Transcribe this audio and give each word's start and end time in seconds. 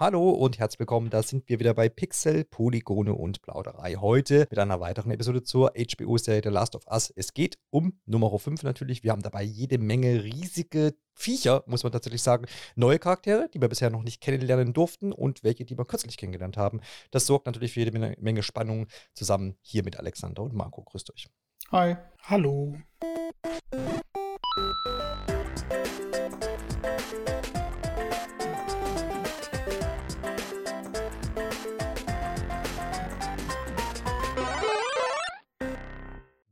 Hallo 0.00 0.30
und 0.30 0.60
herzlich 0.60 0.78
willkommen. 0.78 1.10
Da 1.10 1.24
sind 1.24 1.48
wir 1.48 1.58
wieder 1.58 1.74
bei 1.74 1.88
Pixel, 1.88 2.44
Polygone 2.44 3.14
und 3.14 3.42
Plauderei. 3.42 3.96
Heute 3.96 4.46
mit 4.48 4.56
einer 4.56 4.78
weiteren 4.78 5.10
Episode 5.10 5.42
zur 5.42 5.72
HBO-Serie 5.72 6.40
The 6.44 6.50
Last 6.50 6.76
of 6.76 6.86
Us. 6.86 7.12
Es 7.16 7.34
geht 7.34 7.58
um 7.70 7.98
Nummer 8.06 8.38
5 8.38 8.62
natürlich. 8.62 9.02
Wir 9.02 9.10
haben 9.10 9.22
dabei 9.22 9.42
jede 9.42 9.78
Menge 9.78 10.22
riesige 10.22 10.94
Viecher, 11.14 11.64
muss 11.66 11.82
man 11.82 11.90
tatsächlich 11.90 12.22
sagen. 12.22 12.46
Neue 12.76 13.00
Charaktere, 13.00 13.48
die 13.52 13.60
wir 13.60 13.68
bisher 13.68 13.90
noch 13.90 14.04
nicht 14.04 14.20
kennenlernen 14.20 14.72
durften 14.72 15.10
und 15.10 15.42
welche, 15.42 15.64
die 15.64 15.76
wir 15.76 15.84
kürzlich 15.84 16.16
kennengelernt 16.16 16.56
haben. 16.56 16.80
Das 17.10 17.26
sorgt 17.26 17.46
natürlich 17.46 17.72
für 17.72 17.80
jede 17.80 18.16
Menge 18.20 18.44
Spannung 18.44 18.86
zusammen 19.14 19.56
hier 19.62 19.82
mit 19.82 19.98
Alexander 19.98 20.44
und 20.44 20.54
Marco. 20.54 20.84
Grüßt 20.84 21.12
euch. 21.12 21.26
Hi. 21.72 21.96
Hallo. 22.22 22.76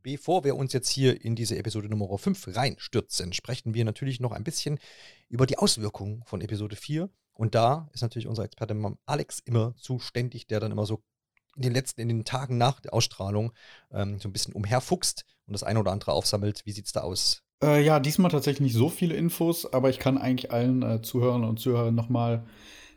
Bevor 0.06 0.44
wir 0.44 0.54
uns 0.54 0.72
jetzt 0.72 0.88
hier 0.88 1.24
in 1.24 1.34
diese 1.34 1.58
Episode 1.58 1.88
Nummer 1.88 2.16
5 2.16 2.54
reinstürzen, 2.54 3.32
sprechen 3.32 3.74
wir 3.74 3.84
natürlich 3.84 4.20
noch 4.20 4.30
ein 4.30 4.44
bisschen 4.44 4.78
über 5.28 5.46
die 5.46 5.58
Auswirkungen 5.58 6.22
von 6.26 6.40
Episode 6.42 6.76
4. 6.76 7.10
Und 7.32 7.56
da 7.56 7.90
ist 7.92 8.02
natürlich 8.02 8.28
unser 8.28 8.44
Experte 8.44 8.76
Alex 9.04 9.40
immer 9.40 9.74
zuständig, 9.74 10.46
der 10.46 10.60
dann 10.60 10.70
immer 10.70 10.86
so 10.86 11.02
in 11.56 11.62
den 11.62 11.72
letzten, 11.72 12.02
in 12.02 12.08
den 12.08 12.24
Tagen 12.24 12.56
nach 12.56 12.78
der 12.78 12.94
Ausstrahlung 12.94 13.52
ähm, 13.90 14.20
so 14.20 14.28
ein 14.28 14.32
bisschen 14.32 14.54
umherfuchst 14.54 15.24
und 15.46 15.54
das 15.54 15.64
eine 15.64 15.80
oder 15.80 15.90
andere 15.90 16.12
aufsammelt. 16.12 16.62
Wie 16.64 16.70
sieht 16.70 16.86
es 16.86 16.92
da 16.92 17.00
aus? 17.00 17.42
Äh, 17.60 17.84
ja, 17.84 17.98
diesmal 17.98 18.30
tatsächlich 18.30 18.60
nicht 18.60 18.76
so 18.76 18.88
viele 18.88 19.16
Infos, 19.16 19.72
aber 19.72 19.90
ich 19.90 19.98
kann 19.98 20.18
eigentlich 20.18 20.52
allen 20.52 20.84
äh, 20.84 21.02
Zuhörern 21.02 21.42
und 21.42 21.58
Zuhörern 21.58 21.96
nochmal 21.96 22.46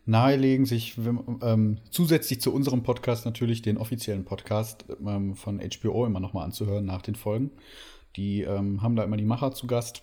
nahelegen, 0.06 0.66
sich 0.66 0.98
ähm, 0.98 1.78
zusätzlich 1.92 2.42
zu 2.42 2.54
unserem 2.54 2.84
Podcast 2.84 3.26
natürlich 3.26 3.62
den 3.62 3.78
offiziellen 3.78 4.26
Podcast 4.26 4.86
ähm, 5.06 5.36
von 5.36 5.60
HBO 5.60 6.06
immer 6.06 6.20
nochmal 6.20 6.46
anzuhören 6.46 6.86
nach 6.86 7.02
den 7.02 7.16
Folgen. 7.16 7.52
Die 8.16 8.42
ähm, 8.42 8.82
haben 8.82 8.96
da 8.96 9.04
immer 9.04 9.18
die 9.18 9.26
Macher 9.26 9.52
zu 9.54 9.68
Gast. 9.68 10.02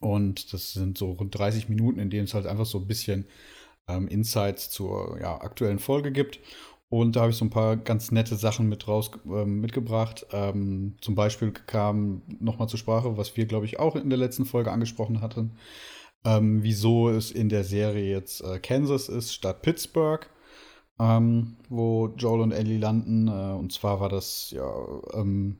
Und 0.00 0.52
das 0.52 0.72
sind 0.72 0.96
so 0.96 1.12
rund 1.12 1.38
30 1.38 1.68
Minuten, 1.68 2.00
in 2.00 2.10
denen 2.10 2.24
es 2.24 2.34
halt 2.34 2.46
einfach 2.46 2.66
so 2.66 2.78
ein 2.78 2.86
bisschen 2.86 3.26
ähm, 3.86 4.08
Insights 4.08 4.70
zur 4.70 5.18
ja, 5.20 5.40
aktuellen 5.40 5.78
Folge 5.78 6.10
gibt. 6.10 6.40
Und 6.88 7.14
da 7.14 7.20
habe 7.20 7.30
ich 7.30 7.36
so 7.36 7.44
ein 7.44 7.50
paar 7.50 7.76
ganz 7.76 8.10
nette 8.10 8.34
Sachen 8.34 8.68
mit 8.68 8.88
raus 8.88 9.12
äh, 9.24 9.44
mitgebracht. 9.44 10.26
Ähm, 10.32 10.96
zum 11.00 11.14
Beispiel 11.14 11.52
kam 11.52 12.22
nochmal 12.40 12.68
zur 12.68 12.80
Sprache, 12.80 13.16
was 13.16 13.36
wir, 13.36 13.46
glaube 13.46 13.66
ich, 13.66 13.78
auch 13.78 13.94
in 13.94 14.10
der 14.10 14.18
letzten 14.18 14.44
Folge 14.44 14.72
angesprochen 14.72 15.20
hatten, 15.20 15.52
ähm, 16.24 16.62
wieso 16.62 17.08
es 17.08 17.30
in 17.30 17.48
der 17.48 17.64
Serie 17.64 18.10
jetzt 18.10 18.42
äh, 18.42 18.58
Kansas 18.58 19.08
ist 19.08 19.32
statt 19.32 19.62
Pittsburgh, 19.62 20.28
ähm, 20.98 21.56
wo 21.68 22.08
Joel 22.16 22.40
und 22.40 22.52
Ellie 22.52 22.78
landen. 22.78 23.28
Äh, 23.28 23.58
und 23.58 23.72
zwar 23.72 24.00
war 24.00 24.08
das 24.08 24.50
ja 24.50 24.70
ähm, 25.14 25.58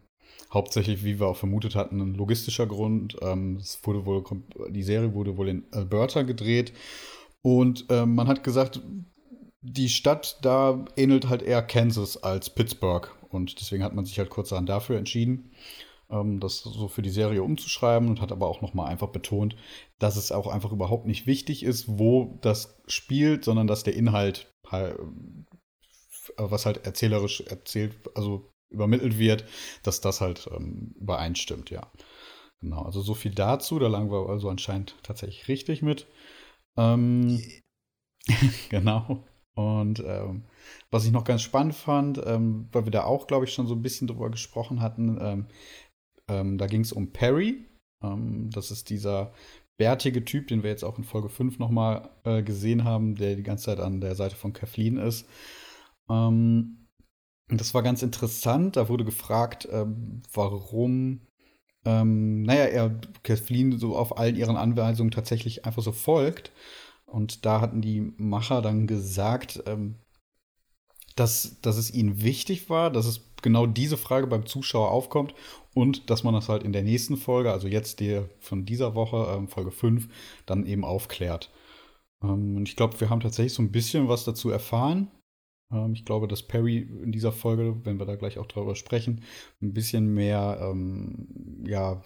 hauptsächlich, 0.52 1.04
wie 1.04 1.18
wir 1.18 1.28
auch 1.28 1.36
vermutet 1.36 1.74
hatten, 1.74 2.00
ein 2.00 2.14
logistischer 2.14 2.66
Grund. 2.66 3.16
Ähm, 3.22 3.56
es 3.56 3.80
wurde 3.84 4.04
wohl, 4.04 4.24
die 4.70 4.82
Serie 4.82 5.14
wurde 5.14 5.36
wohl 5.36 5.48
in 5.48 5.64
Alberta 5.70 6.22
gedreht. 6.22 6.72
Und 7.42 7.86
ähm, 7.88 8.14
man 8.14 8.28
hat 8.28 8.44
gesagt, 8.44 8.82
die 9.62 9.88
Stadt 9.88 10.38
da 10.42 10.84
ähnelt 10.96 11.28
halt 11.28 11.42
eher 11.42 11.62
Kansas 11.62 12.22
als 12.22 12.50
Pittsburgh. 12.50 13.08
Und 13.30 13.60
deswegen 13.60 13.84
hat 13.84 13.94
man 13.94 14.04
sich 14.04 14.18
halt 14.18 14.28
kurzerhand 14.28 14.68
dafür 14.68 14.98
entschieden 14.98 15.52
das 16.10 16.58
so 16.58 16.88
für 16.88 17.02
die 17.02 17.10
Serie 17.10 17.42
umzuschreiben 17.42 18.08
und 18.08 18.20
hat 18.20 18.32
aber 18.32 18.48
auch 18.48 18.60
nochmal 18.60 18.88
einfach 18.88 19.08
betont, 19.08 19.56
dass 19.98 20.16
es 20.16 20.32
auch 20.32 20.48
einfach 20.48 20.72
überhaupt 20.72 21.06
nicht 21.06 21.26
wichtig 21.26 21.62
ist, 21.62 21.86
wo 21.98 22.38
das 22.42 22.80
spielt, 22.86 23.44
sondern 23.44 23.66
dass 23.66 23.84
der 23.84 23.94
Inhalt, 23.94 24.52
halt, 24.66 24.98
was 26.36 26.66
halt 26.66 26.84
erzählerisch 26.84 27.42
erzählt, 27.42 27.96
also 28.14 28.50
übermittelt 28.70 29.18
wird, 29.18 29.44
dass 29.82 30.00
das 30.00 30.20
halt 30.20 30.48
ähm, 30.54 30.94
übereinstimmt, 30.98 31.70
ja. 31.70 31.90
Genau, 32.60 32.82
also 32.82 33.00
so 33.00 33.14
viel 33.14 33.34
dazu. 33.34 33.78
Da 33.78 33.88
lagen 33.88 34.10
wir 34.10 34.28
also 34.28 34.48
anscheinend 34.48 34.96
tatsächlich 35.02 35.48
richtig 35.48 35.82
mit. 35.82 36.06
Ähm, 36.76 37.42
genau. 38.68 39.24
Und 39.54 40.00
ähm, 40.06 40.44
was 40.90 41.04
ich 41.04 41.10
noch 41.10 41.24
ganz 41.24 41.42
spannend 41.42 41.74
fand, 41.74 42.20
ähm, 42.24 42.68
weil 42.72 42.84
wir 42.84 42.92
da 42.92 43.04
auch, 43.04 43.26
glaube 43.26 43.44
ich, 43.44 43.52
schon 43.52 43.66
so 43.66 43.74
ein 43.74 43.82
bisschen 43.82 44.06
drüber 44.06 44.30
gesprochen 44.30 44.80
hatten, 44.80 45.18
ähm, 45.20 45.46
ähm, 46.30 46.56
da 46.58 46.66
ging 46.66 46.82
es 46.82 46.92
um 46.92 47.12
Perry. 47.12 47.66
Ähm, 48.02 48.50
das 48.50 48.70
ist 48.70 48.88
dieser 48.88 49.32
bärtige 49.76 50.24
Typ, 50.24 50.48
den 50.48 50.62
wir 50.62 50.70
jetzt 50.70 50.84
auch 50.84 50.98
in 50.98 51.04
Folge 51.04 51.28
5 51.28 51.58
nochmal 51.58 52.10
äh, 52.24 52.42
gesehen 52.42 52.84
haben, 52.84 53.16
der 53.16 53.34
die 53.34 53.42
ganze 53.42 53.66
Zeit 53.66 53.80
an 53.80 54.00
der 54.00 54.14
Seite 54.14 54.36
von 54.36 54.52
Kathleen 54.52 54.96
ist. 54.96 55.26
Ähm, 56.08 56.86
das 57.48 57.74
war 57.74 57.82
ganz 57.82 58.02
interessant. 58.02 58.76
Da 58.76 58.88
wurde 58.88 59.04
gefragt, 59.04 59.68
ähm, 59.72 60.22
warum, 60.32 61.22
ähm, 61.84 62.42
naja, 62.42 62.64
er 62.64 63.00
Kathleen 63.22 63.78
so 63.78 63.96
auf 63.96 64.18
allen 64.18 64.36
ihren 64.36 64.56
Anweisungen 64.56 65.10
tatsächlich 65.10 65.64
einfach 65.64 65.82
so 65.82 65.92
folgt. 65.92 66.52
Und 67.06 67.44
da 67.44 67.60
hatten 67.60 67.80
die 67.80 68.12
Macher 68.18 68.62
dann 68.62 68.86
gesagt, 68.86 69.62
ähm, 69.66 69.96
dass, 71.16 71.60
dass 71.60 71.76
es 71.76 71.92
ihnen 71.92 72.22
wichtig 72.22 72.70
war, 72.70 72.90
dass 72.90 73.06
es 73.06 73.20
genau 73.42 73.66
diese 73.66 73.96
Frage 73.96 74.26
beim 74.26 74.46
Zuschauer 74.46 74.90
aufkommt 74.90 75.34
und 75.74 76.10
dass 76.10 76.24
man 76.24 76.34
das 76.34 76.48
halt 76.48 76.62
in 76.62 76.72
der 76.72 76.82
nächsten 76.82 77.16
Folge, 77.16 77.52
also 77.52 77.68
jetzt 77.68 78.00
die 78.00 78.22
von 78.40 78.64
dieser 78.64 78.94
Woche, 78.94 79.32
ähm, 79.36 79.48
Folge 79.48 79.70
5, 79.70 80.08
dann 80.46 80.66
eben 80.66 80.84
aufklärt. 80.84 81.50
Ähm, 82.22 82.56
und 82.56 82.68
ich 82.68 82.76
glaube, 82.76 83.00
wir 83.00 83.10
haben 83.10 83.20
tatsächlich 83.20 83.54
so 83.54 83.62
ein 83.62 83.72
bisschen 83.72 84.08
was 84.08 84.24
dazu 84.24 84.50
erfahren. 84.50 85.10
Ähm, 85.72 85.92
ich 85.94 86.04
glaube, 86.04 86.28
dass 86.28 86.42
Perry 86.42 86.78
in 86.78 87.12
dieser 87.12 87.32
Folge, 87.32 87.80
wenn 87.84 87.98
wir 87.98 88.06
da 88.06 88.16
gleich 88.16 88.38
auch 88.38 88.46
drüber 88.46 88.74
sprechen, 88.74 89.22
ein 89.62 89.72
bisschen 89.72 90.12
mehr, 90.14 90.58
ähm, 90.62 91.64
ja, 91.66 92.02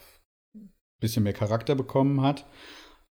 ein 0.55 0.71
bisschen 1.01 1.23
mehr 1.23 1.33
Charakter 1.33 1.75
bekommen 1.75 2.21
hat. 2.21 2.47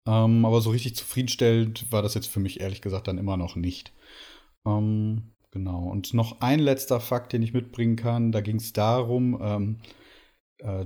Ähm, 0.06 0.44
aber 0.44 0.60
so 0.60 0.70
richtig 0.70 0.96
zufriedenstellend 0.96 1.92
war 1.92 2.02
das 2.02 2.14
jetzt 2.14 2.28
für 2.28 2.40
mich 2.40 2.60
ehrlich 2.60 2.82
gesagt 2.82 3.08
dann 3.08 3.18
immer 3.18 3.36
noch 3.36 3.56
nicht. 3.56 3.92
Ähm, 4.66 5.34
genau. 5.50 5.84
Und 5.88 6.14
noch 6.14 6.40
ein 6.40 6.58
letzter 6.58 7.00
Fakt, 7.00 7.32
den 7.32 7.42
ich 7.42 7.52
mitbringen 7.52 7.96
kann. 7.96 8.32
Da 8.32 8.40
ging 8.40 8.56
es 8.56 8.72
darum, 8.72 9.38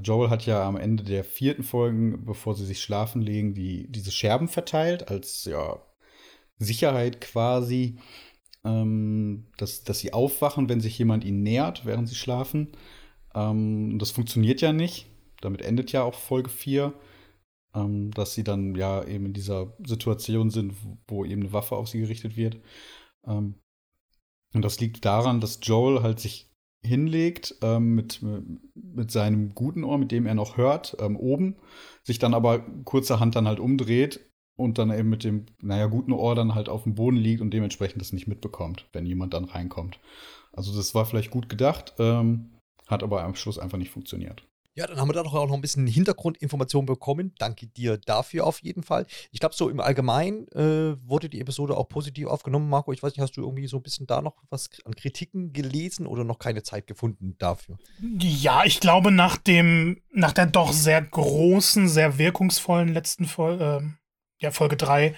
Joel 0.03 0.31
hat 0.31 0.47
ja 0.47 0.67
am 0.67 0.77
Ende 0.77 1.03
der 1.03 1.25
vierten 1.25 1.65
Folgen, 1.65 2.25
bevor 2.25 2.55
sie 2.55 2.65
sich 2.65 2.81
schlafen 2.81 3.23
legen, 3.23 3.55
die, 3.55 3.91
diese 3.91 4.12
Scherben 4.12 4.49
verteilt, 4.49 5.11
als 5.11 5.45
ja, 5.45 5.81
Sicherheit 6.59 7.21
quasi, 7.21 7.99
ähm, 8.65 9.47
dass, 9.57 9.84
dass 9.84 9.99
sie 9.99 10.13
aufwachen, 10.13 10.69
wenn 10.69 10.81
sich 10.81 10.99
jemand 10.99 11.25
ihnen 11.25 11.43
nähert, 11.43 11.84
während 11.84 12.09
sie 12.09 12.15
schlafen. 12.15 12.73
Ähm, 13.34 13.99
das 13.99 14.11
funktioniert 14.11 14.61
ja 14.61 14.73
nicht. 14.73 15.07
Damit 15.41 15.63
endet 15.63 15.93
ja 15.93 16.03
auch 16.03 16.15
Folge 16.15 16.51
4, 16.51 16.95
ähm, 17.75 18.11
dass 18.13 18.34
sie 18.34 18.45
dann 18.45 18.75
ja 18.75 19.05
eben 19.05 19.27
in 19.27 19.33
dieser 19.33 19.77
Situation 19.84 20.51
sind, 20.51 20.75
wo 21.09 21.25
eben 21.25 21.43
eine 21.43 21.53
Waffe 21.53 21.77
auf 21.77 21.89
sie 21.89 22.01
gerichtet 22.01 22.37
wird. 22.37 22.59
Ähm, 23.27 23.57
und 24.55 24.63
das 24.63 24.81
liegt 24.81 25.05
daran, 25.05 25.41
dass 25.41 25.59
Joel 25.63 26.03
halt 26.03 26.21
sich 26.21 26.53
hinlegt 26.84 27.56
ähm, 27.62 27.95
mit, 27.95 28.21
mit 28.75 29.11
seinem 29.11 29.55
guten 29.55 29.84
Ohr, 29.84 29.99
mit 29.99 30.12
dem 30.12 30.27
er 30.27 30.34
noch 30.34 30.56
hört, 30.56 30.97
ähm, 31.00 31.17
oben, 31.17 31.56
sich 32.03 32.19
dann 32.19 32.34
aber 32.34 32.61
kurzerhand 32.84 33.34
dann 33.37 33.49
halt 33.49 33.61
umdreht 33.61 34.21
und 34.56 34.78
dann 34.78 34.91
eben 34.91 35.09
mit 35.09 35.25
dem, 35.25 35.47
naja, 35.61 35.87
guten 35.87 36.12
Ohr 36.12 36.34
dann 36.34 36.55
halt 36.55 36.69
auf 36.69 36.84
dem 36.84 36.95
Boden 36.95 37.17
liegt 37.17 37.41
und 37.41 37.50
dementsprechend 37.53 38.00
das 38.00 38.12
nicht 38.12 38.28
mitbekommt, 38.28 38.89
wenn 38.93 39.06
jemand 39.06 39.34
dann 39.34 39.45
reinkommt. 39.45 39.99
Also 40.53 40.75
das 40.77 40.95
war 40.95 41.06
vielleicht 41.06 41.31
gut 41.31 41.49
gedacht, 41.49 41.95
ähm, 41.99 42.53
hat 42.87 43.03
aber 43.03 43.25
am 43.25 43.34
Schluss 43.34 43.59
einfach 43.59 43.78
nicht 43.78 43.91
funktioniert. 43.91 44.47
Ja, 44.77 44.89
dann 44.89 44.99
haben 44.99 45.09
wir 45.09 45.12
da 45.12 45.23
doch 45.23 45.35
auch 45.35 45.47
noch 45.47 45.55
ein 45.55 45.61
bisschen 45.61 45.87
Hintergrundinformationen 45.87 46.87
bekommen. 46.87 47.33
Danke 47.39 47.69
dir 47.69 47.97
dafür 47.97 48.45
auf 48.45 48.61
jeden 48.61 48.83
Fall. 48.83 49.07
Ich 49.31 49.39
glaube, 49.39 49.55
so 49.55 49.69
im 49.69 49.79
Allgemeinen 49.79 50.49
äh, 50.49 50.97
wurde 51.09 51.29
die 51.29 51.41
Episode 51.41 51.77
auch 51.77 51.89
positiv 51.89 52.27
aufgenommen. 52.27 52.69
Marco, 52.69 52.93
ich 52.93 53.01
weiß 53.01 53.13
nicht, 53.13 53.21
hast 53.21 53.37
du 53.37 53.43
irgendwie 53.43 53.69
so 53.69 53.77
ein 53.77 53.84
bisschen 53.84 54.09
da 54.09 54.21
noch 54.21 54.34
was 54.51 54.69
an 54.84 54.97
Kritiken 54.97 55.53
gelesen 55.53 56.09
oder 56.09 56.25
noch 56.25 56.41
keine 56.41 56.65
Zeit 56.65 56.89
gefunden 56.89 57.37
dafür? 57.39 57.78
Ja, 58.19 58.65
ich 58.65 58.81
glaube, 58.81 59.13
nach 59.13 59.37
dem, 59.37 60.03
nach 60.10 60.33
der 60.33 60.47
doch 60.47 60.72
sehr 60.72 61.03
großen, 61.03 61.89
sehr 61.89 62.19
wirkungsvollen 62.19 62.89
letzten 62.89 63.27
Folge, 63.27 63.84
äh, 63.84 64.43
ja, 64.43 64.51
Folge 64.51 64.77
3, 64.77 65.15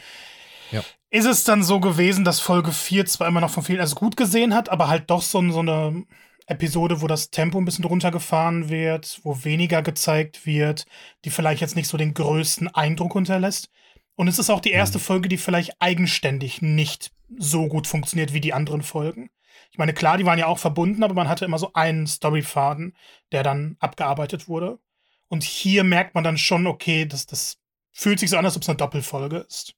ja. 0.70 0.82
ist 1.08 1.25
es 1.25 1.44
dann 1.44 1.62
so 1.62 1.80
gewesen, 1.80 2.25
dass 2.25 2.40
Folge 2.40 2.72
4 2.72 3.06
zwar 3.06 3.26
immer 3.26 3.40
noch 3.40 3.50
von 3.50 3.62
vielen 3.62 3.80
als 3.80 3.94
gut 3.94 4.19
gesehen 4.19 4.54
hat, 4.54 4.69
aber 4.69 4.88
halt 4.88 5.08
doch 5.08 5.22
so, 5.22 5.40
so 5.50 5.60
eine 5.60 6.04
Episode, 6.46 7.00
wo 7.00 7.06
das 7.06 7.31
Tempo 7.31 7.58
ein 7.58 7.64
bisschen 7.64 7.84
runtergefahren 7.84 8.69
wird, 8.69 9.20
wo 9.25 9.44
weniger 9.44 9.82
gezeigt 9.82 10.46
wird, 10.46 10.87
die 11.25 11.31
vielleicht 11.31 11.60
jetzt 11.60 11.76
nicht 11.76 11.88
so 11.88 11.96
den 11.96 12.14
größten 12.14 12.69
Eindruck 12.69 13.14
hinterlässt. 13.14 13.69
Und 14.14 14.28
es 14.28 14.38
ist 14.38 14.50
auch 14.50 14.60
die 14.60 14.70
erste 14.70 14.98
mhm. 14.98 15.02
Folge, 15.02 15.28
die 15.28 15.37
vielleicht 15.37 15.81
eigenständig 15.81 16.62
nicht 16.62 17.12
so 17.37 17.69
gut 17.69 17.87
funktioniert 17.87 18.32
wie 18.32 18.40
die 18.40 18.54
anderen 18.54 18.82
Folgen. 18.82 19.31
Ich 19.70 19.78
meine, 19.78 19.93
klar, 19.93 20.16
die 20.16 20.25
waren 20.25 20.38
ja 20.38 20.46
auch 20.46 20.58
verbunden, 20.58 21.02
aber 21.02 21.14
man 21.14 21.28
hatte 21.28 21.44
immer 21.44 21.58
so 21.58 21.72
einen 21.75 22.06
Storyfaden, 22.06 22.96
der 23.32 23.42
dann 23.42 23.76
abgearbeitet 23.78 24.49
wurde. 24.49 24.78
Und 25.28 25.42
hier 25.42 25.84
merkt 25.84 26.14
man 26.14 26.25
dann 26.25 26.38
schon, 26.38 26.66
okay, 26.66 27.04
das, 27.04 27.26
das 27.26 27.58
fühlt 27.92 28.20
sich 28.20 28.31
so 28.31 28.37
an, 28.37 28.44
als 28.44 28.56
ob 28.56 28.62
es 28.62 28.69
eine 28.69 28.76
Doppelfolge 28.76 29.38
ist. 29.38 29.75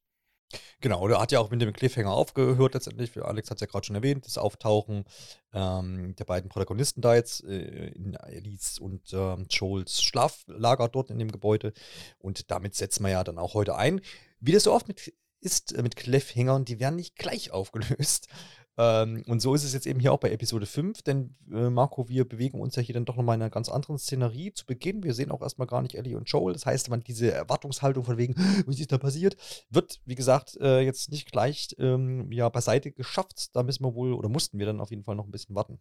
Genau, 0.80 1.06
der 1.08 1.20
hat 1.20 1.32
ja 1.32 1.40
auch 1.40 1.50
mit 1.50 1.60
dem 1.60 1.72
Cliffhanger 1.72 2.12
aufgehört 2.12 2.74
letztendlich. 2.74 3.22
Alex 3.22 3.50
hat 3.50 3.56
es 3.58 3.60
ja 3.60 3.66
gerade 3.66 3.84
schon 3.84 3.96
erwähnt, 3.96 4.24
das 4.26 4.38
Auftauchen 4.38 5.04
ähm, 5.52 6.14
der 6.16 6.24
beiden 6.24 6.48
Protagonisten 6.48 7.02
da 7.02 7.14
jetzt 7.14 7.44
äh, 7.44 7.88
in 7.88 8.14
Elise 8.14 8.82
und 8.82 9.12
ähm, 9.12 9.46
Joels 9.50 10.02
Schlaflager 10.02 10.88
dort 10.88 11.10
in 11.10 11.18
dem 11.18 11.30
Gebäude. 11.30 11.72
Und 12.18 12.50
damit 12.50 12.74
setzen 12.74 13.04
wir 13.04 13.10
ja 13.10 13.24
dann 13.24 13.38
auch 13.38 13.54
heute 13.54 13.76
ein. 13.76 14.00
Wie 14.40 14.52
das 14.52 14.64
so 14.64 14.72
oft 14.72 14.88
mit 14.88 15.12
ist 15.40 15.72
äh, 15.72 15.82
mit 15.82 15.96
Cliffhangern, 15.96 16.64
die 16.64 16.80
werden 16.80 16.96
nicht 16.96 17.16
gleich 17.16 17.50
aufgelöst. 17.50 18.28
Ähm, 18.78 19.24
und 19.26 19.40
so 19.40 19.54
ist 19.54 19.64
es 19.64 19.72
jetzt 19.72 19.86
eben 19.86 19.98
hier 19.98 20.12
auch 20.12 20.20
bei 20.20 20.30
Episode 20.30 20.64
5, 20.64 21.02
denn 21.02 21.34
äh, 21.52 21.68
Marco, 21.68 22.08
wir 22.08 22.26
bewegen 22.26 22.60
uns 22.60 22.76
ja 22.76 22.82
hier 22.82 22.94
dann 22.94 23.04
doch 23.04 23.16
nochmal 23.16 23.34
in 23.34 23.42
einer 23.42 23.50
ganz 23.50 23.68
anderen 23.68 23.98
Szenerie 23.98 24.52
zu 24.52 24.66
Beginn. 24.66 25.02
Wir 25.02 25.14
sehen 25.14 25.32
auch 25.32 25.42
erstmal 25.42 25.66
gar 25.66 25.82
nicht 25.82 25.96
Ellie 25.96 26.16
und 26.16 26.30
Joel. 26.30 26.52
Das 26.52 26.64
heißt, 26.64 26.88
man 26.88 27.00
diese 27.00 27.32
Erwartungshaltung 27.32 28.04
von 28.04 28.18
wegen, 28.18 28.34
was 28.66 28.78
ist 28.78 28.92
da 28.92 28.98
passiert, 28.98 29.36
wird, 29.68 30.00
wie 30.04 30.14
gesagt, 30.14 30.56
äh, 30.60 30.80
jetzt 30.80 31.10
nicht 31.10 31.32
gleich 31.32 31.74
ähm, 31.78 32.30
ja, 32.30 32.48
beiseite 32.48 32.92
geschafft. 32.92 33.56
Da 33.56 33.64
müssen 33.64 33.84
wir 33.84 33.94
wohl 33.94 34.14
oder 34.14 34.28
mussten 34.28 34.60
wir 34.60 34.66
dann 34.66 34.80
auf 34.80 34.90
jeden 34.90 35.02
Fall 35.02 35.16
noch 35.16 35.26
ein 35.26 35.32
bisschen 35.32 35.56
warten. 35.56 35.80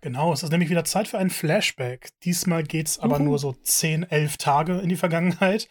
Genau, 0.00 0.32
es 0.32 0.42
ist 0.42 0.50
nämlich 0.50 0.70
wieder 0.70 0.84
Zeit 0.84 1.08
für 1.08 1.18
einen 1.18 1.30
Flashback. 1.30 2.10
Diesmal 2.24 2.62
geht 2.62 2.86
es 2.88 2.98
aber 2.98 3.18
nur 3.18 3.38
so 3.38 3.52
10, 3.52 4.04
11 4.04 4.36
Tage 4.36 4.78
in 4.78 4.88
die 4.88 4.96
Vergangenheit. 4.96 5.68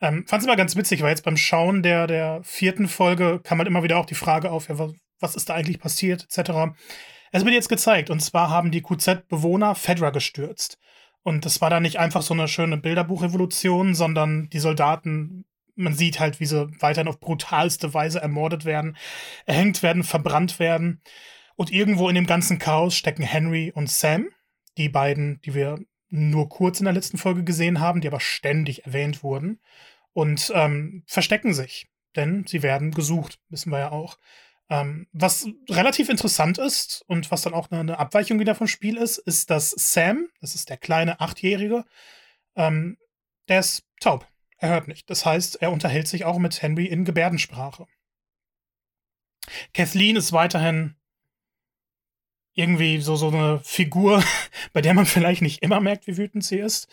Ähm, 0.00 0.24
Fand 0.26 0.42
es 0.42 0.46
immer 0.46 0.56
ganz 0.56 0.76
witzig, 0.76 1.02
weil 1.02 1.10
jetzt 1.10 1.24
beim 1.24 1.36
Schauen 1.36 1.82
der, 1.82 2.06
der 2.06 2.42
vierten 2.42 2.88
Folge 2.88 3.40
kam 3.42 3.58
halt 3.58 3.68
immer 3.68 3.82
wieder 3.82 3.98
auch 3.98 4.06
die 4.06 4.14
Frage 4.14 4.50
auf, 4.50 4.68
ja, 4.68 4.78
was 5.20 5.36
ist 5.36 5.48
da 5.48 5.54
eigentlich 5.54 5.78
passiert, 5.78 6.24
etc. 6.24 6.74
Es 7.32 7.44
wird 7.44 7.54
jetzt 7.54 7.68
gezeigt, 7.68 8.10
und 8.10 8.20
zwar 8.20 8.50
haben 8.50 8.70
die 8.70 8.82
QZ-Bewohner 8.82 9.74
Fedra 9.74 10.10
gestürzt. 10.10 10.78
Und 11.22 11.44
das 11.44 11.60
war 11.60 11.70
dann 11.70 11.82
nicht 11.82 11.98
einfach 11.98 12.22
so 12.22 12.34
eine 12.34 12.48
schöne 12.48 12.78
Bilderbuchrevolution, 12.78 13.94
sondern 13.94 14.48
die 14.50 14.58
Soldaten, 14.58 15.44
man 15.74 15.94
sieht 15.94 16.18
halt, 16.18 16.40
wie 16.40 16.46
sie 16.46 16.68
weiterhin 16.80 17.08
auf 17.08 17.20
brutalste 17.20 17.92
Weise 17.94 18.20
ermordet 18.20 18.64
werden, 18.64 18.96
erhängt 19.46 19.82
werden, 19.82 20.02
verbrannt 20.02 20.58
werden. 20.58 21.02
Und 21.56 21.70
irgendwo 21.70 22.08
in 22.08 22.14
dem 22.14 22.26
ganzen 22.26 22.58
Chaos 22.58 22.96
stecken 22.96 23.22
Henry 23.22 23.70
und 23.74 23.90
Sam, 23.90 24.28
die 24.78 24.88
beiden, 24.88 25.40
die 25.42 25.54
wir 25.54 25.78
nur 26.08 26.48
kurz 26.48 26.80
in 26.80 26.84
der 26.84 26.94
letzten 26.94 27.18
Folge 27.18 27.44
gesehen 27.44 27.80
haben, 27.80 28.00
die 28.00 28.08
aber 28.08 28.20
ständig 28.20 28.86
erwähnt 28.86 29.22
wurden, 29.22 29.60
und 30.12 30.50
ähm, 30.54 31.04
verstecken 31.06 31.54
sich. 31.54 31.88
Denn 32.16 32.44
sie 32.46 32.62
werden 32.62 32.90
gesucht, 32.90 33.38
wissen 33.48 33.70
wir 33.70 33.78
ja 33.78 33.92
auch. 33.92 34.18
Ähm, 34.70 35.08
was 35.12 35.48
relativ 35.68 36.08
interessant 36.08 36.58
ist 36.58 37.02
und 37.08 37.30
was 37.32 37.42
dann 37.42 37.54
auch 37.54 37.70
eine, 37.70 37.80
eine, 37.80 37.98
Abweichung 37.98 38.38
wieder 38.38 38.54
vom 38.54 38.68
Spiel 38.68 38.96
ist, 38.96 39.18
ist, 39.18 39.50
dass 39.50 39.70
Sam, 39.70 40.28
das 40.40 40.54
ist 40.54 40.70
der 40.70 40.76
kleine 40.76 41.20
Achtjährige, 41.20 41.84
ähm, 42.54 42.96
der 43.48 43.60
ist 43.60 43.82
taub. 44.00 44.28
Er 44.58 44.68
hört 44.68 44.86
nicht. 44.86 45.10
Das 45.10 45.26
heißt, 45.26 45.60
er 45.60 45.72
unterhält 45.72 46.06
sich 46.06 46.24
auch 46.24 46.38
mit 46.38 46.62
Henry 46.62 46.86
in 46.86 47.04
Gebärdensprache. 47.04 47.86
Kathleen 49.74 50.14
ist 50.14 50.32
weiterhin 50.32 50.94
irgendwie 52.54 53.00
so, 53.00 53.16
so 53.16 53.28
eine 53.28 53.60
Figur, 53.60 54.22
bei 54.72 54.82
der 54.82 54.94
man 54.94 55.06
vielleicht 55.06 55.42
nicht 55.42 55.62
immer 55.62 55.80
merkt, 55.80 56.06
wie 56.06 56.16
wütend 56.16 56.44
sie 56.44 56.58
ist. 56.58 56.88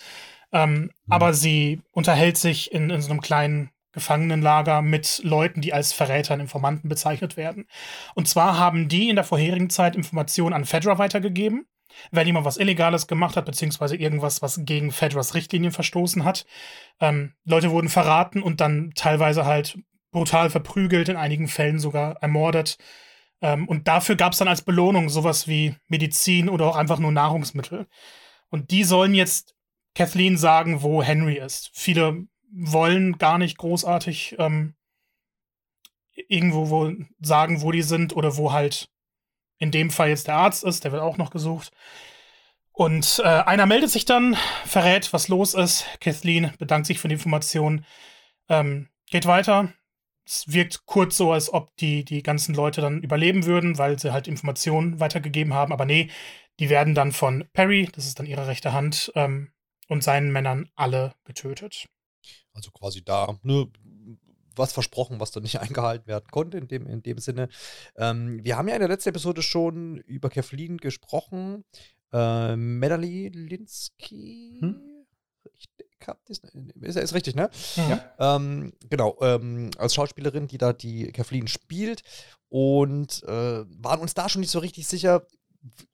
Ähm, 0.51 0.73
mhm. 0.73 0.91
Aber 1.09 1.33
sie 1.33 1.81
unterhält 1.91 2.37
sich 2.37 2.71
in, 2.71 2.89
in 2.89 3.01
so 3.01 3.11
einem 3.11 3.21
kleinen 3.21 3.69
Gefangenenlager 3.97 4.83
mit 4.83 5.21
Leuten, 5.23 5.59
die 5.59 5.73
als 5.73 5.91
Verräter 5.91 6.35
und 6.35 6.39
Informanten 6.39 6.87
bezeichnet 6.87 7.35
werden. 7.35 7.65
Und 8.13 8.27
zwar 8.27 8.59
haben 8.59 8.87
die 8.87 9.09
in 9.09 9.15
der 9.15 9.25
vorherigen 9.25 9.71
Zeit 9.71 9.95
Informationen 9.95 10.53
an 10.53 10.65
Fedra 10.65 10.99
weitergegeben, 10.99 11.65
wenn 12.11 12.27
jemand 12.27 12.45
was 12.45 12.57
Illegales 12.57 13.07
gemacht 13.07 13.35
hat, 13.35 13.45
beziehungsweise 13.45 13.95
irgendwas, 13.95 14.43
was 14.43 14.59
gegen 14.63 14.91
Fedras 14.91 15.33
Richtlinien 15.33 15.71
verstoßen 15.71 16.23
hat. 16.23 16.45
Ähm, 16.99 17.33
Leute 17.43 17.71
wurden 17.71 17.89
verraten 17.89 18.43
und 18.43 18.61
dann 18.61 18.91
teilweise 18.95 19.45
halt 19.45 19.79
brutal 20.11 20.51
verprügelt, 20.51 21.09
in 21.09 21.17
einigen 21.17 21.47
Fällen 21.47 21.79
sogar 21.79 22.17
ermordet. 22.21 22.77
Ähm, 23.41 23.67
und 23.67 23.87
dafür 23.87 24.15
gab 24.15 24.33
es 24.33 24.39
dann 24.39 24.47
als 24.47 24.61
Belohnung 24.61 25.09
sowas 25.09 25.47
wie 25.47 25.75
Medizin 25.87 26.49
oder 26.49 26.67
auch 26.67 26.75
einfach 26.75 26.99
nur 26.99 27.11
Nahrungsmittel. 27.11 27.87
Und 28.49 28.69
die 28.69 28.83
sollen 28.83 29.15
jetzt 29.15 29.55
Kathleen 29.95 30.37
sagen, 30.37 30.83
wo 30.83 31.01
Henry 31.01 31.39
ist. 31.39 31.71
Viele 31.73 32.27
wollen 32.51 33.17
gar 33.17 33.37
nicht 33.37 33.57
großartig 33.57 34.35
ähm, 34.39 34.75
irgendwo 36.27 36.69
wo 36.69 36.91
sagen, 37.19 37.61
wo 37.61 37.71
die 37.71 37.83
sind 37.83 38.15
oder 38.15 38.37
wo 38.37 38.51
halt 38.51 38.89
in 39.59 39.71
dem 39.71 39.89
Fall 39.89 40.09
jetzt 40.09 40.27
der 40.27 40.35
Arzt 40.35 40.63
ist, 40.63 40.83
der 40.83 40.91
wird 40.91 41.01
auch 41.01 41.17
noch 41.17 41.31
gesucht. 41.31 41.71
Und 42.71 43.21
äh, 43.23 43.27
einer 43.27 43.65
meldet 43.65 43.89
sich 43.89 44.05
dann, 44.05 44.37
verrät, 44.65 45.11
was 45.13 45.29
los 45.29 45.55
ist. 45.55 45.85
Kathleen 45.99 46.51
bedankt 46.59 46.85
sich 46.85 46.99
für 46.99 47.07
die 47.07 47.15
Information, 47.15 47.83
ähm, 48.49 48.89
geht 49.09 49.25
weiter. 49.25 49.73
Es 50.25 50.51
wirkt 50.51 50.85
kurz 50.85 51.17
so, 51.17 51.31
als 51.31 51.51
ob 51.51 51.75
die, 51.77 52.03
die 52.05 52.21
ganzen 52.21 52.53
Leute 52.53 52.81
dann 52.81 53.01
überleben 53.01 53.45
würden, 53.45 53.77
weil 53.79 53.97
sie 53.97 54.13
halt 54.13 54.27
Informationen 54.27 54.99
weitergegeben 54.99 55.53
haben. 55.53 55.73
Aber 55.73 55.85
nee, 55.85 56.09
die 56.59 56.69
werden 56.69 56.93
dann 56.93 57.13
von 57.13 57.45
Perry, 57.53 57.89
das 57.93 58.05
ist 58.05 58.19
dann 58.19 58.27
ihre 58.27 58.45
rechte 58.47 58.73
Hand, 58.73 59.11
ähm, 59.15 59.51
und 59.87 60.03
seinen 60.03 60.31
Männern 60.31 60.69
alle 60.75 61.15
getötet. 61.23 61.87
Also 62.57 62.71
quasi 62.71 63.05
da 63.05 63.37
ne, 63.43 63.67
was 64.55 64.73
versprochen, 64.73 65.19
was 65.19 65.31
dann 65.31 65.43
nicht 65.43 65.59
eingehalten 65.61 66.07
werden 66.07 66.27
konnte 66.31 66.57
in 66.57 66.67
dem, 66.67 66.87
in 66.87 67.03
dem 67.03 67.19
Sinne. 67.19 67.49
Ähm, 67.95 68.43
wir 68.43 68.57
haben 68.57 68.67
ja 68.67 68.73
in 68.73 68.81
der 68.81 68.89
letzten 68.89 69.09
Episode 69.09 69.43
schon 69.43 69.97
über 69.97 70.29
Kathleen 70.29 70.77
gesprochen. 70.77 71.63
Äh, 72.11 72.55
Melanie 72.55 73.29
Linsky. 73.29 74.57
Hm? 74.61 74.81
Ist, 76.29 76.45
ist 76.95 77.13
richtig, 77.13 77.35
ne? 77.35 77.49
Ja. 77.75 78.35
Ähm, 78.35 78.71
genau, 78.89 79.17
ähm, 79.21 79.71
als 79.77 79.93
Schauspielerin, 79.93 80.47
die 80.47 80.57
da 80.57 80.71
die 80.71 81.11
Kathleen 81.11 81.47
spielt. 81.47 82.01
Und 82.49 83.23
äh, 83.23 83.65
waren 83.67 83.99
uns 83.99 84.13
da 84.13 84.29
schon 84.29 84.39
nicht 84.39 84.51
so 84.51 84.59
richtig 84.59 84.87
sicher, 84.87 85.27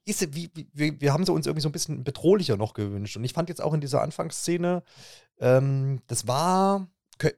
ist, 0.04 0.34
wie, 0.34 0.50
wie, 0.72 1.00
wir 1.00 1.12
haben 1.12 1.24
sie 1.24 1.32
uns 1.32 1.46
irgendwie 1.46 1.62
so 1.62 1.68
ein 1.68 1.72
bisschen 1.72 2.04
bedrohlicher 2.04 2.56
noch 2.56 2.74
gewünscht. 2.74 3.16
Und 3.16 3.24
ich 3.24 3.32
fand 3.32 3.48
jetzt 3.48 3.62
auch 3.62 3.74
in 3.74 3.80
dieser 3.80 4.02
Anfangsszene, 4.02 4.82
ähm, 5.38 6.00
das 6.06 6.26
war, 6.26 6.88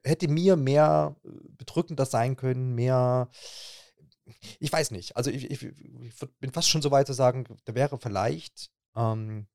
hätte 0.05 0.29
mir 0.29 0.57
mehr 0.57 1.17
äh, 1.25 1.29
bedrückender 1.57 2.07
sein 2.07 2.37
können, 2.37 2.75
mehr. 2.75 3.29
Ich 4.59 4.73
weiß 4.73 4.91
nicht. 4.91 5.17
Also 5.17 5.31
ich, 5.31 5.51
ich, 5.51 5.63
ich 5.63 6.15
bin 6.41 6.51
fast 6.51 6.69
schon 6.69 6.83
so 6.83 6.91
weit 6.91 7.07
zu 7.07 7.13
sagen, 7.13 7.45
da 7.65 7.75
wäre 7.75 7.99
vielleicht 7.99 8.71
ähm, 8.97 9.47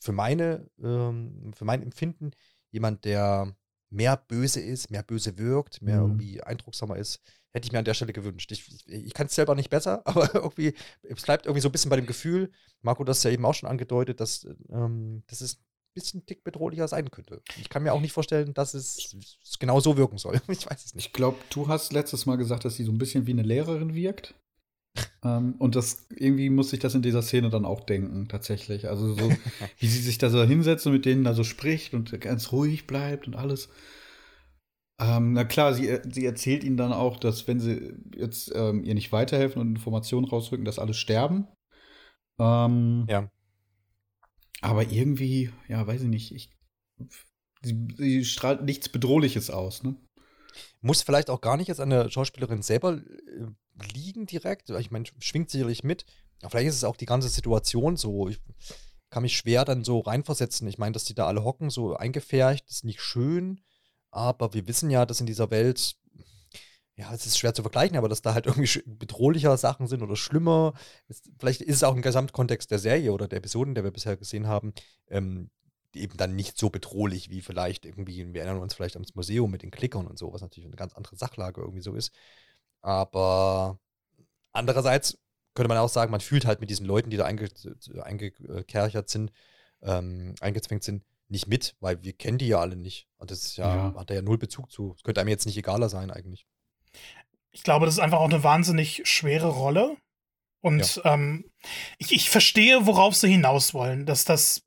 für 0.00 0.12
meine, 0.12 0.68
ähm, 0.82 1.52
für 1.54 1.64
mein 1.64 1.82
Empfinden 1.82 2.32
jemand, 2.70 3.04
der 3.04 3.54
mehr 3.90 4.16
böse 4.16 4.60
ist, 4.60 4.90
mehr 4.90 5.02
böse 5.02 5.38
wirkt, 5.38 5.82
mehr 5.82 6.02
mhm. 6.02 6.10
irgendwie 6.10 6.42
eindrucksamer 6.42 6.96
ist, 6.96 7.20
hätte 7.52 7.66
ich 7.66 7.72
mir 7.72 7.78
an 7.78 7.84
der 7.84 7.94
Stelle 7.94 8.12
gewünscht. 8.12 8.52
Ich, 8.52 8.86
ich, 8.86 9.14
kann 9.14 9.26
es 9.26 9.34
selber 9.34 9.54
nicht 9.54 9.70
besser, 9.70 10.02
aber 10.06 10.34
irgendwie, 10.34 10.74
es 11.02 11.22
bleibt 11.22 11.46
irgendwie 11.46 11.62
so 11.62 11.68
ein 11.68 11.72
bisschen 11.72 11.90
bei 11.90 11.96
dem 11.96 12.06
Gefühl, 12.06 12.50
Marco, 12.82 13.04
das 13.04 13.18
ist 13.18 13.24
ja 13.24 13.30
eben 13.30 13.44
auch 13.44 13.54
schon 13.54 13.68
angedeutet, 13.68 14.20
dass, 14.20 14.46
ähm, 14.70 15.22
es 15.28 15.40
ein 15.40 15.58
bisschen 15.98 16.24
tick 16.26 16.44
bedrohlicher 16.44 16.88
sein 16.88 17.10
könnte. 17.10 17.42
Ich 17.60 17.68
kann 17.68 17.82
mir 17.82 17.92
auch 17.92 18.00
nicht 18.00 18.12
vorstellen, 18.12 18.54
dass 18.54 18.74
es, 18.74 19.16
genau 19.58 19.80
so 19.80 19.96
wirken 19.96 20.18
soll. 20.18 20.40
Ich 20.48 20.68
weiß 20.68 20.84
es 20.84 20.94
nicht. 20.94 21.06
Ich 21.06 21.12
glaube, 21.12 21.38
du 21.50 21.68
hast 21.68 21.92
letztes 21.92 22.26
Mal 22.26 22.36
gesagt, 22.36 22.64
dass 22.64 22.76
sie 22.76 22.84
so 22.84 22.92
ein 22.92 22.98
bisschen 22.98 23.26
wie 23.26 23.32
eine 23.32 23.42
Lehrerin 23.42 23.94
wirkt. 23.94 24.34
ähm, 25.24 25.54
und 25.58 25.76
das 25.76 26.06
irgendwie 26.10 26.50
muss 26.50 26.72
ich 26.72 26.80
das 26.80 26.94
in 26.94 27.02
dieser 27.02 27.22
Szene 27.22 27.50
dann 27.50 27.64
auch 27.64 27.80
denken, 27.80 28.28
tatsächlich. 28.28 28.88
Also 28.88 29.14
so, 29.14 29.30
wie 29.78 29.86
sie 29.86 30.00
sich 30.00 30.18
da 30.18 30.30
so 30.30 30.42
hinsetzt 30.42 30.86
und 30.86 30.92
mit 30.92 31.04
denen 31.04 31.24
da 31.24 31.34
so 31.34 31.44
spricht 31.44 31.94
und 31.94 32.20
ganz 32.20 32.52
ruhig 32.52 32.86
bleibt 32.86 33.26
und 33.26 33.36
alles. 33.36 33.68
Ähm, 35.00 35.32
na 35.32 35.44
klar, 35.44 35.74
sie, 35.74 36.00
sie 36.10 36.26
erzählt 36.26 36.64
ihnen 36.64 36.76
dann 36.76 36.92
auch, 36.92 37.18
dass 37.18 37.46
wenn 37.46 37.60
sie 37.60 37.94
jetzt 38.16 38.52
ähm, 38.54 38.82
ihr 38.82 38.94
nicht 38.94 39.12
weiterhelfen 39.12 39.60
und 39.60 39.68
Informationen 39.68 40.26
rausrücken, 40.26 40.64
dass 40.64 40.80
alle 40.80 40.94
sterben. 40.94 41.46
Ähm, 42.40 43.06
ja. 43.08 43.30
Aber 44.60 44.90
irgendwie, 44.90 45.52
ja, 45.68 45.86
weiß 45.86 46.02
ich 46.02 46.08
nicht, 46.08 46.34
ich, 46.34 46.50
sie, 47.62 47.88
sie, 47.96 48.24
strahlt 48.24 48.62
nichts 48.62 48.88
Bedrohliches 48.88 49.50
aus, 49.50 49.82
ne? 49.82 49.96
Muss 50.80 51.02
vielleicht 51.02 51.30
auch 51.30 51.40
gar 51.40 51.56
nicht 51.56 51.68
jetzt 51.68 51.80
an 51.80 51.90
der 51.90 52.10
Schauspielerin 52.10 52.62
selber 52.62 52.98
äh, 52.98 53.92
liegen 53.92 54.26
direkt. 54.26 54.70
Ich 54.70 54.90
meine, 54.90 55.04
schwingt 55.18 55.50
sicherlich 55.50 55.84
mit. 55.84 56.04
Vielleicht 56.48 56.68
ist 56.68 56.76
es 56.76 56.84
auch 56.84 56.96
die 56.96 57.06
ganze 57.06 57.28
Situation 57.28 57.96
so. 57.96 58.28
Ich 58.28 58.40
kann 59.10 59.22
mich 59.22 59.36
schwer 59.36 59.64
dann 59.64 59.84
so 59.84 60.00
reinversetzen. 60.00 60.68
Ich 60.68 60.78
meine, 60.78 60.92
dass 60.92 61.04
die 61.04 61.14
da 61.14 61.26
alle 61.26 61.44
hocken, 61.44 61.70
so 61.70 61.96
eingefärcht, 61.96 62.68
ist 62.68 62.84
nicht 62.84 63.00
schön. 63.00 63.60
Aber 64.10 64.54
wir 64.54 64.66
wissen 64.66 64.90
ja, 64.90 65.06
dass 65.06 65.20
in 65.20 65.26
dieser 65.26 65.50
Welt, 65.50 65.96
ja, 66.98 67.14
es 67.14 67.26
ist 67.26 67.38
schwer 67.38 67.54
zu 67.54 67.62
vergleichen, 67.62 67.96
aber 67.96 68.08
dass 68.08 68.22
da 68.22 68.34
halt 68.34 68.46
irgendwie 68.46 68.82
bedrohlicher 68.84 69.56
Sachen 69.56 69.86
sind 69.86 70.02
oder 70.02 70.16
schlimmer. 70.16 70.74
Vielleicht 71.38 71.60
ist 71.60 71.76
es 71.76 71.84
auch 71.84 71.94
im 71.94 72.02
Gesamtkontext 72.02 72.70
der 72.72 72.80
Serie 72.80 73.12
oder 73.12 73.28
der 73.28 73.38
Episoden, 73.38 73.76
der 73.76 73.84
wir 73.84 73.92
bisher 73.92 74.16
gesehen 74.16 74.48
haben, 74.48 74.74
ähm, 75.08 75.48
eben 75.94 76.16
dann 76.16 76.34
nicht 76.34 76.58
so 76.58 76.70
bedrohlich 76.70 77.30
wie 77.30 77.40
vielleicht 77.40 77.84
irgendwie, 77.84 78.34
wir 78.34 78.42
erinnern 78.42 78.60
uns 78.60 78.74
vielleicht 78.74 78.96
ans 78.96 79.14
Museum 79.14 79.48
mit 79.48 79.62
den 79.62 79.70
Klickern 79.70 80.08
und 80.08 80.18
so, 80.18 80.32
was 80.32 80.42
natürlich 80.42 80.66
eine 80.66 80.76
ganz 80.76 80.92
andere 80.94 81.14
Sachlage 81.14 81.60
irgendwie 81.60 81.82
so 81.82 81.94
ist. 81.94 82.12
Aber 82.82 83.78
andererseits 84.52 85.18
könnte 85.54 85.68
man 85.68 85.78
auch 85.78 85.88
sagen, 85.88 86.10
man 86.10 86.20
fühlt 86.20 86.46
halt 86.46 86.60
mit 86.60 86.68
diesen 86.68 86.86
Leuten, 86.86 87.10
die 87.10 87.16
da 87.16 87.26
einge 87.26 87.48
eingekerchert 88.02 89.08
sind, 89.08 89.30
ähm, 89.82 90.34
eingezwängt 90.40 90.82
sind, 90.82 91.04
nicht 91.28 91.46
mit, 91.46 91.76
weil 91.78 92.02
wir 92.02 92.12
kennen 92.12 92.38
die 92.38 92.48
ja 92.48 92.58
alle 92.58 92.76
nicht. 92.76 93.06
Und 93.18 93.30
das 93.30 93.44
ist 93.44 93.56
ja, 93.56 93.74
ja. 93.74 93.94
hat 93.94 94.10
er 94.10 94.16
ja 94.16 94.22
null 94.22 94.38
Bezug 94.38 94.72
zu. 94.72 94.94
Es 94.96 95.04
könnte 95.04 95.20
einem 95.20 95.30
jetzt 95.30 95.46
nicht 95.46 95.58
egaler 95.58 95.88
sein 95.88 96.10
eigentlich. 96.10 96.46
Ich 97.58 97.64
glaube, 97.64 97.86
das 97.86 97.96
ist 97.96 98.00
einfach 98.00 98.20
auch 98.20 98.30
eine 98.30 98.44
wahnsinnig 98.44 99.02
schwere 99.04 99.48
Rolle. 99.48 99.96
Und 100.60 100.96
ja. 100.96 101.14
ähm, 101.14 101.50
ich, 101.98 102.12
ich 102.12 102.30
verstehe, 102.30 102.86
worauf 102.86 103.16
sie 103.16 103.28
hinaus 103.28 103.74
wollen, 103.74 104.06
dass 104.06 104.24
das 104.24 104.62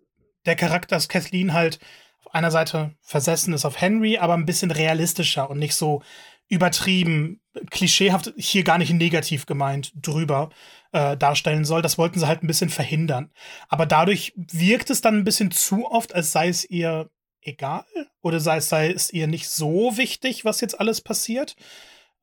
der 0.46 0.58
Charakter, 0.58 0.98
dass 0.98 1.08
Kathleen 1.08 1.54
halt 1.54 1.80
auf 2.20 2.34
einer 2.36 2.52
Seite 2.52 2.94
versessen 3.02 3.54
ist 3.54 3.64
auf 3.64 3.80
Henry, 3.80 4.18
aber 4.18 4.34
ein 4.34 4.46
bisschen 4.46 4.72
realistischer 4.72 5.50
und 5.50 5.58
nicht 5.58 5.74
so 5.74 6.04
übertrieben, 6.50 7.40
klischeehaft, 7.70 8.34
hier 8.36 8.66
gar 8.66 8.78
nicht 8.78 8.92
negativ 8.92 9.46
gemeint, 9.46 9.94
drüber 9.96 10.50
äh, 10.92 11.16
darstellen 11.16 11.64
soll. 11.64 11.82
Das 11.82 11.98
wollten 11.98 12.20
sie 12.20 12.28
halt 12.28 12.44
ein 12.44 12.48
bisschen 12.48 12.70
verhindern. 12.70 13.32
Aber 13.70 13.86
dadurch 13.86 14.34
wirkt 14.36 14.90
es 14.90 15.00
dann 15.00 15.16
ein 15.16 15.24
bisschen 15.24 15.52
zu 15.52 15.90
oft, 15.90 16.14
als 16.14 16.34
sei 16.34 16.50
es 16.50 16.70
ihr 16.70 17.10
egal 17.40 17.86
oder 18.22 18.42
sei 18.42 18.58
es, 18.58 18.68
sei 18.68 18.92
es 18.92 19.14
ihr 19.14 19.28
nicht 19.28 19.48
so 19.48 19.96
wichtig, 19.96 20.44
was 20.44 20.60
jetzt 20.60 20.78
alles 20.78 21.00
passiert. 21.00 21.56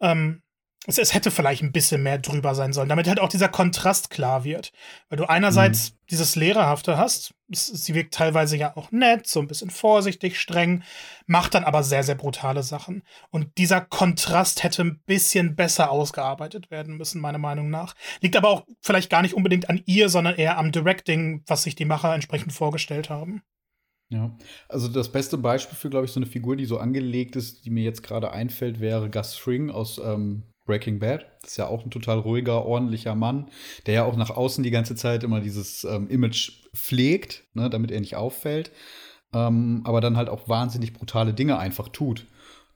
Ähm, 0.00 0.42
es, 0.88 0.96
es, 0.96 1.12
hätte 1.12 1.30
vielleicht 1.30 1.62
ein 1.62 1.70
bisschen 1.70 2.02
mehr 2.02 2.16
drüber 2.16 2.54
sein 2.54 2.72
sollen, 2.72 2.88
damit 2.88 3.06
halt 3.08 3.20
auch 3.20 3.28
dieser 3.28 3.50
Kontrast 3.50 4.08
klar 4.08 4.42
wird. 4.44 4.72
Weil 5.10 5.18
du 5.18 5.28
einerseits 5.28 5.90
mhm. 5.90 5.96
dieses 6.10 6.34
Lehrerhafte 6.34 6.96
hast, 6.96 7.34
sie 7.52 7.94
wirkt 7.94 8.14
teilweise 8.14 8.56
ja 8.56 8.74
auch 8.74 8.90
nett, 8.90 9.26
so 9.26 9.40
ein 9.40 9.48
bisschen 9.48 9.68
vorsichtig, 9.68 10.40
streng, 10.40 10.82
macht 11.26 11.52
dann 11.52 11.64
aber 11.64 11.82
sehr, 11.82 12.04
sehr 12.04 12.14
brutale 12.14 12.62
Sachen. 12.62 13.02
Und 13.28 13.58
dieser 13.58 13.82
Kontrast 13.82 14.62
hätte 14.62 14.82
ein 14.82 15.00
bisschen 15.04 15.56
besser 15.56 15.90
ausgearbeitet 15.90 16.70
werden 16.70 16.96
müssen, 16.96 17.20
meiner 17.20 17.36
Meinung 17.36 17.68
nach. 17.68 17.94
Liegt 18.22 18.36
aber 18.36 18.48
auch 18.48 18.66
vielleicht 18.80 19.10
gar 19.10 19.20
nicht 19.20 19.34
unbedingt 19.34 19.68
an 19.68 19.82
ihr, 19.84 20.08
sondern 20.08 20.36
eher 20.36 20.56
am 20.56 20.72
Directing, 20.72 21.42
was 21.46 21.64
sich 21.64 21.74
die 21.74 21.84
Macher 21.84 22.14
entsprechend 22.14 22.54
vorgestellt 22.54 23.10
haben. 23.10 23.42
Ja, 24.10 24.34
also 24.70 24.88
das 24.88 25.12
beste 25.12 25.36
Beispiel 25.36 25.76
für, 25.76 25.90
glaube 25.90 26.06
ich, 26.06 26.12
so 26.12 26.18
eine 26.18 26.26
Figur, 26.26 26.56
die 26.56 26.64
so 26.64 26.78
angelegt 26.78 27.36
ist, 27.36 27.66
die 27.66 27.70
mir 27.70 27.84
jetzt 27.84 28.02
gerade 28.02 28.30
einfällt, 28.30 28.80
wäre 28.80 29.10
Gus 29.10 29.34
Fring 29.34 29.70
aus 29.70 29.98
ähm, 30.02 30.44
Breaking 30.68 30.98
Bad. 30.98 31.26
Das 31.40 31.52
ist 31.52 31.56
ja 31.56 31.66
auch 31.66 31.82
ein 31.84 31.90
total 31.90 32.18
ruhiger, 32.18 32.64
ordentlicher 32.66 33.14
Mann, 33.14 33.50
der 33.86 33.94
ja 33.94 34.04
auch 34.04 34.16
nach 34.16 34.30
außen 34.30 34.62
die 34.62 34.70
ganze 34.70 34.94
Zeit 34.94 35.24
immer 35.24 35.40
dieses 35.40 35.84
ähm, 35.84 36.08
Image 36.08 36.66
pflegt, 36.76 37.44
ne, 37.54 37.70
damit 37.70 37.90
er 37.90 38.00
nicht 38.00 38.16
auffällt, 38.16 38.70
ähm, 39.32 39.80
aber 39.84 40.00
dann 40.02 40.18
halt 40.18 40.28
auch 40.28 40.48
wahnsinnig 40.48 40.92
brutale 40.92 41.32
Dinge 41.32 41.58
einfach 41.58 41.88
tut, 41.88 42.26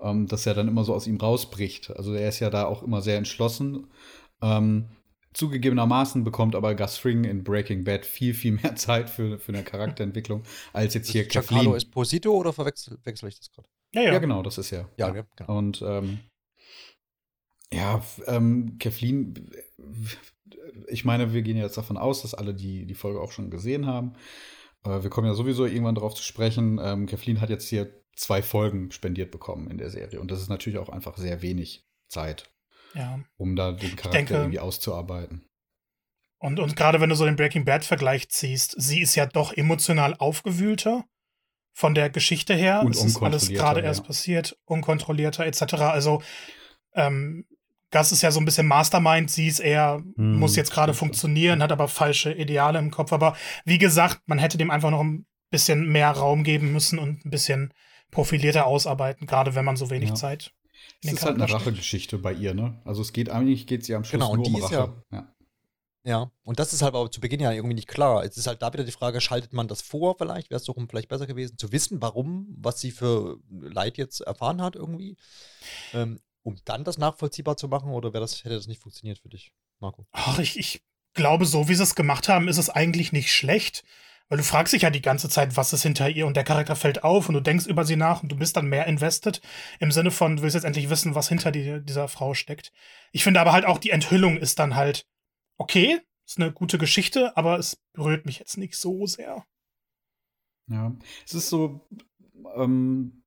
ähm, 0.00 0.26
dass 0.26 0.46
er 0.46 0.54
dann 0.54 0.68
immer 0.68 0.84
so 0.84 0.94
aus 0.94 1.06
ihm 1.06 1.18
rausbricht. 1.18 1.94
Also 1.94 2.14
er 2.14 2.30
ist 2.30 2.40
ja 2.40 2.48
da 2.48 2.64
auch 2.64 2.82
immer 2.82 3.02
sehr 3.02 3.18
entschlossen. 3.18 3.88
Ähm, 4.40 4.86
zugegebenermaßen 5.34 6.24
bekommt 6.24 6.54
aber 6.54 6.74
Gus 6.74 6.96
Fring 6.96 7.24
in 7.24 7.44
Breaking 7.44 7.84
Bad 7.84 8.06
viel, 8.06 8.32
viel 8.32 8.52
mehr 8.52 8.74
Zeit 8.76 9.10
für, 9.10 9.38
für 9.38 9.52
eine 9.52 9.64
Charakterentwicklung 9.64 10.44
als 10.72 10.94
jetzt 10.94 11.10
hier 11.10 11.24
Giancarlo 11.24 11.74
Esposito 11.74 12.32
oder 12.32 12.54
verwechsel 12.54 12.98
wechsel 13.04 13.28
ich 13.28 13.38
das 13.38 13.50
gerade? 13.50 13.68
Ja, 13.94 14.02
ja. 14.02 14.12
ja, 14.14 14.18
genau, 14.18 14.42
das 14.42 14.56
ist 14.56 14.70
ja. 14.70 14.88
Ja, 14.96 15.14
ja 15.14 15.24
genau. 15.36 15.58
Und 15.58 15.82
ähm, 15.82 16.20
ja, 17.72 18.02
ähm, 18.26 18.76
Kathleen, 18.78 19.50
ich 20.88 21.04
meine, 21.04 21.32
wir 21.32 21.42
gehen 21.42 21.56
jetzt 21.56 21.76
davon 21.76 21.96
aus, 21.96 22.22
dass 22.22 22.34
alle 22.34 22.54
die, 22.54 22.86
die 22.86 22.94
Folge 22.94 23.20
auch 23.20 23.32
schon 23.32 23.50
gesehen 23.50 23.86
haben. 23.86 24.14
Äh, 24.84 25.02
wir 25.02 25.10
kommen 25.10 25.26
ja 25.26 25.34
sowieso 25.34 25.64
irgendwann 25.66 25.94
darauf 25.94 26.14
zu 26.14 26.22
sprechen. 26.22 26.78
Ähm, 26.82 27.06
Kathleen 27.06 27.40
hat 27.40 27.50
jetzt 27.50 27.68
hier 27.68 28.02
zwei 28.14 28.42
Folgen 28.42 28.90
spendiert 28.92 29.30
bekommen 29.30 29.70
in 29.70 29.78
der 29.78 29.90
Serie. 29.90 30.20
Und 30.20 30.30
das 30.30 30.40
ist 30.40 30.48
natürlich 30.48 30.78
auch 30.78 30.88
einfach 30.88 31.16
sehr 31.16 31.42
wenig 31.42 31.86
Zeit, 32.08 32.50
ja. 32.94 33.20
um 33.36 33.56
da 33.56 33.72
den 33.72 33.96
Charakter 33.96 34.10
denke, 34.10 34.34
irgendwie 34.34 34.60
auszuarbeiten. 34.60 35.46
Und, 36.38 36.58
und 36.58 36.76
gerade 36.76 37.00
wenn 37.00 37.08
du 37.08 37.14
so 37.14 37.24
den 37.24 37.36
Breaking 37.36 37.64
Bad-Vergleich 37.64 38.28
ziehst, 38.28 38.74
sie 38.76 39.00
ist 39.00 39.14
ja 39.14 39.26
doch 39.26 39.52
emotional 39.52 40.14
aufgewühlter 40.18 41.04
von 41.72 41.94
der 41.94 42.10
Geschichte 42.10 42.54
her. 42.54 42.82
Und 42.84 42.94
es 42.94 43.04
ist 43.04 43.22
alles 43.22 43.48
gerade 43.48 43.80
ja. 43.80 43.86
erst 43.86 44.04
passiert, 44.04 44.58
unkontrollierter 44.64 45.46
etc. 45.46 45.74
Also 45.74 46.22
ähm, 46.94 47.46
Gus 47.92 48.10
ist 48.10 48.22
ja 48.22 48.32
so 48.32 48.40
ein 48.40 48.44
bisschen 48.44 48.66
Mastermind, 48.66 49.30
sie 49.30 49.46
ist 49.46 49.60
eher, 49.60 50.02
hm, 50.16 50.38
muss 50.38 50.56
jetzt 50.56 50.72
gerade 50.72 50.94
funktionieren, 50.94 51.62
hat 51.62 51.70
aber 51.70 51.88
falsche 51.88 52.32
Ideale 52.32 52.78
im 52.78 52.90
Kopf. 52.90 53.12
Aber 53.12 53.36
wie 53.64 53.78
gesagt, 53.78 54.22
man 54.26 54.38
hätte 54.38 54.58
dem 54.58 54.70
einfach 54.70 54.90
noch 54.90 55.02
ein 55.02 55.26
bisschen 55.50 55.86
mehr 55.86 56.10
Raum 56.10 56.42
geben 56.42 56.72
müssen 56.72 56.98
und 56.98 57.24
ein 57.24 57.30
bisschen 57.30 57.72
profilierter 58.10 58.66
ausarbeiten, 58.66 59.26
gerade 59.26 59.54
wenn 59.54 59.64
man 59.64 59.76
so 59.76 59.90
wenig 59.90 60.08
ja. 60.08 60.14
Zeit. 60.14 60.52
Es 61.04 61.12
ist 61.12 61.24
halt 61.24 61.40
eine 61.40 61.52
Rachegeschichte 61.52 62.18
bei 62.18 62.32
ihr, 62.32 62.54
ne? 62.54 62.80
Also 62.84 63.02
es 63.02 63.12
geht 63.12 63.28
eigentlich 63.28 63.66
geht 63.66 63.84
sie 63.84 63.94
am 63.94 64.04
Schluss 64.04 64.20
genau, 64.20 64.36
nur 64.36 64.46
um 64.46 64.56
Rache. 64.56 64.74
Ja, 65.10 65.18
ja. 65.18 65.34
ja, 66.04 66.30
und 66.44 66.58
das 66.58 66.72
ist 66.72 66.82
halt 66.82 66.94
aber 66.94 67.10
zu 67.10 67.20
Beginn 67.20 67.40
ja 67.40 67.52
irgendwie 67.52 67.74
nicht 67.74 67.88
klar. 67.88 68.24
Es 68.24 68.36
ist 68.36 68.46
halt 68.46 68.62
da 68.62 68.72
wieder 68.72 68.84
die 68.84 68.92
Frage, 68.92 69.20
schaltet 69.20 69.52
man 69.52 69.68
das 69.68 69.82
vor 69.82 70.16
vielleicht? 70.16 70.50
Wäre 70.50 70.58
es 70.58 70.64
doch 70.64 70.76
vielleicht 70.88 71.08
besser 71.08 71.26
gewesen, 71.26 71.58
zu 71.58 71.72
wissen, 71.72 72.00
warum, 72.00 72.54
was 72.58 72.80
sie 72.80 72.90
für 72.90 73.38
Leid 73.50 73.98
jetzt 73.98 74.20
erfahren 74.20 74.62
hat 74.62 74.76
irgendwie. 74.76 75.16
Ähm, 75.92 76.18
um 76.42 76.56
dann 76.64 76.84
das 76.84 76.98
nachvollziehbar 76.98 77.56
zu 77.56 77.68
machen 77.68 77.90
oder 77.90 78.10
das, 78.10 78.44
hätte 78.44 78.56
das 78.56 78.66
nicht 78.66 78.82
funktioniert 78.82 79.18
für 79.18 79.28
dich, 79.28 79.52
Marco? 79.80 80.06
Ach, 80.12 80.38
ich, 80.38 80.58
ich 80.58 80.82
glaube, 81.14 81.44
so 81.44 81.68
wie 81.68 81.74
sie 81.74 81.82
es 81.82 81.94
gemacht 81.94 82.28
haben, 82.28 82.48
ist 82.48 82.58
es 82.58 82.70
eigentlich 82.70 83.12
nicht 83.12 83.32
schlecht. 83.32 83.84
Weil 84.28 84.38
du 84.38 84.44
fragst 84.44 84.72
dich 84.72 84.82
ja 84.82 84.90
die 84.90 85.02
ganze 85.02 85.28
Zeit, 85.28 85.58
was 85.58 85.74
ist 85.74 85.82
hinter 85.82 86.08
ihr 86.08 86.26
und 86.26 86.38
der 86.38 86.44
Charakter 86.44 86.74
fällt 86.74 87.04
auf 87.04 87.28
und 87.28 87.34
du 87.34 87.40
denkst 87.40 87.66
über 87.66 87.84
sie 87.84 87.96
nach 87.96 88.22
und 88.22 88.30
du 88.30 88.36
bist 88.36 88.56
dann 88.56 88.66
mehr 88.66 88.86
invested 88.86 89.42
im 89.78 89.92
Sinne 89.92 90.10
von, 90.10 90.36
du 90.36 90.42
willst 90.42 90.54
jetzt 90.54 90.64
endlich 90.64 90.88
wissen, 90.88 91.14
was 91.14 91.28
hinter 91.28 91.52
die, 91.52 91.84
dieser 91.84 92.08
Frau 92.08 92.32
steckt. 92.32 92.72
Ich 93.10 93.24
finde 93.24 93.40
aber 93.40 93.52
halt 93.52 93.66
auch 93.66 93.78
die 93.78 93.90
Enthüllung 93.90 94.38
ist 94.38 94.58
dann 94.58 94.74
halt 94.74 95.06
okay, 95.58 96.00
ist 96.26 96.38
eine 96.38 96.50
gute 96.50 96.78
Geschichte, 96.78 97.36
aber 97.36 97.58
es 97.58 97.76
berührt 97.92 98.24
mich 98.24 98.38
jetzt 98.38 98.56
nicht 98.56 98.76
so 98.76 99.06
sehr. 99.06 99.44
Ja, 100.68 100.96
es 101.26 101.34
ist 101.34 101.50
so, 101.50 101.86
ähm, 102.56 103.21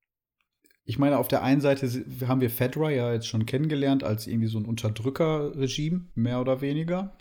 ich 0.88 1.00
meine, 1.00 1.18
auf 1.18 1.28
der 1.28 1.42
einen 1.44 1.62
Seite 1.62 1.88
haben 2.28 2.42
wir 2.42 2.52
Fedra 2.52 2.92
ja 2.92 3.12
jetzt 3.12 3.28
schon 3.28 3.48
kennengelernt 3.48 4.04
als 4.04 4.28
irgendwie 4.28 4.48
so 4.48 4.60
ein 4.60 4.66
Unterdrückerregime, 4.66 6.06
mehr 6.14 6.40
oder 6.40 6.62
weniger. 6.62 7.18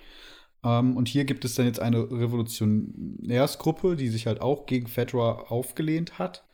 Ähm, 0.62 0.96
und 0.96 1.08
hier 1.08 1.24
gibt 1.24 1.44
es 1.46 1.54
dann 1.54 1.66
jetzt 1.66 1.80
eine 1.80 2.10
Revolutionärsgruppe, 2.10 3.96
die 3.96 4.08
sich 4.08 4.26
halt 4.26 4.42
auch 4.42 4.66
gegen 4.66 4.86
Fedra 4.86 5.44
aufgelehnt 5.48 6.18
hat, 6.18 6.46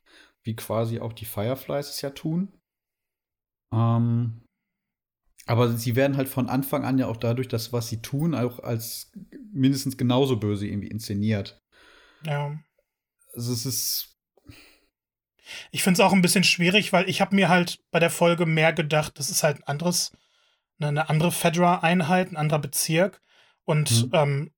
wie 0.44 0.54
quasi 0.54 1.00
auch 1.00 1.12
die 1.12 1.24
Fireflies 1.24 1.90
es 1.90 2.00
ja 2.00 2.10
tun. 2.10 2.52
Ähm, 3.74 4.42
aber 5.46 5.72
sie 5.72 5.96
werden 5.96 6.16
halt 6.16 6.28
von 6.28 6.48
Anfang 6.48 6.84
an 6.84 6.98
ja 6.98 7.08
auch 7.08 7.16
dadurch, 7.16 7.48
dass 7.48 7.72
was 7.72 7.88
sie 7.88 8.00
tun, 8.00 8.36
auch 8.36 8.60
als 8.60 9.10
mindestens 9.52 9.96
genauso 9.96 10.36
böse 10.36 10.68
irgendwie 10.68 10.88
inszeniert. 10.88 11.58
Ja. 12.24 12.56
Also 13.32 13.52
es 13.52 13.66
ist 13.66 14.19
ich 15.70 15.82
finde 15.82 16.00
es 16.00 16.06
auch 16.06 16.12
ein 16.12 16.22
bisschen 16.22 16.44
schwierig, 16.44 16.92
weil 16.92 17.08
ich 17.08 17.20
habe 17.20 17.34
mir 17.34 17.48
halt 17.48 17.80
bei 17.90 17.98
der 17.98 18.10
Folge 18.10 18.46
mehr 18.46 18.72
gedacht, 18.72 19.18
das 19.18 19.30
ist 19.30 19.42
halt 19.42 19.58
ein 19.58 19.64
anderes, 19.64 20.12
ne, 20.78 20.88
eine 20.88 21.08
andere 21.08 21.32
Fedra-Einheit, 21.32 22.30
ein 22.30 22.36
anderer 22.36 22.60
Bezirk. 22.60 23.20
Und 23.64 24.06
mhm. 24.06 24.10
ähm, 24.12 24.50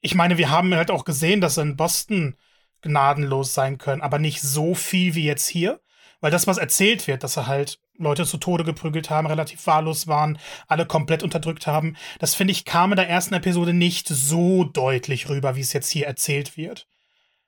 ich 0.00 0.14
meine, 0.14 0.38
wir 0.38 0.50
haben 0.50 0.74
halt 0.74 0.90
auch 0.90 1.04
gesehen, 1.04 1.40
dass 1.40 1.56
sie 1.56 1.62
in 1.62 1.76
Boston 1.76 2.36
gnadenlos 2.82 3.54
sein 3.54 3.78
können, 3.78 4.02
aber 4.02 4.18
nicht 4.18 4.40
so 4.40 4.74
viel 4.74 5.14
wie 5.14 5.24
jetzt 5.24 5.48
hier. 5.48 5.80
Weil 6.20 6.32
das, 6.32 6.48
was 6.48 6.58
erzählt 6.58 7.06
wird, 7.06 7.22
dass 7.22 7.34
sie 7.34 7.46
halt 7.46 7.78
Leute 7.96 8.24
zu 8.24 8.38
Tode 8.38 8.64
geprügelt 8.64 9.10
haben, 9.10 9.26
relativ 9.26 9.66
wahllos 9.66 10.08
waren, 10.08 10.38
alle 10.66 10.86
komplett 10.86 11.22
unterdrückt 11.22 11.66
haben, 11.66 11.96
das 12.18 12.34
finde 12.34 12.52
ich 12.52 12.64
kam 12.64 12.92
in 12.92 12.96
der 12.96 13.08
ersten 13.08 13.34
Episode 13.34 13.72
nicht 13.72 14.08
so 14.08 14.64
deutlich 14.64 15.28
rüber, 15.28 15.56
wie 15.56 15.60
es 15.60 15.72
jetzt 15.72 15.90
hier 15.90 16.06
erzählt 16.06 16.56
wird. 16.56 16.88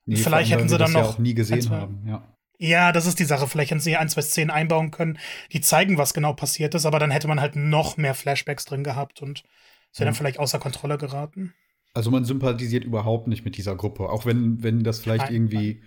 Nee, 0.07 0.17
Vielleicht 0.17 0.51
hätten 0.51 0.69
sie 0.69 0.79
dann 0.79 0.93
noch. 0.93 1.01
Ja 1.01 1.09
auch 1.09 1.19
nie 1.19 1.35
gesehen 1.35 1.71
haben, 1.71 2.03
ja. 2.07 2.23
Ja, 2.63 2.93
das 2.93 3.07
ist 3.07 3.19
die 3.19 3.25
Sache. 3.25 3.47
Vielleicht 3.47 3.71
hätten 3.71 3.81
sie 3.81 3.97
ein, 3.97 4.11
zwei 4.11 4.21
Szenen 4.21 4.51
einbauen 4.51 4.91
können, 4.91 5.19
die 5.51 5.63
zeigen, 5.63 5.97
was 5.97 6.13
genau 6.13 6.35
passiert 6.35 6.75
ist, 6.75 6.85
aber 6.85 6.99
dann 6.99 7.11
hätte 7.11 7.27
man 7.27 7.41
halt 7.41 7.57
noch 7.57 7.97
mehr 7.97 8.15
Flashbacks 8.15 8.67
drin 8.67 8.85
gehabt 8.85 9.23
und 9.23 9.45
es 9.91 9.99
wäre 9.99 10.05
mhm. 10.05 10.09
dann 10.09 10.15
vielleicht 10.17 10.39
außer 10.39 10.59
Kontrolle 10.59 10.99
geraten. 10.99 11.55
Also 11.95 12.11
man 12.11 12.27
sympathisiert 12.27 12.85
überhaupt 12.85 13.29
nicht 13.29 13.47
mit 13.47 13.57
dieser 13.57 13.77
Gruppe, 13.77 14.11
auch 14.11 14.27
wenn, 14.27 14.63
wenn 14.63 14.85
das 14.85 15.01
vielleicht 15.01 15.25
nein, 15.25 15.35
irgendwie 15.35 15.75
nein. 15.75 15.83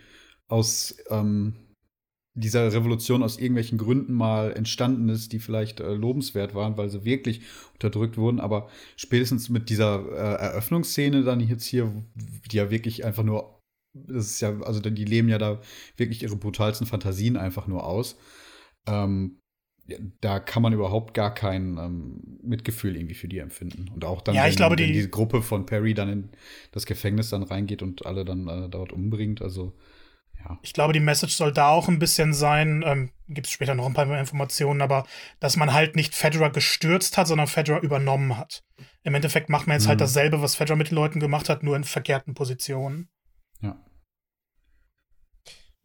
aus 0.47 0.97
ähm, 1.11 1.53
dieser 2.33 2.73
Revolution 2.73 3.21
aus 3.21 3.37
irgendwelchen 3.37 3.77
Gründen 3.77 4.13
mal 4.13 4.53
entstanden 4.53 5.09
ist, 5.09 5.31
die 5.31 5.39
vielleicht 5.39 5.79
äh, 5.79 5.93
lobenswert 5.93 6.55
waren, 6.55 6.75
weil 6.75 6.89
sie 6.89 7.05
wirklich 7.05 7.41
unterdrückt 7.73 8.17
wurden. 8.17 8.39
Aber 8.39 8.67
spätestens 8.95 9.47
mit 9.49 9.69
dieser 9.69 10.03
äh, 10.11 10.43
Eröffnungsszene 10.43 11.23
dann 11.23 11.39
jetzt 11.39 11.65
hier, 11.65 11.93
die 12.51 12.57
ja 12.57 12.71
wirklich 12.71 13.05
einfach 13.05 13.23
nur 13.23 13.52
das 13.93 14.25
ist 14.25 14.41
ja, 14.41 14.59
also 14.61 14.79
die 14.79 15.05
leben 15.05 15.29
ja 15.29 15.37
da 15.37 15.61
wirklich 15.97 16.23
ihre 16.23 16.35
brutalsten 16.35 16.87
Fantasien 16.87 17.37
einfach 17.37 17.67
nur 17.67 17.85
aus. 17.85 18.17
Ähm, 18.87 19.39
da 20.21 20.39
kann 20.39 20.63
man 20.63 20.71
überhaupt 20.73 21.13
gar 21.13 21.33
kein 21.33 21.77
ähm, 21.77 22.39
Mitgefühl 22.41 22.95
irgendwie 22.95 23.15
für 23.15 23.27
die 23.27 23.39
empfinden. 23.39 23.89
Und 23.93 24.05
auch 24.05 24.21
dann, 24.21 24.35
ja, 24.35 24.45
wenn, 24.45 24.55
glaube, 24.55 24.77
wenn 24.77 24.87
die, 24.87 25.01
die 25.01 25.11
Gruppe 25.11 25.41
von 25.41 25.65
Perry 25.65 25.93
dann 25.93 26.09
in 26.09 26.29
das 26.71 26.85
Gefängnis 26.85 27.29
dann 27.29 27.43
reingeht 27.43 27.81
und 27.81 28.05
alle 28.05 28.23
dann 28.23 28.47
äh, 28.47 28.69
dort 28.69 28.93
umbringt. 28.93 29.41
Also, 29.41 29.73
ja. 30.39 30.57
Ich 30.61 30.73
glaube, 30.73 30.93
die 30.93 31.01
Message 31.01 31.35
soll 31.35 31.51
da 31.51 31.69
auch 31.69 31.89
ein 31.89 31.99
bisschen 31.99 32.33
sein, 32.33 32.83
ähm, 32.85 33.11
gibt 33.27 33.47
es 33.47 33.53
später 33.53 33.75
noch 33.75 33.85
ein 33.85 33.93
paar 33.93 34.05
mehr 34.05 34.19
Informationen, 34.19 34.81
aber 34.81 35.05
dass 35.41 35.57
man 35.57 35.73
halt 35.73 35.97
nicht 35.97 36.15
Fedra 36.15 36.47
gestürzt 36.47 37.17
hat, 37.17 37.27
sondern 37.27 37.47
Fedra 37.47 37.79
übernommen 37.79 38.37
hat. 38.37 38.63
Im 39.03 39.15
Endeffekt 39.15 39.49
macht 39.49 39.67
man 39.67 39.75
jetzt 39.75 39.87
halt 39.87 39.99
mhm. 39.99 40.01
halt 40.03 40.09
dasselbe, 40.09 40.41
was 40.41 40.55
Fedra 40.55 40.77
mit 40.77 40.91
den 40.91 40.95
Leuten 40.95 41.19
gemacht 41.19 41.49
hat, 41.49 41.61
nur 41.61 41.75
in 41.75 41.83
verkehrten 41.83 42.35
Positionen. 42.35 43.09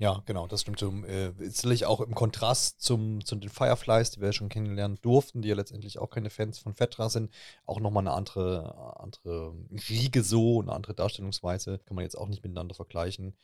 Ja. 0.00 0.22
Genau, 0.26 0.46
das 0.46 0.60
stimmt. 0.60 0.78
Zum, 0.78 1.04
äh, 1.04 1.32
sicherlich 1.50 1.84
auch 1.84 2.00
im 2.00 2.14
Kontrast 2.14 2.80
zum, 2.80 3.24
zu 3.24 3.34
den 3.34 3.50
Fireflies, 3.50 4.12
die 4.12 4.20
wir 4.20 4.28
ja 4.28 4.32
schon 4.32 4.48
kennenlernen 4.48 4.98
durften, 5.02 5.42
die 5.42 5.48
ja 5.48 5.56
letztendlich 5.56 5.98
auch 5.98 6.08
keine 6.10 6.30
Fans 6.30 6.58
von 6.60 6.72
Fetra 6.74 7.08
sind, 7.08 7.32
auch 7.66 7.80
nochmal 7.80 8.04
eine 8.06 8.12
andere, 8.12 8.96
andere 9.00 9.54
Riege 9.88 10.22
so, 10.22 10.60
eine 10.62 10.72
andere 10.72 10.94
Darstellungsweise, 10.94 11.80
kann 11.84 11.96
man 11.96 12.04
jetzt 12.04 12.16
auch 12.16 12.28
nicht 12.28 12.44
miteinander 12.44 12.76
vergleichen. 12.76 13.34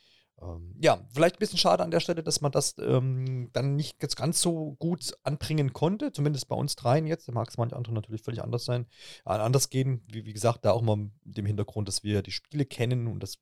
Ähm, 0.41 0.75
ja, 0.81 0.99
vielleicht 1.13 1.35
ein 1.35 1.39
bisschen 1.39 1.57
schade 1.57 1.83
an 1.83 1.91
der 1.91 1.99
Stelle, 1.99 2.23
dass 2.23 2.41
man 2.41 2.51
das 2.51 2.75
ähm, 2.79 3.49
dann 3.53 3.75
nicht 3.75 4.01
jetzt 4.01 4.15
ganz 4.15 4.41
so 4.41 4.75
gut 4.79 5.13
anbringen 5.23 5.73
konnte, 5.73 6.11
zumindest 6.11 6.47
bei 6.47 6.55
uns 6.55 6.75
dreien 6.75 7.07
jetzt. 7.07 7.27
Da 7.27 7.31
mag 7.31 7.49
es 7.49 7.57
manche 7.57 7.75
andere 7.75 7.93
natürlich 7.93 8.21
völlig 8.21 8.43
anders 8.43 8.65
sein, 8.65 8.85
äh, 9.25 9.29
anders 9.29 9.69
gehen. 9.69 10.03
Wie, 10.11 10.25
wie, 10.25 10.33
gesagt, 10.33 10.65
da 10.65 10.71
auch 10.71 10.81
mal 10.81 10.97
mit 10.97 11.37
dem 11.37 11.45
Hintergrund, 11.45 11.87
dass 11.87 12.03
wir 12.03 12.21
die 12.21 12.31
Spiele 12.31 12.65
kennen 12.65 13.07
und 13.07 13.21
das 13.21 13.39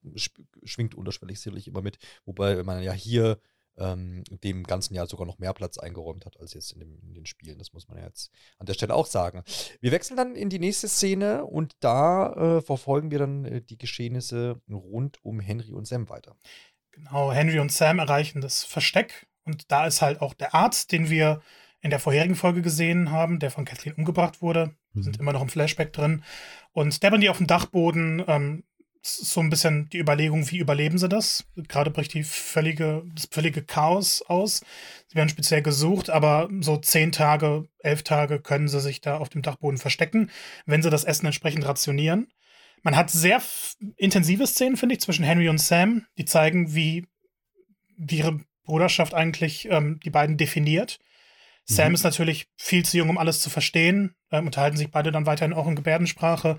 schwingt 0.64 0.96
unterschwellig 0.96 1.40
sicherlich 1.40 1.68
immer 1.68 1.82
mit. 1.82 1.98
Wobei 2.26 2.62
man 2.64 2.84
ja 2.84 2.94
hier 2.94 3.40
ähm, 3.78 4.24
dem 4.44 4.64
ganzen 4.64 4.94
Jahr 4.94 5.08
sogar 5.08 5.26
noch 5.26 5.40
mehr 5.40 5.54
Platz 5.54 5.78
eingeräumt 5.78 6.26
hat 6.26 6.40
als 6.40 6.54
jetzt 6.54 6.74
in, 6.74 6.80
dem, 6.80 7.00
in, 7.02 7.14
den 7.14 7.26
Spielen. 7.26 7.58
Das 7.58 7.74
muss 7.74 7.88
man 7.88 7.98
ja 7.98 8.06
jetzt 8.06 8.32
an 8.60 8.66
der 8.66 8.74
Stelle 8.74 8.94
auch 8.94 9.08
sagen. 9.08 9.44
Wir 9.82 9.92
wechseln 9.92 10.18
dann 10.18 10.36
in 10.36 10.50
die 10.50 10.60
nächste 10.60 10.88
Szene 10.88 11.46
und 11.46 11.74
da 11.80 12.58
äh, 12.58 12.62
verfolgen 12.62 13.12
wir 13.12 13.20
dann 13.20 13.46
äh, 13.46 13.62
die 13.62 13.78
Geschehnisse 13.78 14.62
rund 14.70 15.24
um 15.24 15.40
Henry 15.40 15.74
und 15.74 15.88
Sam 15.88 16.10
weiter. 16.10 16.36
Genau, 16.94 17.32
Henry 17.32 17.60
und 17.60 17.72
Sam 17.72 18.00
erreichen 18.00 18.42
das 18.42 18.64
Versteck 18.64 19.28
und 19.46 19.72
da 19.72 19.86
ist 19.86 20.02
halt 20.02 20.22
auch 20.22 20.34
der 20.34 20.54
Arzt, 20.54 20.92
den 20.92 21.10
wir 21.10 21.42
in 21.82 21.90
der 21.90 22.00
vorherigen 22.00 22.36
Folge 22.36 22.62
gesehen 22.62 23.12
haben, 23.12 23.40
der 23.40 23.52
von 23.52 23.66
Kathleen 23.66 23.96
umgebracht 23.96 24.42
wurde. 24.42 24.76
Wir 24.94 25.00
mhm. 25.00 25.04
sind 25.04 25.20
immer 25.20 25.34
noch 25.34 25.42
im 25.42 25.50
Flashback 25.50 25.92
drin. 25.92 26.24
Und 26.72 27.04
Devon, 27.04 27.20
die 27.20 27.30
auf 27.30 27.38
dem 27.38 27.48
Dachboden, 27.48 28.24
ähm, 28.28 28.64
so 29.06 29.42
ein 29.42 29.50
bisschen 29.50 29.90
die 29.90 30.00
Überlegung, 30.00 30.50
wie 30.50 30.60
überleben 30.60 30.98
sie 30.98 31.10
das? 31.10 31.46
Gerade 31.68 31.92
bricht 31.92 32.14
die 32.14 32.24
völlige, 32.24 33.04
das 33.14 33.28
völlige 33.30 33.62
Chaos 33.62 34.22
aus. 34.22 34.64
Sie 35.08 35.16
werden 35.16 35.28
speziell 35.28 35.62
gesucht, 35.62 36.10
aber 36.10 36.50
so 36.62 36.78
zehn 36.78 37.12
Tage, 37.12 37.68
elf 37.80 38.04
Tage 38.04 38.40
können 38.40 38.70
sie 38.70 38.80
sich 38.80 39.02
da 39.02 39.18
auf 39.18 39.28
dem 39.28 39.42
Dachboden 39.42 39.78
verstecken, 39.78 40.32
wenn 40.66 40.82
sie 40.82 40.90
das 40.90 41.04
Essen 41.04 41.26
entsprechend 41.26 41.68
rationieren. 41.68 42.28
Man 42.84 42.96
hat 42.96 43.10
sehr 43.10 43.42
intensive 43.96 44.46
Szenen, 44.46 44.78
finde 44.78 44.96
ich, 44.96 45.02
zwischen 45.02 45.26
Henry 45.26 45.50
und 45.50 45.60
Sam, 45.60 46.06
die 46.18 46.26
zeigen, 46.26 46.76
wie, 46.76 47.08
wie 47.98 48.18
ihre 48.18 48.40
Bruderschaft 48.66 49.14
eigentlich 49.14 49.68
ähm, 49.72 50.00
die 50.04 50.10
beiden 50.10 50.38
definiert. 50.38 51.00
Mhm. 51.68 51.74
Sam 51.74 51.94
ist 51.94 52.04
natürlich 52.04 52.48
viel 52.58 52.84
zu 52.84 52.98
jung, 52.98 53.10
um 53.10 53.18
alles 53.18 53.40
zu 53.40 53.50
verstehen, 53.50 54.16
ähm, 54.32 54.46
unterhalten 54.46 54.78
sich 54.78 54.92
beide 54.92 55.12
dann 55.12 55.26
weiterhin 55.26 55.54
auch 55.54 55.68
in 55.68 55.76
Gebärdensprache. 55.76 56.58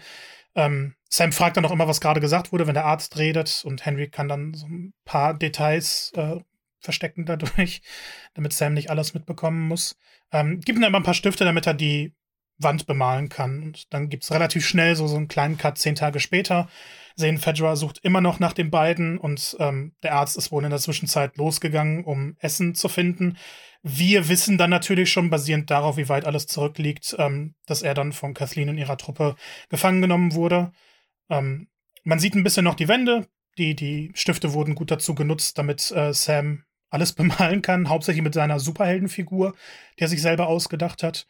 Ähm, 0.54 0.94
Sam 1.10 1.32
fragt 1.32 1.56
dann 1.56 1.64
auch 1.66 1.70
immer, 1.70 1.88
was 1.88 2.00
gerade 2.00 2.20
gesagt 2.20 2.52
wurde, 2.52 2.66
wenn 2.66 2.74
der 2.74 2.86
Arzt 2.86 3.18
redet 3.18 3.62
und 3.64 3.84
Henry 3.84 4.08
kann 4.08 4.28
dann 4.28 4.54
so 4.54 4.66
ein 4.66 4.94
paar 5.04 5.34
Details 5.34 6.12
äh, 6.16 6.36
verstecken 6.80 7.26
dadurch, 7.26 7.82
damit 8.34 8.52
Sam 8.52 8.74
nicht 8.74 8.90
alles 8.90 9.14
mitbekommen 9.14 9.68
muss. 9.68 9.96
Ähm, 10.32 10.60
gibt 10.60 10.78
ihm 10.78 10.84
aber 10.84 10.98
ein 10.98 11.04
paar 11.04 11.14
Stifte, 11.14 11.44
damit 11.44 11.66
er 11.66 11.74
die 11.74 12.14
Wand 12.58 12.86
bemalen 12.86 13.28
kann. 13.28 13.62
Und 13.62 13.92
dann 13.92 14.08
gibt 14.08 14.24
es 14.24 14.32
relativ 14.32 14.66
schnell 14.66 14.96
so, 14.96 15.06
so 15.06 15.16
einen 15.16 15.28
kleinen 15.28 15.58
Cut, 15.58 15.78
zehn 15.78 15.94
Tage 15.94 16.20
später. 16.20 16.68
Sehen 17.16 17.38
Fedra 17.38 17.76
sucht 17.76 18.00
immer 18.02 18.20
noch 18.20 18.40
nach 18.40 18.52
den 18.52 18.70
beiden 18.70 19.18
und 19.18 19.56
ähm, 19.60 19.94
der 20.02 20.14
Arzt 20.14 20.36
ist 20.36 20.50
wohl 20.50 20.64
in 20.64 20.70
der 20.70 20.80
Zwischenzeit 20.80 21.36
losgegangen, 21.36 22.04
um 22.04 22.36
Essen 22.40 22.74
zu 22.74 22.88
finden. 22.88 23.36
Wir 23.82 24.28
wissen 24.28 24.58
dann 24.58 24.70
natürlich 24.70 25.12
schon, 25.12 25.30
basierend 25.30 25.70
darauf, 25.70 25.96
wie 25.96 26.08
weit 26.08 26.24
alles 26.24 26.46
zurückliegt, 26.46 27.14
ähm, 27.18 27.54
dass 27.66 27.82
er 27.82 27.94
dann 27.94 28.12
von 28.12 28.34
Kathleen 28.34 28.68
und 28.68 28.78
ihrer 28.78 28.96
Truppe 28.96 29.36
gefangen 29.68 30.02
genommen 30.02 30.34
wurde. 30.34 30.72
Ähm, 31.28 31.68
man 32.02 32.18
sieht 32.18 32.34
ein 32.34 32.44
bisschen 32.44 32.64
noch 32.64 32.74
die 32.74 32.88
Wände. 32.88 33.28
Die, 33.58 33.76
die 33.76 34.10
Stifte 34.14 34.52
wurden 34.52 34.74
gut 34.74 34.90
dazu 34.90 35.14
genutzt, 35.14 35.58
damit 35.58 35.92
äh, 35.92 36.12
Sam 36.12 36.64
alles 36.90 37.12
bemalen 37.14 37.62
kann, 37.62 37.88
hauptsächlich 37.88 38.24
mit 38.24 38.34
seiner 38.34 38.58
Superheldenfigur, 38.58 39.54
die 39.98 40.02
er 40.02 40.08
sich 40.08 40.22
selber 40.22 40.48
ausgedacht 40.48 41.02
hat. 41.02 41.26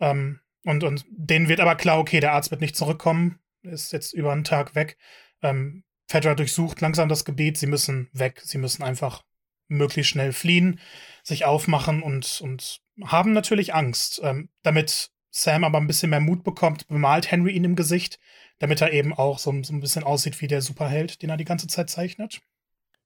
Ähm, 0.00 0.40
und, 0.64 0.84
und 0.84 1.04
denen 1.08 1.48
wird 1.48 1.60
aber 1.60 1.76
klar, 1.76 1.98
okay, 1.98 2.20
der 2.20 2.32
Arzt 2.32 2.50
wird 2.50 2.60
nicht 2.60 2.76
zurückkommen, 2.76 3.38
ist 3.62 3.92
jetzt 3.92 4.12
über 4.12 4.32
einen 4.32 4.44
Tag 4.44 4.74
weg. 4.74 4.96
Ähm, 5.42 5.84
Fedra 6.08 6.34
durchsucht 6.34 6.80
langsam 6.80 7.08
das 7.08 7.24
Gebiet, 7.24 7.58
sie 7.58 7.66
müssen 7.66 8.08
weg, 8.12 8.40
sie 8.44 8.58
müssen 8.58 8.82
einfach 8.82 9.22
möglichst 9.68 10.10
schnell 10.10 10.32
fliehen, 10.32 10.80
sich 11.22 11.44
aufmachen 11.44 12.02
und, 12.02 12.40
und 12.40 12.80
haben 13.04 13.32
natürlich 13.32 13.74
Angst. 13.74 14.20
Ähm, 14.24 14.48
damit 14.62 15.10
Sam 15.30 15.64
aber 15.64 15.78
ein 15.78 15.86
bisschen 15.86 16.10
mehr 16.10 16.20
Mut 16.20 16.42
bekommt, 16.42 16.88
bemalt 16.88 17.30
Henry 17.30 17.52
ihn 17.52 17.64
im 17.64 17.76
Gesicht, 17.76 18.18
damit 18.58 18.80
er 18.80 18.92
eben 18.92 19.12
auch 19.12 19.38
so, 19.38 19.62
so 19.62 19.72
ein 19.72 19.80
bisschen 19.80 20.04
aussieht 20.04 20.40
wie 20.40 20.46
der 20.48 20.62
Superheld, 20.62 21.22
den 21.22 21.30
er 21.30 21.36
die 21.36 21.44
ganze 21.44 21.68
Zeit 21.68 21.90
zeichnet. 21.90 22.40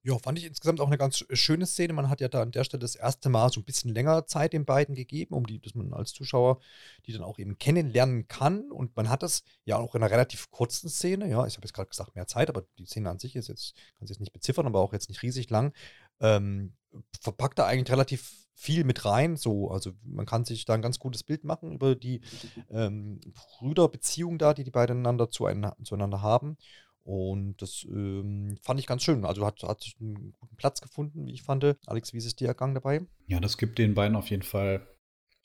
Ja, 0.04 0.18
fand 0.18 0.36
ich 0.36 0.46
insgesamt 0.46 0.80
auch 0.80 0.88
eine 0.88 0.98
ganz 0.98 1.24
schöne 1.32 1.64
Szene. 1.64 1.92
Man 1.92 2.08
hat 2.08 2.20
ja 2.20 2.28
da 2.28 2.42
an 2.42 2.50
der 2.50 2.64
Stelle 2.64 2.80
das 2.80 2.96
erste 2.96 3.28
Mal 3.28 3.52
so 3.52 3.60
ein 3.60 3.64
bisschen 3.64 3.94
länger 3.94 4.26
Zeit 4.26 4.52
den 4.52 4.64
beiden 4.64 4.96
gegeben, 4.96 5.34
um 5.34 5.46
die, 5.46 5.60
dass 5.60 5.76
man 5.76 5.92
als 5.92 6.12
Zuschauer 6.12 6.58
die 7.06 7.12
dann 7.12 7.22
auch 7.22 7.38
eben 7.38 7.56
kennenlernen 7.56 8.26
kann. 8.26 8.72
Und 8.72 8.96
man 8.96 9.08
hat 9.08 9.22
das 9.22 9.44
ja 9.64 9.76
auch 9.76 9.94
in 9.94 10.02
einer 10.02 10.10
relativ 10.10 10.50
kurzen 10.50 10.88
Szene, 10.88 11.28
ja, 11.28 11.46
ich 11.46 11.56
habe 11.56 11.66
jetzt 11.66 11.72
gerade 11.72 11.88
gesagt, 11.88 12.16
mehr 12.16 12.26
Zeit, 12.26 12.50
aber 12.50 12.64
die 12.78 12.86
Szene 12.86 13.10
an 13.10 13.20
sich 13.20 13.36
ist 13.36 13.48
jetzt, 13.48 13.74
kann 13.96 14.08
sie 14.08 14.12
jetzt 14.14 14.20
nicht 14.20 14.32
beziffern, 14.32 14.66
aber 14.66 14.80
auch 14.80 14.92
jetzt 14.92 15.08
nicht 15.08 15.22
riesig 15.22 15.48
lang. 15.50 15.72
Ähm, 16.18 16.74
verpackt 17.20 17.60
da 17.60 17.66
eigentlich 17.66 17.92
relativ 17.92 18.42
viel 18.54 18.82
mit 18.84 19.04
rein. 19.04 19.36
So, 19.36 19.70
also 19.70 19.92
man 20.02 20.26
kann 20.26 20.44
sich 20.44 20.64
da 20.64 20.74
ein 20.74 20.82
ganz 20.82 20.98
gutes 20.98 21.22
Bild 21.22 21.44
machen 21.44 21.72
über 21.72 21.94
die 21.94 22.22
ähm, 22.70 23.20
Brüderbeziehung 23.58 24.38
da, 24.38 24.52
die 24.52 24.64
die 24.64 24.70
beiden 24.70 24.98
einander 24.98 25.30
zueinander 25.30 26.22
haben. 26.22 26.56
Und 27.04 27.60
das 27.60 27.84
ähm, 27.88 28.56
fand 28.62 28.78
ich 28.78 28.86
ganz 28.86 29.02
schön. 29.02 29.24
Also 29.24 29.44
hat, 29.44 29.62
hat 29.62 29.84
einen 30.00 30.32
guten 30.38 30.56
Platz 30.56 30.80
gefunden, 30.80 31.26
wie 31.26 31.32
ich 31.32 31.42
fand. 31.42 31.64
Alex, 31.86 32.12
wie 32.12 32.18
ist 32.18 32.26
es 32.26 32.36
dir 32.36 32.48
ergangen 32.48 32.74
dabei? 32.74 33.00
Ja, 33.26 33.40
das 33.40 33.58
gibt 33.58 33.78
den 33.78 33.94
beiden 33.94 34.16
auf 34.16 34.30
jeden 34.30 34.44
Fall. 34.44 34.86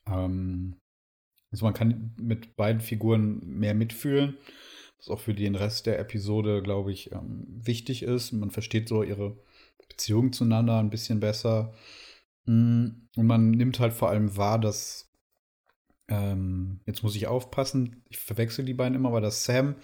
Ähm, 0.05 0.75
also 1.51 1.65
man 1.65 1.73
kann 1.73 2.13
mit 2.19 2.55
beiden 2.55 2.81
Figuren 2.81 3.39
mehr 3.43 3.73
mitfühlen, 3.73 4.37
was 4.97 5.09
auch 5.09 5.19
für 5.19 5.33
den 5.33 5.55
Rest 5.55 5.85
der 5.85 5.99
Episode, 5.99 6.61
glaube 6.61 6.91
ich, 6.91 7.11
ähm, 7.11 7.45
wichtig 7.47 8.03
ist. 8.03 8.33
Man 8.33 8.51
versteht 8.51 8.87
so 8.87 9.01
ihre 9.01 9.37
Beziehung 9.89 10.33
zueinander 10.33 10.77
ein 10.79 10.89
bisschen 10.89 11.19
besser. 11.19 11.73
Mm, 12.45 12.87
und 13.15 13.25
man 13.25 13.51
nimmt 13.51 13.79
halt 13.79 13.93
vor 13.93 14.09
allem 14.09 14.37
wahr, 14.37 14.59
dass 14.59 15.06
ähm, 16.09 16.79
jetzt 16.85 17.03
muss 17.03 17.15
ich 17.15 17.27
aufpassen, 17.27 18.03
ich 18.09 18.17
verwechsel 18.17 18.65
die 18.65 18.73
beiden 18.73 18.95
immer, 18.95 19.11
weil 19.11 19.21
das 19.21 19.43
Sam 19.43 19.75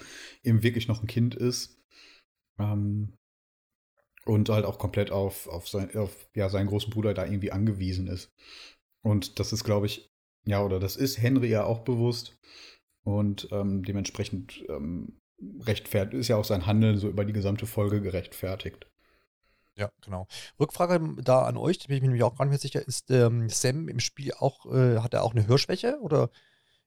eben 0.44 0.64
wirklich 0.64 0.88
noch 0.88 1.02
ein 1.02 1.08
Kind 1.08 1.36
ist. 1.36 1.82
Ähm, 2.60 3.14
und 4.26 4.50
halt 4.50 4.66
auch 4.66 4.80
komplett 4.80 5.12
auf, 5.12 5.48
auf, 5.48 5.68
sein, 5.68 5.94
auf 5.98 6.30
ja, 6.34 6.50
seinen 6.50 6.68
großen 6.68 6.92
Bruder 6.92 7.14
da 7.14 7.26
irgendwie 7.26 7.52
angewiesen 7.52 8.08
ist. 8.08 8.32
Und 9.04 9.40
das 9.40 9.52
ist, 9.52 9.66
glaube 9.66 9.86
ich, 9.86 10.10
ja, 10.46 10.64
oder 10.64 10.80
das 10.80 10.96
ist 10.96 11.22
Henry 11.22 11.50
ja 11.50 11.66
auch 11.66 11.80
bewusst. 11.80 12.38
Und 13.06 13.50
ähm, 13.52 13.84
dementsprechend 13.84 14.64
ähm, 14.70 15.20
rechtfertigt 15.60 16.22
ist 16.22 16.30
ja 16.30 16.38
auch 16.38 16.46
sein 16.46 16.66
Handeln 16.66 16.98
so 16.98 17.10
über 17.10 17.26
die 17.26 17.34
gesamte 17.34 17.66
Folge 17.66 18.02
gerechtfertigt. 18.02 18.88
Ja, 19.76 19.92
genau. 20.02 20.28
Rückfrage 20.60 21.16
da 21.24 21.44
an 21.44 21.58
euch, 21.58 21.80
da 21.80 21.88
bin 21.88 21.98
ich 21.98 22.02
mir 22.02 22.10
nämlich 22.10 22.24
auch 22.24 22.38
gar 22.38 22.46
nicht 22.46 22.52
mehr 22.52 22.60
sicher, 22.60 22.88
ist 22.88 23.10
ähm, 23.10 23.50
Sam 23.50 23.88
im 23.88 24.00
Spiel 24.00 24.34
auch, 24.34 24.66
äh, 24.72 25.00
hat 25.00 25.14
er 25.14 25.24
auch 25.24 25.34
eine 25.34 25.48
Hörschwäche 25.48 25.98
oder 26.00 26.30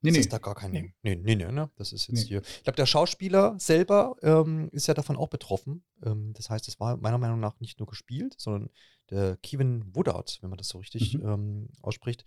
nee, 0.03 0.11
ist 0.11 0.27
nee. 0.27 0.31
da 0.31 0.39
gar 0.39 0.55
kein. 0.55 0.71
Nee, 0.71 0.95
nee, 1.03 1.17
nee, 1.17 1.35
nee 1.35 1.51
ne? 1.51 1.71
Das 1.77 1.93
ist 1.93 2.07
jetzt 2.07 2.23
nee. 2.23 2.29
hier. 2.29 2.43
Ich 2.43 2.63
glaube, 2.63 2.77
der 2.77 2.87
Schauspieler 2.87 3.57
selber 3.59 4.17
ähm, 4.23 4.69
ist 4.71 4.87
ja 4.87 4.95
davon 4.95 5.17
auch 5.17 5.29
betroffen. 5.29 5.85
Ähm, 6.05 6.33
das 6.35 6.49
heißt, 6.49 6.69
es 6.69 6.79
war 6.79 6.97
meiner 6.97 7.19
Meinung 7.19 7.41
nach 7.41 7.59
nicht 7.59 7.81
nur 7.81 7.89
gespielt, 7.89 8.37
sondern 8.39 8.71
der 9.11 9.37
Kevin 9.39 9.95
Woodard, 9.95 10.39
wenn 10.43 10.51
man 10.51 10.59
das 10.59 10.69
so 10.69 10.79
richtig 10.79 11.15
mhm. 11.15 11.29
ähm, 11.29 11.69
ausspricht, 11.83 12.25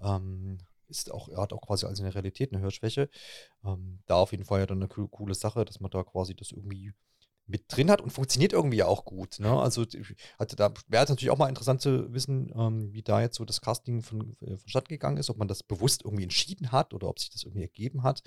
ähm, 0.00 0.58
ist 0.88 1.12
auch, 1.12 1.28
er 1.28 1.38
hat 1.42 1.52
auch 1.52 1.60
quasi 1.60 1.86
als 1.86 2.00
eine 2.00 2.12
Realität 2.12 2.52
eine 2.52 2.62
Hörschwäche. 2.62 3.08
Ähm, 3.64 4.00
da 4.06 4.16
auf 4.16 4.32
jeden 4.32 4.44
Fall 4.44 4.60
ja 4.60 4.66
dann 4.66 4.82
eine 4.82 4.88
coole 4.88 5.34
Sache, 5.34 5.64
dass 5.64 5.78
man 5.78 5.90
da 5.90 6.02
quasi 6.02 6.34
das 6.34 6.50
irgendwie 6.50 6.92
mit 7.46 7.64
drin 7.68 7.90
hat 7.90 8.00
und 8.00 8.10
funktioniert 8.10 8.52
irgendwie 8.52 8.82
auch 8.82 9.04
gut. 9.04 9.40
Ne? 9.40 9.50
Also 9.50 9.84
hatte 10.38 10.56
da 10.56 10.72
wäre 10.88 11.04
es 11.04 11.10
natürlich 11.10 11.30
auch 11.30 11.38
mal 11.38 11.48
interessant 11.48 11.80
zu 11.80 12.12
wissen, 12.12 12.52
ähm, 12.54 12.92
wie 12.92 13.02
da 13.02 13.20
jetzt 13.20 13.36
so 13.36 13.44
das 13.44 13.60
Casting 13.60 14.02
von, 14.02 14.36
äh, 14.40 14.56
vonstatten 14.56 14.88
gegangen 14.88 15.16
ist, 15.16 15.30
ob 15.30 15.38
man 15.38 15.48
das 15.48 15.62
bewusst 15.62 16.04
irgendwie 16.04 16.22
entschieden 16.22 16.72
hat 16.72 16.94
oder 16.94 17.08
ob 17.08 17.18
sich 17.18 17.30
das 17.30 17.42
irgendwie 17.42 17.62
ergeben 17.62 18.02
hat. 18.02 18.22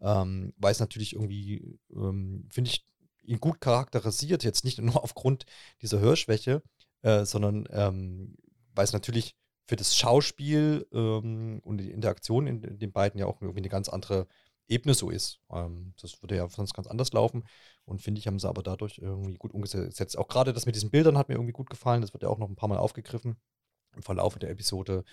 Ähm, 0.00 0.52
weil 0.56 0.72
es 0.72 0.80
natürlich 0.80 1.14
irgendwie, 1.14 1.78
ähm, 1.90 2.46
finde 2.50 2.70
ich, 2.70 2.86
ihn 3.22 3.40
gut 3.40 3.60
charakterisiert, 3.60 4.44
jetzt 4.44 4.64
nicht 4.64 4.78
nur 4.78 5.02
aufgrund 5.04 5.46
dieser 5.82 6.00
Hörschwäche, 6.00 6.62
äh, 7.02 7.24
sondern 7.24 7.66
ähm, 7.70 8.36
weil 8.74 8.84
es 8.84 8.92
natürlich 8.92 9.34
für 9.66 9.76
das 9.76 9.96
Schauspiel 9.96 10.86
ähm, 10.92 11.60
und 11.64 11.78
die 11.78 11.92
Interaktion 11.92 12.46
in, 12.46 12.62
in, 12.64 12.78
den 12.78 12.92
beiden 12.92 13.20
ja 13.20 13.26
auch 13.26 13.40
irgendwie 13.40 13.60
eine 13.60 13.68
ganz 13.68 13.88
andere 13.88 14.26
Ebene 14.70 14.94
so 14.94 15.10
ist. 15.10 15.40
Ähm, 15.50 15.94
das 16.00 16.22
würde 16.22 16.36
ja 16.36 16.48
sonst 16.48 16.74
ganz 16.74 16.86
anders 16.86 17.12
laufen. 17.12 17.44
Und 17.84 18.02
finde 18.02 18.20
ich, 18.20 18.26
haben 18.26 18.38
sie 18.38 18.48
aber 18.48 18.62
dadurch 18.62 18.98
irgendwie 18.98 19.34
gut 19.34 19.52
umgesetzt. 19.52 20.16
Auch 20.16 20.28
gerade 20.28 20.52
das 20.52 20.66
mit 20.66 20.76
diesen 20.76 20.90
Bildern 20.90 21.18
hat 21.18 21.28
mir 21.28 21.34
irgendwie 21.34 21.52
gut 21.52 21.70
gefallen. 21.70 22.00
Das 22.02 22.12
wird 22.12 22.22
ja 22.22 22.28
auch 22.28 22.38
noch 22.38 22.48
ein 22.48 22.56
paar 22.56 22.68
Mal 22.68 22.78
aufgegriffen 22.78 23.36
im 23.94 24.02
Verlauf 24.02 24.38
der 24.38 24.50
Episode. 24.50 25.04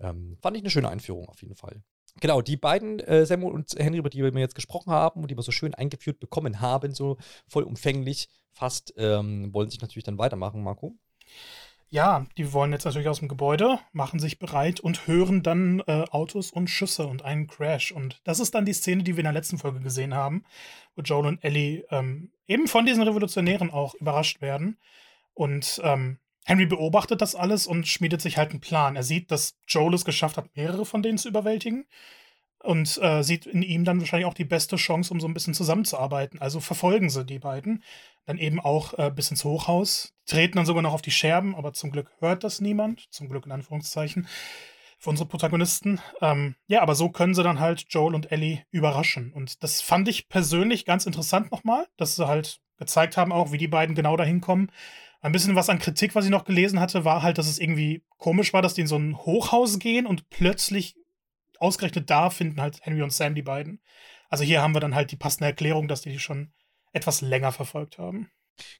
Ähm, 0.00 0.36
fand 0.42 0.56
ich 0.56 0.62
eine 0.62 0.70
schöne 0.70 0.88
Einführung 0.88 1.28
auf 1.28 1.40
jeden 1.42 1.54
Fall. 1.54 1.82
Genau, 2.20 2.42
die 2.42 2.56
beiden, 2.56 3.00
äh, 3.00 3.26
Samuel 3.26 3.54
und 3.54 3.74
Henry, 3.76 3.98
über 3.98 4.10
die 4.10 4.22
wir 4.22 4.40
jetzt 4.40 4.54
gesprochen 4.54 4.92
haben 4.92 5.22
und 5.22 5.30
die 5.30 5.36
wir 5.36 5.42
so 5.42 5.52
schön 5.52 5.74
eingeführt 5.74 6.20
bekommen 6.20 6.60
haben, 6.60 6.94
so 6.94 7.16
vollumfänglich 7.48 8.28
fast, 8.52 8.94
ähm, 8.96 9.52
wollen 9.52 9.70
sich 9.70 9.80
natürlich 9.80 10.04
dann 10.04 10.18
weitermachen, 10.18 10.62
Marco. 10.62 10.96
Ja, 11.90 12.26
die 12.36 12.52
wollen 12.52 12.72
jetzt 12.72 12.84
natürlich 12.84 13.08
aus 13.08 13.20
dem 13.20 13.28
Gebäude, 13.28 13.78
machen 13.92 14.18
sich 14.18 14.38
bereit 14.38 14.80
und 14.80 15.06
hören 15.06 15.42
dann 15.42 15.80
äh, 15.86 16.04
Autos 16.10 16.50
und 16.50 16.68
Schüsse 16.68 17.06
und 17.06 17.24
einen 17.24 17.46
Crash. 17.46 17.92
Und 17.92 18.20
das 18.24 18.40
ist 18.40 18.54
dann 18.54 18.64
die 18.64 18.72
Szene, 18.72 19.04
die 19.04 19.12
wir 19.12 19.20
in 19.20 19.24
der 19.24 19.32
letzten 19.32 19.58
Folge 19.58 19.80
gesehen 19.80 20.14
haben, 20.14 20.44
wo 20.96 21.02
Joel 21.02 21.26
und 21.26 21.44
Ellie 21.44 21.84
ähm, 21.90 22.32
eben 22.48 22.66
von 22.66 22.84
diesen 22.84 23.02
Revolutionären 23.02 23.70
auch 23.70 23.94
überrascht 23.94 24.40
werden. 24.40 24.78
Und 25.34 25.80
ähm, 25.84 26.18
Henry 26.44 26.66
beobachtet 26.66 27.22
das 27.22 27.34
alles 27.34 27.66
und 27.66 27.86
schmiedet 27.86 28.20
sich 28.20 28.38
halt 28.38 28.50
einen 28.50 28.60
Plan. 28.60 28.96
Er 28.96 29.02
sieht, 29.02 29.30
dass 29.30 29.56
Joel 29.66 29.94
es 29.94 30.04
geschafft 30.04 30.36
hat, 30.36 30.54
mehrere 30.56 30.84
von 30.84 31.02
denen 31.02 31.18
zu 31.18 31.28
überwältigen 31.28 31.86
und 32.64 32.98
äh, 33.02 33.22
sieht 33.22 33.46
in 33.46 33.62
ihm 33.62 33.84
dann 33.84 34.00
wahrscheinlich 34.00 34.26
auch 34.26 34.34
die 34.34 34.44
beste 34.44 34.76
Chance, 34.76 35.12
um 35.12 35.20
so 35.20 35.28
ein 35.28 35.34
bisschen 35.34 35.54
zusammenzuarbeiten. 35.54 36.40
Also 36.40 36.60
verfolgen 36.60 37.10
sie 37.10 37.24
die 37.24 37.38
beiden 37.38 37.82
dann 38.26 38.38
eben 38.38 38.58
auch 38.58 38.98
äh, 38.98 39.10
bis 39.14 39.30
ins 39.30 39.44
Hochhaus, 39.44 40.14
treten 40.26 40.56
dann 40.56 40.66
sogar 40.66 40.82
noch 40.82 40.94
auf 40.94 41.02
die 41.02 41.10
Scherben, 41.10 41.54
aber 41.54 41.74
zum 41.74 41.90
Glück 41.90 42.10
hört 42.20 42.42
das 42.42 42.60
niemand, 42.60 43.06
zum 43.10 43.28
Glück 43.28 43.44
in 43.44 43.52
Anführungszeichen, 43.52 44.26
für 44.98 45.10
unsere 45.10 45.28
Protagonisten. 45.28 46.00
Ähm, 46.22 46.54
ja, 46.66 46.80
aber 46.80 46.94
so 46.94 47.10
können 47.10 47.34
sie 47.34 47.42
dann 47.42 47.60
halt 47.60 47.84
Joel 47.90 48.14
und 48.14 48.32
Ellie 48.32 48.62
überraschen. 48.70 49.32
Und 49.32 49.62
das 49.62 49.82
fand 49.82 50.08
ich 50.08 50.28
persönlich 50.28 50.86
ganz 50.86 51.04
interessant 51.04 51.52
nochmal, 51.52 51.86
dass 51.98 52.16
sie 52.16 52.26
halt 52.26 52.60
gezeigt 52.78 53.18
haben 53.18 53.30
auch, 53.30 53.52
wie 53.52 53.58
die 53.58 53.68
beiden 53.68 53.94
genau 53.94 54.16
dahin 54.16 54.40
kommen. 54.40 54.70
Ein 55.20 55.32
bisschen 55.32 55.54
was 55.54 55.68
an 55.68 55.78
Kritik, 55.78 56.14
was 56.14 56.24
ich 56.24 56.30
noch 56.30 56.44
gelesen 56.44 56.80
hatte, 56.80 57.04
war 57.04 57.22
halt, 57.22 57.38
dass 57.38 57.48
es 57.48 57.58
irgendwie 57.58 58.02
komisch 58.18 58.52
war, 58.52 58.62
dass 58.62 58.74
die 58.74 58.82
in 58.82 58.86
so 58.86 58.96
ein 58.96 59.16
Hochhaus 59.16 59.78
gehen 59.78 60.06
und 60.06 60.28
plötzlich 60.30 60.96
ausgerechnet 61.60 62.10
da 62.10 62.30
finden 62.30 62.60
halt 62.60 62.80
Henry 62.82 63.02
und 63.02 63.12
Sam 63.12 63.34
die 63.34 63.42
beiden. 63.42 63.80
Also 64.28 64.44
hier 64.44 64.62
haben 64.62 64.74
wir 64.74 64.80
dann 64.80 64.94
halt 64.94 65.10
die 65.10 65.16
passende 65.16 65.46
Erklärung, 65.46 65.88
dass 65.88 66.02
die 66.02 66.10
die 66.10 66.18
schon 66.18 66.52
etwas 66.92 67.20
länger 67.20 67.52
verfolgt 67.52 67.98
haben. 67.98 68.30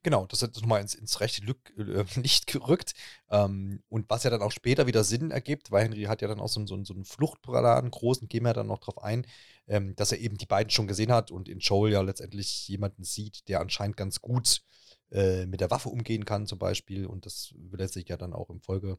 Genau, 0.03 0.27
das 0.27 0.43
hat 0.43 0.55
nochmal 0.55 0.81
ins, 0.81 0.95
ins 0.95 1.21
rechte 1.21 1.43
äh, 1.45 2.05
Licht 2.21 2.47
gerückt. 2.47 2.95
Ähm, 3.31 3.83
und 3.89 4.09
was 4.09 4.23
ja 4.25 4.31
dann 4.31 4.43
auch 4.43 4.53
später 4.53 4.87
wieder 4.87 5.05
Sinn 5.05 5.31
ergibt, 5.31 5.71
weil 5.71 5.85
Henry 5.85 6.05
hat 6.05 6.23
ja 6.23 6.29
dann 6.29 6.41
auch 6.41 6.49
so, 6.49 6.65
so, 6.67 6.83
so 6.85 6.95
einen 6.95 7.05
Fluchtplan, 7.05 7.91
großen, 7.91 8.29
gehen 8.29 8.45
wir 8.45 8.53
dann 8.53 8.69
noch 8.69 8.79
drauf 8.79 9.03
ein, 9.03 9.27
ähm, 9.67 9.95
dass 9.97 10.13
er 10.13 10.19
eben 10.19 10.39
die 10.39 10.47
beiden 10.47 10.71
schon 10.71 10.87
gesehen 10.87 11.13
hat 11.13 11.31
und 11.31 11.49
in 11.49 11.59
Joel 11.59 11.93
ja 11.93 12.01
letztendlich 12.03 12.69
jemanden 12.69 13.05
sieht, 13.05 13.49
der 13.49 13.61
anscheinend 13.61 13.97
ganz 13.97 14.21
gut 14.21 14.63
äh, 15.11 15.47
mit 15.47 15.61
der 15.61 15.71
Waffe 15.71 15.89
umgehen 15.89 16.25
kann, 16.25 16.47
zum 16.47 16.59
Beispiel. 16.59 17.07
Und 17.07 17.27
das 17.27 17.53
er 17.77 17.89
sich 17.89 18.09
ja 18.09 18.17
dann 18.17 18.33
auch 18.33 18.51
im 18.51 18.61
Folge 18.61 18.99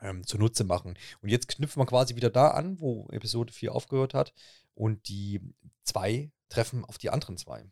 ähm, 0.00 0.26
zunutze 0.26 0.64
machen. 0.64 0.98
Und 1.20 1.28
jetzt 1.28 1.48
knüpfen 1.48 1.80
wir 1.80 1.86
quasi 1.86 2.16
wieder 2.16 2.30
da 2.30 2.48
an, 2.48 2.80
wo 2.80 3.08
Episode 3.10 3.52
4 3.52 3.74
aufgehört 3.74 4.14
hat. 4.14 4.32
Und 4.74 5.08
die 5.08 5.40
zwei 5.84 6.30
treffen 6.48 6.84
auf 6.84 6.98
die 6.98 7.10
anderen 7.10 7.36
zwei. 7.36 7.64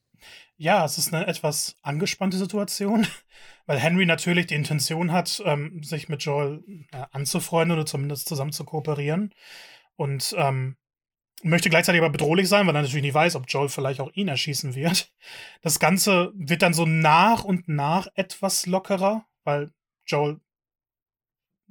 Ja, 0.56 0.84
es 0.84 0.98
ist 0.98 1.14
eine 1.14 1.26
etwas 1.26 1.76
angespannte 1.82 2.38
Situation, 2.38 3.06
weil 3.66 3.78
Henry 3.78 4.06
natürlich 4.06 4.46
die 4.46 4.54
Intention 4.54 5.12
hat, 5.12 5.40
ähm, 5.44 5.82
sich 5.82 6.08
mit 6.08 6.22
Joel 6.22 6.64
äh, 6.92 7.04
anzufreunden 7.12 7.76
oder 7.76 7.86
zumindest 7.86 8.28
zusammen 8.28 8.52
zu 8.52 8.64
kooperieren. 8.64 9.32
Und 9.96 10.34
ähm, 10.38 10.76
möchte 11.42 11.70
gleichzeitig 11.70 12.00
aber 12.00 12.10
bedrohlich 12.10 12.48
sein, 12.48 12.66
weil 12.66 12.74
er 12.74 12.82
natürlich 12.82 13.02
nicht 13.02 13.14
weiß, 13.14 13.36
ob 13.36 13.44
Joel 13.48 13.68
vielleicht 13.68 14.00
auch 14.00 14.12
ihn 14.12 14.28
erschießen 14.28 14.74
wird. 14.74 15.12
Das 15.62 15.78
Ganze 15.78 16.32
wird 16.34 16.62
dann 16.62 16.74
so 16.74 16.86
nach 16.86 17.44
und 17.44 17.68
nach 17.68 18.08
etwas 18.14 18.66
lockerer, 18.66 19.24
weil 19.44 19.72
Joel 20.06 20.40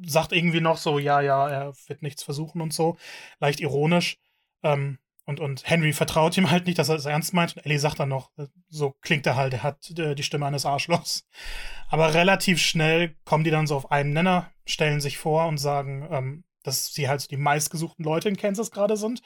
sagt 0.05 0.31
irgendwie 0.31 0.62
noch 0.62 0.77
so, 0.77 0.99
ja, 0.99 1.21
ja, 1.21 1.49
er 1.49 1.73
wird 1.88 2.01
nichts 2.01 2.23
versuchen 2.23 2.62
und 2.62 2.73
so, 2.73 2.97
leicht 3.39 3.60
ironisch. 3.60 4.17
Ähm, 4.63 4.99
und, 5.25 5.41
und 5.41 5.69
Henry 5.69 5.91
vertraut 5.91 6.38
ihm 6.38 6.49
halt 6.51 6.67
nicht, 6.67 6.79
dass 6.79 6.88
er 6.88 6.95
es 6.95 7.05
ernst 7.05 7.33
meint. 7.33 7.57
Und 7.57 7.65
Ellie 7.65 7.79
sagt 7.79 7.99
dann 7.99 8.10
noch, 8.10 8.31
äh, 8.38 8.47
so 8.69 8.95
klingt 9.01 9.25
er 9.25 9.36
halt, 9.36 9.53
er 9.53 9.63
hat 9.63 9.91
äh, 9.97 10.15
die 10.15 10.23
Stimme 10.23 10.45
eines 10.45 10.65
Arschlochs. 10.65 11.27
Aber 11.89 12.13
relativ 12.13 12.62
schnell 12.62 13.15
kommen 13.25 13.43
die 13.43 13.51
dann 13.51 13.67
so 13.67 13.75
auf 13.75 13.91
einen 13.91 14.13
Nenner, 14.13 14.49
stellen 14.65 15.01
sich 15.01 15.17
vor 15.17 15.47
und 15.47 15.57
sagen, 15.57 16.07
ähm, 16.12 16.43
dass 16.63 16.93
sie 16.93 17.10
halt 17.10 17.21
so 17.21 17.27
die 17.27 17.38
meistgesuchten 17.38 18.05
Leute 18.05 18.29
in 18.29 18.38
Kansas 18.38 18.71
gerade 18.71 18.95
sind. 18.95 19.21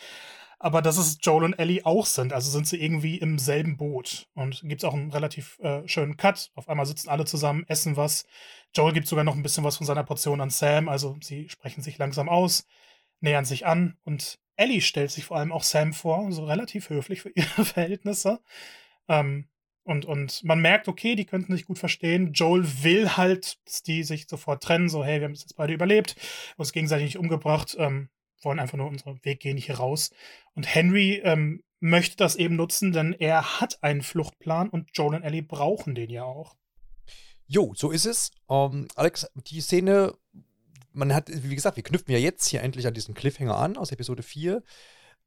Aber 0.64 0.84
dass 0.84 0.98
es 0.98 1.18
Joel 1.22 1.46
und 1.46 1.54
Ellie 1.54 1.86
auch 1.86 2.06
sind. 2.06 2.34
Also 2.34 2.52
sind 2.52 2.68
sie 2.68 2.80
irgendwie 2.80 3.18
im 3.18 3.40
selben 3.40 3.78
Boot. 3.78 4.28
Und 4.36 4.62
gibt 4.64 4.84
es 4.84 4.88
auch 4.88 4.94
einen 4.94 5.12
relativ 5.12 5.58
äh, 5.60 5.88
schönen 5.88 6.18
Cut. 6.18 6.52
Auf 6.54 6.70
einmal 6.70 6.86
sitzen 6.86 7.10
alle 7.10 7.26
zusammen, 7.26 7.66
essen 7.68 7.98
was. 7.98 8.26
Joel 8.76 8.94
gibt 8.94 9.08
sogar 9.08 9.24
noch 9.24 9.36
ein 9.36 9.42
bisschen 9.42 9.64
was 9.64 9.78
von 9.78 9.88
seiner 9.88 10.04
Portion 10.04 10.40
an 10.40 10.52
Sam. 10.52 10.88
Also 10.88 11.18
sie 11.22 11.50
sprechen 11.50 11.82
sich 11.82 11.98
langsam 11.98 12.30
aus, 12.30 12.68
nähern 13.22 13.44
sich 13.44 13.66
an 13.66 13.98
und 14.04 14.40
Ellie 14.56 14.82
stellt 14.82 15.10
sich 15.10 15.26
vor 15.26 15.38
allem 15.38 15.52
auch 15.52 15.64
Sam 15.64 15.94
vor, 15.94 16.32
so 16.32 16.46
relativ 16.46 16.90
höflich 16.90 17.22
für 17.22 17.32
ihre 17.34 17.66
Verhältnisse. 17.66 18.40
Ähm, 19.08 19.48
und, 19.84 20.06
und 20.06 20.44
man 20.44 20.62
merkt, 20.62 20.88
okay, 20.88 21.16
die 21.16 21.26
könnten 21.26 21.54
sich 21.54 21.66
gut 21.66 21.80
verstehen. 21.80 22.34
Joel 22.34 22.84
will 22.84 23.18
halt, 23.18 23.58
dass 23.66 23.82
die 23.82 24.04
sich 24.04 24.28
sofort 24.28 24.62
trennen, 24.62 24.90
so, 24.90 25.04
hey, 25.04 25.20
wir 25.20 25.26
haben 25.26 25.32
es 25.32 25.42
jetzt 25.42 25.56
beide 25.56 25.74
überlebt, 25.74 26.16
uns 26.58 26.72
gegenseitig 26.72 27.06
nicht 27.06 27.18
umgebracht, 27.18 27.76
ähm, 27.80 28.10
wollen 28.44 28.60
einfach 28.60 28.78
nur 28.78 28.88
unseren 28.88 29.24
Weg 29.24 29.40
gehen, 29.40 29.58
hier 29.58 29.78
raus. 29.78 30.12
Und 30.54 30.74
Henry 30.74 31.22
ähm, 31.24 31.64
möchte 31.80 32.18
das 32.18 32.36
eben 32.36 32.56
nutzen, 32.56 32.92
denn 32.92 33.14
er 33.14 33.60
hat 33.60 33.84
einen 33.84 34.02
Fluchtplan 34.02 34.70
und 34.70 34.90
Joel 34.94 35.16
und 35.16 35.24
Ellie 35.24 35.44
brauchen 35.44 35.96
den 35.96 36.10
ja 36.10 36.24
auch. 36.24 36.56
Jo, 37.48 37.74
so 37.76 37.92
ist 37.92 38.06
es. 38.06 38.32
Ähm, 38.50 38.88
Alex, 38.96 39.30
die 39.36 39.62
Szene 39.62 40.14
man 40.94 41.14
hat, 41.14 41.30
wie 41.30 41.56
gesagt, 41.56 41.78
wir 41.78 41.84
knüpfen 41.84 42.12
ja 42.12 42.20
jetzt 42.20 42.48
hier 42.48 42.62
endlich 42.62 42.88
an 42.88 42.94
diesen 42.94 43.14
Cliffhanger 43.14 43.58
an 43.58 43.78
aus 43.78 43.92
Episode 43.92 44.24
4, 44.24 44.64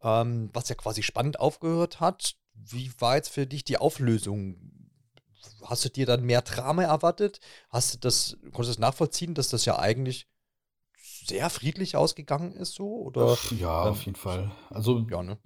ähm, 0.03 0.51
was 0.53 0.69
ja 0.69 0.75
quasi 0.75 1.03
spannend 1.03 1.41
aufgehört 1.41 2.01
hat. 2.01 2.35
Wie 2.55 2.91
war 2.99 3.17
jetzt 3.17 3.31
für 3.31 3.47
dich 3.47 3.65
die 3.65 3.79
Auflösung? 3.79 4.57
Hast 5.65 5.85
du 5.85 5.89
dir 5.89 6.07
dann 6.07 6.25
mehr 6.25 6.43
Drama 6.43 6.83
erwartet? 6.83 7.41
Hast 7.71 7.95
du 7.95 7.99
das, 7.99 8.37
konntest 8.43 8.57
du 8.57 8.73
das 8.73 8.79
nachvollziehen, 8.79 9.35
dass 9.35 9.49
das 9.49 9.65
ja 9.65 9.79
eigentlich 9.79 10.27
sehr 11.25 11.51
friedlich 11.51 11.97
ausgegangen 11.97 12.53
ist 12.53 12.75
so? 12.75 12.87
Oder, 12.87 13.37
Ach, 13.39 13.53
ja, 13.53 13.85
ähm, 13.85 13.91
auf 13.93 14.05
jeden 14.05 14.17
Fall. 14.17 14.51
Also, 14.71 15.07
ja, 15.11 15.23
ne? 15.23 15.39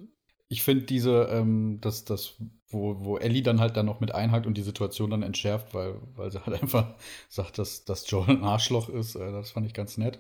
ich 0.49 0.63
finde 0.63 0.85
diese, 0.85 1.25
ähm, 1.31 1.79
das, 1.81 2.05
das, 2.05 2.35
wo, 2.69 3.05
wo 3.05 3.19
Ellie 3.19 3.43
dann 3.43 3.61
halt 3.61 3.77
dann 3.77 3.87
noch 3.87 4.01
mit 4.01 4.15
einhakt 4.15 4.47
und 4.47 4.57
die 4.57 4.63
Situation 4.63 5.11
dann 5.11 5.23
entschärft, 5.23 5.75
weil, 5.75 6.01
weil 6.15 6.31
sie 6.31 6.45
halt 6.45 6.61
einfach 6.61 6.97
sagt, 7.29 7.59
dass, 7.59 7.85
dass 7.85 8.11
Joel 8.11 8.31
ein 8.31 8.45
Arschloch 8.45 8.89
ist, 8.89 9.15
äh, 9.15 9.33
das 9.33 9.51
fand 9.51 9.67
ich 9.67 9.75
ganz 9.75 9.99
nett. 9.99 10.19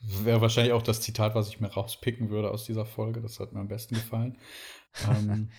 Wäre 0.00 0.40
wahrscheinlich 0.40 0.72
auch 0.72 0.82
das 0.82 1.00
Zitat, 1.00 1.34
was 1.34 1.48
ich 1.48 1.60
mir 1.60 1.68
rauspicken 1.68 2.30
würde 2.30 2.50
aus 2.50 2.64
dieser 2.64 2.84
Folge. 2.84 3.20
Das 3.22 3.40
hat 3.40 3.52
mir 3.52 3.60
am 3.60 3.68
besten 3.68 3.94
gefallen. 3.94 4.38
ähm, 5.08 5.50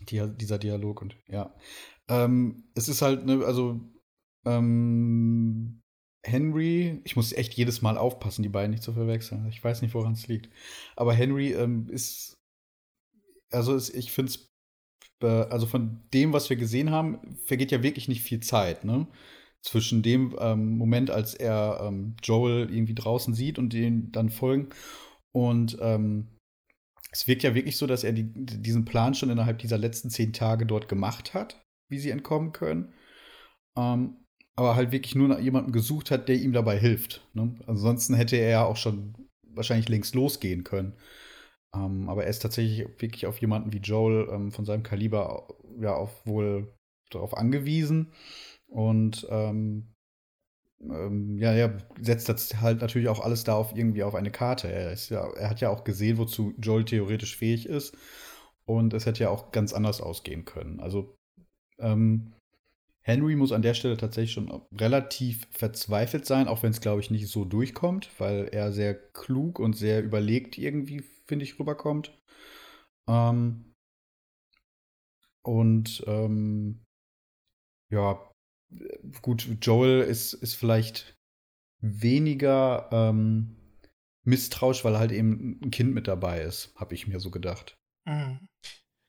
die, 0.00 0.22
dieser 0.36 0.58
Dialog 0.58 1.00
und 1.00 1.16
ja. 1.28 1.54
Ähm, 2.08 2.64
es 2.74 2.88
ist 2.88 3.00
halt, 3.00 3.24
ne, 3.24 3.44
also 3.44 3.80
ähm, 4.44 5.79
Henry, 6.24 7.00
ich 7.04 7.16
muss 7.16 7.32
echt 7.32 7.54
jedes 7.54 7.82
Mal 7.82 7.96
aufpassen, 7.96 8.42
die 8.42 8.48
beiden 8.48 8.72
nicht 8.72 8.82
zu 8.82 8.92
verwechseln. 8.92 9.46
Ich 9.48 9.62
weiß 9.62 9.82
nicht, 9.82 9.94
woran 9.94 10.12
es 10.12 10.28
liegt. 10.28 10.50
Aber 10.96 11.14
Henry 11.14 11.52
ähm, 11.52 11.88
ist 11.88 12.40
also 13.52 13.74
es, 13.74 13.92
ich 13.92 14.12
finde 14.12 14.32
es, 14.32 14.48
äh, 15.22 15.26
also 15.50 15.66
von 15.66 16.02
dem, 16.12 16.32
was 16.32 16.50
wir 16.50 16.56
gesehen 16.56 16.90
haben, 16.90 17.36
vergeht 17.44 17.70
ja 17.70 17.82
wirklich 17.82 18.08
nicht 18.08 18.22
viel 18.22 18.40
Zeit, 18.40 18.84
ne? 18.84 19.06
Zwischen 19.62 20.02
dem 20.02 20.34
ähm, 20.40 20.78
Moment, 20.78 21.10
als 21.10 21.34
er 21.34 21.80
ähm, 21.82 22.16
Joel 22.22 22.72
irgendwie 22.72 22.94
draußen 22.94 23.34
sieht 23.34 23.58
und 23.58 23.72
den 23.74 24.10
dann 24.10 24.30
folgen. 24.30 24.70
Und 25.32 25.76
ähm, 25.82 26.38
es 27.12 27.26
wirkt 27.26 27.42
ja 27.42 27.54
wirklich 27.54 27.76
so, 27.76 27.86
dass 27.86 28.02
er 28.02 28.12
die, 28.12 28.32
diesen 28.32 28.86
Plan 28.86 29.14
schon 29.14 29.28
innerhalb 29.28 29.58
dieser 29.58 29.76
letzten 29.76 30.08
zehn 30.08 30.32
Tage 30.32 30.64
dort 30.64 30.88
gemacht 30.88 31.34
hat, 31.34 31.62
wie 31.90 31.98
sie 31.98 32.10
entkommen 32.10 32.52
können. 32.52 32.94
Ähm, 33.76 34.19
aber 34.56 34.76
halt 34.76 34.92
wirklich 34.92 35.14
nur 35.14 35.28
nach 35.28 35.38
jemandem 35.38 35.72
gesucht 35.72 36.10
hat, 36.10 36.28
der 36.28 36.36
ihm 36.36 36.52
dabei 36.52 36.78
hilft. 36.78 37.26
Ne? 37.34 37.54
Ansonsten 37.66 38.14
hätte 38.14 38.36
er 38.36 38.50
ja 38.50 38.64
auch 38.64 38.76
schon 38.76 39.14
wahrscheinlich 39.54 39.88
längst 39.88 40.14
losgehen 40.14 40.64
können. 40.64 40.94
Ähm, 41.74 42.08
aber 42.08 42.24
er 42.24 42.30
ist 42.30 42.40
tatsächlich 42.40 42.86
wirklich 43.00 43.26
auf 43.26 43.38
jemanden 43.38 43.72
wie 43.72 43.78
Joel 43.78 44.28
ähm, 44.30 44.52
von 44.52 44.64
seinem 44.64 44.82
Kaliber 44.82 45.48
ja 45.80 45.94
auch 45.94 46.10
wohl 46.24 46.72
darauf 47.10 47.36
angewiesen. 47.36 48.12
Und 48.68 49.26
ähm, 49.30 49.92
ähm, 50.82 51.38
ja, 51.38 51.52
er 51.52 51.78
setzt 52.00 52.28
das 52.28 52.60
halt 52.60 52.80
natürlich 52.80 53.08
auch 53.08 53.20
alles 53.20 53.44
da 53.44 53.54
auf 53.54 53.76
irgendwie 53.76 54.02
auf 54.02 54.14
eine 54.14 54.30
Karte. 54.30 54.68
Er, 54.68 54.92
ist 54.92 55.10
ja, 55.10 55.28
er 55.34 55.50
hat 55.50 55.60
ja 55.60 55.70
auch 55.70 55.84
gesehen, 55.84 56.18
wozu 56.18 56.54
Joel 56.58 56.84
theoretisch 56.84 57.36
fähig 57.36 57.66
ist. 57.66 57.96
Und 58.64 58.94
es 58.94 59.06
hätte 59.06 59.24
ja 59.24 59.30
auch 59.30 59.52
ganz 59.52 59.72
anders 59.72 60.00
ausgehen 60.00 60.44
können. 60.44 60.80
Also 60.80 61.16
ähm, 61.78 62.32
Henry 63.10 63.36
muss 63.36 63.52
an 63.52 63.62
der 63.62 63.74
Stelle 63.74 63.96
tatsächlich 63.96 64.32
schon 64.32 64.50
relativ 64.72 65.46
verzweifelt 65.50 66.26
sein, 66.26 66.48
auch 66.48 66.62
wenn 66.62 66.70
es, 66.70 66.80
glaube 66.80 67.00
ich, 67.00 67.10
nicht 67.10 67.28
so 67.28 67.44
durchkommt, 67.44 68.10
weil 68.18 68.48
er 68.52 68.72
sehr 68.72 68.94
klug 68.94 69.58
und 69.58 69.74
sehr 69.74 70.02
überlegt 70.02 70.58
irgendwie 70.58 71.04
finde 71.30 71.44
ich, 71.44 71.60
rüberkommt. 71.60 72.12
Ähm, 73.08 73.72
und 75.42 76.04
ähm, 76.08 76.84
ja, 77.88 78.30
gut, 79.22 79.48
Joel 79.62 80.02
ist, 80.02 80.32
ist 80.34 80.54
vielleicht 80.54 81.14
weniger 81.80 82.90
ähm, 82.92 83.56
misstrauisch, 84.24 84.84
weil 84.84 84.98
halt 84.98 85.12
eben 85.12 85.60
ein 85.62 85.70
Kind 85.70 85.94
mit 85.94 86.08
dabei 86.08 86.42
ist, 86.42 86.74
habe 86.74 86.94
ich 86.94 87.06
mir 87.06 87.20
so 87.20 87.30
gedacht. 87.30 87.76
Mhm. 88.06 88.48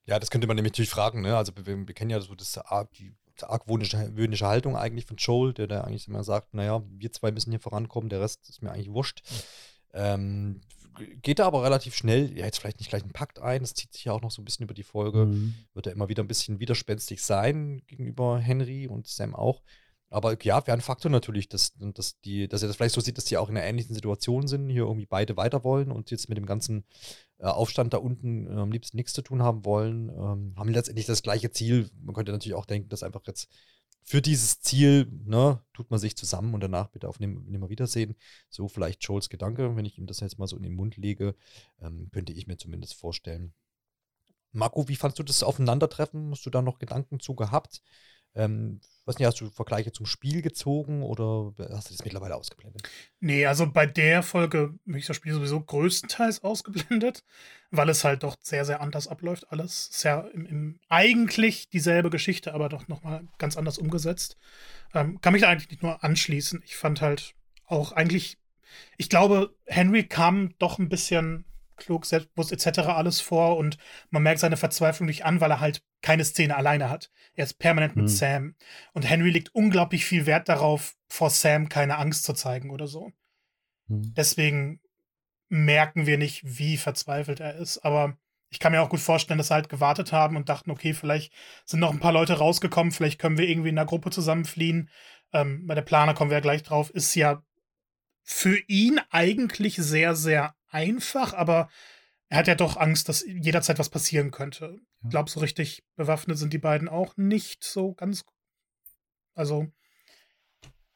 Ja, 0.08 0.20
das 0.20 0.30
könnte 0.30 0.48
man 0.48 0.56
nämlich 0.56 0.74
natürlich 0.74 0.90
fragen, 0.90 1.22
ne? 1.22 1.36
Also 1.36 1.54
wir, 1.56 1.88
wir 1.88 1.96
kennen 1.96 2.12
ja 2.12 2.22
so 2.22 2.36
das, 2.36 2.60
die 2.98 3.16
argwöhnische 3.50 4.48
Haltung 4.48 4.76
eigentlich 4.76 5.06
von 5.06 5.18
Joel, 5.18 5.54
der 5.54 5.68
da 5.68 5.82
eigentlich 5.82 6.08
immer 6.08 6.24
sagt, 6.24 6.54
naja, 6.54 6.84
wir 6.90 7.12
zwei 7.12 7.32
müssen 7.32 7.52
hier 7.52 7.60
vorankommen, 7.60 8.10
der 8.10 8.22
Rest 8.22 8.50
ist 8.50 8.62
mir 8.62 8.72
eigentlich 8.72 8.92
wurscht. 8.92 9.24
Ähm, 9.94 10.62
geht 11.22 11.40
da 11.40 11.48
aber 11.48 11.64
relativ 11.64 11.96
schnell, 11.96 12.38
ja, 12.38 12.46
jetzt 12.46 12.60
vielleicht 12.60 12.80
nicht 12.80 12.90
gleich 12.90 13.04
einen 13.04 13.14
Pakt 13.14 13.40
ein, 13.40 13.62
das 13.62 13.74
zieht 13.74 13.94
sich 13.94 14.06
ja 14.06 14.14
auch 14.14 14.22
noch 14.22 14.32
so 14.32 14.42
ein 14.42 14.46
bisschen 14.46 14.66
über 14.66 14.74
die 14.74 14.84
Folge, 14.84 15.26
mhm. 15.26 15.56
wird 15.74 15.88
er 15.88 15.94
immer 15.94 16.10
wieder 16.10 16.24
ein 16.24 16.28
bisschen 16.28 16.60
widerspenstig 16.60 17.22
sein 17.22 17.82
gegenüber 17.88 18.40
Henry 18.40 18.88
und 18.88 19.08
Sam 19.08 19.36
auch. 19.36 19.62
Aber 20.12 20.36
ja, 20.44 20.68
wäre 20.68 20.76
ein 20.76 20.82
Faktor 20.82 21.10
natürlich, 21.10 21.48
dass, 21.48 21.74
dass, 21.80 22.20
die, 22.20 22.50
dass 22.50 22.62
er 22.62 22.68
das 22.68 22.76
vielleicht 22.76 22.94
so 22.94 23.00
sieht, 23.00 23.18
dass 23.18 23.24
die 23.24 23.38
auch 23.38 23.50
in 23.50 23.56
einer 23.56 23.66
ähnlichen 23.66 23.96
Situation 23.96 24.46
sind, 24.46 24.70
hier 24.70 24.84
irgendwie 24.84 25.06
beide 25.06 25.38
weiter 25.38 25.64
wollen 25.64 25.90
und 25.90 26.12
jetzt 26.12 26.28
mit 26.28 26.38
dem 26.38 26.46
ganzen 26.46 26.84
äh, 27.38 27.46
Aufstand 27.46 27.94
da 27.94 27.98
unten 27.98 28.46
äh, 28.46 28.60
am 28.60 28.74
liebsten 28.74 28.98
nichts 28.98 29.14
zu 29.14 29.22
tun 29.22 29.42
haben 29.42 29.64
wollen, 29.64 30.10
ähm, 30.10 30.54
haben 30.58 30.70
letztendlich 30.70 31.06
das 31.06 31.24
gleiche 31.24 31.52
Ziel. 31.52 31.90
Man 32.02 32.14
könnte 32.14 32.34
natürlich 32.34 32.56
auch 32.56 32.66
denken, 32.66 32.90
dass 32.90 33.04
einfach 33.04 33.22
jetzt 33.26 33.48
für 34.04 34.22
dieses 34.22 34.60
Ziel, 34.60 35.08
ne, 35.24 35.64
tut 35.74 35.90
man 35.90 36.00
sich 36.00 36.18
zusammen 36.18 36.54
und 36.54 36.60
danach 36.60 36.90
bitte 36.90 37.08
auf 37.08 37.22
Nimmerwiedersehen. 37.22 38.16
So 38.50 38.68
vielleicht 38.68 39.04
Joels 39.04 39.30
Gedanke, 39.30 39.78
wenn 39.78 39.86
ich 39.86 39.98
ihm 39.98 40.08
das 40.08 40.20
jetzt 40.20 40.38
mal 40.38 40.48
so 40.48 40.58
in 40.58 40.64
den 40.64 40.76
Mund 40.76 40.98
lege, 40.98 41.36
ähm, 41.82 42.10
könnte 42.12 42.34
ich 42.34 42.48
mir 42.48 42.58
zumindest 42.58 42.96
vorstellen. 42.96 43.54
Marco, 44.52 44.90
wie 44.90 44.98
fandst 44.98 45.20
du 45.20 45.24
das 45.24 45.44
Aufeinandertreffen? 45.44 46.32
Hast 46.32 46.46
du 46.46 46.50
da 46.50 46.62
noch 46.62 46.80
Gedanken 46.80 47.22
zu 47.22 47.36
gehabt? 47.36 47.82
Ähm, 48.36 48.80
was 49.06 49.18
nicht, 49.18 49.28
hast 49.28 49.42
du 49.42 49.50
Vergleiche 49.50 49.92
zum 49.92 50.06
Spiel 50.06 50.42
gezogen 50.42 51.02
oder 51.04 51.54
hast 51.72 51.90
du 51.90 51.94
das 51.94 52.06
mittlerweile 52.06 52.36
ausgeblendet? 52.36 52.84
Nee, 53.20 53.46
also 53.46 53.70
bei 53.70 53.86
der 53.86 54.22
Folge 54.22 54.76
habe 54.88 55.00
ich 55.00 55.08
das 55.08 55.16
Spiel 55.16 55.34
sowieso 55.34 55.60
größtenteils 55.60 56.44
ausgeblendet, 56.44 57.24
weil 57.72 57.90
es 57.90 58.04
halt 58.04 58.24
doch 58.24 58.36
sehr, 58.42 58.64
sehr 58.64 58.80
anders 58.80 59.08
abläuft. 59.08 59.52
Alles 59.52 59.90
ist 59.90 60.04
ja 60.04 60.22
im, 60.22 60.46
im 60.46 60.80
eigentlich 60.88 61.70
dieselbe 61.70 62.10
Geschichte, 62.10 62.54
aber 62.54 62.70
doch 62.70 62.88
nochmal 62.88 63.28
ganz 63.38 63.58
anders 63.58 63.78
umgesetzt. 63.80 64.38
Ähm, 64.94 65.20
kann 65.20 65.34
mich 65.34 65.42
da 65.42 65.50
eigentlich 65.50 65.70
nicht 65.70 65.84
nur 65.84 66.04
anschließen. 66.04 66.62
Ich 66.64 66.76
fand 66.76 67.02
halt 67.02 67.34
auch 67.66 67.94
eigentlich, 67.94 68.38
ich 68.98 69.10
glaube, 69.10 69.56
Henry 69.66 70.04
kam 70.08 70.54
doch 70.60 70.78
ein 70.78 70.90
bisschen 70.90 71.46
klug, 71.82 72.06
selbstbewusst 72.06 72.52
etc. 72.52 72.80
alles 72.80 73.22
vor 73.22 73.58
und 73.58 73.78
man 74.10 74.24
merkt 74.24 74.40
seine 74.40 74.58
Verzweiflung 74.58 75.08
nicht 75.08 75.26
an, 75.26 75.42
weil 75.42 75.52
er 75.52 75.60
halt 75.60 75.84
keine 76.02 76.24
Szene 76.24 76.56
alleine 76.56 76.90
hat. 76.90 77.12
Er 77.34 77.44
ist 77.44 77.60
permanent 77.60 77.96
mit 77.96 78.06
mhm. 78.06 78.10
Sam 78.10 78.56
und 78.94 79.04
Henry 79.04 79.32
legt 79.32 79.54
unglaublich 79.54 80.06
viel 80.06 80.26
Wert 80.26 80.48
darauf, 80.50 80.96
vor 81.10 81.30
Sam 81.30 81.70
keine 81.70 81.98
Angst 81.98 82.24
zu 82.24 82.34
zeigen 82.34 82.70
oder 82.70 82.88
so. 82.88 83.12
Mhm. 83.88 84.14
Deswegen 84.16 84.82
merken 85.50 86.06
wir 86.06 86.18
nicht, 86.18 86.42
wie 86.46 86.78
verzweifelt 86.78 87.42
er 87.42 87.56
ist, 87.56 87.80
aber 87.80 88.18
ich 88.50 88.60
kann 88.60 88.74
mir 88.74 88.82
auch 88.82 88.90
gut 88.90 89.00
vorstellen, 89.00 89.38
dass 89.38 89.48
sie 89.48 89.54
halt 89.54 89.70
gewartet 89.70 90.12
haben 90.12 90.36
und 90.36 90.50
dachten, 90.50 90.72
okay, 90.72 90.94
vielleicht 90.94 91.34
sind 91.66 91.80
noch 91.80 91.92
ein 91.92 92.00
paar 92.00 92.12
Leute 92.12 92.38
rausgekommen, 92.38 92.92
vielleicht 92.92 93.20
können 93.20 93.38
wir 93.38 93.48
irgendwie 93.48 93.70
in 93.70 93.78
einer 93.78 93.88
Gruppe 93.88 94.12
zusammenfliehen. 94.12 94.90
Ähm, 95.34 95.66
bei 95.68 95.76
der 95.76 95.82
Planer 95.82 96.14
kommen 96.14 96.30
wir 96.30 96.38
ja 96.38 96.42
gleich 96.42 96.62
drauf, 96.62 96.90
ist 96.90 97.16
ja 97.16 97.44
für 98.24 98.58
ihn 98.68 99.00
eigentlich 99.10 99.78
sehr, 99.78 100.16
sehr 100.16 100.54
einfach, 100.72 101.34
aber 101.34 101.70
er 102.30 102.40
hat 102.40 102.48
ja 102.48 102.56
doch 102.56 102.78
Angst, 102.78 103.10
dass 103.10 103.26
jederzeit 103.28 103.78
was 103.78 103.90
passieren 103.90 104.32
könnte. 104.32 104.80
Ich 105.04 105.10
glaube, 105.10 105.30
so 105.30 105.40
richtig 105.40 105.84
bewaffnet 105.96 106.38
sind 106.38 106.54
die 106.54 106.60
beiden 106.60 106.88
auch 106.88 107.18
nicht 107.18 107.64
so 107.64 107.94
ganz. 107.94 108.24
Also 109.34 109.68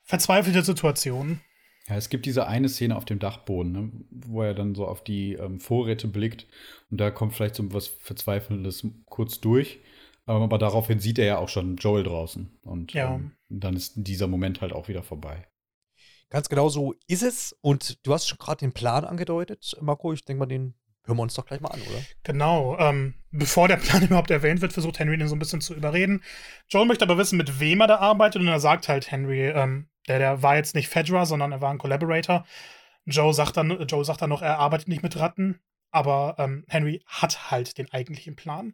verzweifelte 0.03 0.63
Situation. 0.63 1.41
Ja, 1.87 1.95
es 1.97 2.09
gibt 2.09 2.25
diese 2.25 2.47
eine 2.47 2.69
Szene 2.69 2.95
auf 2.95 3.05
dem 3.05 3.19
Dachboden, 3.19 3.71
ne, 3.71 3.91
wo 4.09 4.41
er 4.41 4.53
dann 4.53 4.75
so 4.75 4.87
auf 4.87 5.03
die 5.03 5.33
ähm, 5.33 5.59
Vorräte 5.59 6.07
blickt 6.07 6.47
und 6.89 6.99
da 6.99 7.11
kommt 7.11 7.33
vielleicht 7.33 7.55
so 7.55 7.73
was 7.73 7.87
Verzweifelndes 7.87 8.87
kurz 9.05 9.39
durch. 9.39 9.79
Aber 10.25 10.57
daraufhin 10.57 10.99
sieht 10.99 11.19
er 11.19 11.25
ja 11.25 11.37
auch 11.37 11.49
schon 11.49 11.75
Joel 11.75 12.03
draußen. 12.03 12.57
Und 12.63 12.93
ja. 12.93 13.15
ähm, 13.15 13.33
dann 13.49 13.75
ist 13.75 13.93
dieser 13.95 14.27
Moment 14.27 14.61
halt 14.61 14.73
auch 14.73 14.87
wieder 14.87 15.03
vorbei. 15.03 15.47
Ganz 16.29 16.49
genau 16.49 16.69
so 16.69 16.93
ist 17.07 17.23
es. 17.23 17.55
Und 17.61 18.05
du 18.05 18.13
hast 18.13 18.27
schon 18.27 18.37
gerade 18.37 18.59
den 18.59 18.73
Plan 18.73 19.05
angedeutet, 19.05 19.75
Marco. 19.81 20.13
Ich 20.13 20.25
denke 20.25 20.39
mal, 20.39 20.45
den 20.45 20.75
hören 21.05 21.17
wir 21.17 21.23
uns 21.23 21.35
doch 21.35 21.45
gleich 21.45 21.61
mal 21.61 21.69
an, 21.69 21.81
oder? 21.81 22.01
Genau. 22.23 22.77
Ähm, 22.79 23.13
bevor 23.31 23.67
der 23.67 23.77
Plan 23.77 24.03
überhaupt 24.03 24.31
erwähnt 24.31 24.61
wird, 24.61 24.73
versucht 24.73 24.99
Henry 24.99 25.17
den 25.17 25.27
so 25.27 25.35
ein 25.35 25.39
bisschen 25.39 25.61
zu 25.61 25.73
überreden. 25.73 26.23
Joel 26.69 26.85
möchte 26.85 27.05
aber 27.05 27.17
wissen, 27.17 27.37
mit 27.37 27.59
wem 27.59 27.81
er 27.81 27.87
da 27.87 27.97
arbeitet. 27.97 28.41
Und 28.41 28.47
er 28.47 28.59
sagt 28.59 28.87
halt 28.87 29.11
Henry, 29.11 29.49
ähm, 29.49 29.89
der, 30.07 30.19
der 30.19 30.41
war 30.41 30.55
jetzt 30.55 30.75
nicht 30.75 30.89
Fedra, 30.89 31.25
sondern 31.25 31.51
er 31.51 31.61
war 31.61 31.71
ein 31.71 31.77
Collaborator. 31.77 32.45
Joe 33.05 33.33
sagt 33.33 33.57
dann, 33.57 33.85
Joe 33.87 34.03
sagt 34.03 34.21
dann 34.21 34.29
noch, 34.29 34.41
er 34.41 34.59
arbeitet 34.59 34.87
nicht 34.87 35.03
mit 35.03 35.17
Ratten. 35.17 35.59
Aber 35.91 36.35
ähm, 36.39 36.65
Henry 36.67 37.03
hat 37.05 37.51
halt 37.51 37.77
den 37.77 37.91
eigentlichen 37.93 38.35
Plan. 38.35 38.73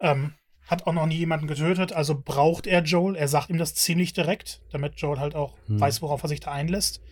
Ähm, 0.00 0.34
hat 0.70 0.86
auch 0.86 0.92
noch 0.92 1.06
nie 1.06 1.16
jemanden 1.16 1.48
getötet, 1.48 1.92
also 1.92 2.22
braucht 2.22 2.68
er 2.68 2.82
Joel. 2.82 3.16
Er 3.16 3.26
sagt 3.26 3.50
ihm 3.50 3.58
das 3.58 3.74
ziemlich 3.74 4.12
direkt, 4.12 4.62
damit 4.70 5.00
Joel 5.00 5.18
halt 5.18 5.34
auch 5.34 5.56
hm. 5.66 5.80
weiß, 5.80 6.00
worauf 6.00 6.22
er 6.22 6.28
sich 6.28 6.38
da 6.38 6.52
einlässt. 6.52 7.02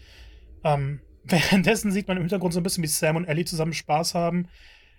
Ähm, 0.63 1.01
währenddessen 1.25 1.91
sieht 1.91 2.07
man 2.07 2.17
im 2.17 2.23
Hintergrund 2.23 2.55
so 2.55 2.61
ein 2.61 2.63
bisschen, 2.63 2.85
wie 2.85 2.89
Sam 2.89 3.17
und 3.17 3.25
Ellie 3.25 3.45
zusammen 3.45 3.73
Spaß 3.73 4.15
haben. 4.15 4.49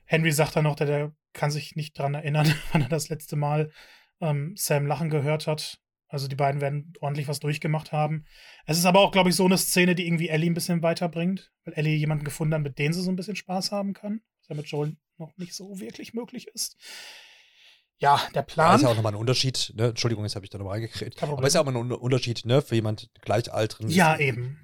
Henry 0.04 0.34
sagt 0.34 0.58
dann 0.58 0.65
noch, 0.65 0.76
der, 0.76 0.88
der 0.88 1.15
kann 1.32 1.52
sich 1.52 1.78
nicht 1.78 1.98
dran 1.98 2.13
erinnern, 2.13 2.54
wann 2.74 2.82
er 2.82 2.89
das 2.89 3.08
letzte 3.08 3.38
Mal 3.38 3.72
ähm, 4.19 4.54
Sam 4.58 4.86
lachen 4.86 5.10
gehört 5.10 5.48
hat. 5.48 5.80
Also 6.10 6.28
die 6.28 6.36
beiden 6.36 6.60
werden 6.60 6.91
ordentlich 7.00 7.30
was 7.30 7.39
durchgemacht 7.39 7.93
haben. 7.93 8.26
Es 8.65 8.78
ist 8.78 8.86
aber 8.86 9.00
auch, 9.00 9.12
glaube 9.12 9.30
ich, 9.30 9.36
so 9.36 9.45
eine 9.45 9.58
Szene, 9.58 9.95
die 9.95 10.06
irgendwie 10.06 10.28
Ellie 10.28 10.50
ein 10.50 10.56
bisschen 10.56 10.84
weiterbringt, 10.84 11.52
weil 11.63 11.76
Ellie 11.76 11.95
jemanden 11.95 12.26
gefunden 12.26 12.56
hat, 12.56 12.62
mit 12.62 12.78
dem 12.78 12.91
sie 12.91 13.04
so 13.04 13.12
ein 13.12 13.15
bisschen 13.15 13.38
Spaß 13.38 13.72
haben 13.72 13.93
kann, 13.93 14.22
was 14.39 14.50
ja 14.50 14.56
mit 14.56 14.67
Joel 14.67 14.98
noch 15.17 15.38
nicht 15.38 15.54
so 15.54 15.80
wirklich 15.80 16.13
möglich 16.13 16.48
ist 16.48 16.78
ja, 17.99 18.21
der 18.33 18.43
Plan. 18.43 18.69
Ja, 18.69 18.75
ist 18.75 18.81
ja 18.83 18.89
auch 18.89 18.95
nochmal 18.95 19.13
ein 19.13 19.19
Unterschied, 19.19 19.73
ne? 19.75 19.88
Entschuldigung, 19.88 20.23
jetzt 20.23 20.35
habe 20.35 20.45
ich 20.45 20.49
da 20.49 20.57
nochmal 20.57 20.75
reingekriegt. 20.75 21.21
Aber 21.21 21.45
ist 21.45 21.53
ja 21.53 21.62
auch 21.62 21.65
mal 21.65 21.75
ein 21.75 21.91
Unterschied, 21.91 22.45
ne? 22.45 22.62
Für 22.62 22.75
jemand 22.75 23.09
Gleichaltrigen. 23.21 23.91
Ja, 23.91 24.17
eben. 24.17 24.57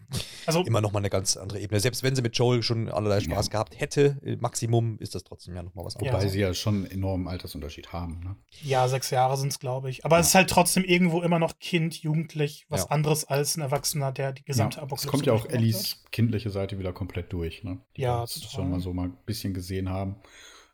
Also 0.46 0.62
immer 0.62 0.80
nochmal 0.80 1.02
eine 1.02 1.10
ganz 1.10 1.36
andere 1.36 1.60
Ebene. 1.60 1.82
Selbst 1.82 2.02
wenn 2.02 2.16
sie 2.16 2.22
mit 2.22 2.38
Joel 2.38 2.64
schon 2.64 2.90
allerlei 2.90 3.20
Spaß 3.20 3.48
ja. 3.48 3.52
gehabt 3.52 3.80
hätte, 3.80 4.22
äh, 4.24 4.38
Maximum, 4.38 4.98
ist 5.00 5.16
das 5.16 5.26
trotzdem 5.26 5.54
ja 5.54 5.64
nochmal 5.64 5.84
was 5.84 5.98
anderes. 5.98 6.14
Wobei 6.14 6.30
sie 6.30 6.40
ja 6.40 6.54
schon 6.54 6.76
einen 6.76 6.86
enormen 6.86 7.28
Altersunterschied 7.28 7.92
haben, 7.92 8.22
ne? 8.22 8.38
Ja, 8.64 8.88
sechs 8.88 9.10
Jahre 9.10 9.36
sind 9.36 9.52
es, 9.52 9.60
glaube 9.60 9.90
ich. 9.90 10.06
Aber 10.06 10.16
ja. 10.16 10.22
es 10.22 10.28
ist 10.28 10.36
halt 10.36 10.50
trotzdem 10.50 10.86
irgendwo 10.86 11.22
immer 11.22 11.40
noch 11.40 11.60
Kind, 11.60 12.02
Jugendlich, 12.02 12.66
was 12.70 12.90
anderes 12.90 13.26
als 13.26 13.58
ein 13.58 13.62
Erwachsener, 13.62 14.12
der 14.12 14.32
die 14.32 14.44
gesamte 14.44 14.78
ja. 14.78 14.84
Apokalypse. 14.84 15.08
Es 15.08 15.12
kommt 15.12 15.26
ja 15.26 15.34
auch 15.34 15.46
Ellis 15.50 16.04
kindliche 16.12 16.52
Seite 16.52 16.80
wieder 16.80 16.94
komplett 16.94 17.34
durch, 17.34 17.64
ne? 17.64 17.82
Die 17.98 18.02
ja, 18.02 18.22
das 18.22 18.42
schon 18.50 18.70
mal 18.70 18.80
so 18.80 18.94
mal 18.94 19.08
ein 19.08 19.18
bisschen 19.26 19.54
gesehen 19.54 19.90
haben. 19.90 20.16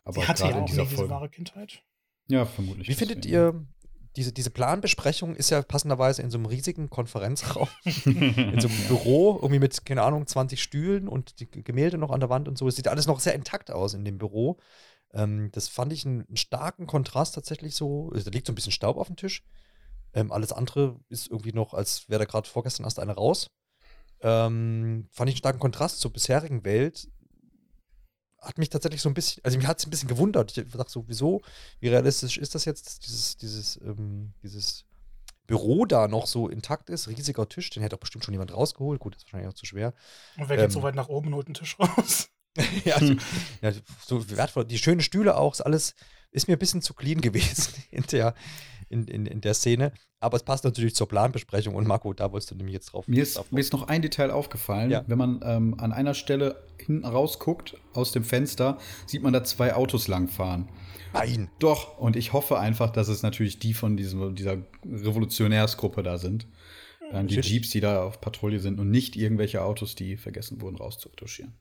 Aber 0.04 0.20
sie 0.20 0.28
hatte 0.28 0.44
ja 0.44 0.54
auch 0.54 0.68
nicht 0.68 0.90
diese 0.90 1.08
wahre 1.10 1.28
Kindheit. 1.28 1.82
Ja, 2.28 2.46
vermutlich. 2.46 2.88
Wie 2.88 2.94
findet 2.94 3.26
ihr 3.26 3.66
diese, 4.16 4.32
diese 4.32 4.50
Planbesprechung 4.50 5.34
ist 5.34 5.50
ja 5.50 5.62
passenderweise 5.62 6.22
in 6.22 6.30
so 6.30 6.36
einem 6.36 6.46
riesigen 6.46 6.90
Konferenzraum, 6.90 7.68
in 8.04 8.60
so 8.60 8.68
einem 8.68 8.88
Büro, 8.88 9.36
irgendwie 9.36 9.58
mit, 9.58 9.84
keine 9.86 10.02
Ahnung, 10.02 10.26
20 10.26 10.62
Stühlen 10.62 11.08
und 11.08 11.40
die 11.40 11.50
Gemälde 11.50 11.98
noch 11.98 12.10
an 12.10 12.20
der 12.20 12.28
Wand 12.28 12.48
und 12.48 12.58
so. 12.58 12.68
Es 12.68 12.76
sieht 12.76 12.88
alles 12.88 13.06
noch 13.06 13.20
sehr 13.20 13.34
intakt 13.34 13.70
aus 13.70 13.94
in 13.94 14.04
dem 14.04 14.18
Büro. 14.18 14.58
Ähm, 15.14 15.50
das 15.52 15.68
fand 15.68 15.92
ich 15.92 16.04
einen, 16.04 16.26
einen, 16.26 16.36
starken 16.36 16.86
Kontrast 16.86 17.34
tatsächlich 17.34 17.74
so. 17.74 18.10
Also, 18.12 18.30
da 18.30 18.34
liegt 18.34 18.46
so 18.46 18.52
ein 18.52 18.56
bisschen 18.56 18.72
Staub 18.72 18.96
auf 18.96 19.06
dem 19.06 19.16
Tisch. 19.16 19.42
Ähm, 20.14 20.30
alles 20.30 20.52
andere 20.52 21.00
ist 21.08 21.30
irgendwie 21.30 21.52
noch, 21.52 21.72
als 21.72 22.08
wäre 22.08 22.20
da 22.20 22.24
gerade 22.26 22.48
vorgestern 22.48 22.84
erst 22.84 22.98
eine 22.98 23.12
raus. 23.12 23.50
Ähm, 24.20 25.08
fand 25.10 25.30
ich 25.30 25.34
einen 25.34 25.38
starken 25.38 25.58
Kontrast 25.58 26.00
zur 26.00 26.12
bisherigen 26.12 26.64
Welt 26.64 27.08
hat 28.42 28.58
mich 28.58 28.68
tatsächlich 28.68 29.00
so 29.00 29.08
ein 29.08 29.14
bisschen, 29.14 29.42
also 29.44 29.56
mich 29.56 29.66
hat 29.66 29.78
es 29.78 29.86
ein 29.86 29.90
bisschen 29.90 30.08
gewundert. 30.08 30.56
Ich 30.56 30.68
dachte 30.68 30.90
so, 30.90 31.04
wieso, 31.06 31.42
wie 31.80 31.88
realistisch 31.88 32.38
ist 32.38 32.54
das 32.54 32.64
jetzt, 32.64 33.06
dieses, 33.06 33.36
dieses, 33.36 33.76
ähm, 33.82 34.32
dieses 34.42 34.84
Büro 35.46 35.86
da 35.86 36.08
noch 36.08 36.26
so 36.26 36.48
intakt 36.48 36.90
ist, 36.90 37.08
riesiger 37.08 37.48
Tisch, 37.48 37.70
den 37.70 37.82
hätte 37.82 37.96
auch 37.96 38.00
bestimmt 38.00 38.24
schon 38.24 38.34
jemand 38.34 38.52
rausgeholt. 38.52 39.00
Gut, 39.00 39.16
ist 39.16 39.24
wahrscheinlich 39.24 39.48
auch 39.48 39.54
zu 39.54 39.66
schwer. 39.66 39.94
Und 40.36 40.48
wer 40.48 40.58
ähm, 40.58 40.64
geht 40.64 40.72
so 40.72 40.82
weit 40.82 40.94
nach 40.94 41.08
oben 41.08 41.28
und 41.28 41.34
holt 41.34 41.46
einen 41.46 41.54
Tisch 41.54 41.78
raus? 41.78 42.28
ja, 42.84 42.96
also, 42.96 43.14
ja, 43.60 43.72
so 44.06 44.28
wertvoll. 44.30 44.64
Die 44.64 44.78
schönen 44.78 45.00
Stühle 45.00 45.36
auch, 45.36 45.52
ist 45.52 45.60
alles, 45.60 45.94
ist 46.32 46.48
mir 46.48 46.56
ein 46.56 46.58
bisschen 46.58 46.82
zu 46.82 46.94
clean 46.94 47.20
gewesen 47.20 47.74
in 47.90 48.04
der, 48.10 48.34
in, 48.88 49.06
in, 49.06 49.26
in 49.26 49.40
der 49.40 49.54
Szene. 49.54 49.92
Aber 50.20 50.36
es 50.36 50.44
passt 50.44 50.64
natürlich 50.64 50.94
zur 50.94 51.08
Planbesprechung 51.08 51.74
und 51.74 51.86
Marco, 51.86 52.12
da 52.12 52.30
wolltest 52.30 52.52
du 52.52 52.54
nämlich 52.54 52.74
jetzt 52.74 52.92
drauf. 52.92 53.08
Mir 53.08 53.22
ist, 53.22 53.52
mir 53.52 53.60
ist 53.60 53.72
noch 53.72 53.88
ein 53.88 54.02
Detail 54.02 54.30
aufgefallen. 54.30 54.90
Ja. 54.90 55.04
Wenn 55.06 55.18
man 55.18 55.40
ähm, 55.44 55.74
an 55.78 55.92
einer 55.92 56.14
Stelle 56.14 56.62
hinten 56.78 57.04
rausguckt 57.04 57.76
aus 57.92 58.12
dem 58.12 58.22
Fenster, 58.22 58.78
sieht 59.06 59.22
man 59.22 59.32
da 59.32 59.42
zwei 59.42 59.74
Autos 59.74 60.08
langfahren. 60.08 60.68
Nein. 61.12 61.50
Doch, 61.58 61.98
und 61.98 62.16
ich 62.16 62.32
hoffe 62.32 62.58
einfach, 62.58 62.90
dass 62.90 63.08
es 63.08 63.22
natürlich 63.22 63.58
die 63.58 63.74
von 63.74 63.96
diesem, 63.96 64.34
dieser 64.34 64.58
Revolutionärsgruppe 64.84 66.02
da 66.02 66.18
sind. 66.18 66.46
Dann 67.10 67.26
die 67.26 67.40
Jeeps, 67.40 67.68
die 67.68 67.80
da 67.80 68.04
auf 68.04 68.22
Patrouille 68.22 68.58
sind 68.58 68.80
und 68.80 68.90
nicht 68.90 69.16
irgendwelche 69.16 69.62
Autos, 69.62 69.94
die 69.94 70.16
vergessen 70.16 70.62
wurden 70.62 70.76
rauszuretuschieren. 70.76 71.60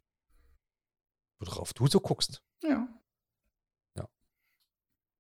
Worauf 1.40 1.74
du 1.74 1.88
so 1.88 2.00
guckst. 2.00 2.42
Ja. 2.64 2.88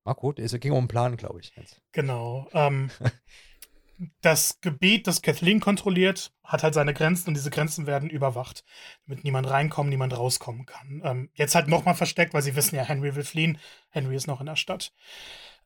Marco, 0.04 0.34
es 0.34 0.60
ging 0.60 0.72
um 0.72 0.80
einen 0.80 0.88
Plan, 0.88 1.18
glaube 1.18 1.40
ich. 1.40 1.54
Jetzt. 1.56 1.82
Genau. 1.92 2.48
Ähm, 2.54 2.90
das 4.22 4.60
Gebiet, 4.62 5.08
das 5.08 5.22
Kathleen 5.22 5.60
kontrolliert, 5.60 6.34
hat 6.44 6.64
halt 6.64 6.74
seine 6.74 6.94
Grenzen 6.94 7.30
und 7.30 7.34
diese 7.36 7.52
Grenzen 7.52 7.86
werden 7.86 8.10
überwacht, 8.10 8.64
damit 9.06 9.24
niemand 9.24 9.50
reinkommen, 9.50 9.90
niemand 9.90 10.18
rauskommen 10.18 10.66
kann. 10.66 11.02
Ähm, 11.04 11.30
jetzt 11.34 11.56
halt 11.56 11.68
nochmal 11.68 11.96
versteckt, 11.96 12.34
weil 12.34 12.42
sie 12.42 12.56
wissen 12.56 12.76
ja, 12.76 12.84
Henry 12.84 13.16
will 13.16 13.24
fliehen. 13.24 13.60
Henry 13.90 14.16
ist 14.16 14.28
noch 14.28 14.40
in 14.40 14.48
der 14.48 14.56
Stadt. 14.56 14.94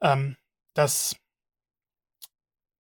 Ähm, 0.01 0.35
das 0.73 1.15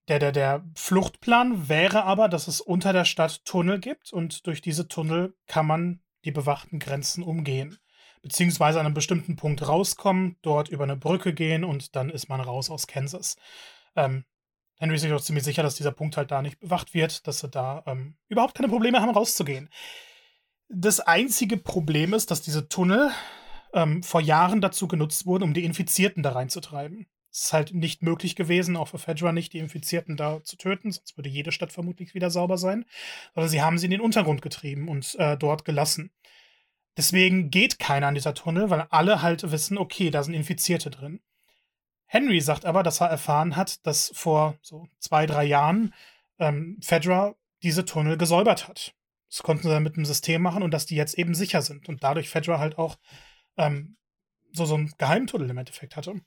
der, 0.07 0.19
der, 0.19 0.31
der 0.31 0.63
Fluchtplan 0.75 1.67
wäre 1.67 2.03
aber, 2.03 2.29
dass 2.29 2.47
es 2.47 2.61
unter 2.61 2.93
der 2.93 3.05
Stadt 3.05 3.43
Tunnel 3.43 3.79
gibt 3.79 4.13
und 4.13 4.45
durch 4.45 4.61
diese 4.61 4.87
Tunnel 4.87 5.35
kann 5.47 5.65
man 5.65 5.99
die 6.25 6.31
bewachten 6.31 6.79
Grenzen 6.79 7.23
umgehen. 7.23 7.77
Beziehungsweise 8.25 8.79
an 8.79 8.87
einem 8.87 8.95
bestimmten 8.95 9.35
Punkt 9.35 9.67
rauskommen, 9.67 10.35
dort 10.41 10.67
über 10.67 10.83
eine 10.83 10.97
Brücke 10.97 11.31
gehen 11.31 11.63
und 11.63 11.95
dann 11.95 12.09
ist 12.09 12.27
man 12.27 12.41
raus 12.41 12.71
aus 12.71 12.87
Kansas. 12.87 13.35
Ähm, 13.95 14.25
Henry 14.79 14.95
ist 14.95 15.03
sich 15.03 15.13
auch 15.13 15.21
ziemlich 15.21 15.43
sicher, 15.43 15.61
dass 15.61 15.75
dieser 15.75 15.91
Punkt 15.91 16.17
halt 16.17 16.31
da 16.31 16.41
nicht 16.41 16.59
bewacht 16.59 16.95
wird, 16.95 17.27
dass 17.27 17.41
sie 17.41 17.49
da 17.49 17.83
ähm, 17.85 18.15
überhaupt 18.27 18.55
keine 18.55 18.67
Probleme 18.67 18.99
haben, 18.99 19.11
rauszugehen. 19.11 19.69
Das 20.69 20.99
einzige 21.01 21.57
Problem 21.57 22.15
ist, 22.15 22.31
dass 22.31 22.41
diese 22.41 22.67
Tunnel 22.67 23.11
ähm, 23.73 24.01
vor 24.01 24.21
Jahren 24.21 24.59
dazu 24.59 24.87
genutzt 24.87 25.27
wurden, 25.27 25.43
um 25.43 25.53
die 25.53 25.63
Infizierten 25.63 26.23
da 26.23 26.31
reinzutreiben. 26.31 27.05
Es 27.31 27.45
ist 27.45 27.53
halt 27.53 27.75
nicht 27.75 28.01
möglich 28.01 28.35
gewesen, 28.35 28.75
auch 28.75 28.87
für 28.87 28.97
Fedra 28.97 29.33
nicht, 29.33 29.53
die 29.53 29.59
Infizierten 29.59 30.17
da 30.17 30.41
zu 30.43 30.57
töten, 30.57 30.91
sonst 30.91 31.15
würde 31.15 31.29
jede 31.29 31.51
Stadt 31.51 31.71
vermutlich 31.71 32.15
wieder 32.15 32.31
sauber 32.31 32.57
sein. 32.57 32.85
Sondern 33.35 33.51
sie 33.51 33.61
haben 33.61 33.77
sie 33.77 33.85
in 33.85 33.91
den 33.91 34.01
Untergrund 34.01 34.41
getrieben 34.41 34.89
und 34.89 35.13
äh, 35.19 35.37
dort 35.37 35.63
gelassen. 35.63 36.09
Deswegen 36.97 37.49
geht 37.49 37.79
keiner 37.79 38.07
an 38.07 38.15
dieser 38.15 38.33
Tunnel, 38.33 38.69
weil 38.69 38.87
alle 38.89 39.21
halt 39.21 39.51
wissen, 39.51 39.77
okay, 39.77 40.09
da 40.11 40.23
sind 40.23 40.33
Infizierte 40.33 40.89
drin. 40.89 41.21
Henry 42.05 42.39
sagt 42.39 42.65
aber, 42.65 42.83
dass 42.83 43.01
er 43.01 43.07
erfahren 43.07 43.55
hat, 43.55 43.85
dass 43.85 44.11
vor 44.13 44.57
so 44.61 44.87
zwei, 44.99 45.25
drei 45.25 45.43
Jahren 45.43 45.93
ähm, 46.39 46.77
Fedra 46.81 47.35
diese 47.63 47.85
Tunnel 47.85 48.17
gesäubert 48.17 48.67
hat. 48.67 48.93
Das 49.29 49.43
konnten 49.43 49.63
sie 49.63 49.69
dann 49.69 49.83
mit 49.83 49.95
einem 49.95 50.05
System 50.05 50.41
machen 50.41 50.63
und 50.63 50.71
dass 50.71 50.85
die 50.85 50.95
jetzt 50.95 51.17
eben 51.17 51.33
sicher 51.33 51.61
sind 51.61 51.89
und 51.89 52.03
dadurch 52.03 52.29
Fedra 52.29 52.59
halt 52.59 52.77
auch 52.77 52.97
ähm, 53.57 53.97
so, 54.53 54.65
so 54.65 54.77
ein 54.77 54.93
Geheimtunnel 54.97 55.49
im 55.49 55.57
Endeffekt 55.57 55.95
hatte. 55.95 56.21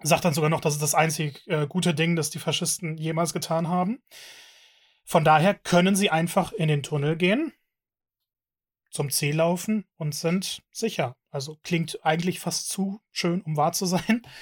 Sagt 0.00 0.24
dann 0.24 0.32
sogar 0.32 0.48
noch, 0.48 0.60
das 0.60 0.74
ist 0.74 0.82
das 0.82 0.94
einzig 0.94 1.42
äh, 1.48 1.66
gute 1.66 1.92
Ding, 1.92 2.14
das 2.16 2.30
die 2.30 2.38
Faschisten 2.38 2.96
jemals 2.96 3.32
getan 3.32 3.68
haben. 3.68 4.00
Von 5.04 5.24
daher 5.24 5.54
können 5.54 5.96
sie 5.96 6.10
einfach 6.10 6.52
in 6.52 6.68
den 6.68 6.82
Tunnel 6.82 7.16
gehen, 7.16 7.52
zum 8.98 9.10
Ziel 9.10 9.36
laufen 9.36 9.84
und 9.96 10.12
sind 10.12 10.60
sicher. 10.72 11.14
Also 11.30 11.56
klingt 11.62 12.04
eigentlich 12.04 12.40
fast 12.40 12.68
zu 12.68 13.00
schön, 13.12 13.42
um 13.42 13.56
wahr 13.56 13.72
zu 13.72 13.86
sein. 13.86 14.22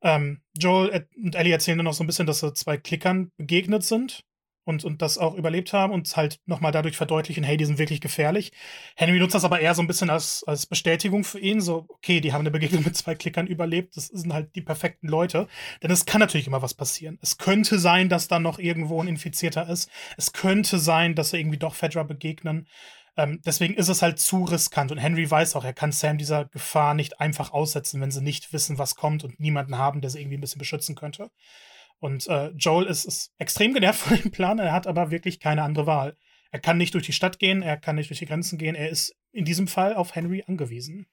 Ähm, 0.00 0.42
Joel 0.56 1.08
und 1.20 1.34
Ellie 1.34 1.52
erzählen 1.52 1.76
dann 1.76 1.86
noch 1.86 1.92
so 1.92 2.04
ein 2.04 2.06
bisschen, 2.06 2.24
dass 2.28 2.38
sie 2.38 2.54
zwei 2.54 2.76
Klickern 2.76 3.32
begegnet 3.36 3.82
sind 3.82 4.24
und, 4.68 4.84
und 4.84 5.00
das 5.00 5.16
auch 5.16 5.34
überlebt 5.34 5.72
haben 5.72 5.94
und 5.94 6.14
halt 6.14 6.40
nochmal 6.44 6.72
dadurch 6.72 6.94
verdeutlichen, 6.94 7.42
hey, 7.42 7.56
die 7.56 7.64
sind 7.64 7.78
wirklich 7.78 8.02
gefährlich. 8.02 8.52
Henry 8.96 9.18
nutzt 9.18 9.34
das 9.34 9.44
aber 9.44 9.60
eher 9.60 9.74
so 9.74 9.80
ein 9.80 9.86
bisschen 9.86 10.10
als, 10.10 10.44
als 10.46 10.66
Bestätigung 10.66 11.24
für 11.24 11.40
ihn, 11.40 11.62
so, 11.62 11.86
okay, 11.88 12.20
die 12.20 12.34
haben 12.34 12.42
eine 12.42 12.50
Begegnung 12.50 12.84
mit 12.84 12.94
zwei 12.94 13.14
Klickern 13.14 13.46
überlebt, 13.46 13.96
das 13.96 14.08
sind 14.08 14.30
halt 14.30 14.54
die 14.54 14.60
perfekten 14.60 15.08
Leute. 15.08 15.48
Denn 15.82 15.90
es 15.90 16.04
kann 16.04 16.20
natürlich 16.20 16.46
immer 16.46 16.60
was 16.60 16.74
passieren. 16.74 17.18
Es 17.22 17.38
könnte 17.38 17.78
sein, 17.78 18.10
dass 18.10 18.28
da 18.28 18.38
noch 18.38 18.58
irgendwo 18.58 19.00
ein 19.00 19.08
Infizierter 19.08 19.66
ist. 19.70 19.90
Es 20.18 20.34
könnte 20.34 20.78
sein, 20.78 21.14
dass 21.14 21.30
sie 21.30 21.38
irgendwie 21.38 21.58
doch 21.58 21.74
Fedra 21.74 22.02
begegnen. 22.02 22.68
Ähm, 23.18 23.42
deswegen 23.44 23.74
ist 23.74 23.88
es 23.88 24.00
halt 24.00 24.20
zu 24.20 24.44
riskant. 24.44 24.92
Und 24.92 24.98
Henry 24.98 25.28
weiß 25.28 25.56
auch, 25.56 25.64
er 25.64 25.72
kann 25.72 25.90
Sam 25.90 26.18
dieser 26.18 26.44
Gefahr 26.44 26.94
nicht 26.94 27.20
einfach 27.20 27.50
aussetzen, 27.50 28.00
wenn 28.00 28.12
sie 28.12 28.22
nicht 28.22 28.52
wissen, 28.52 28.78
was 28.78 28.94
kommt 28.94 29.24
und 29.24 29.40
niemanden 29.40 29.76
haben, 29.76 30.00
der 30.00 30.08
sie 30.08 30.20
irgendwie 30.20 30.38
ein 30.38 30.40
bisschen 30.40 30.60
beschützen 30.60 30.94
könnte. 30.94 31.28
Und 31.98 32.28
äh, 32.28 32.50
Joel 32.50 32.86
ist, 32.86 33.04
ist 33.04 33.32
extrem 33.38 33.74
genervt 33.74 34.00
von 34.06 34.16
dem 34.16 34.30
Plan, 34.30 34.60
er 34.60 34.72
hat 34.72 34.86
aber 34.86 35.10
wirklich 35.10 35.40
keine 35.40 35.64
andere 35.64 35.86
Wahl. 35.86 36.16
Er 36.52 36.60
kann 36.60 36.78
nicht 36.78 36.94
durch 36.94 37.04
die 37.04 37.12
Stadt 37.12 37.40
gehen, 37.40 37.60
er 37.60 37.76
kann 37.76 37.96
nicht 37.96 38.08
durch 38.08 38.20
die 38.20 38.26
Grenzen 38.26 38.56
gehen, 38.56 38.76
er 38.76 38.88
ist 38.88 39.16
in 39.32 39.44
diesem 39.44 39.66
Fall 39.66 39.94
auf 39.94 40.14
Henry 40.14 40.44
angewiesen. 40.46 41.06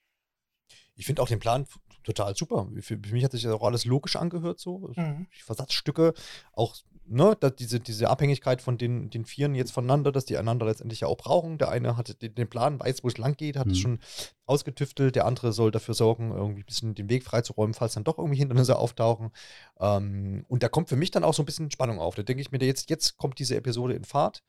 Ich 0.93 1.07
finde 1.07 1.23
auch 1.23 1.27
den 1.27 1.39
Plan 1.39 1.65
total 2.05 2.35
super. 2.35 2.67
Für, 2.79 2.97
für, 2.97 3.13
mich 3.13 3.23
hat 3.23 3.31
sich 3.31 3.43
das 3.43 3.51
auch 3.51 3.63
alles 3.63 3.85
logisch 3.85 4.15
angehört, 4.15 4.59
so. 4.59 4.89
Mhm. 4.95 5.27
Die 5.37 5.43
Versatzstücke, 5.43 6.13
auch 6.53 6.75
ne, 7.07 7.37
diese, 7.59 7.79
diese 7.79 8.09
Abhängigkeit 8.09 8.61
von 8.61 8.77
den, 8.77 9.09
den 9.09 9.25
Vieren 9.25 9.55
jetzt 9.55 9.71
voneinander, 9.71 10.11
dass 10.11 10.25
die 10.25 10.37
einander 10.37 10.65
letztendlich 10.65 11.01
ja 11.01 11.07
auch 11.07 11.17
brauchen. 11.17 11.57
Der 11.57 11.69
eine 11.69 11.97
hat 11.97 12.21
den, 12.21 12.35
den 12.35 12.49
Plan, 12.49 12.79
weiß, 12.79 13.03
wo 13.03 13.07
es 13.07 13.17
lang 13.17 13.35
geht, 13.35 13.57
hat 13.57 13.67
mhm. 13.67 13.71
es 13.73 13.79
schon 13.79 13.99
ausgetüftelt. 14.45 15.15
Der 15.15 15.25
andere 15.25 15.53
soll 15.53 15.71
dafür 15.71 15.93
sorgen, 15.93 16.31
irgendwie 16.31 16.61
ein 16.61 16.65
bisschen 16.65 16.95
den 16.95 17.09
Weg 17.09 17.23
freizuräumen, 17.23 17.73
falls 17.73 17.93
dann 17.93 18.03
doch 18.03 18.17
irgendwie 18.17 18.37
Hindernisse 18.37 18.77
auftauchen. 18.77 19.31
Ähm, 19.79 20.45
und 20.47 20.63
da 20.63 20.69
kommt 20.69 20.89
für 20.89 20.95
mich 20.95 21.11
dann 21.11 21.23
auch 21.23 21.33
so 21.33 21.41
ein 21.41 21.47
bisschen 21.47 21.71
Spannung 21.71 21.99
auf. 21.99 22.15
Da 22.15 22.23
denke 22.23 22.41
ich 22.41 22.51
mir, 22.51 22.59
jetzt, 22.63 22.89
jetzt 22.89 23.17
kommt 23.17 23.39
diese 23.39 23.55
Episode 23.55 23.93
in 23.93 24.03
Fahrt. 24.03 24.43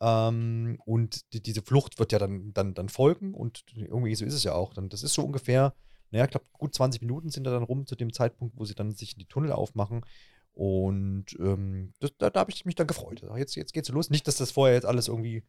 Ähm, 0.00 0.78
und 0.84 1.32
die, 1.32 1.42
diese 1.42 1.62
Flucht 1.62 1.98
wird 1.98 2.12
ja 2.12 2.18
dann, 2.18 2.52
dann, 2.54 2.74
dann 2.74 2.88
folgen. 2.88 3.34
Und 3.34 3.64
irgendwie 3.74 4.14
so 4.14 4.24
ist 4.24 4.34
es 4.34 4.44
ja 4.44 4.54
auch. 4.54 4.74
Dann, 4.74 4.88
das 4.88 5.02
ist 5.02 5.14
so 5.14 5.22
ungefähr, 5.22 5.74
naja, 6.10 6.24
ich 6.24 6.30
glaube, 6.30 6.46
gut 6.52 6.74
20 6.74 7.02
Minuten 7.02 7.30
sind 7.30 7.44
da 7.44 7.50
dann 7.50 7.62
rum 7.62 7.86
zu 7.86 7.96
dem 7.96 8.12
Zeitpunkt, 8.12 8.56
wo 8.56 8.64
sie 8.64 8.74
dann 8.74 8.92
sich 8.92 9.12
in 9.14 9.18
die 9.18 9.26
Tunnel 9.26 9.52
aufmachen. 9.52 10.04
Und 10.52 11.26
ähm, 11.38 11.92
das, 12.00 12.12
da, 12.18 12.30
da 12.30 12.40
habe 12.40 12.50
ich 12.50 12.64
mich 12.64 12.74
dann 12.74 12.86
gefreut. 12.86 13.22
Jetzt, 13.36 13.54
jetzt 13.54 13.72
geht's 13.72 13.90
los. 13.90 14.10
Nicht, 14.10 14.26
dass 14.26 14.36
das 14.36 14.50
vorher 14.50 14.74
jetzt 14.74 14.86
alles 14.86 15.08
irgendwie 15.08 15.44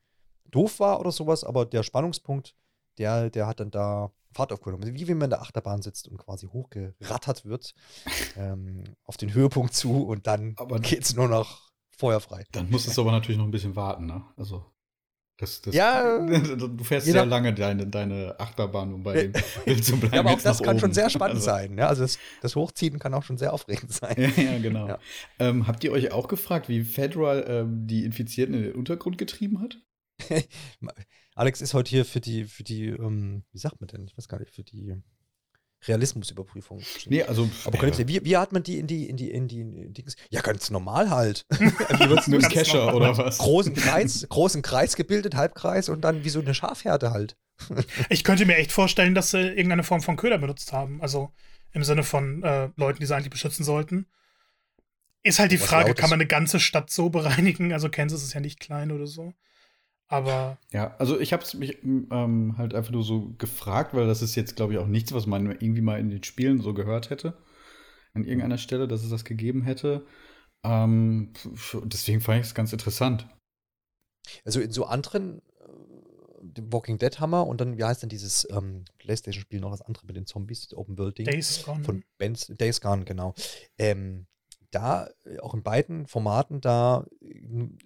doof 0.45 0.79
war 0.79 0.99
oder 0.99 1.11
sowas, 1.11 1.43
aber 1.43 1.65
der 1.65 1.83
Spannungspunkt, 1.83 2.55
der, 2.97 3.29
der 3.29 3.47
hat 3.47 3.59
dann 3.59 3.71
da 3.71 4.11
Fahrt 4.33 4.53
aufgenommen. 4.53 4.93
Wie 4.93 5.07
wenn 5.07 5.17
man 5.17 5.25
in 5.25 5.31
der 5.31 5.41
Achterbahn 5.41 5.81
sitzt 5.81 6.07
und 6.07 6.17
quasi 6.17 6.47
hochgerattert 6.47 7.45
wird 7.45 7.73
ähm, 8.37 8.83
auf 9.03 9.17
den 9.17 9.33
Höhepunkt 9.33 9.73
zu 9.73 10.05
und 10.05 10.27
dann 10.27 10.55
geht 10.81 11.03
es 11.03 11.15
nur 11.15 11.27
noch 11.27 11.69
feuerfrei. 11.97 12.45
Dann 12.51 12.69
muss 12.69 12.87
es 12.87 12.99
aber 12.99 13.11
natürlich 13.11 13.37
noch 13.37 13.45
ein 13.45 13.51
bisschen 13.51 13.75
warten, 13.75 14.05
ne? 14.05 14.23
Also. 14.37 14.65
Das, 15.39 15.61
das, 15.61 15.73
ja, 15.73 16.19
du 16.27 16.83
fährst 16.83 17.05
sehr 17.07 17.25
lange 17.25 17.53
deine, 17.53 17.87
deine 17.87 18.37
Achterbahn, 18.37 18.93
um 18.93 19.03
bei 19.03 19.23
dem 19.23 19.31
Bild 19.63 19.85
zu 19.85 19.97
bleiben. 19.97 20.13
ja, 20.13 20.19
aber 20.19 20.31
auch 20.31 20.41
das 20.41 20.59
kann 20.61 20.71
oben. 20.71 20.79
schon 20.79 20.93
sehr 20.93 21.09
spannend 21.09 21.37
also. 21.37 21.45
sein. 21.45 21.77
Ja, 21.77 21.87
also 21.87 22.01
das, 22.01 22.19
das, 22.41 22.57
Hochziehen 22.57 22.99
kann 22.99 23.13
auch 23.13 23.23
schon 23.23 23.37
sehr 23.37 23.53
aufregend 23.53 23.93
sein. 23.93 24.15
ja, 24.17 24.43
ja 24.43 24.59
genau. 24.59 24.89
Ja. 24.89 24.99
Ähm, 25.39 25.65
habt 25.65 25.85
ihr 25.85 25.93
euch 25.93 26.11
auch 26.11 26.27
gefragt, 26.27 26.67
wie 26.67 26.83
Federal 26.83 27.45
ähm, 27.47 27.87
die 27.87 28.03
Infizierten 28.03 28.53
in 28.53 28.63
den 28.63 28.75
Untergrund 28.75 29.17
getrieben 29.17 29.61
hat? 29.61 29.77
Alex 31.35 31.61
ist 31.61 31.73
heute 31.73 31.89
hier 31.89 32.03
für 32.03 32.19
die, 32.19 32.43
für 32.43 32.63
die, 32.63 32.87
ähm, 32.87 33.43
wie 33.53 33.59
sagt 33.59 33.79
man 33.79 33.87
denn? 33.87 34.03
Ich 34.05 34.17
weiß 34.17 34.27
gar 34.27 34.41
nicht, 34.41 34.53
für 34.53 34.63
die 34.63 34.93
Realismusüberprüfung. 35.87 36.81
Nee, 37.07 37.23
also. 37.23 37.49
Aber 37.63 37.75
ja. 37.75 37.81
könnt 37.81 37.99
ihr, 37.99 38.07
wie, 38.07 38.23
wie 38.25 38.37
hat 38.37 38.51
man 38.51 38.63
die 38.63 38.79
in 38.79 38.87
die, 38.87 39.07
in 39.07 39.17
die, 39.17 39.31
in 39.31 39.47
die, 39.47 39.61
in 39.61 39.93
die 39.93 40.05
Ja, 40.29 40.41
ganz 40.41 40.69
normal 40.69 41.09
halt. 41.09 41.45
wie 41.49 42.31
Nur 42.31 42.43
ein 42.43 42.49
Kescher 42.49 42.93
oder 42.93 43.17
was? 43.17 43.37
Großen 43.37 43.73
Kreis, 43.73 44.25
großen 44.27 44.61
Kreis 44.61 44.95
gebildet, 44.95 45.35
Halbkreis 45.35 45.89
und 45.89 46.01
dann 46.01 46.23
wie 46.23 46.29
so 46.29 46.39
eine 46.39 46.53
Schafherde 46.53 47.11
halt. 47.11 47.37
ich 48.09 48.23
könnte 48.23 48.45
mir 48.45 48.57
echt 48.57 48.71
vorstellen, 48.71 49.15
dass 49.15 49.31
sie 49.31 49.39
irgendeine 49.39 49.83
Form 49.83 50.01
von 50.01 50.17
Köder 50.17 50.37
benutzt 50.37 50.73
haben. 50.73 51.01
Also 51.01 51.31
im 51.71 51.83
Sinne 51.83 52.03
von 52.03 52.43
äh, 52.43 52.69
Leuten, 52.75 52.99
die 52.99 53.05
sie 53.05 53.15
eigentlich 53.15 53.29
beschützen 53.29 53.63
sollten. 53.63 54.07
Ist 55.21 55.39
halt 55.39 55.51
die 55.51 55.59
was 55.59 55.67
Frage, 55.67 55.93
kann 55.93 56.09
man 56.09 56.19
eine 56.19 56.27
ganze 56.27 56.59
Stadt 56.59 56.89
so 56.89 57.09
bereinigen? 57.09 57.73
Also 57.73 57.89
Kansas 57.89 58.23
ist 58.23 58.33
ja 58.33 58.39
nicht 58.39 58.59
klein 58.59 58.91
oder 58.91 59.07
so. 59.07 59.33
Aber. 60.09 60.57
Ja, 60.71 60.95
also 60.97 61.19
ich 61.19 61.33
habe 61.33 61.43
es 61.43 61.53
mich 61.53 61.83
ähm, 61.83 62.55
halt 62.57 62.73
einfach 62.73 62.91
nur 62.91 63.03
so 63.03 63.29
gefragt, 63.37 63.93
weil 63.93 64.07
das 64.07 64.23
ist 64.23 64.35
jetzt, 64.35 64.55
glaube 64.55 64.73
ich, 64.73 64.79
auch 64.79 64.87
nichts, 64.87 65.13
was 65.13 65.27
man 65.27 65.45
irgendwie 65.51 65.81
mal 65.81 65.99
in 65.99 66.09
den 66.09 66.23
Spielen 66.23 66.61
so 66.61 66.73
gehört 66.73 67.11
hätte. 67.11 67.37
An 68.15 68.25
irgendeiner 68.25 68.57
Stelle, 68.57 68.87
dass 68.87 69.03
es 69.03 69.11
das 69.11 69.23
gegeben 69.23 69.61
hätte. 69.61 70.05
Ähm, 70.63 71.31
deswegen 71.83 72.21
fand 72.21 72.41
ich 72.41 72.47
es 72.47 72.55
ganz 72.55 72.73
interessant. 72.73 73.27
Also 74.43 74.59
in 74.59 74.71
so 74.71 74.85
anderen 74.85 75.43
äh, 75.59 76.61
Walking 76.71 76.97
Dead 76.97 77.19
Hammer 77.19 77.45
und 77.45 77.61
dann, 77.61 77.77
wie 77.77 77.83
heißt 77.83 78.01
denn 78.01 78.09
dieses 78.09 78.47
ähm, 78.49 78.85
Playstation-Spiel 78.97 79.59
noch 79.59 79.71
das 79.71 79.83
andere 79.83 80.07
mit 80.07 80.15
den 80.15 80.25
Zombies, 80.25 80.73
Open 80.73 80.97
World 80.97 81.19
Ding? 81.19 81.27
Days 81.27 81.63
Gone. 81.63 81.83
Von 81.83 82.03
Benz, 82.17 82.47
Days 82.47 82.81
Gone, 82.81 83.05
genau. 83.05 83.35
Ähm, 83.77 84.25
da, 84.71 85.09
äh, 85.25 85.39
auch 85.39 85.53
in 85.53 85.63
beiden 85.63 86.07
Formaten, 86.07 86.61
da 86.61 87.05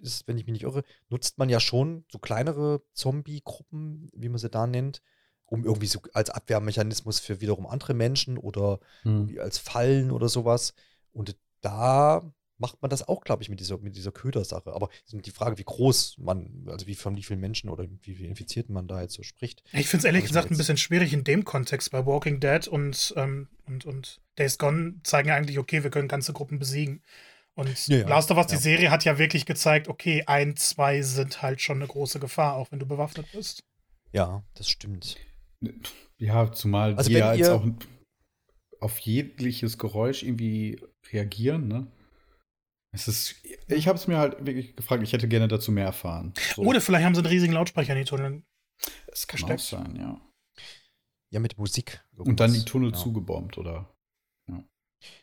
ist, 0.00 0.26
wenn 0.28 0.38
ich 0.38 0.46
mich 0.46 0.52
nicht 0.52 0.64
irre, 0.64 0.82
nutzt 1.08 1.38
man 1.38 1.48
ja 1.48 1.60
schon 1.60 2.04
so 2.10 2.18
kleinere 2.18 2.82
Zombie-Gruppen, 2.92 4.10
wie 4.14 4.28
man 4.28 4.38
sie 4.38 4.50
da 4.50 4.66
nennt, 4.66 5.02
um 5.46 5.64
irgendwie 5.64 5.86
so 5.86 6.00
als 6.12 6.30
Abwehrmechanismus 6.30 7.20
für 7.20 7.40
wiederum 7.40 7.66
andere 7.66 7.94
Menschen 7.94 8.38
oder 8.38 8.80
hm. 9.02 9.36
als 9.40 9.58
Fallen 9.58 10.10
oder 10.10 10.28
sowas. 10.28 10.74
Und 11.12 11.36
da 11.60 12.22
macht 12.58 12.80
man 12.82 12.90
das 12.90 13.06
auch, 13.06 13.22
glaube 13.22 13.42
ich, 13.42 13.48
mit 13.48 13.60
dieser, 13.60 13.78
mit 13.78 13.96
dieser 13.96 14.12
Ködersache. 14.12 14.72
Aber 14.72 14.88
die 15.10 15.30
Frage, 15.30 15.58
wie 15.58 15.64
groß 15.64 16.18
man, 16.18 16.66
also 16.68 16.86
wie 16.86 16.94
von 16.94 17.16
wie 17.16 17.22
vielen 17.22 17.40
Menschen 17.40 17.68
oder 17.68 17.86
wie 18.02 18.14
viel 18.14 18.26
Infizierten 18.26 18.74
man 18.74 18.86
da 18.86 19.02
jetzt 19.02 19.14
so 19.14 19.22
spricht. 19.22 19.62
Ich 19.72 19.88
finde 19.88 19.98
es 19.98 20.04
ehrlich 20.04 20.24
gesagt 20.24 20.50
ein 20.50 20.56
bisschen 20.56 20.76
schwierig 20.76 21.12
in 21.12 21.24
dem 21.24 21.44
Kontext 21.44 21.90
bei 21.90 22.06
Walking 22.06 22.40
Dead 22.40 22.66
und, 22.68 23.12
ähm, 23.16 23.48
und, 23.66 23.84
und 23.84 24.20
Days 24.38 24.58
Gone 24.58 25.00
zeigen 25.02 25.28
ja 25.28 25.34
eigentlich, 25.34 25.58
okay, 25.58 25.82
wir 25.82 25.90
können 25.90 26.08
ganze 26.08 26.32
Gruppen 26.32 26.58
besiegen. 26.58 27.02
Und 27.54 27.86
ja, 27.88 28.06
Last 28.08 28.30
of 28.30 28.36
Us, 28.36 28.46
ja. 28.50 28.56
die 28.56 28.62
Serie 28.62 28.90
hat 28.90 29.04
ja 29.04 29.18
wirklich 29.18 29.46
gezeigt, 29.46 29.88
okay, 29.88 30.24
ein, 30.26 30.56
zwei 30.56 31.02
sind 31.02 31.42
halt 31.42 31.60
schon 31.60 31.78
eine 31.78 31.86
große 31.86 32.18
Gefahr, 32.18 32.56
auch 32.56 32.72
wenn 32.72 32.80
du 32.80 32.86
bewaffnet 32.86 33.26
bist. 33.32 33.62
Ja, 34.12 34.44
das 34.54 34.68
stimmt. 34.68 35.16
Ja, 36.18 36.52
zumal 36.52 36.94
also 36.94 37.08
die 37.08 37.16
ja 37.16 37.32
jetzt 37.34 37.48
auch 37.50 37.66
auf 38.80 38.98
jegliches 38.98 39.78
Geräusch 39.78 40.22
irgendwie 40.22 40.80
reagieren, 41.12 41.68
ne? 41.68 41.86
Es 42.94 43.08
ist, 43.08 43.34
ich 43.66 43.88
habe 43.88 43.98
es 43.98 44.06
mir 44.06 44.18
halt 44.18 44.46
wirklich 44.46 44.76
gefragt, 44.76 45.02
ich 45.02 45.12
hätte 45.12 45.26
gerne 45.26 45.48
dazu 45.48 45.72
mehr 45.72 45.86
erfahren. 45.86 46.32
So. 46.54 46.62
Oder 46.62 46.80
vielleicht 46.80 47.04
haben 47.04 47.14
sie 47.14 47.20
einen 47.20 47.26
riesigen 47.26 47.52
Lautsprecher 47.52 47.92
in 47.92 47.98
die 47.98 48.04
Tunnel. 48.04 48.42
Das 49.08 49.26
kann 49.26 49.50
auch 49.50 49.58
sein, 49.58 49.96
ja. 49.96 50.20
Ja, 51.30 51.40
mit 51.40 51.58
Musik. 51.58 52.04
Und 52.16 52.38
dann 52.38 52.52
die 52.52 52.64
Tunnel 52.64 52.92
ja. 52.92 52.96
zugebombt, 52.96 53.58
oder? 53.58 53.92
Ja. 54.48 54.62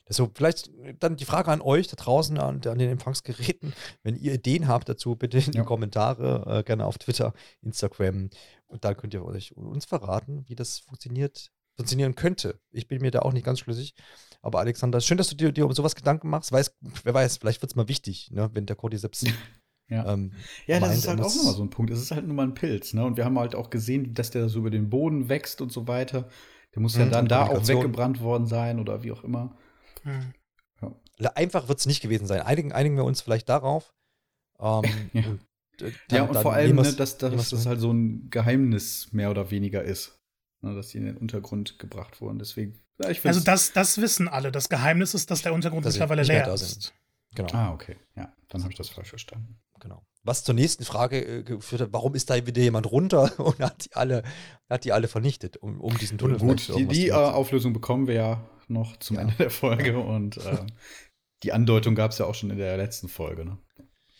So, 0.09 0.29
vielleicht 0.35 0.69
dann 0.99 1.15
die 1.15 1.23
Frage 1.23 1.49
an 1.49 1.61
euch 1.61 1.87
da 1.87 1.95
draußen 1.95 2.37
an, 2.37 2.61
an 2.65 2.77
den 2.77 2.89
Empfangsgeräten. 2.89 3.73
Wenn 4.03 4.17
ihr 4.17 4.33
Ideen 4.33 4.67
habt 4.67 4.89
dazu, 4.89 5.15
bitte 5.15 5.37
in 5.37 5.53
ja. 5.53 5.61
die 5.61 5.65
Kommentare, 5.65 6.59
äh, 6.59 6.63
gerne 6.63 6.85
auf 6.85 6.97
Twitter, 6.97 7.33
Instagram. 7.61 8.29
Und 8.67 8.83
dann 8.83 8.97
könnt 8.97 9.13
ihr 9.13 9.23
euch 9.23 9.55
uns 9.55 9.85
verraten, 9.85 10.43
wie 10.47 10.55
das 10.55 10.79
funktioniert, 10.79 11.53
funktionieren 11.77 12.15
könnte. 12.15 12.59
Ich 12.71 12.89
bin 12.89 13.01
mir 13.01 13.11
da 13.11 13.19
auch 13.19 13.31
nicht 13.31 13.45
ganz 13.45 13.59
schlüssig. 13.59 13.93
Aber 14.41 14.59
Alexander, 14.59 15.01
schön, 15.01 15.17
dass 15.17 15.29
du 15.29 15.35
dir, 15.35 15.51
dir 15.51 15.65
um 15.65 15.73
sowas 15.73 15.95
Gedanken 15.95 16.29
machst. 16.29 16.51
Weiß, 16.51 16.75
wer 17.03 17.13
weiß, 17.13 17.37
vielleicht 17.37 17.61
wird 17.61 17.71
es 17.71 17.75
mal 17.75 17.87
wichtig, 17.87 18.31
ne, 18.31 18.49
wenn 18.53 18.65
der 18.65 18.75
Cordyceps. 18.75 19.25
Ja, 19.91 20.13
ähm, 20.13 20.31
ja 20.67 20.79
das 20.79 20.99
ist 20.99 21.07
halt 21.09 21.19
auch 21.19 21.35
nochmal 21.35 21.53
so 21.53 21.63
ein 21.63 21.69
Punkt. 21.69 21.91
Es 21.91 21.99
ist 21.99 22.11
halt 22.11 22.25
nur 22.25 22.33
mal 22.33 22.43
ein 22.43 22.53
Pilz. 22.53 22.93
Ne? 22.93 23.03
Und 23.03 23.17
wir 23.17 23.25
haben 23.25 23.37
halt 23.37 23.55
auch 23.55 23.69
gesehen, 23.69 24.13
dass 24.13 24.31
der 24.31 24.47
so 24.47 24.59
über 24.59 24.69
den 24.69 24.89
Boden 24.89 25.27
wächst 25.27 25.59
und 25.59 25.69
so 25.69 25.85
weiter. 25.85 26.29
Der 26.73 26.81
muss 26.81 26.95
ja 26.95 27.05
mhm, 27.05 27.11
dann 27.11 27.27
da 27.27 27.47
auch 27.47 27.67
weggebrannt 27.67 28.21
worden 28.21 28.47
sein 28.47 28.79
oder 28.79 29.03
wie 29.03 29.11
auch 29.11 29.25
immer. 29.25 29.57
Mhm. 30.05 30.33
Ja. 31.19 31.31
Einfach 31.31 31.67
wird 31.67 31.79
es 31.79 31.87
nicht 31.87 32.01
gewesen 32.01 32.25
sein. 32.25 32.39
Einigen, 32.39 32.71
einigen 32.71 32.95
wir 32.95 33.03
uns 33.03 33.19
vielleicht 33.19 33.49
darauf. 33.49 33.93
Ähm, 34.61 34.83
ja. 35.13 35.23
Und, 35.27 35.41
äh, 35.81 35.91
dann, 36.07 36.17
ja, 36.17 36.23
und 36.23 36.37
vor 36.37 36.53
allem, 36.53 36.77
ne, 36.77 36.93
dass, 36.93 37.17
dass 37.17 37.49
das 37.49 37.65
halt 37.65 37.81
so 37.81 37.91
ein 37.91 38.29
Geheimnis 38.29 39.09
mehr 39.11 39.29
oder 39.29 39.51
weniger 39.51 39.83
ist. 39.83 40.20
Ne, 40.61 40.75
dass 40.75 40.89
die 40.89 40.99
in 40.99 41.05
den 41.05 41.17
Untergrund 41.17 41.79
gebracht 41.79 42.21
wurden. 42.21 42.37
Deswegen, 42.37 42.79
ja, 43.01 43.09
also 43.23 43.39
das, 43.39 43.73
das 43.73 43.99
wissen 43.99 44.27
alle. 44.27 44.51
Das 44.51 44.69
Geheimnis 44.69 45.15
ist, 45.15 45.31
dass 45.31 45.41
der 45.41 45.53
Untergrund 45.53 45.85
dass 45.85 45.95
mittlerweile 45.95 46.23
leer 46.23 46.53
ist. 46.53 46.93
Genau. 47.33 47.49
Ah, 47.53 47.73
okay. 47.73 47.97
Ja, 48.15 48.31
dann 48.49 48.61
habe 48.61 48.71
ich 48.71 48.77
das 48.77 48.89
falsch 48.89 49.09
verstanden. 49.09 49.59
Genau. 49.79 50.05
Was 50.23 50.43
zur 50.43 50.53
nächsten 50.53 50.85
Frage 50.85 51.39
äh, 51.39 51.43
geführt 51.43 51.81
hat, 51.81 51.93
warum 51.93 52.13
ist 52.13 52.29
da 52.29 52.45
wieder 52.45 52.61
jemand 52.61 52.91
runter 52.91 53.39
und 53.39 53.59
hat 53.59 53.85
die 53.85 53.95
alle, 53.95 54.23
hat 54.69 54.83
die 54.83 54.91
alle 54.91 55.07
vernichtet, 55.07 55.57
um, 55.57 55.81
um 55.81 55.97
diesen 55.97 56.17
Tunnel 56.19 56.37
Gut, 56.37 56.71
die, 56.77 56.85
die 56.85 57.07
äh, 57.07 57.13
Auflösung 57.13 57.73
bekommen 57.73 58.05
wir 58.05 58.13
ja 58.13 58.49
noch 58.67 58.97
zum 58.97 59.15
ja. 59.15 59.23
Ende 59.23 59.35
der 59.35 59.49
Folge 59.49 59.97
und 59.99 60.37
äh, 60.37 60.65
die 61.43 61.53
Andeutung 61.53 61.95
gab 61.95 62.11
es 62.11 62.19
ja 62.19 62.25
auch 62.25 62.35
schon 62.35 62.51
in 62.51 62.57
der 62.57 62.77
letzten 62.77 63.09
Folge. 63.09 63.45
Ne? 63.45 63.57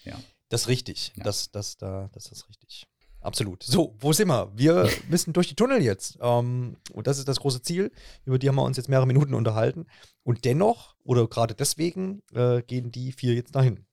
Ja. 0.04 0.20
Das 0.50 0.62
ist 0.62 0.68
richtig. 0.68 1.14
Ja. 1.16 1.24
Das, 1.24 1.52
das, 1.52 1.78
da, 1.78 2.10
das 2.14 2.32
ist 2.32 2.50
richtig. 2.50 2.88
Absolut. 3.22 3.64
So, 3.64 3.96
wo 4.00 4.14
sind 4.14 4.28
wir? 4.30 4.52
Wir 4.56 4.90
müssen 5.10 5.34
durch 5.34 5.48
die 5.48 5.56
Tunnel 5.56 5.82
jetzt. 5.82 6.18
Ähm, 6.22 6.78
und 6.92 7.08
das 7.08 7.20
ist 7.20 7.28
das 7.28 7.40
große 7.40 7.62
Ziel. 7.62 7.92
Über 8.26 8.40
die 8.40 8.48
haben 8.48 8.56
wir 8.56 8.64
uns 8.64 8.78
jetzt 8.78 8.90
mehrere 8.90 9.08
Minuten 9.08 9.34
unterhalten. 9.34 9.86
Und 10.24 10.44
dennoch, 10.46 10.96
oder 11.04 11.28
gerade 11.28 11.54
deswegen, 11.54 12.24
äh, 12.34 12.62
gehen 12.64 12.92
die 12.92 13.12
vier 13.12 13.34
jetzt 13.34 13.56
dahin. 13.56 13.86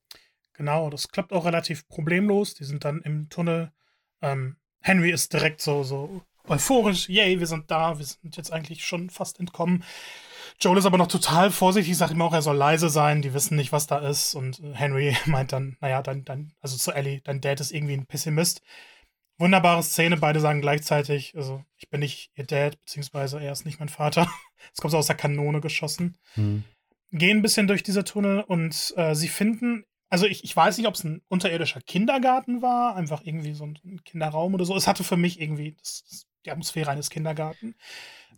Genau, 0.54 0.90
das 0.90 1.08
klappt 1.08 1.32
auch 1.32 1.44
relativ 1.44 1.86
problemlos. 1.88 2.54
Die 2.54 2.64
sind 2.64 2.84
dann 2.84 3.00
im 3.02 3.28
Tunnel. 3.28 3.70
Ähm, 4.22 4.56
Henry 4.80 5.10
ist 5.10 5.32
direkt 5.32 5.60
so, 5.60 5.84
so 5.84 6.22
euphorisch. 6.48 7.08
Yay, 7.08 7.38
wir 7.38 7.46
sind 7.46 7.70
da. 7.70 7.98
Wir 7.98 8.06
sind 8.06 8.36
jetzt 8.36 8.52
eigentlich 8.52 8.84
schon 8.84 9.10
fast 9.10 9.38
entkommen. 9.38 9.84
Joel 10.60 10.78
ist 10.78 10.86
aber 10.86 10.98
noch 10.98 11.06
total 11.06 11.52
vorsichtig, 11.52 11.96
sagt 11.96 12.12
ihm 12.12 12.22
auch, 12.22 12.32
er 12.32 12.42
soll 12.42 12.56
leise 12.56 12.88
sein, 12.88 13.22
die 13.22 13.32
wissen 13.32 13.56
nicht, 13.56 13.70
was 13.70 13.86
da 13.86 13.98
ist. 13.98 14.34
Und 14.34 14.60
Henry 14.72 15.16
meint 15.26 15.52
dann, 15.52 15.76
naja, 15.80 16.02
dein, 16.02 16.24
dein, 16.24 16.52
also 16.60 16.76
zu 16.76 16.90
Ellie, 16.90 17.20
dein 17.22 17.40
Dad 17.40 17.60
ist 17.60 17.70
irgendwie 17.70 17.94
ein 17.94 18.06
Pessimist. 18.06 18.62
Wunderbare 19.38 19.82
Szene, 19.82 20.16
beide 20.16 20.40
sagen 20.40 20.60
gleichzeitig, 20.60 21.34
also 21.36 21.64
ich 21.76 21.88
bin 21.88 22.00
nicht 22.00 22.32
ihr 22.34 22.44
Dad, 22.44 22.78
beziehungsweise 22.80 23.40
er 23.40 23.52
ist 23.52 23.64
nicht 23.64 23.78
mein 23.78 23.88
Vater. 23.88 24.28
Es 24.74 24.80
kommt 24.80 24.90
so 24.90 24.98
aus 24.98 25.06
der 25.06 25.16
Kanone 25.16 25.60
geschossen. 25.60 26.18
Hm. 26.34 26.64
Gehen 27.12 27.38
ein 27.38 27.42
bisschen 27.42 27.68
durch 27.68 27.84
diese 27.84 28.02
Tunnel 28.02 28.40
und 28.40 28.92
äh, 28.96 29.14
sie 29.14 29.28
finden, 29.28 29.84
also 30.10 30.26
ich, 30.26 30.42
ich 30.42 30.54
weiß 30.54 30.76
nicht, 30.76 30.88
ob 30.88 30.94
es 30.94 31.04
ein 31.04 31.22
unterirdischer 31.28 31.80
Kindergarten 31.80 32.60
war, 32.60 32.96
einfach 32.96 33.22
irgendwie 33.22 33.54
so 33.54 33.64
ein 33.64 34.00
Kinderraum 34.04 34.54
oder 34.54 34.64
so. 34.64 34.74
Es 34.74 34.88
hatte 34.88 35.04
für 35.04 35.16
mich 35.16 35.40
irgendwie 35.40 35.76
das, 35.78 36.04
das, 36.10 36.26
die 36.44 36.50
Atmosphäre 36.50 36.90
eines 36.90 37.08
Kindergarten. 37.08 37.76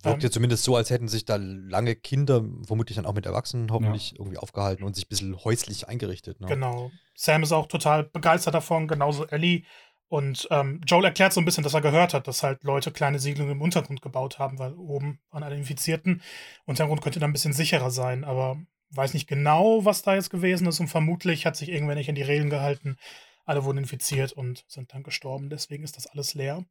Wirkt 0.02 0.22
ähm, 0.22 0.28
ja 0.28 0.30
zumindest 0.30 0.64
so, 0.64 0.76
als 0.76 0.90
hätten 0.90 1.08
sich 1.08 1.24
da 1.24 1.36
lange 1.36 1.94
Kinder, 1.94 2.44
vermutlich 2.66 2.96
dann 2.96 3.06
auch 3.06 3.14
mit 3.14 3.26
Erwachsenen 3.26 3.70
hoffentlich 3.70 4.12
ja. 4.12 4.16
irgendwie 4.18 4.38
aufgehalten 4.38 4.84
und 4.84 4.94
sich 4.94 5.06
ein 5.06 5.08
bisschen 5.08 5.44
häuslich 5.44 5.88
eingerichtet. 5.88 6.40
Ne? 6.40 6.46
Genau. 6.46 6.90
Sam 7.14 7.42
ist 7.42 7.52
auch 7.52 7.66
total 7.66 8.04
begeistert 8.04 8.54
davon, 8.54 8.88
genauso 8.88 9.26
Ellie. 9.26 9.64
Und 10.10 10.48
ähm, 10.50 10.80
Joel 10.88 11.04
erklärt 11.04 11.32
so 11.32 11.40
ein 11.40 11.44
bisschen, 11.44 11.62
dass 11.62 11.72
er 11.72 11.80
gehört 11.80 12.14
hat, 12.14 12.26
dass 12.26 12.42
halt 12.42 12.64
Leute 12.64 12.90
kleine 12.90 13.20
Siedlungen 13.20 13.52
im 13.52 13.62
Untergrund 13.62 14.02
gebaut 14.02 14.40
haben, 14.40 14.58
weil 14.58 14.72
oben 14.74 15.20
waren 15.30 15.44
alle 15.44 15.56
Infizierten. 15.56 16.20
Untergrund 16.64 17.00
könnte 17.00 17.20
dann 17.20 17.30
ein 17.30 17.32
bisschen 17.32 17.52
sicherer 17.52 17.92
sein, 17.92 18.24
aber 18.24 18.60
weiß 18.90 19.14
nicht 19.14 19.28
genau, 19.28 19.84
was 19.84 20.02
da 20.02 20.16
jetzt 20.16 20.30
gewesen 20.30 20.66
ist 20.66 20.80
und 20.80 20.88
vermutlich 20.88 21.46
hat 21.46 21.54
sich 21.54 21.68
irgendwer 21.68 21.94
nicht 21.94 22.08
in 22.08 22.16
die 22.16 22.22
Regeln 22.22 22.50
gehalten. 22.50 22.96
Alle 23.44 23.62
wurden 23.62 23.78
infiziert 23.78 24.32
und 24.32 24.64
sind 24.66 24.92
dann 24.92 25.04
gestorben. 25.04 25.48
Deswegen 25.48 25.84
ist 25.84 25.96
das 25.96 26.08
alles 26.08 26.34
leer. 26.34 26.64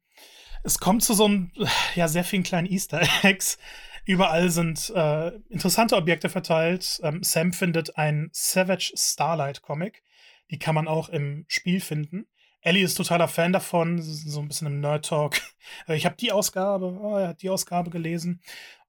Es 0.62 0.78
kommt 0.78 1.02
zu 1.02 1.14
so 1.14 1.24
einem, 1.24 1.50
ja, 1.94 2.08
sehr 2.08 2.24
vielen 2.24 2.42
kleinen 2.42 2.70
Easter 2.70 3.00
Eggs. 3.22 3.56
Überall 4.04 4.50
sind 4.50 4.92
äh, 4.94 5.28
interessante 5.48 5.96
Objekte 5.96 6.28
verteilt. 6.28 7.00
Ähm, 7.02 7.22
Sam 7.22 7.54
findet 7.54 7.96
ein 7.96 8.28
Savage 8.32 8.92
Starlight 8.96 9.62
Comic. 9.62 10.02
Die 10.50 10.58
kann 10.58 10.74
man 10.74 10.88
auch 10.88 11.08
im 11.08 11.46
Spiel 11.48 11.80
finden. 11.80 12.26
Ellie 12.62 12.84
ist 12.84 12.94
totaler 12.94 13.28
Fan 13.28 13.52
davon, 13.52 14.00
so 14.02 14.40
ein 14.40 14.48
bisschen 14.48 14.66
im 14.66 14.80
Nerd-Talk. 14.80 15.40
Äh, 15.86 15.94
ich 15.94 16.04
habe 16.04 16.16
die 16.16 16.32
Ausgabe, 16.32 16.98
oh, 17.00 17.16
er 17.16 17.28
hat 17.28 17.42
die 17.42 17.50
Ausgabe 17.50 17.90
gelesen. 17.90 18.40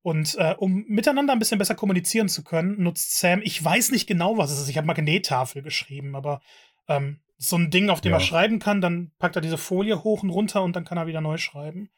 Und 0.01 0.35
äh, 0.39 0.55
um 0.57 0.83
miteinander 0.87 1.33
ein 1.33 1.37
bisschen 1.37 1.59
besser 1.59 1.75
kommunizieren 1.75 2.27
zu 2.27 2.43
können, 2.43 2.81
nutzt 2.81 3.19
Sam, 3.19 3.41
ich 3.43 3.63
weiß 3.63 3.91
nicht 3.91 4.07
genau, 4.07 4.37
was 4.37 4.51
es 4.51 4.61
ist. 4.61 4.69
Ich 4.69 4.77
habe 4.77 4.87
Magnettafel 4.87 5.61
geschrieben, 5.61 6.15
aber 6.15 6.41
ähm, 6.87 7.19
so 7.37 7.57
ein 7.57 7.69
Ding, 7.69 7.89
auf 7.89 8.01
dem 8.01 8.11
ja. 8.11 8.17
er 8.17 8.21
schreiben 8.21 8.59
kann, 8.59 8.81
dann 8.81 9.11
packt 9.19 9.35
er 9.35 9.41
diese 9.41 9.57
Folie 9.57 10.03
hoch 10.03 10.23
und 10.23 10.29
runter 10.29 10.63
und 10.63 10.75
dann 10.75 10.85
kann 10.85 10.97
er 10.97 11.07
wieder 11.07 11.21
neu 11.21 11.37
schreiben. 11.37 11.89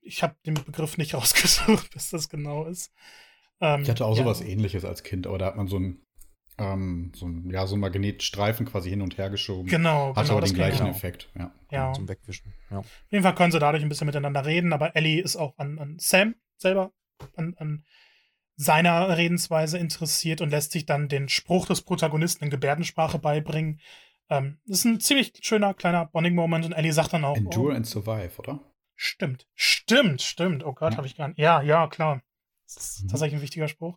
Ich 0.00 0.22
habe 0.22 0.36
den 0.46 0.54
Begriff 0.54 0.96
nicht 0.96 1.14
rausgesucht, 1.14 1.94
was 1.96 2.10
das 2.10 2.28
genau 2.28 2.66
ist. 2.66 2.92
Ähm, 3.60 3.82
ich 3.82 3.90
hatte 3.90 4.04
auch 4.04 4.16
ja. 4.16 4.22
sowas 4.22 4.40
ähnliches 4.40 4.84
als 4.84 5.02
Kind, 5.02 5.26
aber 5.26 5.38
da 5.38 5.46
hat 5.46 5.56
man 5.56 5.66
so 5.66 5.78
ein 5.78 6.06
ähm, 6.58 7.12
so 7.14 7.26
ein, 7.26 7.50
ja, 7.50 7.66
so 7.66 7.76
ein 7.76 7.80
Magnetstreifen 7.80 8.66
quasi 8.66 8.90
hin 8.90 9.00
und 9.00 9.16
her 9.16 9.30
geschoben. 9.30 9.68
Genau. 9.68 10.14
Hat 10.14 10.26
genau, 10.26 10.38
aber 10.38 10.46
den 10.46 10.54
gleichen 10.54 10.78
genau. 10.78 10.90
Effekt, 10.90 11.30
ja. 11.38 11.52
ja. 11.70 11.92
Zum 11.92 12.08
Wegwischen. 12.08 12.52
Ja. 12.70 12.78
Auf 12.78 12.86
jeden 13.10 13.22
Fall 13.22 13.34
können 13.34 13.52
sie 13.52 13.58
dadurch 13.58 13.82
ein 13.82 13.88
bisschen 13.88 14.06
miteinander 14.06 14.44
reden, 14.44 14.72
aber 14.72 14.96
Ellie 14.96 15.22
ist 15.22 15.36
auch 15.36 15.56
an, 15.56 15.78
an 15.78 15.96
Sam 15.98 16.34
selber, 16.56 16.92
an, 17.36 17.54
an 17.58 17.84
seiner 18.56 19.16
Redensweise 19.16 19.78
interessiert 19.78 20.40
und 20.40 20.50
lässt 20.50 20.72
sich 20.72 20.84
dann 20.84 21.08
den 21.08 21.28
Spruch 21.28 21.66
des 21.66 21.82
Protagonisten 21.82 22.44
in 22.44 22.50
Gebärdensprache 22.50 23.18
beibringen. 23.18 23.80
Ähm, 24.28 24.58
das 24.66 24.80
ist 24.80 24.84
ein 24.84 25.00
ziemlich 25.00 25.32
schöner 25.42 25.74
kleiner 25.74 26.06
Bonding-Moment 26.06 26.66
und 26.66 26.72
Ellie 26.72 26.92
sagt 26.92 27.12
dann 27.12 27.24
auch. 27.24 27.36
Endure 27.36 27.72
oh, 27.72 27.76
and 27.76 27.86
survive, 27.86 28.38
oder? 28.38 28.60
Stimmt, 28.96 29.46
stimmt, 29.54 30.22
stimmt. 30.22 30.64
Oh 30.64 30.72
Gott, 30.72 30.92
ja. 30.92 30.96
habe 30.96 31.06
ich 31.06 31.16
gar 31.16 31.28
nicht. 31.28 31.38
Ja, 31.38 31.62
ja, 31.62 31.86
klar. 31.86 32.20
Das 32.66 32.76
ist 32.76 33.04
mhm. 33.04 33.08
tatsächlich 33.08 33.38
ein 33.38 33.42
wichtiger 33.42 33.68
Spruch. 33.68 33.96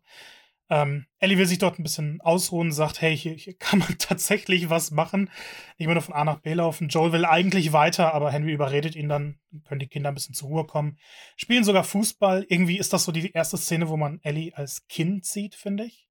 Ähm, 0.71 1.05
Ellie 1.19 1.37
will 1.37 1.45
sich 1.45 1.57
dort 1.57 1.77
ein 1.77 1.83
bisschen 1.83 2.21
ausruhen, 2.21 2.71
sagt, 2.71 3.01
hey, 3.01 3.15
hier, 3.15 3.33
hier 3.33 3.57
kann 3.57 3.79
man 3.79 3.97
tatsächlich 3.99 4.69
was 4.69 4.89
machen. 4.89 5.29
Nicht 5.77 5.87
mehr 5.87 5.95
nur 5.95 6.01
von 6.01 6.15
A 6.15 6.23
nach 6.23 6.39
B 6.39 6.53
laufen. 6.53 6.87
Joel 6.87 7.11
will 7.11 7.25
eigentlich 7.25 7.73
weiter, 7.73 8.13
aber 8.13 8.31
Henry 8.31 8.53
überredet 8.53 8.95
ihn 8.95 9.09
dann, 9.09 9.37
können 9.65 9.81
die 9.81 9.89
Kinder 9.89 10.09
ein 10.09 10.15
bisschen 10.15 10.33
zur 10.33 10.47
Ruhe 10.47 10.65
kommen. 10.65 10.97
Spielen 11.35 11.65
sogar 11.65 11.83
Fußball. 11.83 12.45
Irgendwie 12.47 12.77
ist 12.77 12.93
das 12.93 13.03
so 13.03 13.11
die 13.11 13.31
erste 13.31 13.57
Szene, 13.57 13.89
wo 13.89 13.97
man 13.97 14.21
Ellie 14.23 14.55
als 14.55 14.87
Kind 14.87 15.25
sieht, 15.25 15.55
finde 15.55 15.83
ich. 15.83 16.07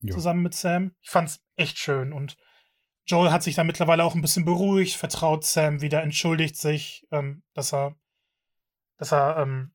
Jo. 0.00 0.14
Zusammen 0.14 0.42
mit 0.42 0.54
Sam. 0.54 0.92
Ich 1.02 1.10
fand's 1.10 1.44
echt 1.56 1.78
schön 1.78 2.14
und 2.14 2.38
Joel 3.04 3.30
hat 3.30 3.42
sich 3.42 3.56
da 3.56 3.64
mittlerweile 3.64 4.04
auch 4.04 4.14
ein 4.14 4.22
bisschen 4.22 4.46
beruhigt, 4.46 4.94
vertraut 4.94 5.44
Sam 5.44 5.82
wieder, 5.82 6.02
entschuldigt 6.02 6.56
sich, 6.56 7.06
ähm, 7.10 7.42
dass 7.52 7.74
er, 7.74 7.96
dass 8.96 9.12
er 9.12 9.36
ähm, 9.38 9.72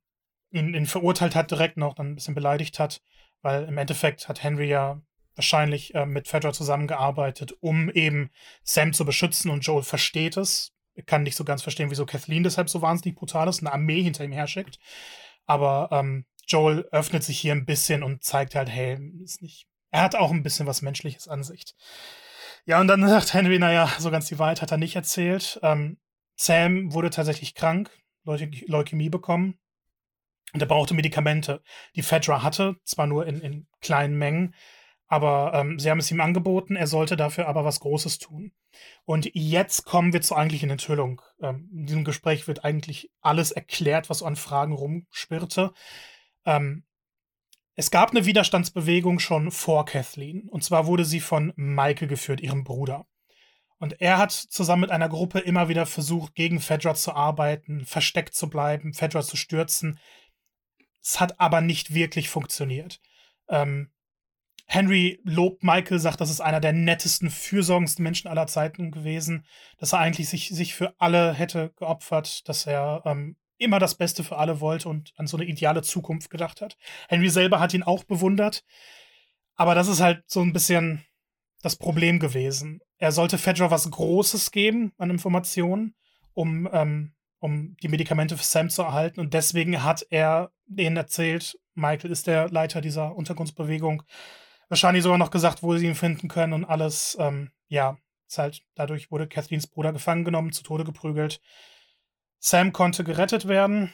ihn, 0.49 0.73
ihn 0.73 0.87
verurteilt 0.87 1.35
hat, 1.35 1.51
direkt 1.51 1.77
noch, 1.77 1.93
dann 1.93 2.11
ein 2.11 2.15
bisschen 2.15 2.35
beleidigt 2.35 2.79
hat. 2.79 3.01
Weil 3.41 3.65
im 3.65 3.77
Endeffekt 3.77 4.27
hat 4.27 4.43
Henry 4.43 4.67
ja 4.67 5.01
wahrscheinlich 5.35 5.93
äh, 5.95 6.05
mit 6.05 6.27
Fedra 6.27 6.51
zusammengearbeitet, 6.51 7.53
um 7.61 7.89
eben 7.89 8.31
Sam 8.63 8.93
zu 8.93 9.05
beschützen 9.05 9.51
und 9.51 9.61
Joel 9.61 9.83
versteht 9.83 10.35
es. 10.35 10.73
Er 10.95 11.03
kann 11.03 11.23
nicht 11.23 11.35
so 11.35 11.43
ganz 11.43 11.61
verstehen, 11.61 11.91
wieso 11.91 12.05
Kathleen 12.05 12.43
deshalb 12.43 12.69
so 12.69 12.81
wahnsinnig 12.81 13.15
brutal 13.15 13.47
ist, 13.47 13.59
eine 13.59 13.71
Armee 13.71 14.01
hinter 14.01 14.23
ihm 14.23 14.31
herschickt. 14.31 14.79
Aber 15.45 15.89
ähm, 15.91 16.25
Joel 16.47 16.87
öffnet 16.91 17.23
sich 17.23 17.39
hier 17.39 17.53
ein 17.53 17.65
bisschen 17.65 18.03
und 18.03 18.23
zeigt 18.23 18.55
halt, 18.55 18.69
hey, 18.69 18.97
ist 19.23 19.41
nicht. 19.41 19.67
Er 19.91 20.01
hat 20.01 20.15
auch 20.15 20.31
ein 20.31 20.43
bisschen 20.43 20.65
was 20.65 20.81
Menschliches 20.81 21.27
an 21.27 21.43
sich. 21.43 21.75
Ja, 22.65 22.81
und 22.81 22.87
dann 22.87 23.07
sagt 23.07 23.33
Henry, 23.33 23.59
naja, 23.59 23.89
so 23.99 24.09
ganz 24.09 24.27
die 24.27 24.39
Wahrheit 24.39 24.61
hat 24.61 24.71
er 24.71 24.77
nicht 24.77 24.95
erzählt. 24.95 25.59
Ähm, 25.61 25.97
Sam 26.35 26.93
wurde 26.93 27.09
tatsächlich 27.09 27.53
krank, 27.53 27.91
Leukämie 28.23 29.09
bekommen, 29.09 29.59
und 30.57 30.61
er 30.61 30.67
brauchte 30.67 30.95
Medikamente. 30.95 31.61
Die 31.95 32.01
Fedra 32.01 32.41
hatte, 32.41 32.77
zwar 32.83 33.05
nur 33.05 33.27
in, 33.27 33.41
in 33.41 33.67
kleinen 33.79 34.17
Mengen, 34.17 34.55
aber 35.07 35.51
ähm, 35.53 35.77
sie 35.77 35.91
haben 35.91 35.99
es 35.99 36.09
ihm 36.09 36.19
angeboten, 36.19 36.75
er 36.75 36.87
sollte 36.87 37.15
dafür 37.15 37.47
aber 37.47 37.63
was 37.63 37.79
Großes 37.79 38.17
tun. 38.17 38.53
Und 39.05 39.29
jetzt 39.35 39.85
kommen 39.85 40.13
wir 40.13 40.21
zur 40.21 40.37
eigentlichen 40.37 40.71
Enthüllung. 40.71 41.21
Ähm, 41.41 41.69
in 41.71 41.85
diesem 41.85 42.03
Gespräch 42.03 42.47
wird 42.47 42.65
eigentlich 42.65 43.11
alles 43.21 43.51
erklärt, 43.51 44.09
was 44.09 44.23
an 44.23 44.35
Fragen 44.35 44.73
rumspirrte. 44.73 45.73
Ähm, 46.43 46.83
es 47.75 47.91
gab 47.91 48.09
eine 48.09 48.25
Widerstandsbewegung 48.25 49.19
schon 49.19 49.51
vor 49.51 49.85
Kathleen. 49.85 50.49
Und 50.49 50.63
zwar 50.63 50.87
wurde 50.87 51.05
sie 51.05 51.19
von 51.19 51.53
Michael 51.55 52.07
geführt, 52.07 52.41
ihrem 52.41 52.63
Bruder. 52.63 53.05
Und 53.79 54.01
er 54.01 54.17
hat 54.17 54.31
zusammen 54.31 54.81
mit 54.81 54.91
einer 54.91 55.09
Gruppe 55.09 55.39
immer 55.39 55.69
wieder 55.69 55.85
versucht, 55.85 56.33
gegen 56.33 56.59
Fedra 56.59 56.95
zu 56.95 57.13
arbeiten, 57.13 57.85
versteckt 57.85 58.33
zu 58.33 58.49
bleiben, 58.49 58.93
Fedra 58.93 59.21
zu 59.21 59.37
stürzen. 59.37 59.99
Es 61.07 61.21
hat 61.21 61.39
aber 61.39 61.61
nicht 61.61 61.93
wirklich 61.93 62.27
funktioniert. 62.27 62.99
Ähm, 63.47 63.91
Henry 64.65 65.21
lobt 65.23 65.63
Michael, 65.63 65.99
sagt, 65.99 66.19
das 66.19 66.29
ist 66.29 66.41
einer 66.41 66.59
der 66.59 66.73
nettesten, 66.73 67.29
fürsorgendsten 67.29 68.03
Menschen 68.03 68.27
aller 68.27 68.45
Zeiten 68.47 68.91
gewesen, 68.91 69.45
dass 69.77 69.93
er 69.93 69.99
eigentlich 69.99 70.27
sich, 70.27 70.49
sich 70.49 70.75
für 70.75 70.93
alle 70.99 71.33
hätte 71.33 71.71
geopfert, 71.77 72.49
dass 72.49 72.67
er 72.67 73.03
ähm, 73.05 73.37
immer 73.57 73.79
das 73.79 73.95
Beste 73.95 74.25
für 74.25 74.37
alle 74.37 74.59
wollte 74.59 74.89
und 74.89 75.13
an 75.15 75.27
so 75.27 75.37
eine 75.37 75.45
ideale 75.45 75.81
Zukunft 75.81 76.29
gedacht 76.29 76.59
hat. 76.59 76.75
Henry 77.07 77.29
selber 77.29 77.61
hat 77.61 77.73
ihn 77.73 77.83
auch 77.83 78.03
bewundert, 78.03 78.65
aber 79.55 79.75
das 79.75 79.87
ist 79.87 80.01
halt 80.01 80.29
so 80.29 80.41
ein 80.41 80.51
bisschen 80.51 81.05
das 81.61 81.77
Problem 81.77 82.19
gewesen. 82.19 82.81
Er 82.97 83.13
sollte 83.13 83.37
Fedra 83.37 83.71
was 83.71 83.89
Großes 83.89 84.51
geben 84.51 84.91
an 84.97 85.09
Informationen, 85.09 85.95
um, 86.33 86.67
ähm, 86.73 87.13
um 87.39 87.75
die 87.77 87.87
Medikamente 87.87 88.37
für 88.37 88.43
Sam 88.43 88.69
zu 88.69 88.81
erhalten 88.81 89.19
und 89.19 89.33
deswegen 89.33 89.83
hat 89.83 90.05
er 90.09 90.51
denen 90.65 90.97
erzählt, 90.97 91.59
Michael 91.75 92.11
ist 92.11 92.27
der 92.27 92.49
Leiter 92.49 92.81
dieser 92.81 93.15
Untergrundsbewegung, 93.15 94.03
wahrscheinlich 94.69 95.03
sogar 95.03 95.17
noch 95.17 95.31
gesagt, 95.31 95.63
wo 95.63 95.75
sie 95.77 95.85
ihn 95.85 95.95
finden 95.95 96.27
können 96.27 96.53
und 96.53 96.65
alles. 96.65 97.15
Ähm, 97.19 97.51
ja, 97.67 97.97
ist 98.27 98.37
halt, 98.37 98.63
dadurch 98.75 99.11
wurde 99.11 99.27
Kathleens 99.27 99.67
Bruder 99.67 99.93
gefangen 99.93 100.25
genommen, 100.25 100.51
zu 100.51 100.63
Tode 100.63 100.83
geprügelt. 100.83 101.39
Sam 102.39 102.73
konnte 102.73 103.03
gerettet 103.03 103.47
werden. 103.47 103.93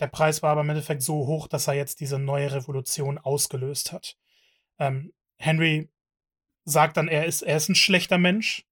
Der 0.00 0.06
Preis 0.06 0.42
war 0.42 0.52
aber 0.52 0.62
im 0.62 0.70
Endeffekt 0.70 1.02
so 1.02 1.26
hoch, 1.26 1.46
dass 1.46 1.68
er 1.68 1.74
jetzt 1.74 2.00
diese 2.00 2.18
neue 2.18 2.52
Revolution 2.52 3.18
ausgelöst 3.18 3.92
hat. 3.92 4.16
Ähm, 4.78 5.12
Henry 5.36 5.90
sagt 6.64 6.96
dann, 6.96 7.08
er 7.08 7.26
ist, 7.26 7.42
er 7.42 7.56
ist 7.56 7.68
ein 7.68 7.74
schlechter 7.74 8.18
Mensch. 8.18 8.64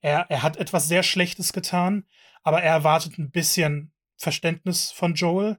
Er, 0.00 0.26
er 0.30 0.42
hat 0.42 0.56
etwas 0.56 0.88
sehr 0.88 1.02
Schlechtes 1.02 1.52
getan, 1.52 2.06
aber 2.42 2.62
er 2.62 2.72
erwartet 2.72 3.18
ein 3.18 3.30
bisschen 3.30 3.92
Verständnis 4.16 4.90
von 4.90 5.14
Joel, 5.14 5.58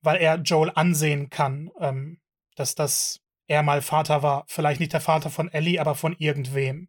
weil 0.00 0.20
er 0.20 0.36
Joel 0.36 0.72
ansehen 0.74 1.30
kann, 1.30 1.70
ähm, 1.80 2.20
dass 2.54 2.74
das 2.74 3.20
er 3.46 3.62
mal 3.62 3.82
Vater 3.82 4.22
war. 4.22 4.44
Vielleicht 4.46 4.78
nicht 4.80 4.92
der 4.92 5.00
Vater 5.00 5.30
von 5.30 5.50
Ellie, 5.50 5.80
aber 5.80 5.94
von 5.94 6.14
irgendwem. 6.18 6.88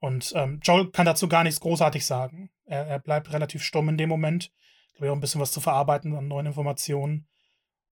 Und 0.00 0.32
ähm, 0.36 0.60
Joel 0.62 0.90
kann 0.90 1.06
dazu 1.06 1.28
gar 1.28 1.42
nichts 1.42 1.60
großartig 1.60 2.06
sagen. 2.06 2.50
Er, 2.66 2.86
er 2.86 2.98
bleibt 2.98 3.32
relativ 3.32 3.62
stumm 3.62 3.88
in 3.88 3.98
dem 3.98 4.08
Moment. 4.08 4.52
Glaube 4.94 5.06
ich 5.06 5.10
auch 5.10 5.16
ein 5.16 5.20
bisschen 5.20 5.40
was 5.40 5.52
zu 5.52 5.60
verarbeiten 5.60 6.14
an 6.14 6.28
neuen 6.28 6.46
Informationen. 6.46 7.26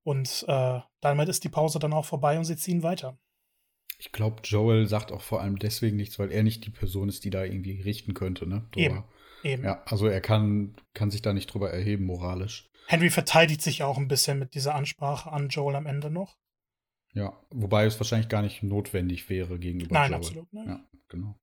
Und 0.03 0.45
äh, 0.47 0.81
damit 1.01 1.29
ist 1.29 1.43
die 1.43 1.49
Pause 1.49 1.79
dann 1.79 1.93
auch 1.93 2.05
vorbei 2.05 2.39
und 2.39 2.45
sie 2.45 2.57
ziehen 2.57 2.83
weiter. 2.83 3.19
Ich 3.99 4.13
glaube, 4.13 4.43
Joel 4.45 4.87
sagt 4.87 5.11
auch 5.11 5.23
vor 5.23 5.41
allem 5.41 5.59
deswegen 5.59 5.97
nichts, 5.97 6.19
weil 6.19 6.31
er 6.31 6.43
nicht 6.43 6.67
die 6.67 6.71
Person 6.71 7.09
ist, 7.09 7.25
die 7.25 7.31
da 7.31 7.45
irgendwie 7.45 7.81
richten 7.81 8.15
könnte, 8.15 8.47
ne? 8.47 8.67
Eben. 8.75 9.05
Eben. 9.43 9.65
Ja, 9.65 9.83
also 9.87 10.07
er 10.07 10.21
kann, 10.21 10.75
kann 10.93 11.11
sich 11.11 11.23
da 11.23 11.33
nicht 11.33 11.47
drüber 11.47 11.71
erheben, 11.71 12.05
moralisch. 12.05 12.69
Henry 12.89 13.11
verteidigt 13.11 13.63
sich 13.63 13.83
auch 13.83 13.99
ein 13.99 14.09
bisschen 14.09 14.39
mit 14.39 14.55
dieser 14.55 14.75
Ansprache 14.75 15.31
an 15.33 15.49
Joel 15.49 15.77
am 15.77 15.87
Ende 15.87 16.11
noch. 16.11 16.37
Ja, 17.15 17.33
wobei 17.51 17.87
es 17.87 17.99
wahrscheinlich 17.99 18.29
gar 18.29 18.43
nicht 18.43 18.63
notwendig 18.63 19.29
wäre 19.31 19.59
gegenüber 19.59 19.95
Nein, 19.95 20.11
Joel. 20.11 20.19
absolut. 20.19 20.53
Nein. 20.53 20.69
Ja, 20.69 20.85
genau. 21.09 21.39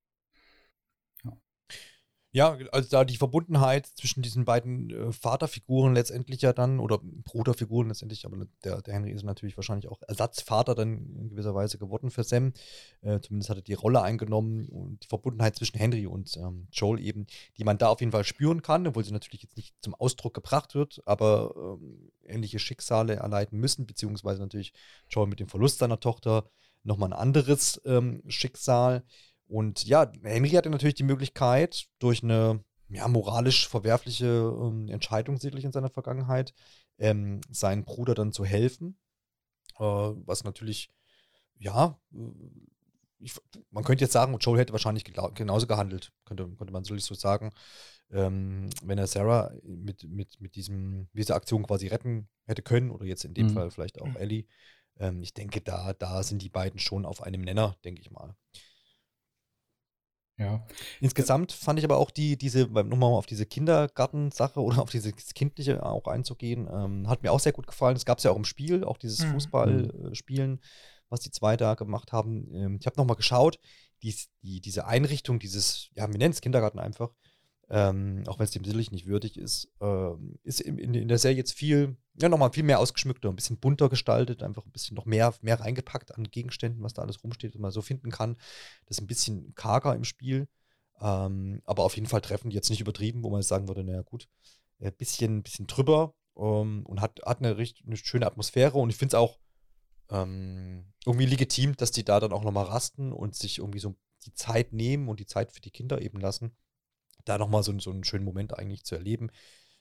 Ja, 2.35 2.57
also 2.71 2.89
da 2.89 3.05
die 3.05 3.17
Verbundenheit 3.17 3.85
zwischen 3.85 4.23
diesen 4.23 4.43
beiden 4.43 4.89
äh, 4.89 5.11
Vaterfiguren 5.11 5.93
letztendlich 5.93 6.41
ja 6.41 6.51
dann, 6.51 6.79
oder 6.79 6.99
Bruderfiguren 6.99 7.89
letztendlich, 7.89 8.25
aber 8.25 8.47
der, 8.63 8.81
der 8.81 8.95
Henry 8.95 9.11
ist 9.11 9.21
natürlich 9.21 9.55
wahrscheinlich 9.55 9.87
auch 9.87 10.01
Ersatzvater 10.07 10.73
dann 10.73 11.15
in 11.15 11.29
gewisser 11.29 11.53
Weise 11.53 11.77
geworden 11.77 12.09
für 12.09 12.23
Sam. 12.23 12.53
Äh, 13.01 13.19
zumindest 13.19 13.51
hat 13.51 13.57
er 13.57 13.61
die 13.61 13.75
Rolle 13.75 14.01
eingenommen 14.01 14.67
und 14.69 15.03
die 15.03 15.07
Verbundenheit 15.09 15.55
zwischen 15.55 15.77
Henry 15.77 16.07
und 16.07 16.35
ähm, 16.37 16.67
Joel 16.71 16.99
eben, 17.01 17.27
die 17.59 17.63
man 17.63 17.77
da 17.77 17.89
auf 17.89 17.99
jeden 17.99 18.11
Fall 18.11 18.23
spüren 18.23 18.63
kann, 18.63 18.87
obwohl 18.87 19.05
sie 19.05 19.13
natürlich 19.13 19.43
jetzt 19.43 19.55
nicht 19.55 19.75
zum 19.81 19.93
Ausdruck 19.93 20.33
gebracht 20.33 20.73
wird, 20.73 21.03
aber 21.05 21.53
ähm, 21.55 22.09
ähnliche 22.25 22.57
Schicksale 22.57 23.17
erleiden 23.17 23.59
müssen, 23.59 23.85
beziehungsweise 23.85 24.41
natürlich 24.41 24.73
Joel 25.07 25.27
mit 25.27 25.39
dem 25.39 25.49
Verlust 25.49 25.77
seiner 25.77 25.99
Tochter 25.99 26.49
nochmal 26.81 27.13
ein 27.13 27.19
anderes 27.19 27.79
ähm, 27.85 28.23
Schicksal. 28.27 29.03
Und 29.47 29.85
ja, 29.85 30.11
Henry 30.23 30.49
hatte 30.51 30.69
natürlich 30.69 30.95
die 30.95 31.03
Möglichkeit, 31.03 31.87
durch 31.99 32.23
eine 32.23 32.63
ja, 32.89 33.07
moralisch 33.07 33.67
verwerfliche 33.67 34.25
ähm, 34.25 34.87
Entscheidung 34.89 35.37
sicherlich 35.37 35.65
in 35.65 35.71
seiner 35.71 35.89
Vergangenheit, 35.89 36.53
ähm, 36.97 37.41
seinen 37.49 37.85
Bruder 37.85 38.13
dann 38.15 38.31
zu 38.31 38.45
helfen. 38.45 38.97
Äh, 39.79 39.83
was 39.83 40.43
natürlich, 40.43 40.91
ja, 41.57 41.99
äh, 42.13 42.17
ich, 43.19 43.33
man 43.71 43.83
könnte 43.83 44.03
jetzt 44.03 44.13
sagen, 44.13 44.37
Joel 44.39 44.59
hätte 44.59 44.73
wahrscheinlich 44.73 45.05
genauso 45.05 45.65
gehandelt, 45.65 46.11
könnte, 46.25 46.49
könnte 46.57 46.73
man 46.73 46.83
so 46.83 46.97
sagen, 46.97 47.51
ähm, 48.11 48.69
wenn 48.83 48.97
er 48.97 49.07
Sarah 49.07 49.53
mit, 49.63 50.03
mit, 50.03 50.39
mit 50.39 50.55
diesem, 50.55 51.07
dieser 51.13 51.35
Aktion 51.35 51.65
quasi 51.65 51.87
retten 51.87 52.27
hätte 52.45 52.61
können, 52.61 52.91
oder 52.91 53.05
jetzt 53.05 53.23
in 53.23 53.33
dem 53.33 53.47
mhm. 53.47 53.53
Fall 53.53 53.71
vielleicht 53.71 54.01
auch 54.01 54.15
Ellie. 54.15 54.45
Ähm, 54.99 55.23
ich 55.23 55.33
denke, 55.33 55.61
da, 55.61 55.93
da 55.93 56.21
sind 56.21 56.41
die 56.41 56.49
beiden 56.49 56.79
schon 56.79 57.05
auf 57.05 57.23
einem 57.23 57.41
Nenner, 57.41 57.75
denke 57.83 58.01
ich 58.01 58.11
mal. 58.11 58.35
Ja. 60.37 60.65
Insgesamt 60.99 61.51
fand 61.51 61.77
ich 61.77 61.85
aber 61.85 61.97
auch 61.97 62.09
die, 62.09 62.37
diese, 62.37 62.65
nochmal 62.65 63.11
auf 63.13 63.27
diese 63.27 63.45
Kindergartensache 63.45 64.59
oder 64.59 64.81
auf 64.81 64.89
dieses 64.89 65.13
Kindliche 65.33 65.85
auch 65.85 66.07
einzugehen, 66.07 66.67
ähm, 66.71 67.07
hat 67.07 67.21
mir 67.21 67.31
auch 67.31 67.39
sehr 67.39 67.51
gut 67.51 67.67
gefallen. 67.67 67.95
Es 67.95 68.05
gab 68.05 68.17
es 68.17 68.23
ja 68.23 68.31
auch 68.31 68.35
im 68.35 68.45
Spiel, 68.45 68.83
auch 68.83 68.97
dieses 68.97 69.23
mhm. 69.25 69.33
Fußballspielen, 69.33 70.59
was 71.09 71.19
die 71.19 71.31
zwei 71.31 71.55
da 71.55 71.75
gemacht 71.75 72.11
haben. 72.11 72.51
Ähm, 72.53 72.77
ich 72.79 72.87
habe 72.87 72.97
nochmal 72.97 73.15
geschaut, 73.15 73.59
die, 74.01 74.15
die, 74.41 74.59
diese 74.59 74.87
Einrichtung, 74.87 75.39
dieses, 75.39 75.89
ja, 75.95 76.11
wir 76.11 76.17
nennen 76.17 76.33
es 76.33 76.41
Kindergarten 76.41 76.79
einfach, 76.79 77.11
ähm, 77.69 78.23
auch 78.27 78.39
wenn 78.39 78.43
es 78.43 78.51
dem 78.51 78.63
sicherlich 78.63 78.91
nicht 78.91 79.07
würdig 79.07 79.37
ist, 79.37 79.71
äh, 79.79 80.11
ist 80.43 80.61
in, 80.61 80.77
in, 80.77 81.07
der 81.07 81.17
Serie 81.17 81.37
jetzt 81.37 81.53
viel, 81.53 81.95
ja, 82.21 82.29
nochmal 82.29 82.51
viel 82.51 82.63
mehr 82.63 82.79
ausgeschmückter, 82.79 83.29
ein 83.29 83.35
bisschen 83.35 83.57
bunter 83.57 83.89
gestaltet, 83.89 84.43
einfach 84.43 84.65
ein 84.65 84.71
bisschen 84.71 84.95
noch 84.95 85.05
mehr, 85.05 85.33
mehr 85.41 85.59
reingepackt 85.59 86.13
an 86.15 86.25
Gegenständen, 86.25 86.83
was 86.83 86.93
da 86.93 87.01
alles 87.01 87.23
rumsteht, 87.23 87.53
was 87.53 87.61
man 87.61 87.71
so 87.71 87.81
finden 87.81 88.11
kann. 88.11 88.35
Das 88.85 88.97
ist 88.97 89.01
ein 89.01 89.07
bisschen 89.07 89.55
karger 89.55 89.95
im 89.95 90.03
Spiel, 90.03 90.47
ähm, 91.01 91.61
aber 91.65 91.83
auf 91.83 91.95
jeden 91.95 92.07
Fall 92.07 92.21
treffend, 92.21 92.53
jetzt 92.53 92.69
nicht 92.69 92.81
übertrieben, 92.81 93.23
wo 93.23 93.29
man 93.29 93.41
sagen 93.41 93.67
würde, 93.67 93.83
naja, 93.83 94.01
gut, 94.01 94.27
ein 94.79 94.87
äh, 94.87 94.91
bisschen, 94.91 95.41
bisschen 95.41 95.65
drüber 95.65 96.13
ähm, 96.37 96.85
und 96.85 97.01
hat, 97.01 97.21
hat 97.25 97.39
eine, 97.39 97.57
richtig, 97.57 97.87
eine 97.87 97.97
schöne 97.97 98.27
Atmosphäre 98.27 98.77
und 98.77 98.89
ich 98.89 98.97
finde 98.97 99.15
es 99.15 99.19
auch 99.19 99.39
ähm, 100.09 100.93
irgendwie 101.05 101.27
legitim, 101.27 101.77
dass 101.77 101.91
die 101.91 102.03
da 102.03 102.19
dann 102.19 102.33
auch 102.33 102.43
nochmal 102.43 102.65
rasten 102.65 103.13
und 103.13 103.35
sich 103.35 103.59
irgendwie 103.59 103.79
so 103.79 103.95
die 104.25 104.33
Zeit 104.33 104.73
nehmen 104.73 105.07
und 105.07 105.19
die 105.19 105.25
Zeit 105.25 105.53
für 105.53 105.61
die 105.61 105.71
Kinder 105.71 106.01
eben 106.01 106.19
lassen 106.19 106.55
da 107.25 107.37
nochmal 107.37 107.63
so, 107.63 107.77
so 107.79 107.91
einen 107.91 108.03
schönen 108.03 108.25
Moment 108.25 108.57
eigentlich 108.57 108.83
zu 108.83 108.95
erleben, 108.95 109.29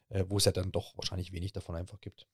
äh, 0.08 0.24
wo 0.28 0.38
es 0.38 0.44
ja 0.44 0.52
dann 0.52 0.72
doch 0.72 0.96
wahrscheinlich 0.96 1.32
wenig 1.32 1.52
davon 1.52 1.74
einfach 1.74 2.00
gibt. 2.00 2.26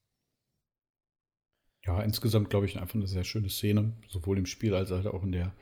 Ja, 1.84 2.02
insgesamt 2.02 2.50
glaube 2.50 2.66
ich 2.66 2.78
einfach 2.78 2.96
eine 2.96 3.06
sehr 3.06 3.24
schöne 3.24 3.48
Szene, 3.48 3.92
sowohl 4.08 4.38
im 4.38 4.46
Spiel 4.46 4.74
als 4.74 4.92
auch 4.92 5.22
in 5.22 5.32
der 5.32 5.54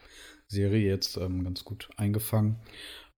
Serie 0.49 0.89
jetzt 0.89 1.17
ähm, 1.17 1.45
ganz 1.45 1.65
gut 1.65 1.89
eingefangen. 1.97 2.61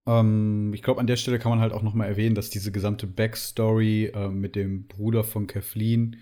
Ähm, 0.06 0.72
ich 0.74 0.82
glaube, 0.82 1.00
an 1.00 1.06
der 1.06 1.16
Stelle 1.16 1.38
kann 1.38 1.50
man 1.50 1.60
halt 1.60 1.72
auch 1.72 1.82
nochmal 1.82 2.08
erwähnen, 2.08 2.34
dass 2.34 2.50
diese 2.50 2.72
gesamte 2.72 3.06
Backstory 3.06 4.06
äh, 4.06 4.28
mit 4.28 4.56
dem 4.56 4.86
Bruder 4.86 5.22
von 5.24 5.46
Kathleen, 5.46 6.16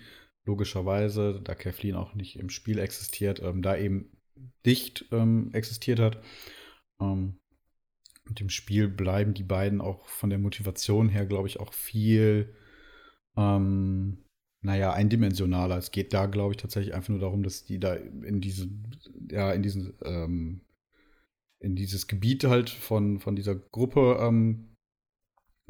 logischerweise, 0.45 1.41
da 1.43 1.55
Kathleen 1.55 1.95
auch 1.95 2.13
nicht 2.13 2.37
im 2.37 2.49
Spiel 2.49 2.79
existiert, 2.79 3.41
ähm, 3.41 3.61
da 3.61 3.75
eben 3.75 4.11
dicht 4.65 5.05
ähm, 5.11 5.49
existiert 5.53 5.99
hat. 5.99 6.21
Ähm, 7.01 7.39
mit 8.29 8.39
dem 8.39 8.49
Spiel 8.49 8.87
bleiben 8.87 9.33
die 9.33 9.43
beiden 9.43 9.81
auch 9.81 10.07
von 10.07 10.29
der 10.29 10.39
Motivation 10.39 11.09
her, 11.09 11.25
glaube 11.25 11.47
ich, 11.47 11.59
auch 11.59 11.73
viel, 11.73 12.53
ähm, 13.35 14.23
naja, 14.61 14.93
eindimensionaler. 14.93 15.77
Es 15.77 15.91
geht 15.91 16.13
da, 16.13 16.25
glaube 16.25 16.53
ich, 16.53 16.57
tatsächlich 16.57 16.93
einfach 16.93 17.09
nur 17.09 17.19
darum, 17.19 17.43
dass 17.43 17.65
die 17.65 17.79
da 17.79 17.93
in 17.93 18.41
diese, 18.41 18.69
ja, 19.29 19.51
in 19.51 19.63
diesen, 19.63 19.93
ähm, 20.03 20.61
in 21.59 21.75
dieses 21.75 22.07
Gebiet 22.07 22.43
halt 22.43 22.69
von, 22.69 23.19
von 23.19 23.35
dieser 23.35 23.55
Gruppe 23.55 24.17
ähm, 24.21 24.75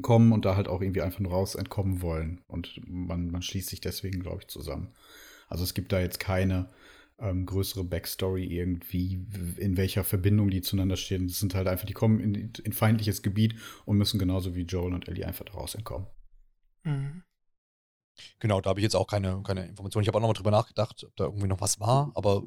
kommen 0.02 0.32
und 0.32 0.44
da 0.44 0.56
halt 0.56 0.68
auch 0.68 0.80
irgendwie 0.80 1.02
einfach 1.02 1.20
nur 1.20 1.32
raus 1.32 1.54
entkommen 1.54 2.02
wollen. 2.02 2.40
Und 2.46 2.80
man, 2.86 3.30
man 3.30 3.42
schließt 3.42 3.68
sich 3.68 3.80
deswegen, 3.80 4.20
glaube 4.20 4.42
ich, 4.42 4.48
zusammen. 4.48 4.94
Also 5.48 5.64
es 5.64 5.74
gibt 5.74 5.92
da 5.92 6.00
jetzt 6.00 6.20
keine 6.20 6.70
ähm, 7.20 7.46
größere 7.46 7.84
Backstory 7.84 8.44
irgendwie, 8.44 9.26
in 9.56 9.76
welcher 9.76 10.04
Verbindung 10.04 10.50
die 10.50 10.60
zueinander 10.60 10.96
stehen. 10.96 11.26
Das 11.26 11.40
sind 11.40 11.54
halt 11.54 11.66
einfach, 11.66 11.86
die 11.86 11.94
kommen 11.94 12.20
in, 12.20 12.52
in 12.62 12.72
feindliches 12.72 13.22
Gebiet 13.22 13.54
und 13.84 13.98
müssen 13.98 14.18
genauso 14.18 14.54
wie 14.54 14.62
Joel 14.62 14.94
und 14.94 15.08
Ellie 15.08 15.26
einfach 15.26 15.44
daraus 15.44 15.74
entkommen. 15.74 16.06
Mhm. 16.84 17.22
Genau, 18.40 18.60
da 18.60 18.70
habe 18.70 18.80
ich 18.80 18.84
jetzt 18.84 18.96
auch 18.96 19.06
keine, 19.06 19.42
keine 19.42 19.66
Informationen. 19.66 20.02
Ich 20.02 20.08
habe 20.08 20.18
auch 20.18 20.22
nochmal 20.22 20.34
drüber 20.34 20.50
nachgedacht, 20.50 21.04
ob 21.04 21.16
da 21.16 21.24
irgendwie 21.24 21.46
noch 21.46 21.60
was 21.60 21.78
war, 21.80 22.10
aber 22.14 22.42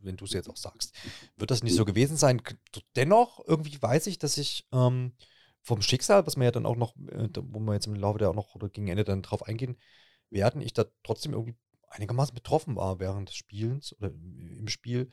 wenn 0.00 0.16
du 0.16 0.24
es 0.24 0.32
jetzt 0.32 0.48
auch 0.48 0.56
sagst, 0.56 0.94
wird 1.36 1.50
das 1.50 1.62
nicht 1.62 1.74
so 1.74 1.84
gewesen 1.84 2.16
sein. 2.16 2.40
Dennoch, 2.94 3.40
irgendwie 3.46 3.80
weiß 3.80 4.06
ich, 4.06 4.18
dass 4.18 4.38
ich 4.38 4.66
ähm, 4.72 5.12
vom 5.62 5.82
Schicksal, 5.82 6.26
was 6.26 6.36
wir 6.36 6.44
ja 6.44 6.50
dann 6.52 6.66
auch 6.66 6.76
noch, 6.76 6.94
äh, 7.10 7.28
wo 7.34 7.58
wir 7.60 7.74
jetzt 7.74 7.86
im 7.86 7.94
Laufe 7.94 8.18
der 8.18 8.30
auch 8.30 8.34
noch 8.34 8.54
oder 8.54 8.68
gegen 8.68 8.88
Ende 8.88 9.04
dann 9.04 9.22
drauf 9.22 9.42
eingehen 9.42 9.76
werden, 10.30 10.60
ich 10.60 10.72
da 10.72 10.84
trotzdem 11.02 11.32
irgendwie 11.32 11.56
einigermaßen 11.88 12.34
betroffen 12.34 12.76
war 12.76 12.98
während 13.00 13.28
des 13.28 13.36
Spielens 13.36 13.94
oder 13.98 14.08
im 14.08 14.68
Spiel. 14.68 15.10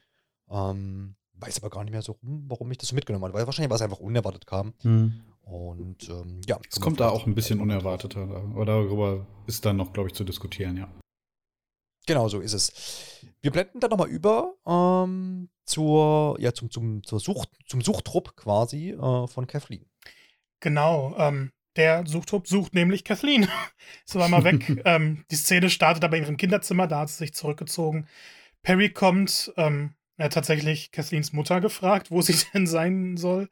Ähm, 0.49 1.15
weiß 1.33 1.59
aber 1.59 1.69
gar 1.69 1.83
nicht 1.83 1.91
mehr 1.91 2.01
so 2.01 2.13
rum, 2.13 2.45
warum 2.47 2.71
ich 2.71 2.77
das 2.77 2.89
so 2.89 2.95
mitgenommen 2.95 3.25
habe, 3.25 3.33
weil 3.33 3.45
wahrscheinlich 3.45 3.69
war 3.69 3.75
es 3.75 3.81
einfach 3.81 3.99
unerwartet 3.99 4.45
kam. 4.45 4.73
Hm. 4.81 5.21
Und 5.41 6.09
ähm, 6.09 6.41
ja. 6.47 6.57
Es 6.69 6.79
kommt 6.79 6.99
da 6.99 7.09
auch 7.09 7.25
ein 7.25 7.35
bisschen 7.35 7.59
unerwarteter, 7.59 8.21
aber 8.21 8.65
darüber 8.65 9.27
ist 9.45 9.65
dann 9.65 9.77
noch, 9.77 9.91
glaube 9.91 10.09
ich, 10.09 10.15
zu 10.15 10.23
diskutieren, 10.23 10.77
ja. 10.77 10.89
Genau 12.05 12.27
so 12.27 12.39
ist 12.39 12.53
es. 12.53 13.21
Wir 13.41 13.51
blenden 13.51 13.79
dann 13.79 13.89
nochmal 13.89 14.09
über 14.09 14.55
ähm, 14.65 15.49
zur, 15.65 16.37
ja, 16.39 16.53
zum, 16.53 16.69
zum, 16.69 17.03
zur 17.03 17.19
Sucht, 17.19 17.49
zum 17.65 17.81
Suchtrupp 17.81 18.35
quasi 18.35 18.91
äh, 18.91 19.27
von 19.27 19.47
Kathleen. 19.47 19.85
Genau, 20.59 21.15
ähm, 21.17 21.51
der 21.75 22.05
Suchtrupp 22.05 22.47
sucht 22.47 22.73
nämlich 22.73 23.03
Kathleen. 23.03 23.47
ist 24.05 24.15
aber 24.15 24.27
mal 24.27 24.43
weg. 24.43 24.81
ähm, 24.85 25.25
die 25.31 25.35
Szene 25.35 25.69
startet 25.69 26.03
aber 26.03 26.17
in 26.17 26.23
ihrem 26.23 26.37
Kinderzimmer, 26.37 26.87
da 26.87 26.99
hat 26.99 27.09
sie 27.09 27.17
sich 27.17 27.33
zurückgezogen. 27.33 28.07
Perry 28.61 28.89
kommt, 28.89 29.51
ähm, 29.57 29.93
er 30.17 30.25
hat 30.25 30.33
tatsächlich 30.33 30.91
Kathleens 30.91 31.33
Mutter 31.33 31.61
gefragt, 31.61 32.11
wo 32.11 32.21
sie 32.21 32.35
denn 32.53 32.67
sein 32.67 33.17
soll. 33.17 33.49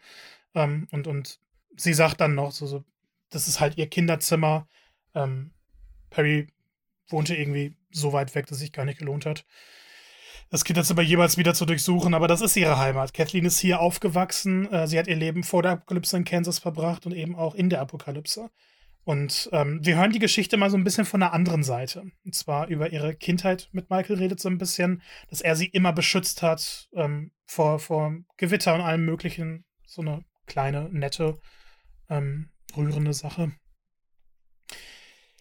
Ähm, 0.56 0.88
und, 0.92 1.08
und 1.08 1.40
sie 1.76 1.94
sagt 1.94 2.22
dann 2.22 2.36
noch 2.36 2.52
so, 2.52 2.68
so, 2.68 2.84
das 3.30 3.48
ist 3.48 3.60
halt 3.60 3.78
ihr 3.78 3.88
Kinderzimmer. 3.88 4.68
Ähm, 5.16 5.52
Perry 6.10 6.48
wohnte 7.10 7.36
irgendwie 7.36 7.76
so 7.92 8.14
weit 8.14 8.34
weg, 8.36 8.46
dass 8.48 8.60
sich 8.60 8.72
gar 8.72 8.86
nicht 8.86 9.00
gelohnt 9.00 9.26
hat. 9.26 9.46
Das 10.52 10.66
Kinderzimmer 10.66 11.02
jeweils 11.02 11.38
wieder 11.38 11.54
zu 11.54 11.66
durchsuchen, 11.66 12.14
aber 12.14 12.28
das 12.28 12.42
ist 12.42 12.58
ihre 12.58 12.78
Heimat. 12.78 13.14
Kathleen 13.14 13.46
ist 13.46 13.60
hier 13.60 13.80
aufgewachsen. 13.80 14.70
Äh, 14.70 14.86
sie 14.86 15.00
hat 15.00 15.08
ihr 15.08 15.16
Leben 15.16 15.46
vor 15.46 15.64
der 15.64 15.72
Apokalypse 15.72 16.18
in 16.18 16.26
Kansas 16.26 16.60
verbracht 16.60 17.06
und 17.06 17.14
eben 17.14 17.38
auch 17.38 17.56
in 17.56 17.70
der 17.70 17.80
Apokalypse. 17.80 18.50
Und 19.06 19.50
ähm, 19.54 19.80
wir 19.82 19.96
hören 19.96 20.12
die 20.12 20.20
Geschichte 20.20 20.58
mal 20.58 20.70
so 20.70 20.76
ein 20.76 20.84
bisschen 20.84 21.06
von 21.06 21.22
der 21.22 21.32
anderen 21.32 21.64
Seite. 21.64 22.04
Und 22.26 22.36
zwar 22.36 22.68
über 22.68 22.92
ihre 22.92 23.16
Kindheit 23.16 23.70
mit 23.72 23.90
Michael 23.90 24.18
redet 24.18 24.42
so 24.42 24.50
ein 24.50 24.58
bisschen, 24.58 25.02
dass 25.30 25.40
er 25.40 25.56
sie 25.56 25.68
immer 25.68 25.94
beschützt 25.94 26.42
hat 26.42 26.90
ähm, 26.96 27.32
vor, 27.46 27.80
vor 27.80 28.14
Gewitter 28.36 28.76
und 28.76 28.82
allem 28.82 29.06
Möglichen. 29.06 29.64
So 29.88 30.02
eine 30.02 30.26
kleine, 30.48 30.90
nette, 30.92 31.40
ähm, 32.10 32.50
rührende 32.76 33.14
Sache. 33.14 33.54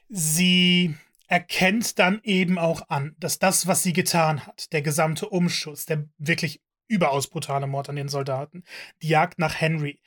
Sie 0.09 0.95
erkennt 1.31 2.01
dann 2.01 2.21
eben 2.25 2.59
auch 2.59 2.89
an, 2.89 3.15
dass 3.21 3.39
das, 3.39 3.69
was 3.69 3.85
sie 3.85 3.93
getan 3.93 4.47
hat, 4.47 4.73
der 4.73 4.83
gesamte 4.83 5.29
Umschuss, 5.29 5.87
der 5.87 6.09
wirklich 6.19 6.61
überaus 6.89 7.29
brutale 7.29 7.69
Mord 7.69 7.89
an 7.89 7.95
den 7.95 8.09
Soldaten, 8.09 8.65
die 9.01 9.09
Jagd 9.09 9.39
nach 9.39 9.55
Henry, 9.61 10.01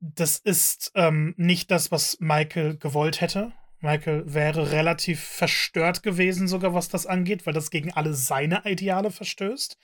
das 0.00 0.38
ist 0.38 0.90
ähm, 0.94 1.34
nicht 1.36 1.70
das, 1.70 1.92
was 1.92 2.18
Michael 2.20 2.78
gewollt 2.78 3.20
hätte. 3.20 3.52
Michael 3.80 4.24
wäre 4.32 4.72
relativ 4.72 5.22
verstört 5.22 6.02
gewesen, 6.02 6.48
sogar 6.48 6.72
was 6.72 6.88
das 6.88 7.06
angeht, 7.06 7.44
weil 7.44 7.52
das 7.52 7.70
gegen 7.70 7.92
alle 7.92 8.14
seine 8.14 8.62
Ideale 8.64 9.10
verstößt. 9.10 9.76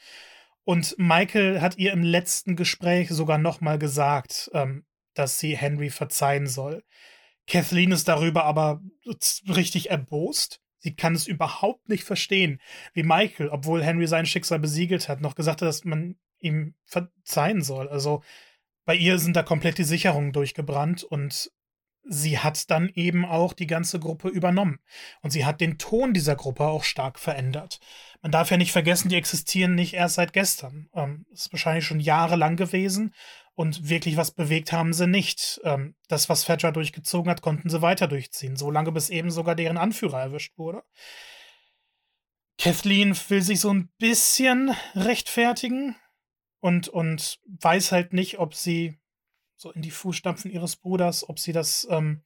Und 0.65 0.95
Michael 0.99 1.61
hat 1.61 1.77
ihr 1.77 1.93
im 1.93 2.03
letzten 2.03 2.57
Gespräch 2.57 3.11
sogar 3.11 3.37
nochmal 3.37 3.79
gesagt, 3.79 4.51
ähm, 4.55 4.87
dass 5.13 5.39
sie 5.39 5.55
Henry 5.55 5.91
verzeihen 5.91 6.47
soll. 6.47 6.83
Kathleen 7.47 7.93
ist 7.93 8.09
darüber 8.09 8.45
aber 8.45 8.81
richtig 9.47 9.91
erbost. 9.91 10.63
Sie 10.79 10.95
kann 10.95 11.15
es 11.15 11.27
überhaupt 11.27 11.89
nicht 11.89 12.05
verstehen, 12.05 12.61
wie 12.93 13.03
Michael, 13.03 13.49
obwohl 13.49 13.83
Henry 13.83 14.07
sein 14.07 14.27
Schicksal 14.27 14.59
besiegelt 14.59 15.09
hat, 15.09 15.21
noch 15.21 15.35
gesagt 15.35 15.61
hat, 15.61 15.69
dass 15.69 15.85
man 15.85 16.17
ihm 16.39 16.75
verzeihen 16.85 17.63
soll. 17.63 17.89
Also 17.89 18.23
bei 18.85 18.95
ihr 18.95 19.19
sind 19.19 19.37
da 19.37 19.43
komplett 19.43 19.79
die 19.79 19.85
Sicherungen 19.85 20.33
durchgebrannt 20.33 21.05
und 21.05 21.51
sie 22.05 22.39
hat 22.39 22.71
dann 22.71 22.89
eben 22.95 23.25
auch 23.25 23.53
die 23.53 23.67
ganze 23.67 23.99
Gruppe 23.99 24.29
übernommen. 24.29 24.79
Und 25.21 25.31
sie 25.31 25.45
hat 25.45 25.61
den 25.61 25.79
Ton 25.79 26.15
dieser 26.15 26.37
Gruppe 26.37 26.65
auch 26.65 26.85
stark 26.85 27.19
verändert. 27.19 27.81
Man 28.23 28.33
darf 28.33 28.51
ja 28.51 28.57
nicht 28.57 28.73
vergessen, 28.73 29.11
die 29.11 29.17
existieren 29.17 29.75
nicht 29.75 29.95
erst 29.95 30.15
seit 30.15 30.33
gestern. 30.33 30.89
Ähm, 30.95 31.27
ist 31.33 31.53
wahrscheinlich 31.53 31.85
schon 31.85 32.01
jahrelang 32.01 32.57
gewesen 32.57 33.15
und 33.59 33.89
wirklich 33.89 34.17
was 34.17 34.31
bewegt 34.31 34.73
haben 34.73 34.93
sie 34.93 35.07
nicht. 35.07 35.61
Ähm, 35.65 35.97
das, 36.09 36.29
was 36.29 36.45
Fedra 36.45 36.71
durchgezogen 36.71 37.31
hat, 37.31 37.43
konnten 37.43 37.69
sie 37.69 37.83
weiter 37.83 38.07
durchziehen, 38.07 38.57
solange 38.57 38.93
bis 38.93 39.11
eben 39.11 39.31
sogar 39.31 39.55
deren 39.55 39.77
Anführer 39.77 40.21
erwischt 40.21 40.57
wurde. 40.57 40.83
Kathleen 42.57 43.17
will 43.29 43.43
sich 43.43 43.61
so 43.61 43.73
ein 43.73 43.91
bisschen 43.99 44.75
rechtfertigen, 44.95 45.97
und, 46.61 46.89
und 46.89 47.39
weiß 47.47 47.93
halt 47.93 48.13
nicht, 48.13 48.39
ob 48.39 48.55
sie 48.55 48.99
so 49.57 49.73
in 49.73 49.83
die 49.83 49.91
Fußstapfen 49.91 50.51
ihres 50.51 50.77
Bruders, 50.77 51.29
ob 51.29 51.39
sie 51.39 51.53
das 51.53 51.87
ähm, 51.91 52.23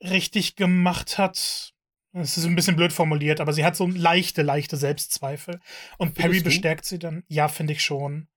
richtig 0.00 0.56
gemacht 0.56 1.18
hat. 1.18 1.72
Es 2.12 2.36
ist 2.36 2.44
ein 2.44 2.54
bisschen 2.54 2.76
blöd 2.76 2.92
formuliert, 2.92 3.40
aber 3.40 3.52
sie 3.52 3.64
hat 3.64 3.76
so 3.76 3.86
leichte, 3.86 4.42
leichte 4.42 4.76
Selbstzweifel. 4.76 5.60
Und 5.98 6.14
Perry 6.14 6.40
bestärkt 6.40 6.84
sie 6.84 6.98
dann. 6.98 7.24
Ja, 7.28 7.48
finde 7.48 7.72
ich 7.72 7.82
schon. 7.82 8.28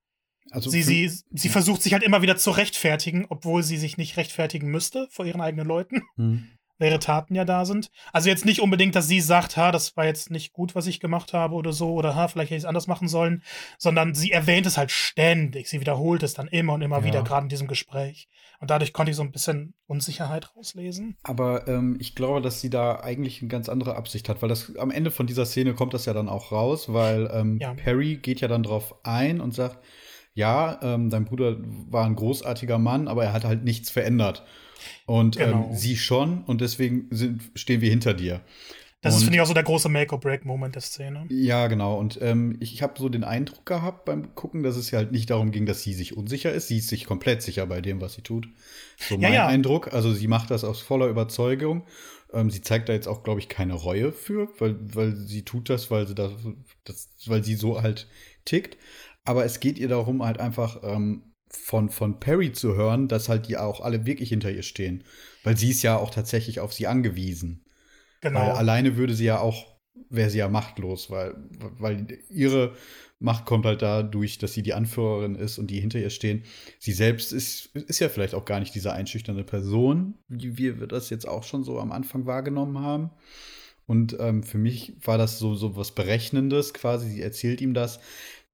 Also 0.52 0.70
sie, 0.70 0.84
sie, 0.84 1.12
sie 1.32 1.50
versucht 1.50 1.82
sich 1.82 1.93
halt 1.93 2.04
immer 2.04 2.22
wieder 2.22 2.38
zu 2.38 2.52
rechtfertigen, 2.52 3.26
obwohl 3.30 3.64
sie 3.64 3.78
sich 3.78 3.98
nicht 3.98 4.18
rechtfertigen 4.18 4.70
müsste 4.70 5.08
vor 5.10 5.26
ihren 5.26 5.41
eigenen 5.41 5.68
Leuten. 5.68 6.02
Hm 6.18 6.48
ihre 6.86 7.00
Taten 7.00 7.34
ja 7.34 7.45
da 7.45 7.66
sind. 7.66 7.89
Also 8.14 8.30
jetzt 8.30 8.45
nicht 8.45 8.62
unbedingt, 8.62 8.95
dass 8.95 9.08
sie 9.08 9.22
sagt, 9.22 9.58
ha, 9.58 9.72
das 9.72 9.98
war 9.98 10.06
jetzt 10.06 10.30
nicht 10.30 10.54
gut, 10.54 10.76
was 10.76 10.88
ich 10.88 11.00
gemacht 11.00 11.34
habe 11.34 11.56
oder 11.56 11.74
so, 11.74 11.93
oder 11.93 12.16
ha, 12.16 12.28
vielleicht 12.28 12.52
hätte 12.52 12.58
ich 12.58 12.64
es 12.64 12.68
anders 12.68 12.88
machen 12.88 13.08
sollen, 13.08 13.41
sondern 13.78 14.14
sie 14.14 14.32
erwähnt 14.32 14.68
es 14.68 14.78
halt 14.78 14.91
ständig. 14.91 15.68
Sie 15.70 15.82
wiederholt 15.82 16.24
es 16.24 16.34
dann 16.34 16.48
immer 16.48 16.74
und 16.74 16.82
immer 16.82 17.00
ja. 17.00 17.04
wieder, 17.06 17.24
gerade 17.24 17.45
in 17.45 17.50
diesem 17.50 17.68
Gespräch. 17.68 18.28
Und 18.60 18.70
dadurch 18.70 18.93
konnte 18.93 19.12
ich 19.12 19.16
so 19.16 19.24
ein 19.24 19.32
bisschen 19.32 19.74
Unsicherheit 19.88 20.56
rauslesen. 20.56 21.16
Aber 21.24 21.68
ähm, 21.68 21.98
ich 22.00 22.16
glaube, 22.16 22.41
dass 22.41 22.62
sie 22.62 22.70
da 22.70 23.00
eigentlich 23.00 23.41
eine 23.41 23.50
ganz 23.50 23.70
andere 23.70 23.95
Absicht 23.95 24.30
hat, 24.30 24.41
weil 24.41 24.50
das 24.50 24.76
am 24.78 24.91
Ende 24.91 25.12
von 25.12 25.28
dieser 25.28 25.45
Szene 25.45 25.74
kommt 25.74 25.93
das 25.93 26.06
ja 26.06 26.14
dann 26.14 26.30
auch 26.30 26.52
raus, 26.52 26.91
weil 26.91 27.30
ähm, 27.34 27.60
ja. 27.60 27.74
Perry 27.74 28.18
geht 28.18 28.41
ja 28.41 28.48
dann 28.48 28.64
drauf 28.64 28.95
ein 29.04 29.41
und 29.41 29.54
sagt, 29.54 29.80
ja, 30.38 30.79
ähm, 30.83 31.09
dein 31.09 31.25
Bruder 31.25 31.57
war 31.89 32.05
ein 32.05 32.15
großartiger 32.15 32.77
Mann, 32.77 33.07
aber 33.07 33.23
er 33.23 33.33
hat 33.33 33.43
halt 33.43 33.63
nichts 33.63 33.89
verändert. 33.89 34.43
Und 35.07 35.39
ähm, 35.39 35.45
genau. 35.45 35.69
ähm, 35.69 35.75
sie 35.75 35.97
schon 35.97 36.43
und 36.43 36.61
deswegen 36.61 37.07
sind, 37.09 37.41
stehen 37.55 37.81
wir 37.81 37.89
hinter 37.89 38.13
dir. 38.13 38.41
Das 39.01 39.13
und, 39.13 39.17
ist, 39.17 39.23
finde 39.23 39.38
ich, 39.38 39.41
auch 39.41 39.47
so 39.47 39.55
der 39.55 39.63
große 39.63 39.89
Make-or-Break-Moment 39.89 40.75
der 40.75 40.83
Szene. 40.83 41.25
Ja, 41.29 41.65
genau. 41.65 41.97
Und 41.97 42.19
ähm, 42.21 42.55
ich, 42.59 42.73
ich 42.73 42.83
habe 42.83 42.93
so 42.99 43.09
den 43.09 43.23
Eindruck 43.23 43.65
gehabt 43.65 44.05
beim 44.05 44.35
Gucken, 44.35 44.61
dass 44.61 44.77
es 44.77 44.91
ja 44.91 44.99
halt 44.99 45.11
nicht 45.11 45.31
darum 45.31 45.49
ging, 45.49 45.65
dass 45.65 45.81
sie 45.81 45.93
sich 45.93 46.15
unsicher 46.15 46.51
ist. 46.51 46.67
Sie 46.67 46.77
ist 46.77 46.89
sich 46.89 47.05
komplett 47.05 47.41
sicher 47.41 47.65
bei 47.65 47.81
dem, 47.81 47.99
was 47.99 48.13
sie 48.13 48.21
tut. 48.21 48.47
So 48.97 49.15
ja, 49.15 49.21
mein 49.21 49.33
ja. 49.33 49.47
Eindruck. 49.47 49.91
Also 49.91 50.13
sie 50.13 50.27
macht 50.27 50.51
das 50.51 50.63
aus 50.63 50.81
voller 50.81 51.07
Überzeugung. 51.07 51.83
Ähm, 52.31 52.51
sie 52.51 52.61
zeigt 52.61 52.89
da 52.89 52.93
jetzt 52.93 53.07
auch, 53.07 53.23
glaube 53.23 53.39
ich, 53.39 53.49
keine 53.49 53.73
Reue 53.73 54.11
für, 54.11 54.49
weil, 54.59 54.75
weil 54.81 55.15
sie 55.15 55.43
tut 55.43 55.69
das, 55.69 55.89
weil 55.89 56.07
sie 56.07 56.15
das, 56.15 56.31
das, 56.83 57.09
weil 57.25 57.43
sie 57.43 57.55
so 57.55 57.81
halt 57.81 58.07
tickt. 58.45 58.77
Aber 59.28 59.43
es 59.43 59.59
geht 59.59 59.78
ihr 59.78 59.89
darum, 59.89 60.23
halt 60.23 60.39
einfach 60.39 60.80
ähm, 60.84 61.34
von, 61.49 61.89
von 61.89 62.21
Perry 62.21 62.53
zu 62.53 62.75
hören, 62.75 63.09
dass 63.09 63.28
halt 63.28 63.49
die 63.49 63.57
auch 63.57 63.82
alle 63.82 64.05
wirklich 64.05 64.30
hinter 64.30 64.49
ihr 64.49 64.63
stehen. 64.63 65.03
Weil 65.43 65.57
sie 65.57 65.69
ist 65.69 65.84
ja 65.84 65.97
auch 65.97 66.11
tatsächlich 66.11 66.61
auf 66.61 66.71
sie 66.71 66.88
angewiesen. 66.88 67.65
Genau. 68.21 68.39
Weil 68.39 68.51
alleine 68.51 68.95
würde 68.95 69.13
sie 69.13 69.25
ja 69.25 69.39
auch, 69.39 69.65
wäre 70.09 70.30
sie 70.30 70.38
ja 70.38 70.47
machtlos, 70.47 71.11
weil, 71.11 71.36
weil 71.78 72.07
ihre 72.30 72.73
Macht 73.19 73.45
kommt 73.45 73.65
halt 73.65 73.82
dadurch, 73.82 74.38
dass 74.38 74.53
sie 74.53 74.63
die 74.63 74.73
Anführerin 74.73 75.36
ist 75.36 75.57
und 75.57 75.71
die 75.71 75.82
hinter 75.82 75.99
ihr 75.99 76.09
stehen. 76.09 76.43
Sie 76.80 76.93
selbst 76.93 77.34
ist, 77.34 77.75
ist 77.75 77.99
ja 77.99 78.07
vielleicht 78.07 78.34
auch 78.34 78.45
gar 78.45 78.61
nicht 78.61 78.75
diese 78.75 78.93
einschüchternde 78.93 79.43
Person, 79.43 80.13
wie 80.30 80.57
wir 80.57 80.88
das 80.88 81.09
jetzt 81.09 81.28
auch 81.28 81.43
schon 81.43 81.65
so 81.65 81.82
am 81.82 81.91
Anfang 81.91 82.25
wahrgenommen 82.28 82.80
haben. 82.80 83.09
Und 83.88 84.15
ähm, 84.19 84.43
für 84.43 84.57
mich 84.57 84.93
war 85.01 85.17
das 85.17 85.38
so, 85.38 85.55
so 85.55 85.75
was 85.75 85.91
Berechnendes 85.91 86.73
quasi. 86.73 87.09
Sie 87.09 87.21
erzählt 87.21 87.59
ihm 87.59 87.73
das, 87.73 87.99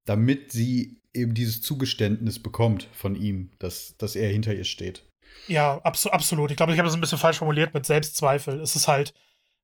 damit 0.06 0.52
sie 0.52 1.02
eben 1.14 1.34
dieses 1.34 1.62
Zugeständnis 1.62 2.42
bekommt 2.42 2.88
von 2.94 3.16
ihm, 3.16 3.52
dass, 3.60 3.96
dass 3.98 4.16
er 4.16 4.30
hinter 4.30 4.54
ihr 4.54 4.64
steht. 4.64 5.06
Ja, 5.48 5.80
abso 5.84 6.10
absolut. 6.10 6.52
Ich 6.52 6.58
glaube, 6.58 6.74
ich 6.74 6.80
habe 6.80 6.88
das 6.88 6.96
ein 6.96 7.02
bisschen 7.02 7.18
falsch 7.18 7.38
formuliert 7.38 7.74
mit 7.74 7.86
Selbstzweifel. 7.86 8.60
Es 8.62 8.76
ist 8.76 8.88
halt 8.88 9.14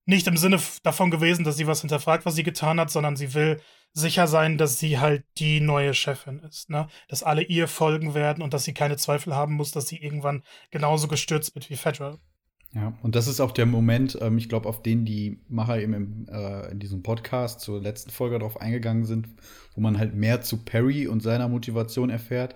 nicht 0.05 0.27
im 0.27 0.37
Sinne 0.37 0.59
davon 0.83 1.11
gewesen, 1.11 1.43
dass 1.43 1.57
sie 1.57 1.67
was 1.67 1.81
hinterfragt, 1.81 2.25
was 2.25 2.35
sie 2.35 2.43
getan 2.43 2.79
hat, 2.79 2.89
sondern 2.89 3.15
sie 3.15 3.33
will 3.33 3.61
sicher 3.93 4.27
sein, 4.27 4.57
dass 4.57 4.79
sie 4.79 4.99
halt 4.99 5.23
die 5.37 5.61
neue 5.61 5.93
Chefin 5.93 6.39
ist, 6.39 6.69
ne? 6.69 6.87
Dass 7.07 7.23
alle 7.23 7.43
ihr 7.43 7.67
folgen 7.67 8.13
werden 8.13 8.43
und 8.43 8.53
dass 8.53 8.63
sie 8.63 8.73
keine 8.73 8.97
Zweifel 8.97 9.35
haben 9.35 9.55
muss, 9.55 9.71
dass 9.71 9.87
sie 9.87 9.97
irgendwann 9.97 10.43
genauso 10.71 11.07
gestürzt 11.07 11.55
wird 11.55 11.69
wie 11.69 11.75
Federal. 11.75 12.19
Ja, 12.73 12.93
und 13.01 13.15
das 13.15 13.27
ist 13.27 13.39
auch 13.39 13.51
der 13.51 13.65
Moment, 13.65 14.17
ähm, 14.21 14.37
ich 14.37 14.47
glaube, 14.47 14.69
auf 14.69 14.83
den 14.83 15.03
die 15.03 15.41
Macher 15.47 15.81
eben 15.81 15.93
im, 15.93 16.27
äh, 16.29 16.71
in 16.71 16.79
diesem 16.79 17.01
Podcast 17.01 17.61
zur 17.61 17.81
letzten 17.81 18.11
Folge 18.11 18.37
darauf 18.37 18.61
eingegangen 18.61 19.05
sind, 19.05 19.27
wo 19.73 19.81
man 19.81 19.97
halt 19.97 20.13
mehr 20.13 20.41
zu 20.41 20.57
Perry 20.57 21.07
und 21.07 21.23
seiner 21.23 21.47
Motivation 21.47 22.11
erfährt. 22.11 22.55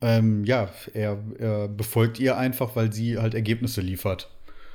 Ähm, 0.00 0.44
ja, 0.44 0.68
er, 0.94 1.22
er 1.38 1.68
befolgt 1.68 2.18
ihr 2.18 2.36
einfach, 2.36 2.74
weil 2.74 2.92
sie 2.92 3.18
halt 3.18 3.34
Ergebnisse 3.34 3.80
liefert. 3.80 4.30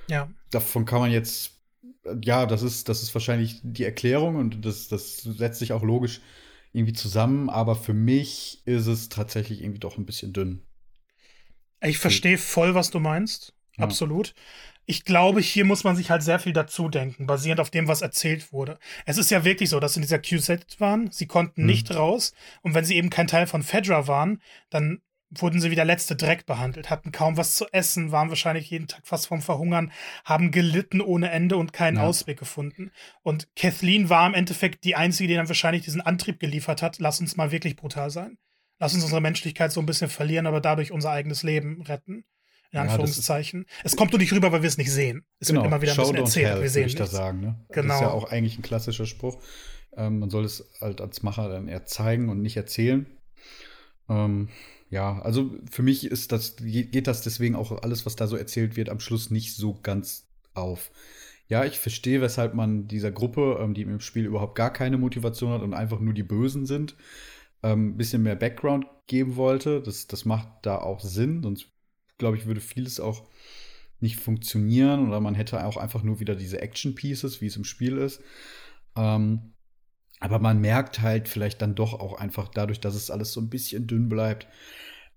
Ja. 0.07 0.29
Davon 0.51 0.85
kann 0.85 0.99
man 0.99 1.11
jetzt, 1.11 1.59
ja, 2.23 2.45
das 2.45 2.61
ist, 2.61 2.87
das 2.87 3.03
ist 3.03 3.13
wahrscheinlich 3.13 3.59
die 3.63 3.83
Erklärung 3.83 4.37
und 4.37 4.63
das, 4.63 4.87
das 4.87 5.17
setzt 5.17 5.59
sich 5.59 5.73
auch 5.73 5.83
logisch 5.83 6.21
irgendwie 6.71 6.93
zusammen, 6.93 7.49
aber 7.49 7.75
für 7.75 7.93
mich 7.93 8.61
ist 8.65 8.87
es 8.87 9.09
tatsächlich 9.09 9.61
irgendwie 9.61 9.79
doch 9.79 9.97
ein 9.97 10.05
bisschen 10.05 10.31
dünn. 10.31 10.61
Ich 11.81 11.97
verstehe 11.97 12.37
voll, 12.37 12.75
was 12.75 12.89
du 12.91 12.99
meinst. 12.99 13.54
Ja. 13.77 13.83
Absolut. 13.83 14.33
Ich 14.85 15.03
glaube, 15.03 15.41
hier 15.41 15.65
muss 15.65 15.83
man 15.83 15.95
sich 15.95 16.11
halt 16.11 16.21
sehr 16.21 16.39
viel 16.39 16.53
dazu 16.53 16.89
denken, 16.89 17.25
basierend 17.25 17.59
auf 17.59 17.71
dem, 17.71 17.87
was 17.87 18.01
erzählt 18.01 18.53
wurde. 18.53 18.77
Es 19.05 19.17
ist 19.17 19.31
ja 19.31 19.43
wirklich 19.43 19.69
so, 19.69 19.79
dass 19.79 19.93
sie 19.93 19.99
in 19.99 20.03
dieser 20.03 20.19
QZ 20.19 20.79
waren, 20.79 21.09
sie 21.11 21.25
konnten 21.25 21.61
mhm. 21.61 21.67
nicht 21.67 21.95
raus 21.95 22.33
und 22.61 22.75
wenn 22.75 22.85
sie 22.85 22.95
eben 22.95 23.09
kein 23.09 23.27
Teil 23.27 23.47
von 23.47 23.63
Fedra 23.63 24.07
waren, 24.07 24.41
dann 24.69 25.01
wurden 25.31 25.59
sie 25.59 25.71
wie 25.71 25.75
der 25.75 25.85
letzte 25.85 26.15
Dreck 26.15 26.45
behandelt, 26.45 26.89
hatten 26.89 27.11
kaum 27.11 27.37
was 27.37 27.55
zu 27.55 27.65
essen, 27.71 28.11
waren 28.11 28.29
wahrscheinlich 28.29 28.69
jeden 28.69 28.87
Tag 28.87 29.05
fast 29.05 29.27
vom 29.27 29.41
Verhungern, 29.41 29.91
haben 30.23 30.51
gelitten 30.51 31.01
ohne 31.01 31.31
Ende 31.31 31.57
und 31.57 31.73
keinen 31.73 31.97
ja. 31.97 32.03
Ausweg 32.03 32.37
gefunden. 32.37 32.91
Und 33.23 33.47
Kathleen 33.55 34.09
war 34.09 34.27
im 34.27 34.33
Endeffekt 34.33 34.83
die 34.83 34.95
Einzige, 34.95 35.27
die 35.29 35.35
dann 35.35 35.47
wahrscheinlich 35.47 35.83
diesen 35.83 36.01
Antrieb 36.01 36.39
geliefert 36.39 36.81
hat, 36.81 36.99
lass 36.99 37.19
uns 37.19 37.35
mal 37.35 37.51
wirklich 37.51 37.75
brutal 37.75 38.09
sein. 38.09 38.37
Lass 38.79 38.93
uns 38.93 39.03
unsere 39.03 39.21
Menschlichkeit 39.21 39.71
so 39.71 39.79
ein 39.79 39.85
bisschen 39.85 40.09
verlieren, 40.09 40.47
aber 40.47 40.59
dadurch 40.59 40.91
unser 40.91 41.11
eigenes 41.11 41.43
Leben 41.43 41.81
retten. 41.81 42.25
In 42.75 42.89
Anführungszeichen. 42.89 43.65
Ja, 43.67 43.81
es 43.83 43.95
kommt 43.95 44.11
nur 44.11 44.19
nicht 44.19 44.33
rüber, 44.33 44.51
weil 44.51 44.61
wir 44.61 44.67
es 44.67 44.77
nicht 44.77 44.91
sehen. 44.91 45.25
Es 45.39 45.47
genau, 45.47 45.61
wird 45.61 45.67
immer 45.67 45.81
wieder 45.81 45.93
ein 45.93 45.97
bisschen 45.97 46.15
erzählt, 46.15 46.47
hell, 46.47 46.61
wir 46.61 46.69
sehen 46.69 46.87
ich 46.87 46.95
da 46.95 47.07
sagen. 47.07 47.39
Ne? 47.39 47.65
Genau. 47.69 47.87
Das 47.87 47.95
ist 47.95 48.01
ja 48.01 48.11
auch 48.11 48.31
eigentlich 48.31 48.57
ein 48.57 48.63
klassischer 48.63 49.05
Spruch. 49.05 49.41
Ähm, 49.95 50.19
man 50.19 50.29
soll 50.29 50.43
es 50.43 50.69
halt 50.81 50.99
als 50.99 51.23
Macher 51.23 51.47
dann 51.49 51.67
eher 51.67 51.85
zeigen 51.85 52.29
und 52.29 52.41
nicht 52.41 52.57
erzählen. 52.57 53.05
Ähm, 54.09 54.49
ja, 54.89 55.21
also 55.21 55.51
für 55.71 55.83
mich 55.83 56.05
ist 56.05 56.31
das, 56.31 56.57
geht 56.57 57.07
das 57.07 57.21
deswegen 57.21 57.55
auch 57.55 57.81
alles, 57.81 58.05
was 58.05 58.15
da 58.15 58.27
so 58.27 58.35
erzählt 58.35 58.75
wird, 58.75 58.89
am 58.89 58.99
Schluss 58.99 59.31
nicht 59.31 59.55
so 59.55 59.79
ganz 59.81 60.27
auf. 60.53 60.91
Ja, 61.47 61.63
ich 61.63 61.79
verstehe, 61.79 62.21
weshalb 62.21 62.55
man 62.55 62.87
dieser 62.87 63.11
Gruppe, 63.11 63.59
ähm, 63.61 63.73
die 63.73 63.83
im 63.83 63.99
Spiel 63.99 64.25
überhaupt 64.25 64.55
gar 64.55 64.73
keine 64.73 64.97
Motivation 64.97 65.51
hat 65.51 65.61
und 65.61 65.73
einfach 65.73 65.99
nur 65.99 66.13
die 66.13 66.23
Bösen 66.23 66.65
sind, 66.65 66.95
ein 67.61 67.71
ähm, 67.71 67.97
bisschen 67.97 68.23
mehr 68.23 68.35
Background 68.35 68.85
geben 69.07 69.35
wollte. 69.35 69.81
Das, 69.81 70.07
das 70.07 70.25
macht 70.25 70.47
da 70.63 70.79
auch 70.79 70.99
Sinn, 70.99 71.43
sonst 71.43 71.74
glaube 72.17 72.37
ich, 72.37 72.45
würde 72.45 72.61
vieles 72.61 72.99
auch 72.99 73.27
nicht 73.99 74.17
funktionieren 74.17 75.07
oder 75.07 75.19
man 75.19 75.35
hätte 75.35 75.65
auch 75.65 75.77
einfach 75.77 76.03
nur 76.03 76.19
wieder 76.19 76.35
diese 76.35 76.61
Action 76.61 76.95
Pieces, 76.95 77.41
wie 77.41 77.47
es 77.47 77.55
im 77.55 77.63
Spiel 77.63 77.97
ist. 77.97 78.21
Ähm, 78.95 79.53
aber 80.19 80.39
man 80.39 80.59
merkt 80.59 81.01
halt 81.01 81.27
vielleicht 81.27 81.61
dann 81.61 81.75
doch 81.75 81.93
auch 81.93 82.19
einfach 82.19 82.47
dadurch, 82.49 82.79
dass 82.79 82.95
es 82.95 83.11
alles 83.11 83.31
so 83.31 83.41
ein 83.41 83.49
bisschen 83.49 83.87
dünn 83.87 84.09
bleibt, 84.09 84.47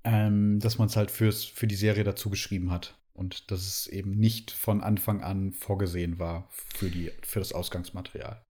ähm, 0.05 0.59
dass 0.61 0.79
man 0.79 0.89
es 0.89 0.97
halt 0.97 1.11
fürs, 1.11 1.45
für 1.45 1.67
die 1.67 1.77
Serie 1.77 2.05
dazu 2.05 2.31
geschrieben 2.31 2.71
hat. 2.71 2.97
Und 3.15 3.51
dass 3.51 3.67
es 3.67 3.89
eben 3.89 4.13
nicht 4.13 4.53
von 4.53 4.81
Anfang 4.81 5.23
an 5.23 5.53
vorgesehen 5.53 6.21
war 6.21 6.49
für, 6.77 6.89
die, 6.89 7.11
für 7.23 7.41
das 7.41 7.53
Ausgangsmaterial. 7.53 8.41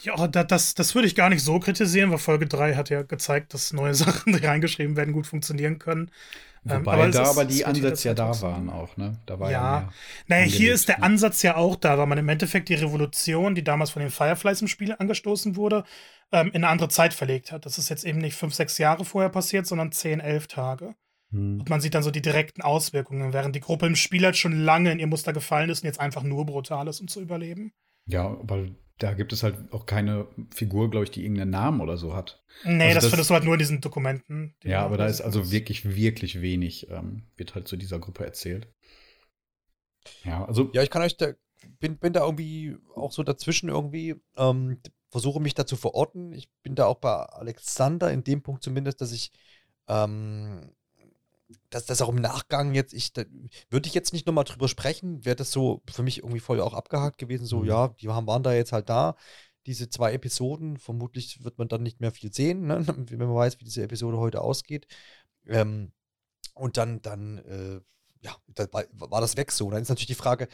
Ja, 0.00 0.26
das, 0.26 0.74
das 0.74 0.94
würde 0.94 1.06
ich 1.06 1.14
gar 1.14 1.28
nicht 1.28 1.42
so 1.42 1.60
kritisieren, 1.60 2.10
weil 2.10 2.18
Folge 2.18 2.46
3 2.46 2.74
hat 2.74 2.90
ja 2.90 3.02
gezeigt, 3.02 3.54
dass 3.54 3.72
neue 3.72 3.94
Sachen, 3.94 4.32
die 4.32 4.44
reingeschrieben 4.44 4.96
werden, 4.96 5.12
gut 5.12 5.26
funktionieren 5.26 5.78
können. 5.78 6.10
Ähm, 6.66 6.80
Wobei 6.80 6.92
aber 6.92 7.08
da 7.10 7.24
aber 7.24 7.44
die 7.44 7.64
Ansätze 7.64 8.08
ja 8.08 8.14
da 8.14 8.40
waren 8.40 8.70
auch, 8.70 8.96
ne? 8.96 9.18
Da 9.26 9.38
war 9.38 9.50
ja, 9.50 9.80
ja 9.80 9.92
naja, 10.28 10.44
hier 10.44 10.72
ist 10.72 10.88
der 10.88 10.98
ne? 10.98 11.04
Ansatz 11.04 11.42
ja 11.42 11.56
auch 11.56 11.76
da, 11.76 11.98
weil 11.98 12.06
man 12.06 12.18
im 12.18 12.28
Endeffekt 12.28 12.68
die 12.70 12.74
Revolution, 12.74 13.54
die 13.54 13.64
damals 13.64 13.90
von 13.90 14.00
den 14.00 14.10
Fireflies 14.10 14.62
im 14.62 14.68
Spiel 14.68 14.94
angestoßen 14.98 15.56
wurde, 15.56 15.84
ähm, 16.32 16.48
in 16.48 16.56
eine 16.56 16.68
andere 16.68 16.88
Zeit 16.88 17.12
verlegt 17.12 17.52
hat. 17.52 17.66
Das 17.66 17.76
ist 17.76 17.90
jetzt 17.90 18.04
eben 18.04 18.18
nicht 18.18 18.34
fünf, 18.34 18.54
sechs 18.54 18.78
Jahre 18.78 19.04
vorher 19.04 19.30
passiert, 19.30 19.66
sondern 19.66 19.92
zehn, 19.92 20.20
elf 20.20 20.46
Tage. 20.46 20.94
Hm. 21.32 21.60
Und 21.60 21.68
man 21.68 21.80
sieht 21.80 21.94
dann 21.94 22.02
so 22.02 22.10
die 22.10 22.22
direkten 22.22 22.62
Auswirkungen, 22.62 23.32
während 23.34 23.54
die 23.54 23.60
Gruppe 23.60 23.86
im 23.86 23.96
Spiel 23.96 24.24
halt 24.24 24.36
schon 24.36 24.58
lange 24.58 24.90
in 24.90 24.98
ihr 24.98 25.06
Muster 25.06 25.32
gefallen 25.32 25.68
ist 25.68 25.82
und 25.82 25.86
jetzt 25.86 26.00
einfach 26.00 26.22
nur 26.22 26.46
brutal 26.46 26.88
ist, 26.88 27.00
um 27.00 27.08
zu 27.08 27.20
überleben. 27.20 27.72
Ja, 28.06 28.36
weil 28.42 28.74
da 28.98 29.12
gibt 29.14 29.32
es 29.32 29.42
halt 29.42 29.72
auch 29.72 29.86
keine 29.86 30.28
Figur, 30.54 30.90
glaube 30.90 31.04
ich, 31.04 31.10
die 31.10 31.22
irgendeinen 31.22 31.50
Namen 31.50 31.80
oder 31.80 31.96
so 31.96 32.14
hat. 32.14 32.44
Nee, 32.64 32.84
also 32.84 32.94
das, 32.94 33.04
das 33.04 33.10
findest 33.10 33.30
du 33.30 33.34
halt 33.34 33.44
nur 33.44 33.54
in 33.54 33.58
diesen 33.58 33.80
Dokumenten. 33.80 34.54
Die 34.62 34.68
ja, 34.68 34.84
aber 34.84 34.96
da 34.96 35.06
ist 35.06 35.20
also 35.20 35.50
wirklich, 35.50 35.96
wirklich 35.96 36.40
wenig, 36.40 36.88
ähm, 36.90 37.24
wird 37.36 37.54
halt 37.54 37.66
zu 37.66 37.76
dieser 37.76 37.98
Gruppe 37.98 38.24
erzählt. 38.24 38.68
Ja, 40.24 40.44
also. 40.44 40.70
Ja, 40.72 40.82
ich 40.82 40.90
kann 40.90 41.02
euch 41.02 41.16
da, 41.16 41.32
bin, 41.80 41.98
bin 41.98 42.12
da 42.12 42.24
irgendwie 42.24 42.76
auch 42.94 43.10
so 43.10 43.22
dazwischen 43.22 43.68
irgendwie, 43.68 44.14
ähm, 44.36 44.78
versuche 45.10 45.40
mich 45.40 45.54
da 45.54 45.66
zu 45.66 45.76
verorten. 45.76 46.32
Ich 46.32 46.48
bin 46.62 46.74
da 46.74 46.86
auch 46.86 46.98
bei 46.98 47.14
Alexander 47.14 48.12
in 48.12 48.22
dem 48.22 48.42
Punkt 48.42 48.62
zumindest, 48.62 49.00
dass 49.00 49.12
ich 49.12 49.32
ähm, 49.88 50.70
dass 51.70 51.86
das 51.86 52.02
auch 52.02 52.08
im 52.08 52.16
Nachgang 52.16 52.74
jetzt, 52.74 52.94
ich, 52.94 53.12
würde 53.70 53.86
ich 53.86 53.94
jetzt 53.94 54.12
nicht 54.12 54.26
nochmal 54.26 54.44
drüber 54.44 54.68
sprechen, 54.68 55.24
wäre 55.24 55.36
das 55.36 55.50
so 55.50 55.82
für 55.90 56.02
mich 56.02 56.18
irgendwie 56.18 56.40
voll 56.40 56.60
auch 56.60 56.74
abgehakt 56.74 57.18
gewesen, 57.18 57.46
so, 57.46 57.60
mhm. 57.60 57.66
ja, 57.66 57.88
die 57.88 58.08
haben, 58.08 58.26
waren 58.26 58.42
da 58.42 58.52
jetzt 58.52 58.72
halt 58.72 58.88
da, 58.88 59.16
diese 59.66 59.88
zwei 59.88 60.12
Episoden, 60.12 60.78
vermutlich 60.78 61.42
wird 61.44 61.58
man 61.58 61.68
dann 61.68 61.82
nicht 61.82 62.00
mehr 62.00 62.12
viel 62.12 62.32
sehen, 62.32 62.66
ne? 62.66 62.84
wenn 63.10 63.18
man 63.18 63.34
weiß, 63.34 63.60
wie 63.60 63.64
diese 63.64 63.82
Episode 63.82 64.18
heute 64.18 64.40
ausgeht. 64.40 64.86
Ähm, 65.46 65.92
und 66.54 66.76
dann, 66.76 67.02
dann, 67.02 67.38
äh, 67.38 67.80
ja, 68.20 68.36
da 68.48 68.66
war, 68.72 68.84
war, 68.92 69.20
das 69.20 69.36
weg 69.36 69.52
so. 69.52 69.70
Dann 69.70 69.82
ist 69.82 69.88
natürlich 69.88 70.06
die 70.06 70.14
Frage, 70.14 70.48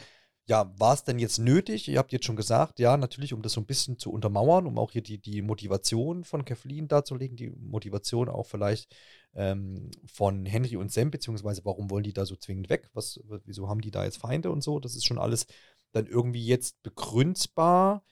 ja, 0.47 0.73
war 0.77 0.93
es 0.93 1.03
denn 1.03 1.19
jetzt 1.19 1.39
nötig? 1.39 1.87
Ihr 1.87 1.99
habt 1.99 2.11
jetzt 2.11 2.25
schon 2.25 2.35
gesagt, 2.35 2.79
ja, 2.79 2.97
natürlich, 2.97 3.33
um 3.33 3.41
das 3.41 3.53
so 3.53 3.61
ein 3.61 3.65
bisschen 3.65 3.97
zu 3.97 4.11
untermauern, 4.11 4.65
um 4.65 4.77
auch 4.77 4.91
hier 4.91 5.01
die, 5.03 5.17
die 5.19 5.41
Motivation 5.41 6.23
von 6.23 6.45
Kathleen 6.45 6.87
darzulegen, 6.87 7.37
die 7.37 7.51
Motivation 7.51 8.27
auch 8.27 8.45
vielleicht 8.47 8.93
ähm, 9.33 9.91
von 10.05 10.45
Henry 10.45 10.75
und 10.77 10.91
Sam, 10.91 11.11
beziehungsweise 11.11 11.63
warum 11.63 11.89
wollen 11.89 12.03
die 12.03 12.13
da 12.13 12.25
so 12.25 12.35
zwingend 12.35 12.69
weg? 12.69 12.89
Was, 12.93 13.19
wieso 13.45 13.69
haben 13.69 13.81
die 13.81 13.91
da 13.91 14.03
jetzt 14.03 14.17
Feinde 14.17 14.51
und 14.51 14.61
so? 14.61 14.79
Das 14.79 14.95
ist 14.95 15.05
schon 15.05 15.19
alles 15.19 15.45
dann 15.91 16.07
irgendwie 16.07 16.45
jetzt 16.45 16.81
begründbar. 16.83 18.03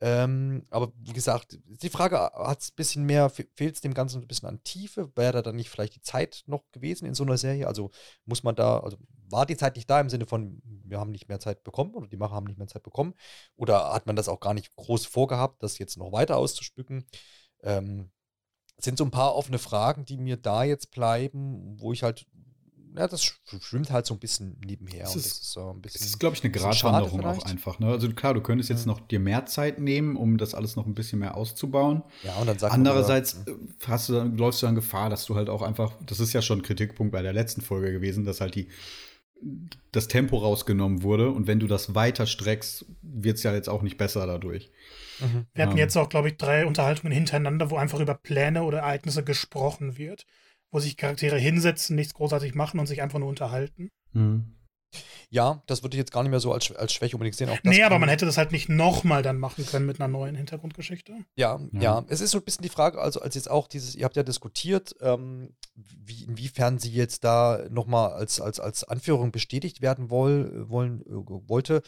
Ähm, 0.00 0.64
aber 0.70 0.92
wie 0.96 1.12
gesagt, 1.12 1.58
die 1.66 1.88
Frage, 1.88 2.18
hat 2.18 2.60
es 2.60 2.70
ein 2.70 2.76
bisschen 2.76 3.04
mehr, 3.04 3.30
fehlt 3.30 3.74
es 3.74 3.80
dem 3.80 3.94
Ganzen 3.94 4.22
ein 4.22 4.28
bisschen 4.28 4.48
an 4.48 4.62
Tiefe? 4.62 5.10
Wäre 5.16 5.32
da 5.32 5.42
dann 5.42 5.56
nicht 5.56 5.70
vielleicht 5.70 5.96
die 5.96 6.02
Zeit 6.02 6.44
noch 6.46 6.70
gewesen 6.70 7.06
in 7.06 7.14
so 7.14 7.24
einer 7.24 7.36
Serie? 7.36 7.66
Also 7.66 7.90
muss 8.24 8.44
man 8.44 8.54
da, 8.54 8.78
also 8.78 8.96
war 9.30 9.44
die 9.44 9.56
Zeit 9.56 9.76
nicht 9.76 9.90
da 9.90 10.00
im 10.00 10.08
Sinne 10.08 10.26
von, 10.26 10.62
wir 10.84 11.00
haben 11.00 11.10
nicht 11.10 11.28
mehr 11.28 11.40
Zeit 11.40 11.64
bekommen 11.64 11.94
oder 11.94 12.06
die 12.06 12.16
Macher 12.16 12.34
haben 12.34 12.46
nicht 12.46 12.58
mehr 12.58 12.68
Zeit 12.68 12.84
bekommen? 12.84 13.14
Oder 13.56 13.92
hat 13.92 14.06
man 14.06 14.16
das 14.16 14.28
auch 14.28 14.40
gar 14.40 14.54
nicht 14.54 14.74
groß 14.76 15.06
vorgehabt, 15.06 15.62
das 15.62 15.78
jetzt 15.78 15.96
noch 15.96 16.12
weiter 16.12 16.36
auszuspücken? 16.36 17.04
Ähm, 17.62 18.10
sind 18.78 18.98
so 18.98 19.04
ein 19.04 19.10
paar 19.10 19.34
offene 19.34 19.58
Fragen, 19.58 20.04
die 20.04 20.16
mir 20.16 20.36
da 20.36 20.62
jetzt 20.62 20.92
bleiben, 20.92 21.78
wo 21.80 21.92
ich 21.92 22.04
halt, 22.04 22.26
ja, 22.98 23.06
das 23.06 23.22
schwimmt 23.60 23.90
halt 23.90 24.06
so 24.06 24.14
ein 24.14 24.18
bisschen 24.18 24.60
nebenher. 24.64 25.04
Das 25.04 25.14
ist, 25.14 25.52
so 25.52 25.70
ein 25.70 25.80
bisschen. 25.80 26.04
Ist, 26.04 26.18
glaube 26.18 26.34
ich, 26.34 26.42
eine 26.42 26.50
Gratwanderung 26.50 27.24
auch 27.24 27.44
einfach. 27.46 27.78
Ne? 27.78 27.86
Also 27.86 28.10
klar, 28.10 28.34
du 28.34 28.40
könntest 28.40 28.70
jetzt 28.70 28.86
noch 28.86 28.98
dir 28.98 29.20
mehr 29.20 29.46
Zeit 29.46 29.78
nehmen, 29.78 30.16
um 30.16 30.36
das 30.36 30.54
alles 30.54 30.74
noch 30.74 30.86
ein 30.86 30.94
bisschen 30.94 31.20
mehr 31.20 31.36
auszubauen. 31.36 32.02
Ja, 32.24 32.36
und 32.36 32.48
dann 32.48 32.58
sagst 32.58 32.74
Andererseits 32.74 33.44
du, 33.44 33.52
hm. 33.52 33.68
hast 33.86 34.08
du 34.08 34.14
dann, 34.14 34.36
läufst 34.36 34.62
du 34.62 34.66
dann 34.66 34.74
Gefahr, 34.74 35.10
dass 35.10 35.24
du 35.26 35.36
halt 35.36 35.48
auch 35.48 35.62
einfach, 35.62 35.92
das 36.04 36.18
ist 36.18 36.32
ja 36.32 36.42
schon 36.42 36.58
ein 36.58 36.62
Kritikpunkt 36.62 37.12
bei 37.12 37.22
der 37.22 37.32
letzten 37.32 37.60
Folge 37.60 37.92
gewesen, 37.92 38.24
dass 38.24 38.40
halt 38.40 38.56
die 38.56 38.68
das 39.92 40.08
Tempo 40.08 40.38
rausgenommen 40.38 41.04
wurde 41.04 41.30
und 41.30 41.46
wenn 41.46 41.60
du 41.60 41.68
das 41.68 41.94
weiter 41.94 42.26
streckst, 42.26 42.86
wird 43.02 43.36
es 43.36 43.44
ja 43.44 43.54
jetzt 43.54 43.68
auch 43.68 43.82
nicht 43.82 43.96
besser 43.96 44.26
dadurch. 44.26 44.72
Mhm. 45.20 45.46
Wir 45.54 45.64
hatten 45.64 45.78
jetzt 45.78 45.96
auch, 45.96 46.08
glaube 46.08 46.28
ich, 46.28 46.36
drei 46.36 46.66
Unterhaltungen 46.66 47.12
hintereinander, 47.12 47.70
wo 47.70 47.76
einfach 47.76 48.00
über 48.00 48.14
Pläne 48.14 48.64
oder 48.64 48.78
Ereignisse 48.78 49.22
gesprochen 49.22 49.96
wird, 49.96 50.26
wo 50.70 50.80
sich 50.80 50.96
Charaktere 50.96 51.38
hinsetzen, 51.38 51.96
nichts 51.96 52.14
großartig 52.14 52.54
machen 52.54 52.80
und 52.80 52.86
sich 52.86 53.02
einfach 53.02 53.18
nur 53.18 53.28
unterhalten. 53.28 53.90
Mhm. 54.12 54.58
Ja, 55.30 55.62
das 55.66 55.82
würde 55.82 55.96
ich 55.96 55.98
jetzt 55.98 56.12
gar 56.12 56.22
nicht 56.22 56.30
mehr 56.30 56.40
so 56.40 56.52
als, 56.52 56.74
als 56.74 56.92
Schwäche 56.92 57.16
unbedingt 57.16 57.36
sehen. 57.36 57.50
Auch 57.50 57.58
nee, 57.62 57.82
aber 57.82 57.98
man 57.98 58.08
hätte 58.08 58.24
das 58.24 58.38
halt 58.38 58.52
nicht 58.52 58.70
nochmal 58.70 59.22
dann 59.22 59.38
machen 59.38 59.66
können 59.66 59.84
mit 59.84 60.00
einer 60.00 60.08
neuen 60.08 60.34
Hintergrundgeschichte. 60.34 61.12
Ja, 61.36 61.60
ja, 61.72 61.80
ja, 61.80 62.04
Es 62.08 62.22
ist 62.22 62.30
so 62.30 62.38
ein 62.38 62.44
bisschen 62.44 62.62
die 62.62 62.70
Frage, 62.70 62.98
also 62.98 63.20
als 63.20 63.34
jetzt 63.34 63.50
auch 63.50 63.68
dieses, 63.68 63.94
ihr 63.94 64.06
habt 64.06 64.16
ja 64.16 64.22
diskutiert, 64.22 64.94
ähm, 65.00 65.54
wie, 65.74 66.24
inwiefern 66.24 66.78
sie 66.78 66.90
jetzt 66.90 67.24
da 67.24 67.66
nochmal 67.70 68.12
als, 68.12 68.40
als, 68.40 68.58
als 68.58 68.84
Anführung 68.84 69.30
bestätigt 69.30 69.82
werden 69.82 70.08
woll, 70.08 70.68
wollen, 70.70 71.02
äh, 71.02 71.48
wollte. 71.48 71.82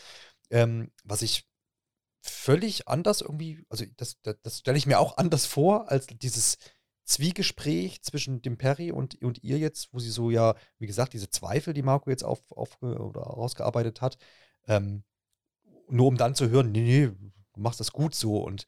Ähm, 0.50 0.90
was 1.04 1.22
ich 1.22 1.46
völlig 2.22 2.88
anders 2.88 3.22
irgendwie, 3.22 3.64
also 3.70 3.86
das, 3.96 4.20
das, 4.20 4.36
das 4.42 4.58
stelle 4.58 4.76
ich 4.76 4.86
mir 4.86 4.98
auch 4.98 5.16
anders 5.16 5.46
vor, 5.46 5.90
als 5.90 6.06
dieses 6.06 6.58
Zwiegespräch 7.10 8.02
zwischen 8.02 8.40
dem 8.40 8.56
Perry 8.56 8.92
und, 8.92 9.20
und 9.22 9.42
ihr 9.42 9.58
jetzt, 9.58 9.92
wo 9.92 9.98
sie 9.98 10.10
so 10.10 10.30
ja, 10.30 10.54
wie 10.78 10.86
gesagt, 10.86 11.12
diese 11.12 11.28
Zweifel, 11.28 11.74
die 11.74 11.82
Marco 11.82 12.08
jetzt 12.08 12.24
auf, 12.24 12.40
auf 12.52 12.80
oder 12.80 13.20
rausgearbeitet 13.20 14.00
hat, 14.00 14.16
ähm, 14.68 15.02
nur 15.88 16.06
um 16.06 16.16
dann 16.16 16.36
zu 16.36 16.50
hören, 16.50 16.70
nee, 16.70 16.82
nee, 16.82 17.06
du 17.06 17.60
machst 17.60 17.80
das 17.80 17.90
gut 17.90 18.14
so. 18.14 18.38
Und 18.38 18.66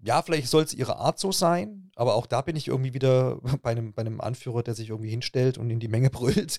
ja, 0.00 0.20
vielleicht 0.20 0.48
soll 0.48 0.62
es 0.62 0.74
ihre 0.74 0.98
Art 0.98 1.18
so 1.18 1.32
sein, 1.32 1.90
aber 1.96 2.14
auch 2.14 2.26
da 2.26 2.42
bin 2.42 2.56
ich 2.56 2.68
irgendwie 2.68 2.92
wieder 2.92 3.40
bei 3.62 3.70
einem, 3.70 3.94
bei 3.94 4.00
einem 4.00 4.20
Anführer, 4.20 4.62
der 4.62 4.74
sich 4.74 4.90
irgendwie 4.90 5.10
hinstellt 5.10 5.56
und 5.56 5.70
in 5.70 5.80
die 5.80 5.88
Menge 5.88 6.10
brüllt. 6.10 6.58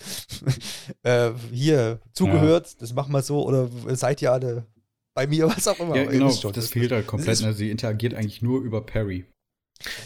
äh, 1.04 1.32
hier, 1.52 2.02
zugehört, 2.12 2.68
ja. 2.72 2.76
das 2.80 2.94
machen 2.94 3.14
wir 3.14 3.22
so, 3.22 3.46
oder 3.46 3.70
seid 3.96 4.22
ihr 4.24 4.32
alle 4.32 4.66
bei 5.14 5.28
mir, 5.28 5.48
was 5.48 5.68
auch 5.68 5.80
immer. 5.80 5.96
Ja, 5.96 6.06
genau, 6.06 6.28
das, 6.28 6.42
das 6.42 6.70
fehlt 6.70 6.92
halt 6.92 7.06
komplett. 7.06 7.40
Ne? 7.42 7.54
Sie 7.54 7.70
interagiert 7.70 8.16
eigentlich 8.16 8.42
nur 8.42 8.62
über 8.62 8.84
Perry. 8.84 9.26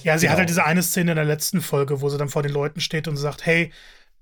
Ja, 0.04 0.18
sie 0.18 0.26
genau. 0.26 0.32
hat 0.34 0.40
halt 0.40 0.50
diese 0.50 0.66
eine 0.66 0.84
Szene 0.84 1.12
in 1.12 1.16
der 1.16 1.26
letzten 1.26 1.62
Folge, 1.62 2.02
wo 2.02 2.10
sie 2.10 2.18
dann 2.18 2.30
vor 2.30 2.44
den 2.44 2.52
Leuten 2.52 2.80
steht 2.80 3.08
und 3.08 3.18
sagt, 3.18 3.46
hey, 3.46 3.72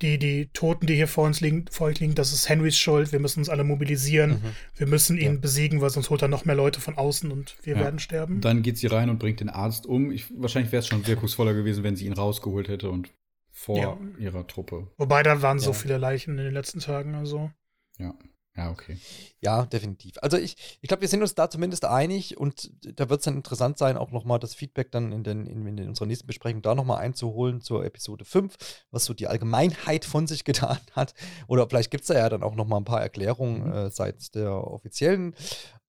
die, 0.02 0.18
die 0.18 0.50
Toten, 0.54 0.88
die 0.88 0.96
hier 0.96 1.08
vor 1.08 1.26
uns 1.26 1.42
liegen, 1.42 1.66
vor 1.70 1.88
euch 1.88 2.00
liegen, 2.00 2.16
das 2.16 2.34
ist 2.34 2.50
Henrys 2.50 2.78
Schuld, 2.78 3.12
wir 3.12 3.20
müssen 3.20 3.40
uns 3.40 3.50
alle 3.50 3.64
mobilisieren, 3.64 4.32
mhm. 4.32 4.56
wir 4.78 4.88
müssen 4.88 5.18
ihn 5.18 5.36
ja. 5.36 5.40
besiegen, 5.40 5.82
weil 5.82 5.90
sonst 5.90 6.10
holt 6.10 6.22
er 6.22 6.28
noch 6.28 6.46
mehr 6.46 6.56
Leute 6.56 6.82
von 6.82 6.98
außen 6.98 7.32
und 7.32 7.56
wir 7.64 7.76
ja. 7.76 7.82
werden 7.82 8.00
sterben. 8.00 8.42
Dann 8.42 8.64
geht 8.64 8.78
sie 8.78 8.88
rein 8.88 9.10
und 9.10 9.20
bringt 9.20 9.40
den 9.40 9.50
Arzt 9.50 9.86
um. 9.86 10.12
Ich, 10.12 10.26
wahrscheinlich 10.36 10.72
wäre 10.72 10.80
es 10.80 10.88
schon 10.88 11.06
wirkungsvoller 11.06 11.54
gewesen, 11.54 11.84
wenn 11.84 11.96
sie 11.96 12.06
ihn 12.06 12.14
rausgeholt 12.14 12.68
hätte 12.68 12.90
und 12.90 13.12
vor 13.52 13.78
ja. 13.78 13.98
ihrer 14.18 14.48
Truppe. 14.48 14.88
Wobei 14.98 15.22
da 15.22 15.42
waren 15.42 15.60
so 15.60 15.74
viele 15.74 15.98
Leichen 15.98 16.38
in 16.38 16.46
den 16.46 16.54
letzten 16.54 16.80
Tagen, 16.80 17.14
also. 17.14 17.52
Ja. 18.00 18.16
Ja, 18.56 18.70
okay. 18.70 18.98
Ja, 19.40 19.66
definitiv. 19.66 20.16
Also 20.22 20.38
ich, 20.38 20.78
ich 20.82 20.88
glaube, 20.90 21.02
wir 21.02 21.08
sind 21.08 21.22
uns 21.22 21.36
da 21.36 21.50
zumindest 21.50 21.86
einig 21.86 22.38
und 22.38 22.70
da 23.00 23.10
wird 23.10 23.22
es 23.22 23.26
dann 23.26 23.38
interessant 23.38 23.78
sein, 23.78 23.98
auch 23.98 24.12
nochmal 24.12 24.40
das 24.40 24.56
Feedback 24.56 24.92
dann 24.92 25.14
in, 25.14 25.24
den, 25.24 25.46
in, 25.48 25.66
in 25.78 25.88
unserer 25.88 26.06
nächsten 26.06 26.28
Besprechung 26.28 26.62
da 26.62 26.76
nochmal 26.76 26.98
einzuholen 26.98 27.62
zur 27.62 27.86
Episode 27.86 28.26
5, 28.26 28.56
was 28.92 29.06
so 29.06 29.14
die 29.14 29.28
Allgemeinheit 29.28 30.04
von 30.04 30.28
sich 30.28 30.44
getan 30.46 30.80
hat. 30.92 31.14
Oder 31.48 31.68
vielleicht 31.70 31.92
gibt 31.92 32.02
es 32.02 32.10
da 32.10 32.16
ja 32.16 32.28
dann 32.28 32.44
auch 32.44 32.56
nochmal 32.56 32.82
ein 32.82 32.86
paar 32.86 33.02
Erklärungen 33.02 33.68
mhm. 33.68 33.74
äh, 33.74 33.90
seitens 33.90 34.32
der 34.32 34.52
offiziellen, 34.68 35.34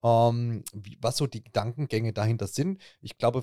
ähm, 0.05 0.63
wie, 0.73 0.99
was 1.01 1.17
so 1.17 1.27
die 1.27 1.43
Gedankengänge 1.43 2.13
dahinter 2.13 2.47
sind. 2.47 2.81
Ich 3.01 3.19
glaube, 3.19 3.43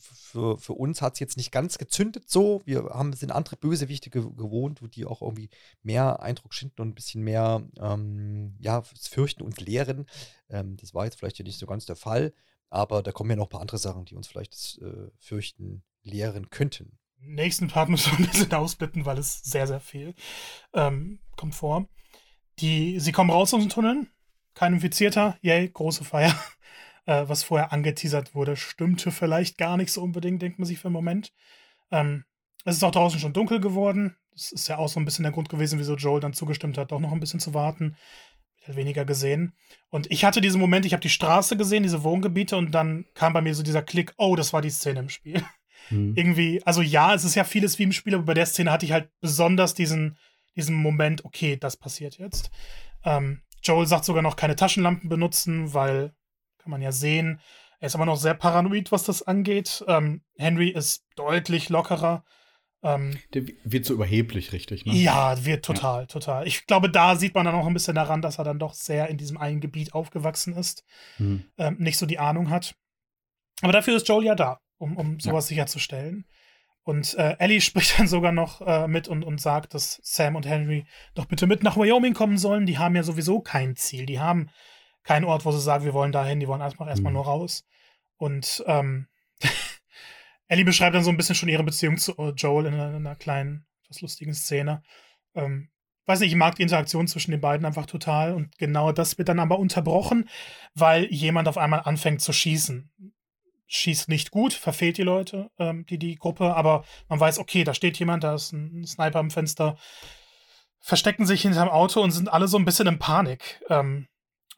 für, 0.00 0.58
für 0.58 0.72
uns 0.72 1.02
hat 1.02 1.14
es 1.14 1.20
jetzt 1.20 1.36
nicht 1.36 1.52
ganz 1.52 1.78
gezündet 1.78 2.28
so. 2.28 2.62
Wir 2.64 2.84
haben, 2.84 3.12
sind 3.12 3.32
andere 3.32 3.56
Bösewichte 3.56 4.10
ge 4.10 4.22
gewohnt, 4.22 4.82
wo 4.82 4.86
die 4.86 5.04
auch 5.04 5.22
irgendwie 5.22 5.50
mehr 5.82 6.22
Eindruck 6.22 6.54
schinden 6.54 6.80
und 6.80 6.88
ein 6.88 6.94
bisschen 6.94 7.22
mehr 7.22 7.62
ähm, 7.78 8.56
ja, 8.60 8.82
fürchten 8.82 9.42
und 9.42 9.60
lehren. 9.60 10.06
Ähm, 10.48 10.76
das 10.76 10.94
war 10.94 11.04
jetzt 11.04 11.18
vielleicht 11.18 11.36
hier 11.36 11.46
nicht 11.46 11.58
so 11.58 11.66
ganz 11.66 11.86
der 11.86 11.96
Fall, 11.96 12.32
aber 12.68 13.02
da 13.02 13.12
kommen 13.12 13.30
ja 13.30 13.36
noch 13.36 13.46
ein 13.46 13.50
paar 13.50 13.60
andere 13.60 13.78
Sachen, 13.78 14.04
die 14.04 14.16
uns 14.16 14.28
vielleicht 14.28 14.54
das 14.54 14.78
äh, 14.82 15.10
Fürchten 15.18 15.82
lehren 16.02 16.50
könnten. 16.50 16.98
Nächsten 17.18 17.68
Part 17.68 17.88
müssen 17.90 18.12
wir 18.12 18.18
ein 18.18 18.30
bisschen 18.30 18.52
ausbitten, 18.54 19.04
weil 19.04 19.18
es 19.18 19.42
sehr, 19.42 19.66
sehr 19.66 19.80
viel 19.80 20.14
ähm, 20.72 21.20
kommt 21.36 21.54
vor. 21.54 21.86
Die, 22.58 22.98
sie 22.98 23.12
kommen 23.12 23.30
raus 23.30 23.52
aus 23.52 23.60
dem 23.60 23.68
Tunnel, 23.68 24.06
kein 24.54 24.74
Infizierter, 24.74 25.38
yay, 25.42 25.68
große 25.68 26.04
Feier 26.04 26.34
äh, 27.10 27.28
was 27.28 27.42
vorher 27.42 27.72
angeteasert 27.72 28.36
wurde, 28.36 28.56
stimmte 28.56 29.10
vielleicht 29.10 29.58
gar 29.58 29.76
nicht 29.76 29.90
so 29.90 30.00
unbedingt, 30.00 30.40
denkt 30.40 30.60
man 30.60 30.66
sich 30.66 30.78
für 30.78 30.86
einen 30.86 30.92
Moment. 30.92 31.32
Ähm, 31.90 32.24
es 32.64 32.76
ist 32.76 32.84
auch 32.84 32.92
draußen 32.92 33.18
schon 33.18 33.32
dunkel 33.32 33.60
geworden. 33.60 34.16
Das 34.30 34.52
ist 34.52 34.68
ja 34.68 34.78
auch 34.78 34.88
so 34.88 35.00
ein 35.00 35.04
bisschen 35.04 35.24
der 35.24 35.32
Grund 35.32 35.48
gewesen, 35.48 35.80
wieso 35.80 35.96
Joel 35.96 36.20
dann 36.20 36.34
zugestimmt 36.34 36.78
hat, 36.78 36.92
doch 36.92 37.00
noch 37.00 37.10
ein 37.10 37.18
bisschen 37.18 37.40
zu 37.40 37.52
warten. 37.52 37.96
Ich 38.56 38.68
hatte 38.68 38.76
weniger 38.76 39.04
gesehen. 39.04 39.54
Und 39.88 40.08
ich 40.12 40.24
hatte 40.24 40.40
diesen 40.40 40.60
Moment, 40.60 40.86
ich 40.86 40.92
habe 40.92 41.00
die 41.00 41.08
Straße 41.08 41.56
gesehen, 41.56 41.82
diese 41.82 42.04
Wohngebiete, 42.04 42.56
und 42.56 42.70
dann 42.70 43.06
kam 43.14 43.32
bei 43.32 43.40
mir 43.40 43.56
so 43.56 43.64
dieser 43.64 43.82
Klick, 43.82 44.14
oh, 44.16 44.36
das 44.36 44.52
war 44.52 44.62
die 44.62 44.70
Szene 44.70 45.00
im 45.00 45.08
Spiel. 45.08 45.42
Mhm. 45.90 46.14
Irgendwie, 46.16 46.64
also 46.64 46.80
ja, 46.80 47.12
es 47.12 47.24
ist 47.24 47.34
ja 47.34 47.42
vieles 47.42 47.76
wie 47.80 47.84
im 47.84 47.92
Spiel, 47.92 48.14
aber 48.14 48.24
bei 48.24 48.34
der 48.34 48.46
Szene 48.46 48.70
hatte 48.70 48.86
ich 48.86 48.92
halt 48.92 49.10
besonders 49.20 49.74
diesen, 49.74 50.16
diesen 50.54 50.76
Moment, 50.76 51.24
okay, 51.24 51.56
das 51.56 51.76
passiert 51.76 52.18
jetzt. 52.18 52.52
Ähm, 53.02 53.42
Joel 53.64 53.88
sagt 53.88 54.04
sogar 54.04 54.22
noch 54.22 54.36
keine 54.36 54.54
Taschenlampen 54.54 55.08
benutzen, 55.08 55.74
weil 55.74 56.14
kann 56.70 56.78
man 56.78 56.82
ja 56.82 56.92
sehen. 56.92 57.40
Er 57.80 57.86
ist 57.86 57.96
aber 57.96 58.06
noch 58.06 58.16
sehr 58.16 58.34
paranoid, 58.34 58.92
was 58.92 59.02
das 59.04 59.22
angeht. 59.22 59.84
Ähm, 59.88 60.22
Henry 60.36 60.68
ist 60.68 61.04
deutlich 61.16 61.68
lockerer. 61.68 62.24
Ähm, 62.82 63.18
Der 63.34 63.42
wird 63.64 63.84
so 63.84 63.94
überheblich, 63.94 64.52
richtig, 64.52 64.86
ne? 64.86 64.94
Ja, 64.94 65.44
wird 65.44 65.64
total, 65.64 66.02
ja. 66.02 66.06
total. 66.06 66.46
Ich 66.46 66.66
glaube, 66.66 66.88
da 66.88 67.16
sieht 67.16 67.34
man 67.34 67.44
dann 67.44 67.54
auch 67.54 67.66
ein 67.66 67.74
bisschen 67.74 67.96
daran, 67.96 68.22
dass 68.22 68.38
er 68.38 68.44
dann 68.44 68.58
doch 68.58 68.74
sehr 68.74 69.08
in 69.08 69.18
diesem 69.18 69.36
einen 69.36 69.60
Gebiet 69.60 69.94
aufgewachsen 69.94 70.54
ist. 70.54 70.84
Mhm. 71.18 71.44
Ähm, 71.58 71.76
nicht 71.78 71.98
so 71.98 72.06
die 72.06 72.18
Ahnung 72.18 72.50
hat. 72.50 72.74
Aber 73.62 73.72
dafür 73.72 73.96
ist 73.96 74.08
Joel 74.08 74.24
ja 74.24 74.34
da, 74.34 74.60
um, 74.78 74.96
um 74.96 75.18
sowas 75.18 75.46
ja. 75.46 75.54
sicherzustellen. 75.54 76.24
Und 76.84 77.14
äh, 77.14 77.36
Ellie 77.38 77.60
spricht 77.60 77.98
dann 77.98 78.06
sogar 78.06 78.32
noch 78.32 78.60
äh, 78.60 78.86
mit 78.86 79.08
und, 79.08 79.24
und 79.24 79.40
sagt, 79.40 79.74
dass 79.74 80.00
Sam 80.04 80.36
und 80.36 80.46
Henry 80.46 80.84
doch 81.14 81.26
bitte 81.26 81.46
mit 81.46 81.62
nach 81.64 81.76
Wyoming 81.76 82.14
kommen 82.14 82.38
sollen. 82.38 82.66
Die 82.66 82.78
haben 82.78 82.94
ja 82.94 83.02
sowieso 83.02 83.40
kein 83.40 83.74
Ziel. 83.74 84.06
Die 84.06 84.20
haben 84.20 84.50
kein 85.02 85.24
Ort, 85.24 85.44
wo 85.44 85.52
sie 85.52 85.60
sagen, 85.60 85.84
wir 85.84 85.94
wollen 85.94 86.12
dahin, 86.12 86.40
die 86.40 86.48
wollen 86.48 86.60
erstmal 86.60 86.88
erstmal 86.88 87.12
mhm. 87.12 87.16
nur 87.16 87.24
raus. 87.24 87.64
Und 88.16 88.62
ähm, 88.66 89.08
Ellie 90.48 90.64
beschreibt 90.64 90.94
dann 90.94 91.04
so 91.04 91.10
ein 91.10 91.16
bisschen 91.16 91.34
schon 91.34 91.48
ihre 91.48 91.64
Beziehung 91.64 91.96
zu 91.96 92.16
äh, 92.18 92.30
Joel 92.30 92.66
in 92.66 92.74
einer, 92.74 92.88
in 92.88 93.06
einer 93.06 93.16
kleinen, 93.16 93.66
etwas 93.84 94.02
lustigen 94.02 94.34
Szene. 94.34 94.82
Ähm, 95.34 95.70
weiß 96.06 96.20
nicht, 96.20 96.32
ich 96.32 96.36
mag 96.36 96.56
die 96.56 96.62
Interaktion 96.62 97.08
zwischen 97.08 97.30
den 97.30 97.40
beiden 97.40 97.64
einfach 97.64 97.86
total 97.86 98.34
und 98.34 98.56
genau 98.58 98.92
das 98.92 99.16
wird 99.16 99.28
dann 99.28 99.38
aber 99.38 99.58
unterbrochen, 99.58 100.28
weil 100.74 101.04
jemand 101.06 101.48
auf 101.48 101.56
einmal 101.56 101.82
anfängt 101.84 102.20
zu 102.20 102.32
schießen. 102.32 102.90
Schießt 103.68 104.08
nicht 104.08 104.32
gut, 104.32 104.52
verfehlt 104.52 104.98
die 104.98 105.02
Leute, 105.02 105.50
ähm, 105.58 105.86
die 105.86 105.98
die 105.98 106.16
Gruppe, 106.16 106.56
aber 106.56 106.84
man 107.08 107.20
weiß, 107.20 107.38
okay, 107.38 107.62
da 107.62 107.72
steht 107.72 107.98
jemand, 107.98 108.24
da 108.24 108.34
ist 108.34 108.52
ein 108.52 108.84
Sniper 108.84 109.20
am 109.20 109.30
Fenster, 109.30 109.76
verstecken 110.80 111.26
sich 111.26 111.42
hinterm 111.42 111.68
Auto 111.68 112.02
und 112.02 112.10
sind 112.10 112.32
alle 112.32 112.48
so 112.48 112.58
ein 112.58 112.64
bisschen 112.64 112.88
in 112.88 112.98
Panik. 112.98 113.62
Ähm, 113.68 114.08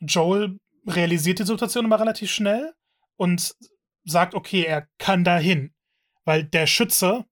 Joel 0.02 0.58
realisiert 0.86 1.38
die 1.38 1.44
Situation 1.44 1.84
immer 1.84 2.00
relativ 2.00 2.30
schnell 2.30 2.72
und 3.16 3.54
sagt, 4.04 4.34
okay, 4.34 4.64
er 4.64 4.88
kann 4.98 5.24
dahin. 5.24 5.72
Weil 6.24 6.44
der 6.44 6.66
Schütze 6.66 7.24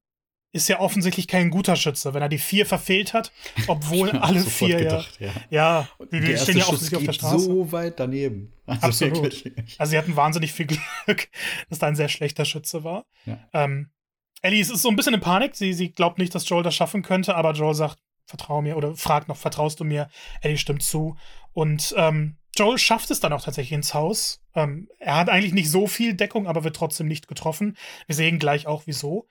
ist 0.53 0.67
ja 0.67 0.79
offensichtlich 0.79 1.27
kein 1.27 1.49
guter 1.49 1.75
Schütze, 1.75 2.13
wenn 2.13 2.21
er 2.21 2.29
die 2.29 2.37
vier 2.37 2.65
verfehlt 2.65 3.13
hat, 3.13 3.31
obwoal 3.67 4.11
alle 4.11 4.41
vier 4.41 4.79
gedacht, 4.79 5.19
ja, 5.19 5.31
ja. 5.49 5.87
die, 6.11 6.19
die 6.19 6.37
stehen 6.37 6.57
ja 6.57 6.65
offensichtlich 6.65 6.97
auf 6.97 7.05
der 7.05 7.13
Straße. 7.13 7.45
so 7.45 7.71
weit 7.71 7.99
daneben. 7.99 8.53
Also 8.71 8.87
Absolut. 8.87 9.23
Wirklich. 9.23 9.79
Also 9.79 9.91
sie 9.91 9.97
hatten 9.97 10.15
wahnsinnig 10.15 10.53
viel 10.53 10.65
Glück, 10.65 11.27
dass 11.69 11.79
da 11.79 11.87
ein 11.87 11.97
sehr 11.97 12.07
schlechter 12.07 12.45
Schütze 12.45 12.85
war. 12.85 13.05
Ja. 13.25 13.37
Ähm, 13.51 13.91
Ellie 14.41 14.61
ist 14.61 14.69
so 14.69 14.87
ein 14.87 14.95
bisschen 14.95 15.13
in 15.13 15.19
Panik. 15.19 15.57
Sie, 15.57 15.73
sie 15.73 15.91
glaubt 15.91 16.17
nicht, 16.17 16.33
dass 16.33 16.47
Joel 16.47 16.63
das 16.63 16.73
schaffen 16.73 17.01
könnte, 17.01 17.35
aber 17.35 17.51
Joel 17.51 17.75
sagt, 17.75 17.97
vertrau 18.25 18.61
mir 18.61 18.77
oder 18.77 18.95
fragt 18.95 19.27
noch, 19.27 19.35
vertraust 19.35 19.81
du 19.81 19.83
mir? 19.83 20.09
Ellie 20.39 20.57
stimmt 20.57 20.83
zu. 20.83 21.17
Und 21.51 21.93
ähm, 21.97 22.37
Joel 22.61 22.77
schafft 22.77 23.09
es 23.09 23.19
dann 23.19 23.33
auch 23.33 23.41
tatsächlich 23.41 23.71
ins 23.71 23.95
Haus. 23.95 24.39
Ähm, 24.53 24.87
er 24.99 25.15
hat 25.15 25.29
eigentlich 25.29 25.53
nicht 25.53 25.71
so 25.71 25.87
viel 25.87 26.13
Deckung, 26.13 26.45
aber 26.45 26.63
wird 26.63 26.75
trotzdem 26.75 27.07
nicht 27.07 27.27
getroffen. 27.27 27.75
Wir 28.05 28.13
sehen 28.13 28.37
gleich 28.37 28.67
auch, 28.67 28.83
wieso. 28.85 29.27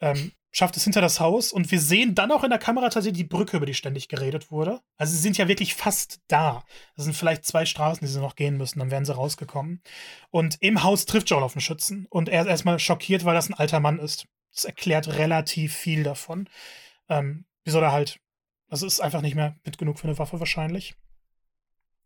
Ähm, 0.00 0.32
schafft 0.50 0.76
es 0.76 0.82
hinter 0.82 1.00
das 1.00 1.20
Haus 1.20 1.52
und 1.52 1.70
wir 1.70 1.78
sehen 1.78 2.16
dann 2.16 2.32
auch 2.32 2.42
in 2.42 2.50
der 2.50 2.58
Kamera 2.58 2.88
tatsächlich 2.88 3.22
die 3.22 3.28
Brücke, 3.28 3.56
über 3.56 3.66
die 3.66 3.74
ständig 3.74 4.08
geredet 4.08 4.50
wurde. 4.50 4.80
Also 4.96 5.12
sie 5.12 5.20
sind 5.20 5.38
ja 5.38 5.46
wirklich 5.46 5.76
fast 5.76 6.18
da. 6.26 6.64
Das 6.96 7.04
sind 7.04 7.14
vielleicht 7.14 7.44
zwei 7.44 7.66
Straßen, 7.66 8.04
die 8.04 8.12
sie 8.12 8.18
noch 8.18 8.34
gehen 8.34 8.56
müssen, 8.56 8.80
dann 8.80 8.90
wären 8.90 9.04
sie 9.04 9.14
rausgekommen. 9.14 9.80
Und 10.30 10.56
im 10.60 10.82
Haus 10.82 11.06
trifft 11.06 11.30
Joel 11.30 11.44
auf 11.44 11.54
einen 11.54 11.60
Schützen 11.60 12.06
und 12.10 12.28
er 12.28 12.42
ist 12.42 12.48
erstmal 12.48 12.80
schockiert, 12.80 13.24
weil 13.24 13.36
das 13.36 13.48
ein 13.48 13.54
alter 13.54 13.78
Mann 13.78 14.00
ist. 14.00 14.26
Das 14.52 14.64
erklärt 14.64 15.06
relativ 15.06 15.72
viel 15.72 16.02
davon. 16.02 16.48
Ähm, 17.08 17.44
wieso 17.62 17.78
er 17.78 17.92
halt, 17.92 18.18
also 18.68 18.86
ist 18.86 18.98
einfach 18.98 19.22
nicht 19.22 19.36
mehr 19.36 19.54
mit 19.64 19.78
genug 19.78 20.00
für 20.00 20.08
eine 20.08 20.18
Waffe 20.18 20.40
wahrscheinlich. 20.40 20.96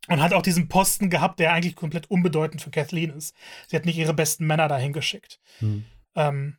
Und 0.09 0.22
hat 0.22 0.32
auch 0.32 0.42
diesen 0.42 0.68
Posten 0.68 1.11
gehabt, 1.11 1.40
der 1.40 1.52
eigentlich 1.52 1.74
komplett 1.74 2.11
unbedeutend 2.11 2.62
für 2.62 2.70
Kathleen 2.70 3.11
ist. 3.11 3.34
Sie 3.66 3.76
hat 3.76 3.86
nicht 3.86 3.98
ihre 3.98 4.14
besten 4.14 4.46
Männer 4.46 4.68
dahin 4.68 4.92
geschickt. 4.92 5.40
Hm. 5.59 5.84
Ähm, 6.14 6.57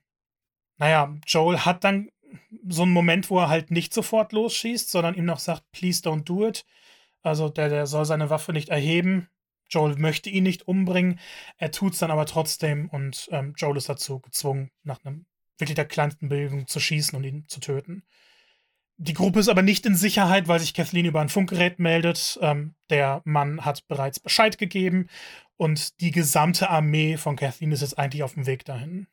naja, 0.77 1.15
Joel 1.25 1.59
hat 1.59 1.83
dann 1.83 2.09
so 2.67 2.83
einen 2.83 2.91
Moment, 2.91 3.29
wo 3.29 3.39
er 3.39 3.49
halt 3.49 3.71
nicht 3.71 3.93
sofort 3.93 4.33
losschießt, 4.33 4.89
sondern 4.89 5.15
ihm 5.15 5.25
noch 5.25 5.39
sagt, 5.39 5.63
please 5.71 6.01
don't 6.01 6.23
do 6.23 6.47
it. 6.47 6.65
Also 7.21 7.49
der, 7.49 7.69
der 7.69 7.87
soll 7.87 8.05
seine 8.05 8.29
Waffe 8.29 8.53
nicht 8.53 8.69
erheben. 8.69 9.29
Joel 9.69 9.97
möchte 9.97 10.29
ihn 10.29 10.43
nicht 10.43 10.67
umbringen. 10.67 11.19
Er 11.57 11.71
tut 11.71 11.93
es 11.93 11.99
dann 11.99 12.11
aber 12.11 12.25
trotzdem 12.25 12.89
und 12.89 13.27
ähm, 13.31 13.53
Joel 13.57 13.77
ist 13.77 13.89
dazu 13.89 14.19
gezwungen, 14.19 14.71
nach 14.83 15.03
einem 15.03 15.25
wirklich 15.57 15.75
der 15.75 15.85
kleinsten 15.85 16.29
Bewegung 16.29 16.67
zu 16.67 16.79
schießen 16.79 17.17
und 17.17 17.23
ihn 17.23 17.45
zu 17.47 17.59
töten. 17.59 18.03
Die 18.99 19.13
Gruppe 19.13 19.39
ist 19.39 19.47
aber 19.47 19.61
nicht 19.61 19.85
in 19.85 19.95
Sicherheit, 19.95 20.47
weil 20.47 20.59
sich 20.59 20.73
Kathleen 20.73 21.05
über 21.05 21.21
ein 21.21 21.29
Funkgerät 21.29 21.77
meldet. 21.77 22.39
Ähm, 22.41 22.73
der 22.89 23.21
Mann 23.25 23.63
hat 23.63 23.87
bereits 23.87 24.19
Bescheid 24.19 24.57
gegeben 24.57 25.07
und 25.55 26.01
die 26.01 26.11
gesamte 26.11 26.69
Armee 26.69 27.17
von 27.17 27.35
Kathleen 27.35 27.71
ist 27.71 27.81
jetzt 27.81 27.99
eigentlich 27.99 28.23
auf 28.23 28.33
dem 28.33 28.47
Weg 28.47 28.65
dahin. 28.65 29.07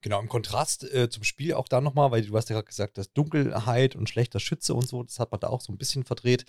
Genau, 0.00 0.20
im 0.20 0.28
Kontrast 0.28 0.84
äh, 0.92 1.08
zum 1.08 1.24
Spiel 1.24 1.54
auch 1.54 1.68
da 1.68 1.80
nochmal, 1.80 2.10
weil 2.10 2.24
du 2.24 2.36
hast 2.36 2.48
ja 2.48 2.54
gerade 2.54 2.66
gesagt, 2.66 2.98
dass 2.98 3.12
Dunkelheit 3.12 3.96
und 3.96 4.08
schlechter 4.08 4.40
Schütze 4.40 4.74
und 4.74 4.86
so, 4.86 5.02
das 5.02 5.18
hat 5.18 5.30
man 5.32 5.40
da 5.40 5.48
auch 5.48 5.60
so 5.60 5.72
ein 5.72 5.78
bisschen 5.78 6.04
verdreht. 6.04 6.44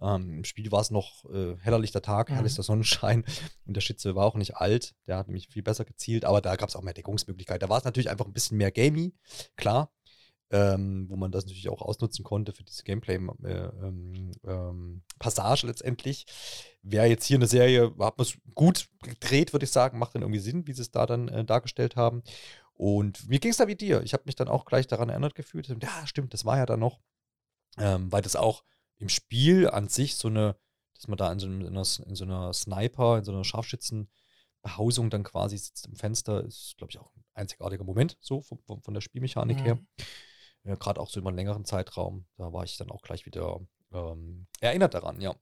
Ähm, 0.00 0.38
Im 0.38 0.44
Spiel 0.44 0.72
war 0.72 0.80
es 0.80 0.90
noch 0.90 1.24
äh, 1.26 1.56
hellerlichter 1.60 2.02
Tag, 2.02 2.28
mhm. 2.28 2.34
herrlichter 2.34 2.62
Sonnenschein 2.62 3.24
und 3.66 3.76
der 3.76 3.80
Schütze 3.80 4.14
war 4.14 4.26
auch 4.26 4.34
nicht 4.34 4.56
alt, 4.56 4.94
der 5.06 5.16
hat 5.16 5.28
nämlich 5.28 5.48
viel 5.48 5.62
besser 5.62 5.84
gezielt, 5.84 6.24
aber 6.24 6.40
da 6.40 6.56
gab 6.56 6.68
es 6.68 6.76
auch 6.76 6.82
mehr 6.82 6.94
Deckungsmöglichkeit. 6.94 7.62
Da 7.62 7.68
war 7.68 7.78
es 7.78 7.84
natürlich 7.84 8.10
einfach 8.10 8.26
ein 8.26 8.32
bisschen 8.32 8.58
mehr 8.58 8.72
gamey, 8.72 9.14
klar, 9.56 9.92
ähm, 10.50 11.06
wo 11.08 11.16
man 11.16 11.30
das 11.30 11.44
natürlich 11.44 11.68
auch 11.68 11.82
ausnutzen 11.82 12.24
konnte 12.24 12.52
für 12.52 12.64
diese 12.64 12.82
Gameplay-Passage 12.84 14.46
äh, 14.46 15.62
ähm, 15.62 15.68
letztendlich. 15.68 16.24
Wäre 16.82 17.06
jetzt 17.06 17.26
hier 17.26 17.36
eine 17.36 17.46
Serie, 17.46 17.92
hat 17.98 18.16
man 18.16 18.26
es 18.26 18.38
gut 18.54 18.88
gedreht, 19.02 19.52
würde 19.52 19.64
ich 19.64 19.70
sagen, 19.70 19.98
macht 19.98 20.14
dann 20.14 20.22
irgendwie 20.22 20.40
Sinn, 20.40 20.66
wie 20.66 20.72
sie 20.72 20.80
es 20.82 20.90
da 20.90 21.04
dann 21.04 21.28
äh, 21.28 21.44
dargestellt 21.44 21.96
haben. 21.96 22.22
Und 22.72 23.28
mir 23.28 23.40
ging 23.40 23.50
es 23.50 23.58
da 23.58 23.66
wie 23.66 23.74
dir. 23.74 24.02
Ich 24.04 24.14
habe 24.14 24.22
mich 24.26 24.36
dann 24.36 24.48
auch 24.48 24.64
gleich 24.64 24.86
daran 24.86 25.10
erinnert 25.10 25.34
gefühlt. 25.34 25.68
Ja, 25.68 26.06
stimmt, 26.06 26.32
das 26.32 26.44
war 26.44 26.56
ja 26.56 26.64
dann 26.64 26.80
noch, 26.80 27.00
ähm, 27.76 28.10
weil 28.10 28.22
das 28.22 28.36
auch 28.36 28.64
im 28.96 29.10
Spiel 29.10 29.68
an 29.68 29.88
sich 29.88 30.16
so 30.16 30.28
eine, 30.28 30.56
dass 30.94 31.08
man 31.08 31.18
da 31.18 31.30
in 31.30 31.40
so, 31.40 31.46
in 31.46 31.66
einer, 31.66 31.84
in 32.06 32.14
so 32.14 32.24
einer 32.24 32.54
Sniper, 32.54 33.18
in 33.18 33.24
so 33.24 33.32
einer 33.32 33.44
Scharfschützenbehausung 33.44 35.10
dann 35.10 35.24
quasi 35.24 35.58
sitzt 35.58 35.86
im 35.86 35.96
Fenster, 35.96 36.42
ist, 36.44 36.76
glaube 36.78 36.90
ich, 36.90 36.98
auch 36.98 37.14
ein 37.16 37.24
einzigartiger 37.34 37.84
Moment, 37.84 38.16
so 38.20 38.40
von, 38.40 38.58
von 38.64 38.94
der 38.94 39.02
Spielmechanik 39.02 39.58
mhm. 39.58 39.64
her 39.64 39.78
ja, 40.68 40.74
gerade 40.76 41.00
auch 41.00 41.10
so 41.10 41.20
über 41.20 41.28
einen 41.30 41.38
längeren 41.38 41.64
Zeitraum, 41.64 42.26
da 42.36 42.52
war 42.52 42.64
ich 42.64 42.76
dann 42.76 42.90
auch 42.90 43.02
gleich 43.02 43.26
wieder 43.26 43.60
ähm, 43.92 44.46
erinnert 44.60 44.94
daran, 44.94 45.20
ja. 45.20 45.34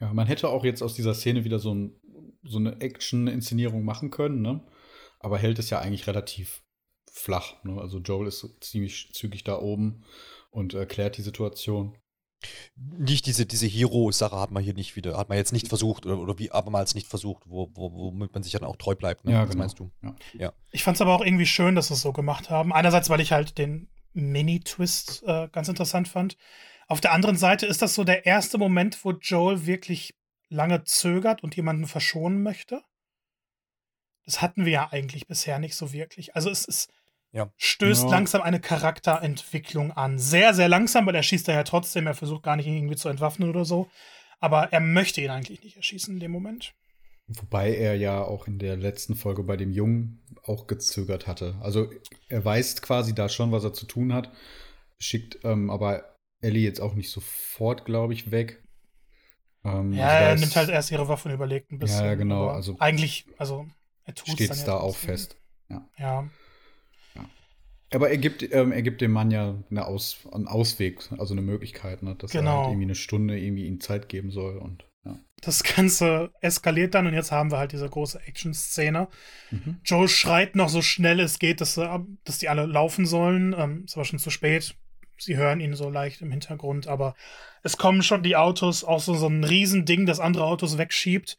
Ja, 0.00 0.12
man 0.12 0.26
hätte 0.26 0.48
auch 0.48 0.64
jetzt 0.64 0.82
aus 0.82 0.94
dieser 0.94 1.14
Szene 1.14 1.44
wieder 1.44 1.58
so, 1.58 1.74
ein, 1.74 1.92
so 2.42 2.58
eine 2.58 2.80
Action-Inszenierung 2.80 3.84
machen 3.84 4.10
können, 4.10 4.40
ne? 4.40 4.60
Aber 5.18 5.38
hält 5.38 5.58
es 5.58 5.68
ja 5.68 5.78
eigentlich 5.78 6.06
relativ 6.06 6.62
flach. 7.12 7.62
Ne? 7.64 7.78
Also 7.78 7.98
Joel 7.98 8.28
ist 8.28 8.46
ziemlich 8.60 9.12
zügig 9.12 9.44
da 9.44 9.58
oben 9.58 10.04
und 10.50 10.72
erklärt 10.72 11.18
die 11.18 11.22
Situation. 11.22 11.96
Nicht 12.74 13.26
diese, 13.26 13.44
diese 13.44 13.66
Hero-Sache 13.66 14.40
hat 14.40 14.50
man 14.50 14.62
hier 14.62 14.72
nicht 14.72 14.96
wieder, 14.96 15.18
hat 15.18 15.28
man 15.28 15.36
jetzt 15.36 15.52
nicht 15.52 15.68
versucht 15.68 16.06
oder, 16.06 16.18
oder 16.18 16.38
wie 16.38 16.50
abermals 16.50 16.94
nicht 16.94 17.06
versucht, 17.06 17.42
wo, 17.46 17.70
wo, 17.74 17.92
womit 17.92 18.32
man 18.32 18.42
sich 18.42 18.52
dann 18.52 18.64
auch 18.64 18.76
treu 18.76 18.94
bleibt. 18.94 19.26
Ne? 19.26 19.32
Ja, 19.32 19.42
Was 19.42 19.50
genau. 19.50 19.58
meinst 19.58 19.78
du? 19.78 19.90
Ja. 20.02 20.16
ja. 20.32 20.52
Ich 20.70 20.82
fand 20.82 20.94
es 20.94 21.02
aber 21.02 21.14
auch 21.14 21.24
irgendwie 21.24 21.44
schön, 21.44 21.74
dass 21.74 21.88
sie 21.88 21.94
es 21.94 22.00
so 22.00 22.14
gemacht 22.14 22.48
haben. 22.48 22.72
Einerseits, 22.72 23.10
weil 23.10 23.20
ich 23.20 23.32
halt 23.32 23.58
den 23.58 23.88
Mini-Twist 24.12 25.22
äh, 25.26 25.48
ganz 25.52 25.68
interessant 25.68 26.08
fand. 26.08 26.36
Auf 26.88 27.00
der 27.00 27.12
anderen 27.12 27.36
Seite 27.36 27.66
ist 27.66 27.82
das 27.82 27.94
so 27.94 28.04
der 28.04 28.26
erste 28.26 28.58
Moment, 28.58 29.04
wo 29.04 29.12
Joel 29.12 29.66
wirklich 29.66 30.14
lange 30.48 30.84
zögert 30.84 31.42
und 31.42 31.56
jemanden 31.56 31.86
verschonen 31.86 32.42
möchte. 32.42 32.82
Das 34.24 34.42
hatten 34.42 34.64
wir 34.64 34.72
ja 34.72 34.88
eigentlich 34.90 35.26
bisher 35.26 35.58
nicht 35.58 35.76
so 35.76 35.92
wirklich. 35.92 36.34
Also 36.34 36.50
es 36.50 36.64
ist 36.64 36.92
ja. 37.32 37.52
stößt 37.56 38.04
ja. 38.04 38.10
langsam 38.10 38.42
eine 38.42 38.60
Charakterentwicklung 38.60 39.92
an. 39.92 40.18
Sehr, 40.18 40.54
sehr 40.54 40.68
langsam, 40.68 41.06
weil 41.06 41.14
er 41.14 41.22
schießt 41.22 41.48
da 41.48 41.52
ja 41.52 41.62
trotzdem. 41.62 42.06
Er 42.06 42.14
versucht 42.14 42.42
gar 42.42 42.56
nicht 42.56 42.66
ihn 42.66 42.76
irgendwie 42.76 42.96
zu 42.96 43.08
entwaffnen 43.08 43.48
oder 43.48 43.64
so. 43.64 43.88
Aber 44.40 44.72
er 44.72 44.80
möchte 44.80 45.20
ihn 45.20 45.30
eigentlich 45.30 45.62
nicht 45.62 45.76
erschießen 45.76 46.14
in 46.14 46.20
dem 46.20 46.30
Moment. 46.32 46.74
Wobei 47.28 47.74
er 47.76 47.94
ja 47.94 48.22
auch 48.22 48.48
in 48.48 48.58
der 48.58 48.76
letzten 48.76 49.14
Folge 49.14 49.44
bei 49.44 49.56
dem 49.56 49.70
Jungen 49.70 50.19
auch 50.50 50.66
gezögert 50.66 51.26
hatte. 51.26 51.54
Also 51.60 51.90
er 52.28 52.44
weiß 52.44 52.82
quasi 52.82 53.14
da 53.14 53.28
schon, 53.28 53.52
was 53.52 53.64
er 53.64 53.72
zu 53.72 53.86
tun 53.86 54.12
hat, 54.12 54.30
schickt 54.98 55.38
ähm, 55.44 55.70
aber 55.70 56.16
Ellie 56.40 56.62
jetzt 56.62 56.80
auch 56.80 56.94
nicht 56.94 57.10
sofort, 57.10 57.84
glaube 57.84 58.12
ich, 58.12 58.30
weg. 58.30 58.62
Ähm, 59.64 59.92
ja, 59.92 60.08
also 60.08 60.24
er 60.24 60.36
nimmt 60.36 60.56
halt 60.56 60.68
erst 60.70 60.90
ihre 60.90 61.08
Waffe 61.08 61.28
und 61.28 61.34
überlegt 61.34 61.70
ein 61.70 61.78
bisschen. 61.78 62.04
Ja, 62.04 62.14
genau. 62.14 62.48
Also 62.48 62.76
eigentlich, 62.78 63.26
also 63.38 63.66
er 64.04 64.14
tut 64.14 64.34
steht 64.34 64.50
es 64.50 64.64
da 64.64 64.76
auch 64.76 64.96
fest. 64.96 65.36
Ja. 65.68 65.88
ja. 65.98 66.28
Aber 67.92 68.08
er 68.10 68.18
gibt, 68.18 68.42
ähm, 68.52 68.70
er 68.72 68.82
gibt 68.82 69.00
dem 69.00 69.10
Mann 69.10 69.30
ja 69.30 69.56
eine 69.70 69.86
Aus, 69.86 70.18
einen 70.32 70.46
Ausweg, 70.46 71.00
also 71.18 71.34
eine 71.34 71.42
Möglichkeit, 71.42 72.02
ne, 72.02 72.14
dass 72.14 72.30
genau. 72.30 72.50
er 72.50 72.56
halt 72.58 72.66
irgendwie 72.68 72.84
eine 72.84 72.94
Stunde 72.94 73.38
irgendwie 73.38 73.66
ihm 73.66 73.80
Zeit 73.80 74.08
geben 74.08 74.30
soll 74.30 74.58
und 74.58 74.84
ja. 75.04 75.18
Das 75.40 75.62
Ganze 75.62 76.32
eskaliert 76.40 76.94
dann 76.94 77.06
und 77.06 77.14
jetzt 77.14 77.32
haben 77.32 77.50
wir 77.50 77.58
halt 77.58 77.72
diese 77.72 77.88
große 77.88 78.20
Action-Szene. 78.26 79.08
Mhm. 79.50 79.80
Joel 79.84 80.08
schreit 80.08 80.56
noch 80.56 80.68
so 80.68 80.82
schnell 80.82 81.20
es 81.20 81.38
geht, 81.38 81.60
dass, 81.60 81.74
dass 81.74 82.38
die 82.38 82.48
alle 82.48 82.66
laufen 82.66 83.06
sollen. 83.06 83.54
Ähm, 83.56 83.84
ist 83.86 83.96
aber 83.96 84.04
schon 84.04 84.18
zu 84.18 84.30
spät. 84.30 84.74
Sie 85.18 85.36
hören 85.36 85.60
ihn 85.60 85.74
so 85.74 85.90
leicht 85.90 86.22
im 86.22 86.30
Hintergrund, 86.30 86.88
aber 86.88 87.14
es 87.62 87.76
kommen 87.76 88.02
schon 88.02 88.22
die 88.22 88.36
Autos, 88.36 88.84
auch 88.84 89.00
so, 89.00 89.14
so 89.14 89.28
ein 89.28 89.44
Riesending, 89.44 90.06
das 90.06 90.20
andere 90.20 90.44
Autos 90.44 90.78
wegschiebt. 90.78 91.36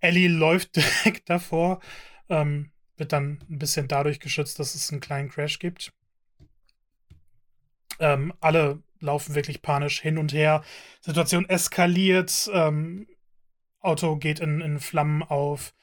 Ellie 0.00 0.28
läuft 0.28 0.76
direkt 1.04 1.28
davor. 1.28 1.80
Ähm, 2.28 2.70
wird 2.96 3.12
dann 3.12 3.42
ein 3.48 3.58
bisschen 3.58 3.88
dadurch 3.88 4.20
geschützt, 4.20 4.58
dass 4.58 4.74
es 4.74 4.90
einen 4.90 5.00
kleinen 5.00 5.30
Crash 5.30 5.58
gibt. 5.58 5.92
Ähm, 7.98 8.32
alle 8.40 8.82
laufen 9.00 9.34
wirklich 9.34 9.62
panisch 9.62 10.00
hin 10.00 10.18
und 10.18 10.32
her. 10.32 10.62
Situation 11.00 11.48
eskaliert. 11.48 12.50
Ähm, 12.52 13.06
Auto 13.80 14.16
geht 14.16 14.40
in, 14.40 14.60
in 14.60 14.78
Flammen 14.78 15.22
auf. 15.22 15.74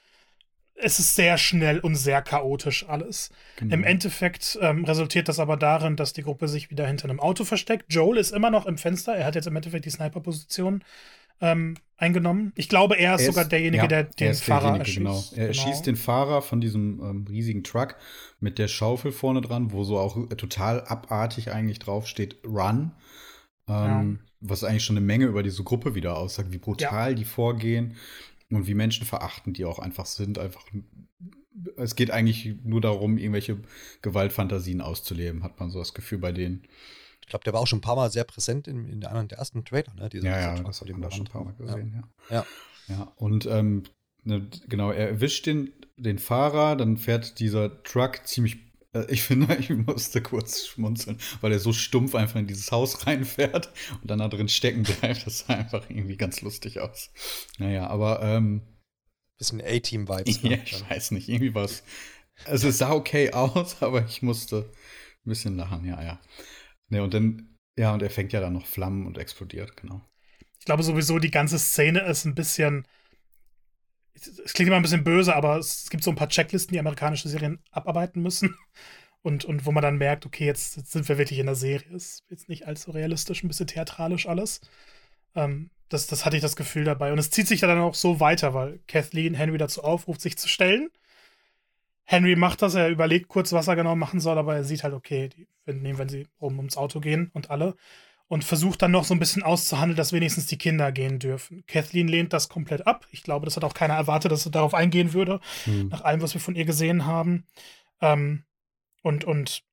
Es 0.76 1.00
ist 1.00 1.16
sehr 1.16 1.40
schnell 1.40 1.80
und 1.80 1.96
sehr 1.96 2.22
chaotisch 2.22 2.88
alles. 2.88 3.32
Genau. 3.56 3.74
Im 3.74 3.84
Endeffekt 3.84 4.60
ähm, 4.62 4.86
resultiert 4.86 5.28
das 5.28 5.40
aber 5.40 5.58
darin, 5.58 5.96
dass 5.96 6.14
die 6.14 6.22
Gruppe 6.22 6.48
sich 6.48 6.70
wieder 6.70 6.86
hinter 6.86 7.06
einem 7.06 7.20
Auto 7.20 7.46
versteckt. 7.46 7.86
Joel 7.92 8.18
ist 8.18 8.32
immer 8.32 8.52
noch 8.52 8.68
im 8.68 8.78
Fenster. 8.78 9.16
Er 9.16 9.26
hat 9.26 9.34
jetzt 9.34 9.48
im 9.48 9.56
Endeffekt 9.56 9.86
die 9.86 9.90
Sniper-Position 9.90 10.84
ähm, 11.42 11.76
eingenommen. 11.98 12.54
Ich 12.56 12.70
glaube, 12.70 12.98
er 12.98 13.16
ist, 13.16 13.22
er 13.22 13.30
ist 13.30 13.36
sogar 13.36 13.50
derjenige, 13.50 13.84
ja, 13.84 13.88
der 13.88 14.04
den 14.04 14.34
Fahrer 14.34 14.78
erschießt. 14.78 14.98
Genau. 14.98 15.24
Er 15.32 15.36
genau. 15.36 15.48
erschießt 15.48 15.88
den 15.88 15.96
Fahrer 15.96 16.42
von 16.42 16.62
diesem 16.62 17.02
ähm, 17.02 17.26
riesigen 17.28 17.64
Truck 17.64 17.96
mit 18.40 18.60
der 18.60 18.68
Schaufel 18.68 19.12
vorne 19.12 19.42
dran, 19.42 19.72
wo 19.72 19.84
so 19.84 19.98
auch 19.98 20.16
total 20.30 20.82
abartig 20.86 21.52
eigentlich 21.52 21.80
draufsteht, 21.80 22.38
Run. 22.46 22.92
Ähm, 23.68 24.20
ja. 24.22 24.28
Was 24.40 24.64
eigentlich 24.64 24.84
schon 24.84 24.98
eine 24.98 25.06
Menge 25.06 25.26
über 25.26 25.42
diese 25.42 25.64
Gruppe 25.64 25.96
wieder 25.96 26.18
aussagt, 26.18 26.52
wie 26.52 26.60
brutal 26.60 27.10
ja. 27.10 27.16
die 27.16 27.26
vorgehen 27.26 27.96
und 28.52 28.68
wie 28.68 28.76
menschenverachtend 28.76 29.58
die 29.58 29.66
auch 29.66 29.80
einfach 29.80 30.06
sind. 30.06 30.38
Einfach, 30.38 30.64
es 31.76 31.96
geht 31.96 32.12
eigentlich 32.12 32.56
nur 32.64 32.82
darum, 32.82 33.18
irgendwelche 33.18 33.58
Gewaltfantasien 34.04 34.82
auszuleben, 34.82 35.44
hat 35.44 35.60
man 35.60 35.72
so 35.72 35.80
das 35.80 35.96
Gefühl 35.96 36.20
bei 36.20 36.32
denen. 36.32 36.64
Ich 37.28 37.30
glaube, 37.30 37.44
der 37.44 37.52
war 37.52 37.60
auch 37.60 37.68
schon 37.68 37.80
ein 37.80 37.82
paar 37.82 37.98
Mal 37.98 38.10
sehr 38.10 38.24
präsent 38.24 38.70
in, 38.70 38.88
in 38.88 39.04
einem 39.06 39.28
der 39.28 39.38
ersten 39.38 39.66
Trailer, 39.66 39.94
ne? 39.96 40.08
Dieser, 40.08 40.30
ja, 40.30 40.56
ja, 40.56 40.64
das 40.64 40.80
hat 40.80 40.88
man 40.98 41.12
schon 41.12 41.28
ein 41.28 41.30
paar 41.30 41.44
Mal 41.44 41.54
gesehen, 41.56 42.02
ja. 42.30 42.38
Ja, 42.38 42.46
ja. 42.88 43.12
und 43.18 43.46
ähm, 43.48 43.84
ne, 44.24 44.48
genau, 44.70 44.92
er 44.92 45.10
erwischt 45.10 45.46
den, 45.46 45.74
den 45.98 46.20
Fahrer, 46.20 46.78
dann 46.78 46.96
fährt 46.96 47.40
dieser 47.40 47.84
Truck 47.84 48.26
ziemlich 48.26 48.60
äh, 48.94 49.06
ich 49.10 49.24
finde, 49.24 49.54
ich 49.60 49.70
musste 49.70 50.22
kurz 50.22 50.68
schmunzeln, 50.68 51.20
weil 51.42 51.52
er 51.52 51.60
so 51.60 51.74
stumpf 51.74 52.16
einfach 52.16 52.40
in 52.40 52.48
dieses 52.48 52.72
Haus 52.72 53.06
reinfährt 53.08 53.74
und 54.02 54.10
dann 54.10 54.20
da 54.20 54.30
drin 54.30 54.48
stecken 54.48 54.84
bleibt. 54.84 55.28
Das 55.28 55.40
sah 55.40 55.56
einfach 55.56 55.90
irgendwie 55.90 56.16
ganz 56.16 56.40
lustig 56.42 56.80
aus. 56.80 57.12
Naja, 57.58 57.88
aber. 57.88 58.22
Ähm, 58.24 58.62
Bisschen 59.38 59.62
A-Team-Vibes. 59.62 60.42
Ja, 60.44 60.58
ich 60.64 60.90
weiß 60.90 61.12
nicht, 61.12 61.28
irgendwie 61.28 61.54
was. 61.54 61.84
Also, 62.46 62.70
es 62.70 62.78
sah 62.78 62.92
okay 62.92 63.34
aus, 63.34 63.82
aber 63.84 64.06
ich 64.06 64.22
musste 64.22 64.72
ein 65.26 65.30
bisschen 65.30 65.58
lachen, 65.58 65.86
ja, 65.86 66.02
ja. 66.02 66.20
Ne, 66.90 67.04
und 67.04 67.14
dann, 67.14 67.58
ja, 67.78 67.94
und 67.94 68.02
er 68.02 68.10
fängt 68.10 68.34
ja 68.34 68.40
dann 68.40 68.54
noch 68.54 68.66
Flammen 68.66 69.06
und 69.06 69.18
explodiert, 69.18 69.76
genau. 69.78 70.02
Ich 70.60 70.66
glaube 70.66 70.84
sowieso, 70.84 71.20
die 71.20 71.32
ganze 71.32 71.60
Szene 71.60 72.02
ist 72.02 72.26
ein 72.26 72.36
bisschen. 72.36 72.88
Es 74.16 74.54
klingt 74.54 74.68
immer 74.68 74.78
ein 74.78 74.82
bisschen 74.82 75.04
böse, 75.04 75.36
aber 75.36 75.58
es 75.58 75.90
gibt 75.90 76.04
so 76.04 76.10
ein 76.10 76.16
paar 76.16 76.30
Checklisten, 76.30 76.74
die 76.74 76.80
amerikanische 76.80 77.30
Serien 77.30 77.60
abarbeiten 77.72 78.22
müssen. 78.22 78.58
Und, 79.24 79.44
und 79.44 79.66
wo 79.66 79.72
man 79.72 79.82
dann 79.82 79.98
merkt, 79.98 80.26
okay, 80.26 80.46
jetzt, 80.46 80.78
jetzt 80.78 80.92
sind 80.92 81.10
wir 81.10 81.18
wirklich 81.18 81.40
in 81.40 81.48
der 81.48 81.56
Serie. 81.56 81.94
Ist 81.94 82.24
jetzt 82.30 82.48
nicht 82.48 82.66
allzu 82.66 82.92
realistisch, 82.92 83.44
ein 83.44 83.50
bisschen 83.50 83.68
theatralisch 83.68 84.26
alles. 84.26 84.62
Ähm, 85.36 85.70
das, 85.90 86.08
das 86.08 86.26
hatte 86.26 86.38
ich 86.38 86.42
das 86.42 86.56
Gefühl 86.56 86.86
dabei. 86.86 87.12
Und 87.12 87.20
es 87.20 87.32
zieht 87.32 87.48
sich 87.48 87.62
ja 87.62 87.68
dann 87.68 87.80
auch 87.80 87.96
so 87.96 88.20
weiter, 88.22 88.54
weil 88.54 88.80
Kathleen 88.88 89.34
Henry 89.34 89.58
dazu 89.58 89.84
aufruft, 89.84 90.22
sich 90.22 90.38
zu 90.38 90.48
stellen. 90.48 90.90
Henry 92.10 92.38
macht 92.38 92.62
das, 92.62 92.74
er 92.74 92.90
überlegt 92.90 93.28
kurz, 93.28 93.52
was 93.52 93.68
er 93.68 93.76
genau 93.76 93.96
machen 93.96 94.22
soll, 94.22 94.38
aber 94.38 94.56
er 94.56 94.64
sieht 94.64 94.84
halt, 94.84 94.94
okay, 94.94 95.28
die 95.28 95.48
ihn, 95.68 95.98
wenn 95.98 96.08
sie 96.08 96.26
rum 96.42 96.58
ums 96.58 96.78
Auto 96.78 97.02
gehen 97.02 97.30
und 97.34 97.52
alle. 97.52 97.76
Und 98.30 98.44
versucht 98.44 98.82
dann 98.82 98.92
noch 98.92 99.04
so 99.04 99.14
ein 99.14 99.20
bisschen 99.20 99.44
auszuhandeln, 99.44 99.96
dass 99.96 100.12
wenigstens 100.14 100.48
die 100.48 100.58
Kinder 100.58 100.92
gehen 100.92 101.20
dürfen. 101.20 101.64
Kathleen 101.66 102.08
lehnt 102.08 102.34
das 102.34 102.50
komplett 102.50 102.86
ab. 102.88 103.08
Ich 103.12 103.24
glaube, 103.24 103.46
das 103.46 103.56
hat 103.56 103.64
auch 103.64 103.74
keiner 103.74 103.94
erwartet, 103.94 104.32
dass 104.32 104.44
sie 104.44 104.52
darauf 104.52 104.74
eingehen 104.74 105.14
würde, 105.14 105.40
mhm. 105.66 105.90
nach 105.90 106.02
allem, 106.02 106.22
was 106.22 106.34
wir 106.34 106.42
von 106.42 106.56
ihr 106.56 106.66
gesehen 106.66 107.06
haben. 107.06 107.46
Ähm, 108.02 108.44
und, 109.02 109.24
und 109.24 109.64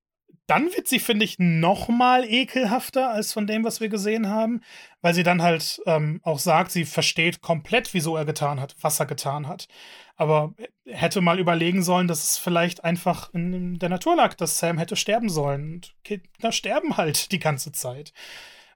dann 0.46 0.66
wird 0.66 0.88
sie, 0.88 0.98
finde 0.98 1.24
ich, 1.24 1.38
noch 1.38 1.88
mal 1.88 2.24
ekelhafter 2.24 3.10
als 3.10 3.32
von 3.32 3.46
dem, 3.46 3.64
was 3.64 3.80
wir 3.80 3.88
gesehen 3.88 4.28
haben, 4.28 4.60
weil 5.00 5.14
sie 5.14 5.22
dann 5.22 5.42
halt 5.42 5.80
ähm, 5.86 6.20
auch 6.22 6.38
sagt, 6.38 6.70
sie 6.70 6.84
versteht 6.84 7.40
komplett, 7.40 7.94
wieso 7.94 8.16
er 8.16 8.24
getan 8.24 8.60
hat, 8.60 8.76
was 8.80 9.00
er 9.00 9.06
getan 9.06 9.48
hat. 9.48 9.68
Aber 10.16 10.54
hätte 10.86 11.20
mal 11.20 11.40
überlegen 11.40 11.82
sollen, 11.82 12.06
dass 12.06 12.22
es 12.22 12.38
vielleicht 12.38 12.84
einfach 12.84 13.32
in 13.34 13.78
der 13.78 13.88
Natur 13.88 14.16
lag, 14.16 14.34
dass 14.34 14.58
Sam 14.58 14.78
hätte 14.78 14.96
sterben 14.96 15.28
sollen. 15.28 15.74
Und 15.74 15.94
Kinder 16.04 16.52
sterben 16.52 16.96
halt 16.96 17.32
die 17.32 17.40
ganze 17.40 17.72
Zeit. 17.72 18.12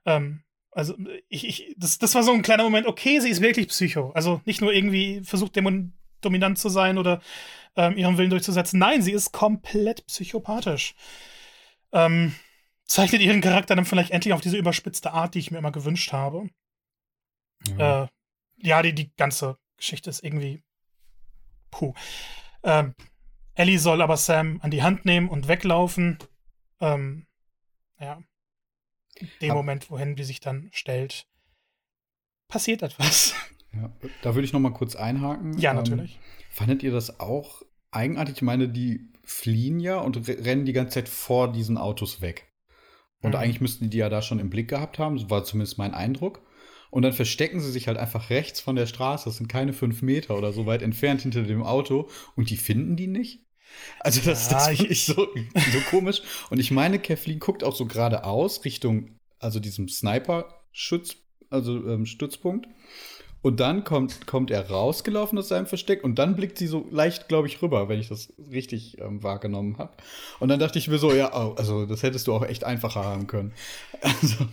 Ähm, 0.05 0.43
also, 0.71 0.95
ich, 1.29 1.47
ich, 1.47 1.75
das, 1.77 1.97
das 1.97 2.13
war 2.15 2.23
so 2.23 2.31
ein 2.33 2.41
kleiner 2.41 2.63
Moment, 2.63 2.87
okay, 2.87 3.19
sie 3.19 3.29
ist 3.29 3.41
wirklich 3.41 3.69
Psycho. 3.69 4.11
Also 4.11 4.41
nicht 4.45 4.61
nur 4.61 4.73
irgendwie 4.73 5.21
versucht, 5.23 5.57
dominant 6.21 6.59
zu 6.59 6.69
sein 6.69 6.97
oder 6.97 7.21
ähm, 7.75 7.97
ihren 7.97 8.17
Willen 8.17 8.29
durchzusetzen. 8.29 8.79
Nein, 8.79 9.01
sie 9.01 9.13
ist 9.13 9.31
komplett 9.31 10.05
psychopathisch. 10.07 10.95
Ähm, 11.91 12.35
zeichnet 12.85 13.21
ihren 13.21 13.41
Charakter 13.41 13.75
dann 13.75 13.85
vielleicht 13.85 14.11
endlich 14.11 14.33
auf 14.33 14.41
diese 14.41 14.57
überspitzte 14.57 15.11
Art, 15.11 15.35
die 15.35 15.39
ich 15.39 15.51
mir 15.51 15.59
immer 15.59 15.71
gewünscht 15.71 16.11
habe. 16.11 16.49
Ja, 17.77 18.03
äh, 18.03 18.07
ja 18.57 18.81
die, 18.81 18.93
die 18.93 19.15
ganze 19.15 19.57
Geschichte 19.77 20.09
ist 20.09 20.23
irgendwie 20.23 20.63
puh. 21.71 21.93
Ähm, 22.63 22.95
Ellie 23.55 23.77
soll 23.77 24.01
aber 24.01 24.17
Sam 24.17 24.59
an 24.61 24.71
die 24.71 24.83
Hand 24.83 25.05
nehmen 25.05 25.29
und 25.29 25.47
weglaufen. 25.47 26.17
Ähm, 26.79 27.25
ja. 27.99 28.21
In 29.15 29.27
dem 29.41 29.51
Ab 29.51 29.57
Moment, 29.57 29.91
wo 29.91 29.99
Henry 29.99 30.23
sich 30.23 30.39
dann 30.39 30.69
stellt, 30.71 31.27
passiert 32.47 32.81
etwas. 32.81 33.35
Ja, 33.71 33.91
da 34.23 34.33
würde 34.33 34.45
ich 34.45 34.51
noch 34.51 34.59
mal 34.59 34.73
kurz 34.73 34.95
einhaken. 34.95 35.55
Ja, 35.59 35.75
natürlich. 35.75 36.15
Ähm, 36.15 36.45
fandet 36.49 36.81
ihr 36.81 36.91
das 36.91 37.19
auch 37.19 37.61
eigenartig? 37.91 38.37
Ich 38.37 38.41
meine, 38.41 38.67
die 38.67 39.11
fliehen 39.23 39.79
ja 39.79 39.99
und 39.99 40.27
rennen 40.27 40.65
die 40.65 40.73
ganze 40.73 40.95
Zeit 40.95 41.07
vor 41.07 41.51
diesen 41.51 41.77
Autos 41.77 42.19
weg. 42.19 42.51
Und 43.21 43.31
mhm. 43.31 43.35
eigentlich 43.35 43.61
müssten 43.61 43.83
die 43.83 43.89
die 43.91 43.97
ja 43.99 44.09
da 44.09 44.23
schon 44.23 44.39
im 44.39 44.49
Blick 44.49 44.69
gehabt 44.69 44.97
haben, 44.97 45.29
war 45.29 45.43
zumindest 45.43 45.77
mein 45.77 45.93
Eindruck. 45.93 46.41
Und 46.89 47.03
dann 47.03 47.13
verstecken 47.13 47.59
sie 47.59 47.71
sich 47.71 47.87
halt 47.87 47.97
einfach 47.97 48.29
rechts 48.29 48.59
von 48.59 48.75
der 48.75 48.87
Straße. 48.87 49.25
Das 49.25 49.37
sind 49.37 49.47
keine 49.47 49.73
fünf 49.73 50.01
Meter 50.01 50.37
oder 50.37 50.53
so 50.53 50.65
weit 50.65 50.81
entfernt 50.81 51.21
hinter 51.21 51.43
dem 51.43 51.63
Auto. 51.63 52.09
Und 52.35 52.49
die 52.49 52.57
finden 52.57 52.95
die 52.95 53.07
nicht. 53.07 53.41
Also, 53.99 54.21
das, 54.21 54.49
ja, 54.49 54.69
das 54.69 54.79
ich 54.79 55.05
so, 55.05 55.13
so 55.13 55.79
komisch. 55.89 56.21
Und 56.49 56.59
ich 56.59 56.71
meine, 56.71 56.99
Kathleen 56.99 57.39
guckt 57.39 57.63
auch 57.63 57.75
so 57.75 57.85
geradeaus 57.85 58.65
Richtung, 58.65 59.19
also 59.39 59.59
diesem 59.59 59.87
Sniper-Schutz, 59.87 61.17
also 61.49 61.75
ähm, 61.87 62.05
Stützpunkt. 62.05 62.67
Und 63.41 63.61
dann 63.61 63.85
kommt, 63.85 64.27
kommt 64.27 64.51
er 64.51 64.69
rausgelaufen 64.69 65.37
aus 65.37 65.47
seinem 65.47 65.65
Versteck 65.65 66.03
und 66.03 66.19
dann 66.19 66.35
blickt 66.35 66.57
sie 66.57 66.67
so 66.67 66.85
leicht, 66.91 67.29
glaube 67.29 67.47
ich, 67.47 67.61
rüber, 67.61 67.87
wenn 67.87 67.99
ich 67.99 68.09
das 68.09 68.33
richtig 68.51 68.99
ähm, 68.99 69.23
wahrgenommen 69.23 69.77
habe. 69.77 69.93
Und 70.41 70.49
dann 70.49 70.59
dachte 70.59 70.77
ich 70.77 70.89
mir 70.89 70.97
so, 70.97 71.13
ja, 71.13 71.31
oh, 71.33 71.53
also 71.53 71.85
das 71.85 72.03
hättest 72.03 72.27
du 72.27 72.33
auch 72.33 72.45
echt 72.45 72.65
einfacher 72.65 73.03
haben 73.03 73.27
können. 73.27 73.53
Also. 74.01 74.45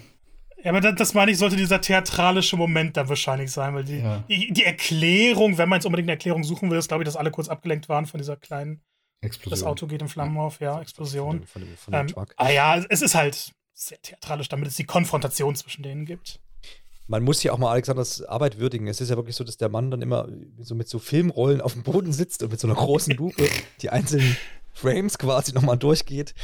Ja, 0.67 0.73
aber 0.73 0.81
das, 0.81 0.97
das 0.97 1.15
meine 1.15 1.31
ich, 1.31 1.39
sollte 1.39 1.55
dieser 1.55 1.81
theatralische 1.81 2.57
Moment 2.57 2.97
dann 2.97 3.09
wahrscheinlich 3.09 3.53
sein, 3.53 3.73
weil 3.77 3.85
die, 3.85 3.99
ja. 3.99 4.25
die, 4.29 4.53
die, 4.53 4.65
Erklärung, 4.65 5.59
wenn 5.59 5.69
man 5.69 5.77
jetzt 5.77 5.87
unbedingt 5.87 6.07
eine 6.07 6.15
Erklärung 6.15 6.43
suchen 6.43 6.73
will, 6.73 6.79
ist, 6.79 6.89
glaube 6.89 7.05
ich, 7.05 7.07
dass 7.07 7.15
alle 7.15 7.31
kurz 7.31 7.49
abgelenkt 7.49 7.89
waren 7.89 8.05
von 8.05 8.19
dieser 8.19 8.35
kleinen 8.37 8.81
Explosion. 9.21 9.51
Das 9.53 9.63
Auto 9.63 9.87
geht 9.87 10.03
in 10.03 10.09
Flammen 10.09 10.37
auf, 10.37 10.59
ja, 10.59 10.81
Explosion. 10.81 11.45
Von 11.45 11.63
dem, 11.63 11.77
von 11.77 11.93
dem, 11.93 12.09
von 12.09 12.17
dem 12.17 12.19
ähm, 12.19 12.35
ah 12.37 12.51
ja, 12.51 12.85
es 12.89 13.01
ist 13.01 13.15
halt 13.15 13.53
sehr 13.75 14.03
theatralisch, 14.03 14.49
damit 14.49 14.67
es 14.67 14.75
die 14.75 14.83
Konfrontation 14.83 15.55
zwischen 15.55 15.85
denen 15.85 16.05
gibt. 16.05 16.41
Man 17.07 17.23
muss 17.23 17.39
hier 17.39 17.55
auch 17.55 17.59
mal 17.59 17.71
Alexanders 17.71 18.23
Arbeit 18.23 18.59
würdigen. 18.59 18.89
Es 18.89 19.01
ist 19.01 19.09
ja 19.09 19.15
wirklich 19.15 19.37
so, 19.37 19.45
dass 19.45 19.59
der 19.59 19.69
Mann 19.69 19.93
dann 19.93 20.03
immer 20.03 20.29
so 20.59 20.75
mit 20.75 20.89
so 20.89 20.99
Filmrollen 20.99 21.61
auf 21.61 21.75
dem 21.75 21.85
Boden 21.85 22.13
sitzt 22.13 22.43
und 22.43 22.51
mit 22.51 22.59
so 22.59 22.67
einer 22.67 22.75
großen 22.75 23.15
Lupe 23.17 23.49
die 23.83 23.91
einzelnen 23.91 24.37
Frames 24.77 25.17
quasi 25.17 25.53
nochmal 25.53 25.79
durchgeht 25.79 26.35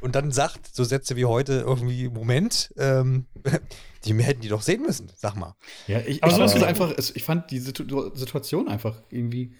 und 0.00 0.14
dann 0.14 0.30
sagt, 0.30 0.74
so 0.74 0.84
Sätze 0.84 1.16
wie 1.16 1.24
heute 1.24 1.64
irgendwie, 1.66 2.08
Moment, 2.08 2.72
ähm, 2.78 3.26
die 4.04 4.14
hätten 4.22 4.40
die 4.40 4.48
doch 4.48 4.62
sehen 4.62 4.82
müssen, 4.82 5.10
sag 5.16 5.34
mal. 5.34 5.56
Ja, 5.88 6.00
ich, 6.06 6.22
aber 6.22 6.48
so 6.48 6.56
ist 6.56 6.62
einfach, 6.62 6.96
ich 6.96 7.24
fand 7.24 7.50
die 7.50 7.58
Situation 7.58 8.68
einfach 8.68 9.02
irgendwie 9.10 9.54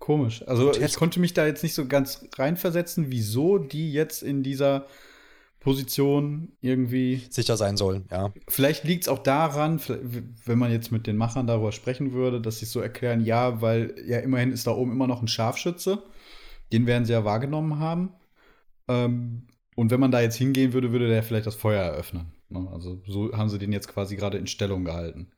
komisch. 0.00 0.42
Also 0.48 0.72
ich 0.72 0.94
konnte 0.96 1.20
mich 1.20 1.32
da 1.32 1.46
jetzt 1.46 1.62
nicht 1.62 1.74
so 1.74 1.86
ganz 1.86 2.24
reinversetzen, 2.36 3.10
wieso 3.10 3.58
die 3.58 3.92
jetzt 3.92 4.24
in 4.24 4.42
dieser 4.42 4.86
Position 5.60 6.52
irgendwie 6.62 7.22
sicher 7.30 7.56
sein 7.56 7.76
sollen, 7.76 8.06
ja. 8.10 8.32
Vielleicht 8.48 8.82
liegt 8.84 9.04
es 9.04 9.08
auch 9.08 9.18
daran, 9.18 9.78
wenn 10.46 10.58
man 10.58 10.72
jetzt 10.72 10.90
mit 10.90 11.06
den 11.06 11.18
Machern 11.18 11.46
darüber 11.46 11.70
sprechen 11.70 12.14
würde, 12.14 12.40
dass 12.40 12.58
sie 12.58 12.64
es 12.64 12.72
so 12.72 12.80
erklären, 12.80 13.20
ja, 13.20 13.60
weil 13.60 13.94
ja 14.06 14.18
immerhin 14.18 14.52
ist 14.52 14.66
da 14.66 14.72
oben 14.72 14.90
immer 14.90 15.06
noch 15.06 15.20
ein 15.22 15.28
Scharfschütze. 15.28 16.02
Den 16.72 16.86
werden 16.86 17.04
sie 17.04 17.12
ja 17.12 17.24
wahrgenommen 17.24 17.78
haben. 17.78 18.14
Ähm, 18.88 19.46
und 19.76 19.90
wenn 19.90 20.00
man 20.00 20.10
da 20.10 20.20
jetzt 20.20 20.36
hingehen 20.36 20.72
würde, 20.72 20.92
würde 20.92 21.08
der 21.08 21.22
vielleicht 21.22 21.46
das 21.46 21.54
Feuer 21.54 21.82
eröffnen. 21.82 22.32
Ne? 22.48 22.68
Also 22.72 23.00
so 23.06 23.32
haben 23.32 23.48
sie 23.48 23.58
den 23.58 23.72
jetzt 23.72 23.88
quasi 23.88 24.16
gerade 24.16 24.38
in 24.38 24.46
Stellung 24.46 24.84
gehalten. 24.84 25.30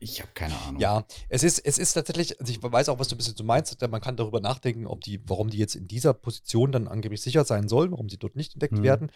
Ich 0.00 0.22
habe 0.22 0.32
keine 0.32 0.58
Ahnung. 0.62 0.80
Ja, 0.80 1.04
es 1.28 1.42
ist, 1.42 1.58
es 1.58 1.76
ist 1.76 1.92
tatsächlich, 1.92 2.40
also 2.40 2.50
ich 2.50 2.62
weiß 2.62 2.88
auch, 2.88 2.98
was 2.98 3.08
du 3.08 3.14
ein 3.14 3.18
bisschen 3.18 3.36
so 3.36 3.44
meinst, 3.44 3.78
man 3.86 4.00
kann 4.00 4.16
darüber 4.16 4.40
nachdenken, 4.40 4.86
ob 4.86 5.02
die, 5.02 5.20
warum 5.28 5.50
die 5.50 5.58
jetzt 5.58 5.74
in 5.74 5.86
dieser 5.86 6.14
Position 6.14 6.72
dann 6.72 6.88
angeblich 6.88 7.20
sicher 7.20 7.44
sein 7.44 7.68
sollen, 7.68 7.90
warum 7.90 8.08
sie 8.08 8.16
dort 8.16 8.34
nicht 8.34 8.54
entdeckt 8.54 8.78
mhm. 8.78 8.82
werden. 8.82 9.10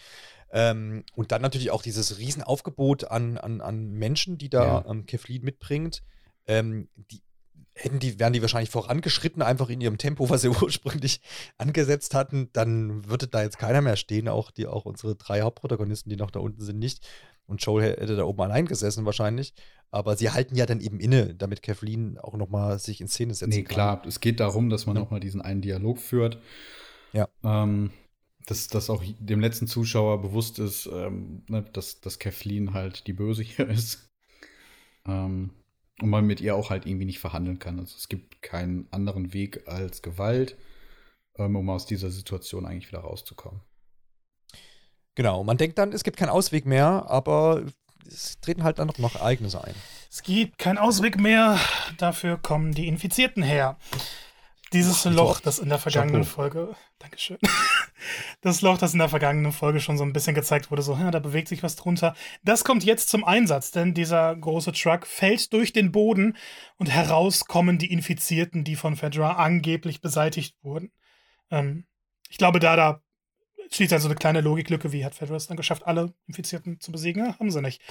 Ähm, 0.50 1.04
und 1.14 1.32
dann 1.32 1.40
natürlich 1.40 1.70
auch 1.70 1.82
dieses 1.82 2.18
Riesenaufgebot 2.18 3.04
an, 3.04 3.38
an, 3.38 3.62
an 3.62 3.92
Menschen, 3.92 4.36
die 4.36 4.50
da 4.50 4.64
ja. 4.64 4.84
ähm, 4.90 5.06
Keflin 5.06 5.42
mitbringt. 5.42 6.02
Ähm, 6.46 6.88
die, 6.96 7.22
hätten 7.78 7.98
die, 7.98 8.18
wären 8.18 8.32
die 8.32 8.42
wahrscheinlich 8.42 8.70
vorangeschritten, 8.70 9.42
einfach 9.42 9.70
in 9.70 9.80
ihrem 9.80 9.98
Tempo, 9.98 10.28
was 10.28 10.42
sie 10.42 10.48
ursprünglich 10.62 11.20
angesetzt 11.56 12.14
hatten, 12.14 12.50
dann 12.52 13.08
würde 13.08 13.28
da 13.28 13.42
jetzt 13.42 13.58
keiner 13.58 13.80
mehr 13.80 13.96
stehen, 13.96 14.28
auch 14.28 14.50
die, 14.50 14.66
auch 14.66 14.84
unsere 14.84 15.16
drei 15.16 15.42
Hauptprotagonisten, 15.42 16.10
die 16.10 16.16
noch 16.16 16.30
da 16.30 16.40
unten 16.40 16.62
sind, 16.62 16.78
nicht. 16.78 17.06
Und 17.46 17.64
Joel 17.64 17.92
hätte 17.92 18.16
da 18.16 18.24
oben 18.24 18.42
allein 18.42 18.66
gesessen 18.66 19.06
wahrscheinlich. 19.06 19.54
Aber 19.90 20.16
sie 20.16 20.30
halten 20.30 20.54
ja 20.54 20.66
dann 20.66 20.80
eben 20.80 21.00
inne, 21.00 21.34
damit 21.34 21.62
Kathleen 21.62 22.18
auch 22.18 22.34
noch 22.34 22.50
mal 22.50 22.78
sich 22.78 23.00
in 23.00 23.08
Szene 23.08 23.32
setzen 23.32 23.50
nee, 23.50 23.62
kann. 23.62 23.74
Klar. 23.74 24.02
Es 24.06 24.20
geht 24.20 24.38
darum, 24.38 24.68
dass 24.68 24.84
man 24.84 24.96
ja. 24.96 25.02
noch 25.02 25.10
mal 25.10 25.20
diesen 25.20 25.40
einen 25.40 25.62
Dialog 25.62 25.98
führt. 25.98 26.38
Ja. 27.14 27.26
Ähm, 27.42 27.90
dass, 28.44 28.68
dass 28.68 28.90
auch 28.90 29.02
dem 29.18 29.40
letzten 29.40 29.66
Zuschauer 29.66 30.20
bewusst 30.20 30.58
ist, 30.58 30.90
ähm, 30.92 31.42
ne, 31.48 31.62
dass, 31.72 32.02
dass 32.02 32.18
Kathleen 32.18 32.74
halt 32.74 33.06
die 33.06 33.14
Böse 33.14 33.42
hier 33.42 33.66
ist. 33.70 34.10
Ähm, 35.06 35.50
und 36.00 36.10
man 36.10 36.26
mit 36.26 36.40
ihr 36.40 36.54
auch 36.54 36.70
halt 36.70 36.86
irgendwie 36.86 37.06
nicht 37.06 37.18
verhandeln 37.18 37.58
kann. 37.58 37.78
Also 37.78 37.96
es 37.96 38.08
gibt 38.08 38.42
keinen 38.42 38.86
anderen 38.90 39.32
Weg 39.32 39.66
als 39.66 40.02
Gewalt, 40.02 40.56
ähm, 41.36 41.56
um 41.56 41.68
aus 41.70 41.86
dieser 41.86 42.10
Situation 42.10 42.66
eigentlich 42.66 42.88
wieder 42.88 43.00
rauszukommen. 43.00 43.60
Genau, 45.14 45.42
man 45.42 45.56
denkt 45.56 45.78
dann, 45.78 45.92
es 45.92 46.04
gibt 46.04 46.16
keinen 46.16 46.28
Ausweg 46.28 46.64
mehr, 46.64 47.06
aber 47.08 47.64
es 48.06 48.40
treten 48.40 48.62
halt 48.62 48.78
dann 48.78 48.86
noch, 48.86 48.98
noch 48.98 49.16
Ereignisse 49.16 49.62
ein. 49.62 49.74
Es 50.10 50.22
gibt 50.22 50.58
keinen 50.58 50.78
Ausweg 50.78 51.18
mehr, 51.18 51.58
dafür 51.98 52.38
kommen 52.38 52.72
die 52.72 52.86
Infizierten 52.86 53.42
her. 53.42 53.76
Dieses 54.72 55.06
Ach, 55.06 55.12
Loch, 55.12 55.40
das 55.40 55.58
in 55.58 55.68
der 55.68 55.78
vergangenen 55.78 56.22
Chapeau. 56.22 56.34
Folge, 56.34 56.76
Dankeschön, 56.98 57.38
das 58.42 58.60
Loch, 58.60 58.78
das 58.78 58.92
in 58.92 58.98
der 58.98 59.08
vergangenen 59.08 59.52
Folge 59.52 59.80
schon 59.80 59.96
so 59.96 60.04
ein 60.04 60.12
bisschen 60.12 60.34
gezeigt 60.34 60.70
wurde, 60.70 60.82
so, 60.82 60.94
ja, 60.94 61.10
da 61.10 61.20
bewegt 61.20 61.48
sich 61.48 61.62
was 61.62 61.76
drunter, 61.76 62.14
das 62.42 62.64
kommt 62.64 62.84
jetzt 62.84 63.08
zum 63.08 63.24
Einsatz, 63.24 63.70
denn 63.70 63.94
dieser 63.94 64.36
große 64.36 64.72
Truck 64.72 65.06
fällt 65.06 65.52
durch 65.52 65.72
den 65.72 65.90
Boden 65.90 66.36
und 66.76 66.86
heraus 66.90 67.46
kommen 67.46 67.78
die 67.78 67.92
Infizierten, 67.92 68.64
die 68.64 68.76
von 68.76 68.96
Fedra 68.96 69.36
angeblich 69.36 70.00
beseitigt 70.00 70.56
wurden. 70.62 70.92
Ähm, 71.50 71.86
ich 72.28 72.36
glaube, 72.36 72.58
da 72.58 72.76
da 72.76 73.02
schließt 73.70 73.92
dann 73.92 74.00
so 74.00 74.08
eine 74.08 74.16
kleine 74.16 74.40
Logiklücke, 74.40 74.92
wie 74.92 75.04
hat 75.04 75.14
Fedra 75.14 75.38
dann 75.38 75.56
geschafft, 75.56 75.86
alle 75.86 76.12
Infizierten 76.26 76.80
zu 76.80 76.92
besiegen? 76.92 77.24
Ja, 77.24 77.38
haben 77.38 77.50
sie 77.50 77.62
nicht. 77.62 77.82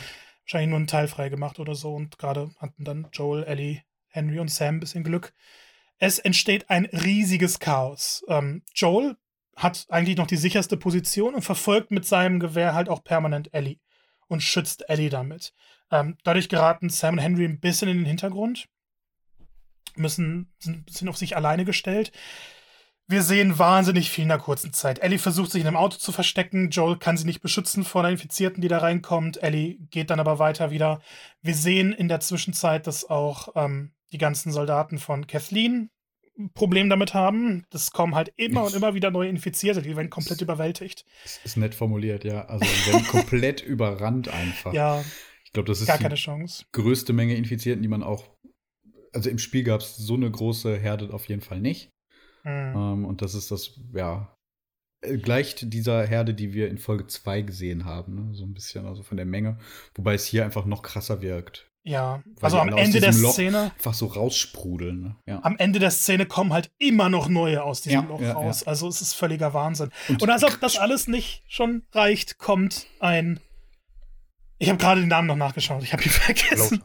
Wahrscheinlich 0.43 0.69
nur 0.69 0.77
einen 0.77 0.87
Teil 0.87 1.07
frei 1.07 1.29
gemacht 1.29 1.59
oder 1.59 1.75
so 1.75 1.93
und 1.93 2.17
gerade 2.17 2.51
hatten 2.57 2.83
dann 2.83 3.07
Joel, 3.11 3.43
Ellie, 3.43 3.81
Henry 4.07 4.39
und 4.39 4.49
Sam 4.49 4.75
ein 4.75 4.79
bisschen 4.79 5.03
Glück. 5.03 5.33
Es 5.99 6.19
entsteht 6.19 6.69
ein 6.69 6.85
riesiges 6.85 7.59
Chaos. 7.59 8.23
Ähm, 8.27 8.63
Joel 8.75 9.17
hat 9.55 9.87
eigentlich 9.89 10.17
noch 10.17 10.27
die 10.27 10.37
sicherste 10.37 10.77
Position 10.77 11.33
und 11.33 11.41
verfolgt 11.41 11.91
mit 11.91 12.05
seinem 12.05 12.39
Gewehr 12.39 12.73
halt 12.73 12.89
auch 12.89 13.03
permanent 13.03 13.53
Ellie 13.53 13.79
und 14.27 14.43
schützt 14.43 14.87
Ellie 14.89 15.09
damit. 15.09 15.53
Ähm, 15.91 16.17
dadurch 16.23 16.49
geraten 16.49 16.89
Sam 16.89 17.15
und 17.15 17.19
Henry 17.19 17.45
ein 17.45 17.59
bisschen 17.59 17.89
in 17.89 17.97
den 17.97 18.05
Hintergrund, 18.05 18.67
müssen, 19.95 20.53
sind 20.59 20.85
bisschen 20.85 21.09
auf 21.09 21.17
sich 21.17 21.35
alleine 21.35 21.65
gestellt. 21.65 22.11
Wir 23.09 23.23
sehen 23.23 23.57
wahnsinnig 23.57 24.11
viel 24.11 24.25
in 24.25 24.31
einer 24.31 24.41
kurzen 24.41 24.73
Zeit. 24.73 24.99
Ellie 24.99 25.17
versucht 25.17 25.51
sich 25.51 25.61
in 25.61 25.67
einem 25.67 25.77
Auto 25.77 25.97
zu 25.97 26.11
verstecken. 26.11 26.69
Joel 26.69 26.97
kann 26.97 27.15
sie 27.15 27.25
nicht 27.25 27.41
beschützen 27.41 27.85
vor 27.85 28.01
einer 28.01 28.11
Infizierten, 28.11 28.61
die 28.61 28.67
da 28.67 28.79
reinkommt. 28.79 29.41
Ellie 29.41 29.77
geht 29.89 30.09
dann 30.09 30.19
aber 30.19 30.39
weiter 30.39 30.71
wieder. 30.71 31.01
Wir 31.41 31.55
sehen 31.55 31.93
in 31.93 32.09
der 32.09 32.19
Zwischenzeit, 32.19 32.85
dass 32.85 33.09
auch 33.09 33.49
ähm, 33.55 33.93
die 34.11 34.17
ganzen 34.17 34.51
Soldaten 34.51 34.97
von 34.99 35.27
Kathleen 35.27 35.89
ein 36.37 36.51
Problem 36.53 36.89
damit 36.89 37.13
haben. 37.13 37.65
Das 37.69 37.91
kommen 37.91 38.15
halt 38.15 38.31
immer 38.37 38.63
und 38.63 38.75
immer 38.75 38.93
wieder 38.93 39.11
neue 39.11 39.29
Infizierte, 39.29 39.81
die 39.81 39.95
werden 39.95 40.09
komplett 40.09 40.41
überwältigt. 40.41 41.05
Das 41.23 41.39
ist 41.43 41.57
nett 41.57 41.75
formuliert, 41.75 42.23
ja. 42.23 42.45
Also 42.45 42.65
die 42.65 42.91
werden 42.91 43.07
komplett 43.07 43.61
überrannt 43.61 44.29
einfach. 44.29 44.73
Ja. 44.73 45.03
Ich 45.43 45.51
glaube, 45.51 45.67
das 45.67 45.81
ist 45.81 45.87
gar 45.87 45.97
keine 45.97 46.15
Chance. 46.15 46.65
größte 46.73 47.13
Menge 47.13 47.35
Infizierten, 47.35 47.81
die 47.81 47.87
man 47.87 48.03
auch. 48.03 48.29
Also 49.13 49.29
im 49.29 49.39
Spiel 49.39 49.63
gab 49.63 49.81
es 49.81 49.95
so 49.97 50.13
eine 50.13 50.29
große 50.29 50.77
Herde 50.77 51.13
auf 51.13 51.27
jeden 51.27 51.41
Fall 51.41 51.59
nicht. 51.59 51.89
Mhm. 52.43 52.73
Ähm, 52.75 53.05
und 53.05 53.21
das 53.21 53.33
ist 53.33 53.49
das, 53.49 53.79
ja, 53.93 54.35
äh, 55.01 55.17
gleicht 55.17 55.73
dieser 55.73 56.05
Herde, 56.05 56.33
die 56.33 56.53
wir 56.53 56.69
in 56.69 56.77
Folge 56.77 57.07
2 57.07 57.41
gesehen 57.41 57.85
haben, 57.85 58.15
ne? 58.15 58.33
so 58.35 58.43
ein 58.43 58.53
bisschen, 58.53 58.85
also 58.85 59.03
von 59.03 59.17
der 59.17 59.25
Menge. 59.25 59.57
Wobei 59.95 60.13
es 60.13 60.25
hier 60.25 60.45
einfach 60.45 60.65
noch 60.65 60.83
krasser 60.83 61.21
wirkt. 61.21 61.66
Ja, 61.87 62.21
also 62.41 62.59
am 62.59 62.75
Ende 62.75 62.99
der 62.99 63.13
Loch 63.13 63.31
Szene. 63.31 63.71
Einfach 63.77 63.93
so 63.93 64.07
raussprudeln. 64.07 65.01
Ne? 65.01 65.15
Ja. 65.25 65.39
Am 65.43 65.57
Ende 65.57 65.79
der 65.79 65.91
Szene 65.91 66.25
kommen 66.25 66.51
halt 66.51 66.69
immer 66.79 67.07
noch 67.07 67.29
neue 67.29 67.63
aus 67.63 67.81
diesem 67.81 68.01
ja, 68.01 68.07
Loch 68.09 68.19
ja, 68.19 68.33
raus. 68.33 68.63
Also 68.63 68.89
es 68.89 69.01
ist 69.01 69.13
völliger 69.13 69.53
Wahnsinn. 69.53 69.91
Und, 70.09 70.21
Und 70.21 70.29
als 70.29 70.43
ob 70.43 70.59
das 70.59 70.77
alles 70.77 71.07
nicht 71.07 71.43
schon 71.47 71.83
reicht, 71.93 72.39
kommt 72.39 72.87
ein. 72.99 73.39
Ich 74.57 74.67
habe 74.67 74.77
gerade 74.77 74.99
den 74.99 75.07
Namen 75.07 75.27
noch 75.27 75.37
nachgeschaut. 75.37 75.81
Ich 75.81 75.93
habe 75.93 76.03
ihn 76.03 76.09
vergessen. 76.11 76.83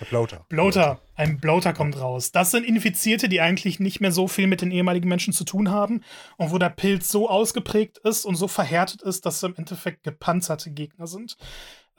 Der 0.00 0.06
Bloater. 0.06 0.46
Bloater. 0.48 1.00
Ein 1.14 1.38
Bloater 1.38 1.72
kommt 1.72 2.00
raus. 2.00 2.32
Das 2.32 2.50
sind 2.50 2.64
Infizierte, 2.64 3.28
die 3.28 3.40
eigentlich 3.40 3.78
nicht 3.78 4.00
mehr 4.00 4.10
so 4.10 4.26
viel 4.26 4.48
mit 4.48 4.62
den 4.62 4.72
ehemaligen 4.72 5.08
Menschen 5.08 5.32
zu 5.32 5.44
tun 5.44 5.70
haben 5.70 6.02
und 6.38 6.50
wo 6.50 6.58
der 6.58 6.70
Pilz 6.70 7.08
so 7.08 7.28
ausgeprägt 7.28 7.98
ist 7.98 8.24
und 8.24 8.34
so 8.34 8.48
verhärtet 8.48 9.02
ist, 9.02 9.26
dass 9.26 9.40
sie 9.40 9.46
im 9.46 9.56
Endeffekt 9.56 10.02
gepanzerte 10.02 10.70
Gegner 10.72 11.06
sind. 11.06 11.36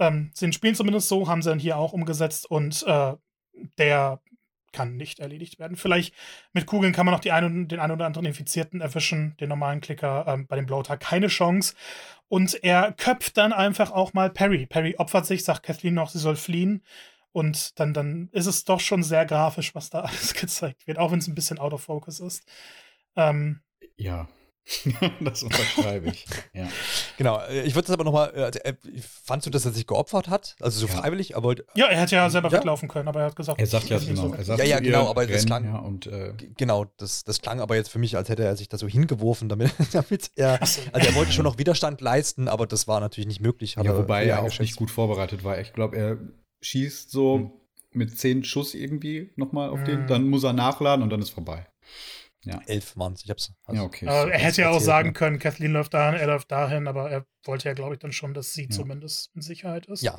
Ähm, 0.02 0.32
sie 0.34 0.52
spielen 0.52 0.76
zumindest 0.76 1.08
so, 1.08 1.28
haben 1.30 1.42
sie 1.42 1.50
dann 1.50 1.60
hier 1.60 1.78
auch 1.78 1.94
umgesetzt 1.94 2.50
und 2.50 2.84
äh, 2.88 3.14
der 3.78 4.20
kann 4.72 4.98
nicht 4.98 5.20
erledigt 5.20 5.60
werden. 5.60 5.78
Vielleicht 5.78 6.14
mit 6.54 6.66
Kugeln 6.66 6.94
kann 6.94 7.06
man 7.06 7.14
noch 7.14 7.20
die 7.20 7.32
ein, 7.32 7.68
den 7.68 7.80
einen 7.80 7.92
oder 7.92 8.06
anderen 8.06 8.26
Infizierten 8.26 8.82
erwischen, 8.82 9.36
den 9.40 9.50
normalen 9.50 9.80
Klicker, 9.80 10.26
ähm, 10.28 10.48
bei 10.48 10.56
dem 10.56 10.66
Bloater 10.66 10.98
keine 10.98 11.28
Chance. 11.28 11.76
Und 12.30 12.64
er 12.64 12.94
köpft 12.94 13.38
dann 13.38 13.54
einfach 13.54 13.92
auch 13.92 14.14
mal 14.14 14.30
Perry. 14.32 14.66
Perry 14.66 14.96
opfert 14.98 15.26
sich, 15.26 15.44
sagt 15.44 15.64
Kathleen 15.64 15.94
noch, 15.94 16.10
sie 16.10 16.20
soll 16.20 16.36
fliehen. 16.36 16.84
Und 17.32 17.80
dann, 17.80 17.94
dann 17.94 18.30
ist 18.32 18.48
es 18.48 18.64
doch 18.64 18.80
schon 18.80 19.04
sehr 19.04 19.26
grafisch, 19.26 19.76
was 19.76 19.90
da 19.90 20.00
alles 20.02 20.34
gezeigt 20.34 20.88
wird, 20.88 20.98
auch 20.98 21.12
wenn 21.12 21.20
es 21.20 21.28
ein 21.28 21.36
bisschen 21.36 21.60
out 21.60 21.74
of 21.74 21.84
focus 21.84 22.20
ist. 22.20 22.44
Ähm, 23.16 23.62
ja. 23.98 24.28
das 25.20 25.44
unterschreibe 25.44 26.10
ich. 26.10 26.26
Ja. 26.54 26.68
Genau, 27.18 27.40
äh, 27.40 27.64
ich 27.64 27.76
würde 27.76 27.88
das 27.88 27.94
aber 27.94 28.04
nochmal, 28.04 28.32
äh, 28.34 28.70
äh, 28.70 28.74
fandst 29.24 29.46
du, 29.46 29.52
dass 29.52 29.66
er 29.66 29.72
sich 29.72 29.86
geopfert 29.86 30.28
hat? 30.28 30.56
Also 30.60 30.80
so 30.80 30.88
ja. 30.88 31.00
freiwillig, 31.00 31.36
aber. 31.36 31.56
Ja, 31.76 31.88
er 31.88 32.02
hätte 32.02 32.16
ja 32.16 32.30
selber 32.30 32.50
ja. 32.50 32.58
weglaufen 32.58 32.90
können, 32.90 33.08
aber 33.08 33.20
er 33.20 33.26
hat 33.28 33.36
gesagt, 33.36 33.60
er 33.60 33.68
sagt 33.68 33.90
ja 33.90 34.00
genau. 34.00 34.34
Er 34.34 34.44
sagt 34.44 34.60
ja, 34.60 34.66
ja, 34.66 34.80
genau, 34.80 35.08
aber 35.08 35.22
rennen, 35.22 35.34
das 35.34 35.46
klang. 35.46 35.66
Ja, 35.66 35.78
und, 35.78 36.08
äh, 36.08 36.34
genau, 36.58 36.86
das, 36.98 37.24
das 37.24 37.42
klang 37.42 37.60
aber 37.60 37.76
jetzt 37.76 37.90
für 37.90 38.00
mich, 38.00 38.18
als 38.18 38.30
hätte 38.30 38.44
er 38.44 38.56
sich 38.56 38.70
da 38.70 38.78
so 38.78 38.88
hingeworfen, 38.88 39.50
damit, 39.50 39.72
damit 39.92 40.32
er. 40.36 40.66
So. 40.66 40.82
Also 40.92 41.10
er 41.10 41.16
wollte 41.16 41.32
schon 41.32 41.44
noch 41.44 41.60
Widerstand 41.60 42.02
leisten, 42.02 42.48
aber 42.48 42.66
das 42.66 42.88
war 42.88 43.00
natürlich 43.00 43.28
nicht 43.28 43.42
möglich. 43.42 43.76
ja, 43.76 43.98
wobei 43.98 44.26
er 44.26 44.42
auch 44.42 44.60
nicht 44.60 44.76
gut 44.76 44.90
vorbereitet 44.90 45.44
war. 45.44 45.60
Ich 45.60 45.74
glaube, 45.74 45.98
er 45.98 46.18
schießt 46.62 47.12
so 47.12 47.36
hm. 47.36 47.52
mit 47.92 48.18
zehn 48.18 48.44
Schuss 48.44 48.74
irgendwie 48.74 49.32
nochmal 49.36 49.70
auf 49.70 49.80
hm. 49.80 49.86
den, 49.86 50.08
dann 50.08 50.28
muss 50.28 50.44
er 50.44 50.54
nachladen 50.54 51.04
und 51.04 51.10
dann 51.12 51.22
ist 51.22 51.30
vorbei. 51.30 51.68
Ja. 52.44 52.60
Elf 52.66 52.98
waren 52.98 53.14
es. 53.14 53.24
Ich 53.24 53.30
hab's. 53.30 53.54
Also, 53.66 53.82
ja, 53.82 53.86
okay. 53.86 54.06
Äh, 54.06 54.30
er 54.32 54.40
hätte 54.40 54.62
ja 54.62 54.72
auch 54.72 54.80
sagen 54.80 55.10
ne? 55.10 55.14
können, 55.14 55.38
Kathleen 55.38 55.74
läuft 55.74 55.94
dahin, 55.94 56.20
er 56.20 56.28
läuft 56.28 56.52
dahin, 56.52 56.88
aber 56.88 57.12
er 57.12 57.26
wollte 57.44 57.70
ja, 57.70 57.74
glaube 57.74 57.94
ich, 57.94 58.00
dann 58.00 58.12
schon, 58.12 58.34
dass 58.34 58.54
sie 58.54 58.64
ja. 58.64 58.70
zumindest 58.70 59.30
in 59.36 59.42
Sicherheit 59.42 59.86
ist. 59.86 60.02
Ja, 60.02 60.18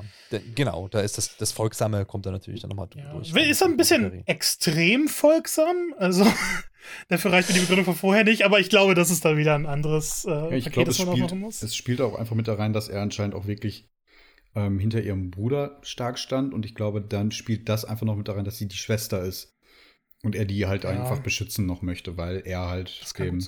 genau. 0.55 0.87
Da 0.89 1.01
ist 1.01 1.19
das, 1.19 1.37
das 1.37 1.51
Folgsame, 1.51 2.05
kommt 2.05 2.27
da 2.27 2.31
natürlich 2.31 2.61
dann 2.61 2.71
nochmal 2.71 2.89
ja. 2.95 3.13
durch. 3.13 3.35
Ist 3.35 3.61
er 3.61 3.69
ein 3.69 3.77
bisschen 3.77 4.27
extrem 4.27 5.09
folgsam? 5.09 5.95
Also, 5.99 6.25
dafür 7.09 7.33
reicht 7.33 7.49
mir 7.49 7.55
die 7.55 7.61
Begründung 7.61 7.87
von 7.87 7.97
vorher 7.97 8.23
nicht, 8.23 8.45
aber 8.45 8.61
ich 8.61 8.69
glaube, 8.69 8.95
das 8.95 9.11
ist 9.11 9.25
dann 9.25 9.37
wieder 9.37 9.57
ein 9.57 9.67
anderes 9.67 10.25
äh, 10.25 10.31
ja, 10.31 10.51
ich 10.53 10.65
Paket, 10.65 10.73
glaube, 10.73 10.89
das 10.91 11.05
man 11.05 11.17
spielt, 11.17 11.35
muss. 11.35 11.63
Es 11.63 11.75
spielt 11.75 12.01
auch 12.01 12.15
einfach 12.15 12.37
mit 12.37 12.47
da 12.47 12.55
rein, 12.55 12.73
dass 12.73 12.89
er 12.89 13.03
anscheinend 13.03 13.35
auch 13.35 13.47
wirklich 13.47 13.91
ähm, 14.55 14.79
hinter 14.79 15.03
ihrem 15.03 15.33
Bruder 15.33 15.79
stark 15.83 16.21
stand 16.21 16.55
und 16.55 16.65
ich 16.67 16.77
glaube, 16.77 17.01
dann 17.01 17.33
spielt 17.33 17.69
das 17.69 17.85
einfach 17.85 18.07
noch 18.07 18.17
mit 18.17 18.29
da 18.29 18.35
rein, 18.35 18.45
dass 18.45 18.59
sie 18.59 18.69
die 18.69 18.77
Schwester 18.77 19.23
ist 19.23 19.52
und 20.23 20.35
er 20.35 20.45
die 20.45 20.67
halt 20.67 20.85
ja. 20.85 20.91
einfach 20.91 21.21
beschützen 21.21 21.65
noch 21.67 21.83
möchte, 21.83 22.17
weil 22.17 22.43
er 22.45 22.69
halt 22.69 23.03
dem 23.19 23.41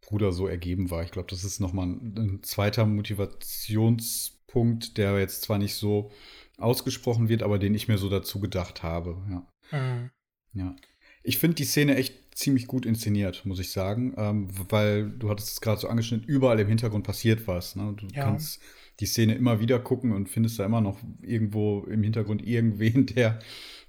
Bruder 0.00 0.32
so 0.32 0.48
ergeben 0.48 0.90
war. 0.90 1.04
Ich 1.04 1.10
glaube, 1.10 1.28
das 1.30 1.44
ist 1.44 1.60
nochmal 1.60 1.86
ein, 1.86 2.14
ein 2.16 2.42
zweiter 2.42 2.86
Motivationspunkt, 2.86 4.96
der 4.98 5.18
jetzt 5.18 5.42
zwar 5.42 5.58
nicht 5.58 5.74
so 5.74 6.10
ausgesprochen 6.58 7.28
wird, 7.28 7.42
aber 7.42 7.58
den 7.58 7.74
ich 7.74 7.88
mir 7.88 7.98
so 7.98 8.08
dazu 8.08 8.40
gedacht 8.40 8.82
habe. 8.82 9.18
Ja. 9.30 9.46
Mhm. 9.78 10.10
ja. 10.54 10.74
Ich 11.22 11.38
finde 11.38 11.56
die 11.56 11.64
Szene 11.64 11.96
echt 11.96 12.36
ziemlich 12.36 12.66
gut 12.66 12.84
inszeniert, 12.84 13.44
muss 13.44 13.60
ich 13.60 13.70
sagen, 13.70 14.14
ähm, 14.16 14.48
weil 14.70 15.10
du 15.10 15.30
hattest 15.30 15.50
es 15.50 15.60
gerade 15.60 15.80
so 15.80 15.88
angeschnitten, 15.88 16.26
überall 16.26 16.58
im 16.58 16.68
Hintergrund 16.68 17.06
passiert 17.06 17.46
was. 17.46 17.76
Ne? 17.76 17.94
Du 17.96 18.06
ja. 18.08 18.24
kannst 18.24 18.60
die 19.00 19.06
Szene 19.06 19.34
immer 19.34 19.60
wieder 19.60 19.78
gucken 19.78 20.12
und 20.12 20.28
findest 20.28 20.58
da 20.58 20.64
immer 20.64 20.80
noch 20.80 20.98
irgendwo 21.20 21.84
im 21.84 22.02
Hintergrund 22.02 22.42
irgendwen, 22.46 23.06
der 23.06 23.38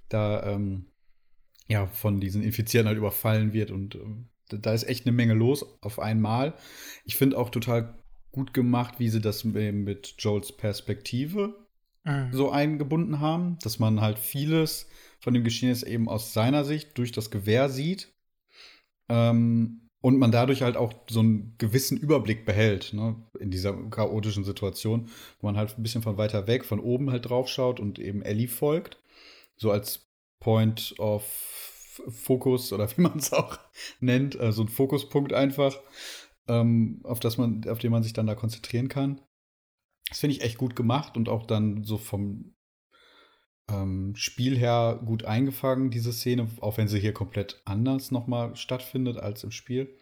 da 0.09 0.53
ähm, 0.53 0.85
ja, 1.68 1.88
von 1.88 2.19
diesen 2.19 2.44
Infizierten 2.44 2.88
halt 2.88 2.98
überfallen 2.98 3.53
wird. 3.53 3.72
Und 3.72 3.95
äh, 3.95 4.60
da 4.60 4.73
ist 4.73 4.84
echt 4.84 5.06
eine 5.06 5.15
Menge 5.15 5.34
los 5.34 5.65
auf 5.81 5.99
einmal. 5.99 6.53
Ich 7.06 7.15
finde 7.15 7.38
auch 7.38 7.49
total 7.49 7.98
gut 8.31 8.53
gemacht, 8.53 8.95
wie 8.99 9.10
sie 9.10 9.22
das 9.22 9.44
mit 9.44 10.15
Joels 10.18 10.56
Perspektive 10.57 11.56
mhm. 12.03 12.30
so 12.31 12.49
eingebunden 12.49 13.19
haben, 13.19 13.57
dass 13.61 13.80
man 13.80 14.02
halt 14.02 14.19
vieles 14.19 14.88
von 15.19 15.34
dem 15.34 15.44
Geschehnis 15.44 15.84
eben 15.84 16.10
aus 16.10 16.34
seiner 16.34 16.65
Sicht 16.65 16.98
durch 16.98 17.11
das 17.11 17.31
Gewehr 17.31 17.69
sieht. 17.69 18.14
Ähm, 19.10 19.84
und 20.02 20.18
man 20.18 20.34
dadurch 20.34 20.64
halt 20.64 20.76
auch 20.76 20.91
so 21.10 21.22
einen 21.22 21.56
gewissen 21.57 21.98
Überblick 21.98 22.45
behält, 22.45 22.91
ne, 22.94 23.15
in 23.40 23.52
dieser 23.52 23.73
chaotischen 23.90 24.44
Situation, 24.44 25.10
wo 25.40 25.48
man 25.48 25.56
halt 25.56 25.77
ein 25.77 25.84
bisschen 25.84 26.02
von 26.02 26.18
weiter 26.18 26.45
weg, 26.45 26.65
von 26.65 26.81
oben 26.81 27.10
halt 27.10 27.30
drauf 27.30 27.48
schaut 27.48 27.80
und 27.80 27.99
eben 27.99 28.22
Ellie 28.22 28.49
folgt. 28.49 29.02
So 29.56 29.72
als 29.72 30.10
Point 30.41 30.95
of 30.98 31.23
Fokus 32.10 32.74
oder 32.74 32.90
wie 32.98 33.02
man 33.02 33.18
es 33.18 33.34
auch 33.34 33.57
nennt, 33.99 34.40
äh, 34.40 34.52
so 34.52 34.64
ein 34.64 34.70
Fokuspunkt 34.70 35.34
einfach, 35.34 35.76
ähm, 36.48 37.02
auf, 37.03 37.20
das 37.20 37.38
man, 37.38 37.68
auf 37.68 37.80
den 37.80 37.91
man 37.91 38.03
sich 38.03 38.14
dann 38.14 38.28
da 38.28 38.36
konzentrieren 38.36 38.90
kann. 38.90 39.22
Das 40.10 40.20
finde 40.20 40.36
ich 40.36 40.44
echt 40.44 40.57
gut 40.57 40.76
gemacht 40.76 41.18
und 41.18 41.30
auch 41.30 41.45
dann 41.45 41.84
so 41.84 41.98
vom 41.98 42.56
ähm, 43.70 44.14
Spiel 44.15 44.57
her 44.57 45.02
gut 45.06 45.24
eingefangen, 45.24 45.90
diese 45.90 46.11
Szene, 46.11 46.49
auch 46.60 46.78
wenn 46.78 46.88
sie 46.88 46.99
hier 46.99 47.14
komplett 47.14 47.61
anders 47.65 48.11
nochmal 48.11 48.56
stattfindet 48.56 49.18
als 49.18 49.44
im 49.44 49.52
Spiel. 49.52 49.98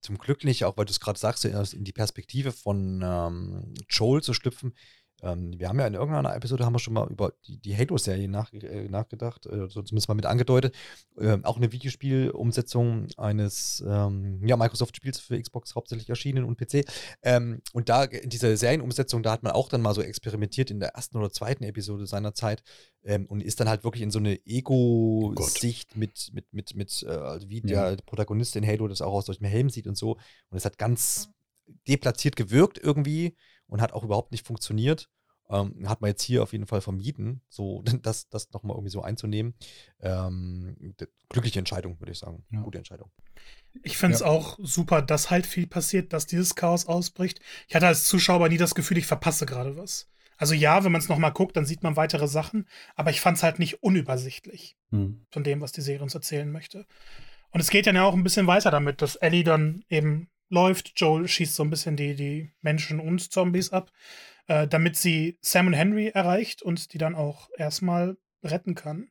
Zum 0.00 0.18
Glück 0.18 0.44
nicht, 0.44 0.64
auch 0.64 0.76
weil 0.76 0.84
du 0.84 0.90
es 0.90 1.00
gerade 1.00 1.18
sagst, 1.18 1.44
in 1.44 1.84
die 1.84 1.92
Perspektive 1.92 2.52
von 2.52 3.02
ähm, 3.04 3.74
Joel 3.88 4.20
zu 4.20 4.34
schlüpfen, 4.34 4.74
ähm, 5.22 5.58
wir 5.58 5.68
haben 5.68 5.78
ja 5.78 5.86
in 5.86 5.94
irgendeiner 5.94 6.34
Episode 6.34 6.66
haben 6.66 6.74
wir 6.74 6.80
schon 6.80 6.94
mal 6.94 7.08
über 7.08 7.32
die, 7.46 7.58
die 7.58 7.76
Halo-Serie 7.76 8.28
nach, 8.28 8.52
äh, 8.52 8.88
nachgedacht, 8.88 9.46
äh, 9.46 9.68
so 9.68 9.82
zumindest 9.82 10.08
mal 10.08 10.14
mit 10.14 10.26
angedeutet. 10.26 10.74
Ähm, 11.18 11.44
auch 11.44 11.56
eine 11.56 11.70
Videospielumsetzung 11.70 13.06
eines 13.16 13.82
ähm, 13.86 14.44
ja, 14.44 14.56
Microsoft-Spiels 14.56 15.20
für 15.20 15.40
Xbox 15.40 15.74
hauptsächlich 15.76 16.08
erschienen 16.08 16.44
und 16.44 16.58
PC. 16.58 16.84
Ähm, 17.22 17.62
und 17.72 17.88
da 17.88 18.04
in 18.04 18.30
dieser 18.30 18.56
Serienumsetzung, 18.56 19.22
da 19.22 19.32
hat 19.32 19.44
man 19.44 19.52
auch 19.52 19.68
dann 19.68 19.80
mal 19.80 19.94
so 19.94 20.02
experimentiert 20.02 20.70
in 20.70 20.80
der 20.80 20.90
ersten 20.90 21.16
oder 21.16 21.30
zweiten 21.30 21.64
Episode 21.64 22.06
seiner 22.06 22.34
Zeit 22.34 22.62
ähm, 23.04 23.26
und 23.26 23.42
ist 23.42 23.60
dann 23.60 23.68
halt 23.68 23.84
wirklich 23.84 24.02
in 24.02 24.10
so 24.10 24.18
eine 24.18 24.44
Ego-Sicht 24.44 25.90
oh 25.94 25.98
mit, 25.98 26.30
mit, 26.32 26.52
mit, 26.52 26.74
mit 26.74 27.04
äh, 27.06 27.10
also 27.10 27.48
wie 27.48 27.62
ja. 27.64 27.90
der 27.90 28.02
Protagonist 28.02 28.56
in 28.56 28.66
Halo 28.66 28.88
das 28.88 29.00
auch 29.00 29.12
aus 29.12 29.26
solchem 29.26 29.46
Helm 29.46 29.70
sieht 29.70 29.86
und 29.86 29.96
so. 29.96 30.12
Und 30.50 30.56
es 30.56 30.64
hat 30.64 30.78
ganz 30.78 31.30
deplatziert 31.86 32.34
gewirkt 32.34 32.78
irgendwie 32.82 33.36
und 33.72 33.80
hat 33.80 33.94
auch 33.94 34.04
überhaupt 34.04 34.32
nicht 34.32 34.46
funktioniert. 34.46 35.08
Ähm, 35.48 35.88
hat 35.88 36.02
man 36.02 36.08
jetzt 36.08 36.22
hier 36.22 36.42
auf 36.42 36.52
jeden 36.52 36.66
Fall 36.66 36.82
vermieden, 36.82 37.40
so 37.48 37.82
das, 38.02 38.28
das 38.28 38.52
nochmal 38.52 38.76
irgendwie 38.76 38.92
so 38.92 39.02
einzunehmen. 39.02 39.54
Ähm, 40.00 40.94
glückliche 41.30 41.58
Entscheidung, 41.58 41.98
würde 41.98 42.12
ich 42.12 42.18
sagen. 42.18 42.44
Ja. 42.50 42.60
Gute 42.60 42.78
Entscheidung. 42.78 43.10
Ich 43.82 43.96
finde 43.96 44.14
es 44.14 44.20
ja. 44.20 44.26
auch 44.26 44.58
super, 44.62 45.00
dass 45.00 45.30
halt 45.30 45.46
viel 45.46 45.66
passiert, 45.66 46.12
dass 46.12 46.26
dieses 46.26 46.54
Chaos 46.54 46.86
ausbricht. 46.86 47.40
Ich 47.66 47.74
hatte 47.74 47.86
als 47.86 48.04
Zuschauer 48.04 48.50
nie 48.50 48.58
das 48.58 48.74
Gefühl, 48.74 48.98
ich 48.98 49.06
verpasse 49.06 49.46
gerade 49.46 49.76
was. 49.76 50.10
Also 50.36 50.52
ja, 50.52 50.84
wenn 50.84 50.92
man 50.92 51.00
es 51.00 51.08
nochmal 51.08 51.32
guckt, 51.32 51.56
dann 51.56 51.64
sieht 51.64 51.82
man 51.82 51.96
weitere 51.96 52.28
Sachen, 52.28 52.68
aber 52.94 53.10
ich 53.10 53.22
fand 53.22 53.38
es 53.38 53.42
halt 53.42 53.58
nicht 53.58 53.82
unübersichtlich 53.82 54.76
hm. 54.90 55.24
von 55.30 55.44
dem, 55.44 55.62
was 55.62 55.72
die 55.72 55.80
Serie 55.80 56.02
uns 56.02 56.14
erzählen 56.14 56.50
möchte. 56.50 56.84
Und 57.52 57.60
es 57.60 57.70
geht 57.70 57.86
dann 57.86 57.96
ja 57.96 58.04
auch 58.04 58.14
ein 58.14 58.24
bisschen 58.24 58.46
weiter 58.46 58.70
damit, 58.70 59.00
dass 59.00 59.16
Ellie 59.16 59.44
dann 59.44 59.82
eben 59.88 60.28
läuft. 60.52 60.92
Joel 60.96 61.26
schießt 61.26 61.54
so 61.54 61.64
ein 61.64 61.70
bisschen 61.70 61.96
die, 61.96 62.14
die 62.14 62.52
Menschen 62.60 63.00
und 63.00 63.32
Zombies 63.32 63.70
ab, 63.70 63.90
äh, 64.46 64.68
damit 64.68 64.96
sie 64.96 65.38
Sam 65.40 65.66
und 65.66 65.72
Henry 65.72 66.08
erreicht 66.08 66.62
und 66.62 66.92
die 66.92 66.98
dann 66.98 67.14
auch 67.14 67.48
erstmal 67.56 68.16
retten 68.44 68.74
kann. 68.74 69.08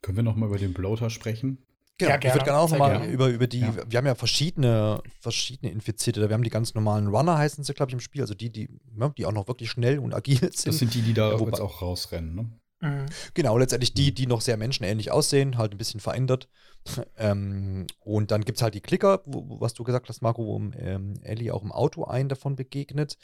Können 0.00 0.16
wir 0.16 0.22
noch 0.22 0.36
mal 0.36 0.46
über 0.46 0.58
den 0.58 0.72
Bloater 0.72 1.10
sprechen? 1.10 1.58
Genau, 1.98 2.12
ja, 2.12 2.16
gerne. 2.16 2.28
ich 2.28 2.34
würde 2.34 2.44
gerne 2.44 2.60
auch 2.60 2.68
Sehr 2.68 2.78
mal 2.78 2.98
gerne. 2.98 3.12
über, 3.12 3.26
über 3.28 3.48
die, 3.48 3.60
ja. 3.60 3.74
wir 3.88 3.98
haben 3.98 4.06
ja 4.06 4.14
verschiedene, 4.14 5.02
verschiedene 5.20 5.72
Infizierte. 5.72 6.28
Wir 6.28 6.34
haben 6.34 6.44
die 6.44 6.50
ganz 6.50 6.74
normalen 6.74 7.08
Runner, 7.08 7.36
heißen 7.36 7.64
sie, 7.64 7.74
glaube 7.74 7.90
ich, 7.90 7.94
im 7.94 8.00
Spiel. 8.00 8.20
Also 8.20 8.34
die, 8.34 8.50
die, 8.50 8.68
ja, 8.96 9.08
die 9.08 9.26
auch 9.26 9.32
noch 9.32 9.48
wirklich 9.48 9.68
schnell 9.68 9.98
und 9.98 10.14
agil 10.14 10.38
sind. 10.38 10.66
Das 10.68 10.78
sind 10.78 10.94
die, 10.94 11.02
die 11.02 11.14
da 11.14 11.36
jetzt 11.36 11.60
auch 11.60 11.82
rausrennen, 11.82 12.34
ne? 12.34 12.50
Mhm. 12.80 13.06
Genau, 13.34 13.58
letztendlich 13.58 13.92
die, 13.92 14.10
mhm. 14.10 14.14
die 14.14 14.26
noch 14.26 14.40
sehr 14.40 14.56
menschenähnlich 14.56 15.10
aussehen, 15.10 15.58
halt 15.58 15.72
ein 15.72 15.78
bisschen 15.78 16.00
verändert. 16.00 16.48
ähm, 17.16 17.86
und 18.00 18.30
dann 18.30 18.44
gibt 18.44 18.58
es 18.58 18.62
halt 18.62 18.74
die 18.74 18.80
Klicker, 18.80 19.22
wo, 19.26 19.60
was 19.60 19.74
du 19.74 19.82
gesagt 19.82 20.08
hast, 20.08 20.22
Marco, 20.22 20.46
wo 20.46 20.58
ähm, 20.76 21.14
Ellie 21.22 21.52
auch 21.52 21.62
im 21.62 21.72
Auto 21.72 22.04
einen 22.04 22.28
davon 22.28 22.56
begegnet, 22.56 23.18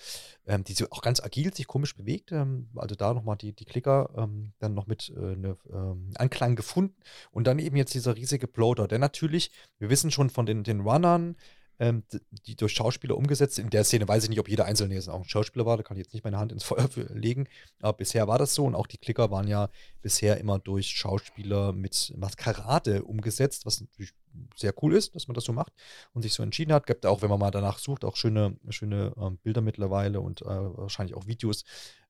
ähm, 0.47 0.65
die 0.65 0.73
so 0.73 0.87
auch 0.91 1.03
ganz 1.03 1.23
agil 1.23 1.55
sich 1.55 1.67
komisch 1.67 1.97
bewegt. 1.97 2.33
Ähm, 2.33 2.69
also 2.75 2.95
da 2.97 3.15
nochmal 3.15 3.37
die, 3.37 3.53
die 3.53 3.65
Klicker 3.65 4.11
ähm, 4.17 4.53
dann 4.59 4.75
noch 4.75 4.87
mit 4.87 5.13
äh, 5.17 5.37
ne, 5.37 5.57
ähm, 5.73 6.11
Anklang 6.17 6.57
gefunden. 6.57 6.97
Und 7.31 7.47
dann 7.47 7.59
eben 7.61 7.77
jetzt 7.77 7.95
dieser 7.95 8.17
riesige 8.17 8.49
Bloater, 8.49 8.89
der 8.89 8.99
natürlich, 8.99 9.53
wir 9.79 9.89
wissen 9.89 10.11
schon 10.11 10.31
von 10.31 10.47
den, 10.47 10.65
den 10.65 10.81
Runnern, 10.81 11.37
ähm, 11.79 12.05
die 12.47 12.57
durch 12.57 12.73
Schauspieler 12.73 13.17
umgesetzt. 13.17 13.59
In 13.59 13.71
der 13.71 13.85
Szene 13.85 14.07
weiß 14.07 14.25
ich 14.25 14.31
nicht, 14.31 14.41
ob 14.41 14.49
jeder 14.49 14.65
Einzelne 14.65 14.95
jetzt 14.95 15.09
auch 15.09 15.23
ein 15.23 15.29
Schauspieler 15.29 15.67
war, 15.67 15.77
da 15.77 15.83
kann 15.83 15.97
ich 15.97 16.05
jetzt 16.05 16.13
nicht 16.13 16.25
meine 16.25 16.39
Hand 16.39 16.53
ins 16.53 16.65
Feuer 16.65 16.89
legen. 17.13 17.49
Aber 17.81 17.97
bisher 17.97 18.29
war 18.29 18.39
das 18.39 18.55
so 18.55 18.65
und 18.65 18.75
auch 18.75 18.87
die 18.87 18.99
Klicker 18.99 19.31
waren 19.31 19.49
ja 19.49 19.69
bisher 20.03 20.39
immer 20.39 20.59
durch 20.59 20.89
Schauspieler 20.89 21.73
mit 21.73 22.13
Maskerade 22.17 23.05
umgesetzt, 23.05 23.67
was 23.67 23.81
natürlich 23.81 24.13
sehr 24.57 24.75
cool 24.83 24.95
ist, 24.95 25.15
dass 25.15 25.29
man 25.29 25.35
das 25.35 25.45
so 25.45 25.53
macht 25.53 25.73
und 26.13 26.23
sich 26.23 26.33
so 26.33 26.43
entschieden 26.43 26.73
hat. 26.73 26.87
Gibt 26.87 27.07
auch, 27.07 27.23
wenn 27.23 27.31
man 27.31 27.41
mal 27.41 27.51
danach 27.51 27.79
sucht, 27.79 28.05
auch 28.05 28.17
schöne, 28.17 28.57
schöne 28.69 29.13
ähm, 29.17 29.39
Bilder 29.39 29.61
mittlerweile 29.61 30.21
und 30.21 30.43
äh, 30.43 30.47
wahrscheinlich 30.47 31.17
auch 31.17 31.27
Videos, 31.27 31.65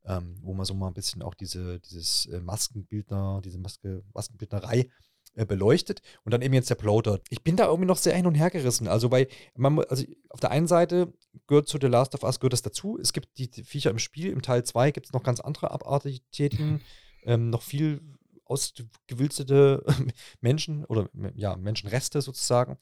ähm, 0.05 0.36
wo 0.43 0.55
man 0.55 0.65
so 0.65 0.74
mal 0.74 0.89
ein 0.89 0.95
bisschen 0.95 1.23
auch 1.23 1.35
diese, 1.35 1.81
dieses 1.81 2.27
äh, 2.27 2.41
Maskenbildner, 2.41 3.41
diese 3.45 3.59
Maske, 3.59 4.03
Maskenbildnerei 4.12 4.78
äh, 4.78 4.89
beleuchtet 5.35 6.01
und 6.24 6.32
dann 6.32 6.43
eben 6.43 6.55
jetzt 6.55 6.70
der 6.70 6.77
Plotter. 6.77 7.20
Ich 7.28 7.43
bin 7.43 7.56
da 7.56 7.66
irgendwie 7.66 7.86
noch 7.86 7.97
sehr 7.97 8.15
hin 8.15 8.27
und 8.27 8.35
her 8.35 8.51
gerissen. 8.51 8.86
Also, 8.86 9.11
weil 9.11 9.28
man, 9.56 9.81
also 9.81 10.05
auf 10.31 10.40
der 10.40 10.51
einen 10.51 10.66
Seite 10.66 11.12
gehört 11.47 11.69
zu 11.69 11.78
The 11.81 11.89
Last 11.89 12.15
of 12.15 12.23
Us 12.23 12.39
gehört 12.39 12.52
das 12.52 12.62
dazu. 12.62 12.98
Es 13.01 13.12
gibt 13.12 13.36
die, 13.39 13.51
die 13.51 13.65
Viecher 13.65 13.90
im 13.90 13.98
Spiel. 13.98 14.31
Im 14.31 14.43
Teil 14.43 14.65
2 14.65 14.93
gibt 14.93 15.06
es 15.06 15.12
noch 15.12 15.24
ganz 15.24 15.40
andere 15.40 15.73
Abartigen, 15.73 16.82
ähm, 17.24 17.51
noch 17.51 17.62
viel 17.62 18.01
ausgewülstete 18.44 19.85
Menschen 20.40 20.85
oder 20.85 21.09
ja, 21.35 21.56
Menschenreste 21.56 22.23
sozusagen. 22.23 22.78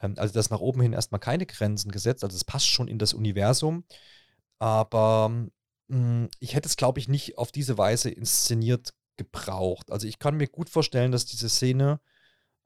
Ähm, 0.00 0.14
also, 0.18 0.34
das 0.34 0.50
nach 0.50 0.60
oben 0.60 0.82
hin 0.82 0.92
erstmal 0.92 1.20
keine 1.20 1.46
Grenzen 1.46 1.90
gesetzt. 1.90 2.22
Also, 2.22 2.36
es 2.36 2.44
passt 2.44 2.68
schon 2.68 2.88
in 2.88 2.98
das 2.98 3.14
Universum. 3.14 3.84
Aber 4.58 5.48
hm, 5.88 6.28
ich 6.38 6.54
hätte 6.54 6.68
es, 6.68 6.76
glaube 6.76 6.98
ich, 6.98 7.08
nicht 7.08 7.38
auf 7.38 7.52
diese 7.52 7.78
Weise 7.78 8.10
inszeniert 8.10 8.94
gebraucht. 9.16 9.90
Also 9.90 10.06
ich 10.06 10.18
kann 10.18 10.36
mir 10.36 10.48
gut 10.48 10.68
vorstellen, 10.68 11.12
dass 11.12 11.26
diese 11.26 11.48
Szene, 11.48 12.00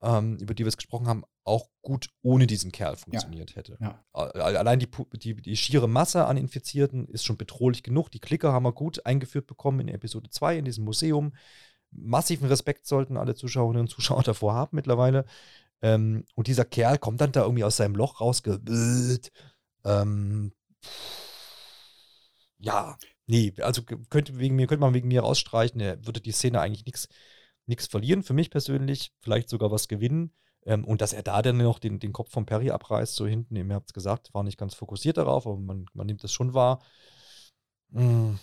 ähm, 0.02 0.36
über 0.38 0.54
die 0.54 0.64
wir 0.64 0.68
es 0.68 0.76
gesprochen 0.76 1.08
haben, 1.08 1.24
auch 1.44 1.68
gut 1.82 2.08
ohne 2.22 2.46
diesen 2.46 2.72
Kerl 2.72 2.96
funktioniert 2.96 3.50
ja. 3.50 3.56
hätte. 3.56 3.78
Ja. 3.80 4.04
Allein 4.12 4.78
die, 4.78 4.88
die, 5.14 5.34
die, 5.34 5.56
schiere 5.56 5.88
Masse 5.88 6.26
an 6.26 6.36
Infizierten 6.36 7.06
ist 7.08 7.24
schon 7.24 7.38
bedrohlich 7.38 7.82
genug. 7.82 8.10
Die 8.10 8.20
Klicker 8.20 8.52
haben 8.52 8.64
wir 8.64 8.72
gut 8.72 9.04
eingeführt 9.06 9.46
bekommen 9.46 9.80
in 9.80 9.88
Episode 9.88 10.30
2 10.30 10.58
in 10.58 10.64
diesem 10.64 10.84
Museum. 10.84 11.34
Massiven 11.90 12.48
Respekt 12.48 12.86
sollten 12.86 13.16
alle 13.16 13.34
Zuschauerinnen 13.34 13.82
und 13.82 13.88
Zuschauer 13.88 14.22
davor 14.22 14.54
haben 14.54 14.76
mittlerweile. 14.76 15.24
Ähm, 15.80 16.24
und 16.34 16.48
dieser 16.48 16.64
Kerl 16.64 16.98
kommt 16.98 17.20
dann 17.20 17.32
da 17.32 17.42
irgendwie 17.42 17.64
aus 17.64 17.76
seinem 17.76 17.94
Loch 17.94 18.20
rausgebildet. 18.20 19.32
Ähm, 19.84 20.52
ja, 22.58 22.98
Nee, 23.28 23.52
also 23.60 23.82
könnte, 23.82 24.38
wegen 24.38 24.56
mir, 24.56 24.66
könnte 24.66 24.80
man 24.80 24.94
wegen 24.94 25.08
mir 25.08 25.20
rausstreichen, 25.20 25.80
er 25.80 26.04
würde 26.06 26.20
die 26.20 26.32
Szene 26.32 26.60
eigentlich 26.60 26.86
nichts 27.66 27.86
verlieren, 27.86 28.22
für 28.22 28.32
mich 28.32 28.50
persönlich, 28.50 29.12
vielleicht 29.20 29.50
sogar 29.50 29.70
was 29.70 29.86
gewinnen. 29.86 30.32
Ähm, 30.64 30.84
und 30.84 31.02
dass 31.02 31.12
er 31.12 31.22
da 31.22 31.42
dann 31.42 31.58
noch 31.58 31.78
den, 31.78 31.98
den 32.00 32.14
Kopf 32.14 32.30
von 32.30 32.46
Perry 32.46 32.70
abreißt, 32.70 33.14
so 33.14 33.26
hinten, 33.26 33.54
ihr 33.54 33.74
habt 33.74 33.90
es 33.90 33.92
gesagt, 33.92 34.32
war 34.32 34.44
nicht 34.44 34.56
ganz 34.56 34.74
fokussiert 34.74 35.18
darauf, 35.18 35.46
aber 35.46 35.58
man, 35.58 35.84
man 35.92 36.06
nimmt 36.06 36.24
das 36.24 36.32
schon 36.32 36.54
wahr. 36.54 36.82
Hm, 37.92 38.38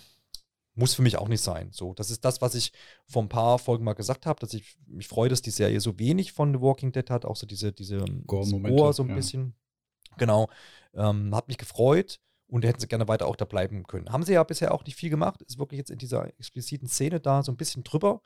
muss 0.75 0.93
für 0.93 1.01
mich 1.01 1.17
auch 1.17 1.29
nicht 1.29 1.41
sein. 1.41 1.71
So, 1.71 1.95
das 1.95 2.11
ist 2.11 2.23
das, 2.23 2.41
was 2.41 2.53
ich 2.53 2.71
vor 3.07 3.23
ein 3.23 3.29
paar 3.29 3.57
Folgen 3.57 3.85
mal 3.85 3.93
gesagt 3.93 4.27
habe, 4.27 4.39
dass 4.39 4.53
ich 4.53 4.77
mich 4.85 5.07
freue, 5.07 5.29
dass 5.29 5.41
die 5.41 5.49
Serie 5.49 5.81
so 5.81 5.97
wenig 5.97 6.31
von 6.31 6.53
The 6.53 6.61
Walking 6.61 6.91
Dead 6.91 7.09
hat, 7.09 7.25
auch 7.25 7.37
so 7.37 7.47
diese, 7.47 7.73
diese 7.73 8.05
Ohr 8.27 8.93
so 8.93 9.03
ein 9.03 9.09
ja. 9.09 9.15
bisschen. 9.15 9.55
Genau. 10.17 10.47
Ähm, 10.93 11.33
hat 11.33 11.47
mich 11.47 11.57
gefreut 11.57 12.19
und 12.47 12.63
da 12.63 12.67
hätten 12.67 12.79
sie 12.79 12.87
gerne 12.87 13.07
weiter 13.07 13.27
auch 13.27 13.35
da 13.35 13.45
bleiben 13.45 13.83
können. 13.83 14.11
Haben 14.11 14.23
sie 14.23 14.33
ja 14.33 14.43
bisher 14.43 14.73
auch 14.73 14.85
nicht 14.85 14.95
viel 14.95 15.09
gemacht, 15.09 15.41
ist 15.41 15.59
wirklich 15.59 15.79
jetzt 15.79 15.91
in 15.91 15.97
dieser 15.97 16.27
expliziten 16.27 16.87
Szene 16.87 17.19
da 17.19 17.43
so 17.43 17.51
ein 17.51 17.57
bisschen 17.57 17.83
drüber. 17.83 18.21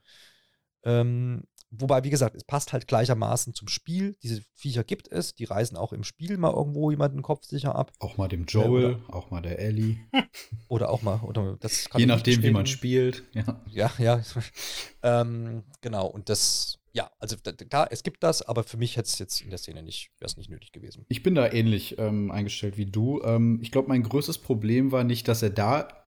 Ähm, 0.84 1.44
wobei, 1.72 2.04
wie 2.04 2.10
gesagt, 2.10 2.36
es 2.36 2.44
passt 2.44 2.74
halt 2.74 2.88
gleichermaßen 2.88 3.54
zum 3.54 3.68
Spiel. 3.68 4.16
Diese 4.24 4.42
Viecher 4.56 4.84
gibt 4.84 5.12
es, 5.12 5.36
die 5.36 5.46
reisen 5.46 5.78
auch 5.78 5.94
im 5.94 6.04
Spiel 6.04 6.38
mal 6.38 6.54
irgendwo 6.54 6.92
jemanden 6.92 7.18
den 7.18 7.24
Kopf 7.24 7.46
sicher 7.46 7.76
ab. 7.76 7.92
Auch 8.00 8.18
mal 8.18 8.28
dem 8.28 8.46
Joel, 8.46 8.94
äh, 8.94 9.12
auch 9.12 9.30
mal 9.32 9.42
der 9.42 9.60
Ellie. 9.60 9.98
Oder 10.68 10.90
auch 10.90 11.02
mal, 11.02 11.20
oder 11.22 11.58
das 11.60 11.90
Je 11.96 12.06
nachdem, 12.06 12.44
wie 12.44 12.52
man 12.52 12.66
spielt. 12.66 13.24
Ja, 13.34 13.62
ja. 13.72 13.92
ja. 13.98 14.22
ähm, 15.04 15.64
genau, 15.82 16.08
und 16.08 16.30
das, 16.30 16.79
ja, 16.94 17.12
also 17.20 17.36
klar, 17.38 17.88
es 17.92 18.04
gibt 18.04 18.24
das, 18.24 18.42
aber 18.42 18.64
für 18.64 18.78
mich 18.78 18.98
hätte 18.98 19.08
es 19.08 19.20
jetzt 19.20 19.42
in 19.42 19.50
der 19.50 19.60
Szene 19.60 19.84
nicht, 19.84 20.12
wäre 20.20 20.32
nicht 20.38 20.50
nötig 20.50 20.72
gewesen. 20.72 21.06
Ich 21.10 21.24
bin 21.24 21.36
da 21.36 21.52
ähnlich 21.52 21.98
ähm, 22.00 22.32
eingestellt 22.32 22.78
wie 22.78 22.86
du. 22.86 23.22
Ähm, 23.24 23.60
ich 23.62 23.72
glaube, 23.72 23.90
mein 23.90 24.04
größtes 24.04 24.40
Problem 24.40 24.92
war 24.92 25.04
nicht, 25.04 25.28
dass 25.28 25.44
er 25.44 25.52
da 25.52 26.06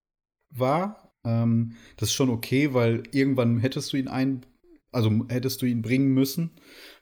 war. 0.51 1.15
Ähm, 1.25 1.77
das 1.97 2.09
ist 2.09 2.15
schon 2.15 2.31
okay, 2.31 2.75
weil 2.75 3.05
irgendwann 3.13 3.59
hättest 3.59 3.93
du 3.93 3.97
ihn 3.97 4.09
ein, 4.09 4.45
also 4.91 5.11
hättest 5.29 5.63
du 5.63 5.67
ihn 5.67 5.83
bringen 5.83 6.09
müssen, 6.09 6.51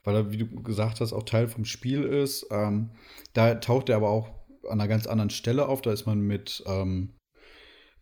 weil 0.03 0.15
er, 0.15 0.31
wie 0.31 0.37
du 0.37 0.61
gesagt 0.61 1.01
hast, 1.01 1.13
auch 1.13 1.23
Teil 1.23 1.47
vom 1.47 1.65
Spiel 1.65 2.03
ist. 2.03 2.47
Ähm, 2.51 2.91
da 3.33 3.55
taucht 3.55 3.89
er 3.89 3.97
aber 3.97 4.09
auch 4.09 4.29
an 4.69 4.79
einer 4.79 4.87
ganz 4.87 5.07
anderen 5.07 5.31
Stelle 5.31 5.67
auf. 5.67 5.81
Da 5.81 5.91
ist 5.91 6.05
man 6.05 6.21
mit 6.21 6.63
ähm, 6.67 7.15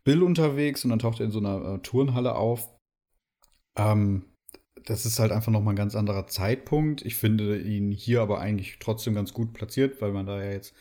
Bill 0.04 0.24
unterwegs 0.24 0.84
und 0.84 0.90
dann 0.90 1.00
taucht 1.00 1.20
er 1.20 1.26
in 1.26 1.32
so 1.32 1.40
einer 1.40 1.76
äh, 1.76 1.80
Turnhalle 1.80 2.36
auf. 2.36 2.70
Ähm, 3.78 4.26
das 4.86 5.06
ist 5.06 5.20
halt 5.20 5.32
einfach 5.32 5.52
nochmal 5.52 5.74
ein 5.74 5.78
ganz 5.78 5.96
anderer 5.96 6.28
Zeitpunkt. 6.28 7.06
Ich 7.06 7.16
finde 7.16 7.60
ihn 7.60 7.92
hier 7.92 8.22
aber 8.22 8.40
eigentlich 8.40 8.78
trotzdem 8.80 9.16
ganz 9.16 9.34
gut 9.34 9.54
platziert, 9.54 10.02
weil 10.02 10.12
man 10.12 10.26
da 10.26 10.44
ja 10.44 10.52
jetzt 10.52 10.74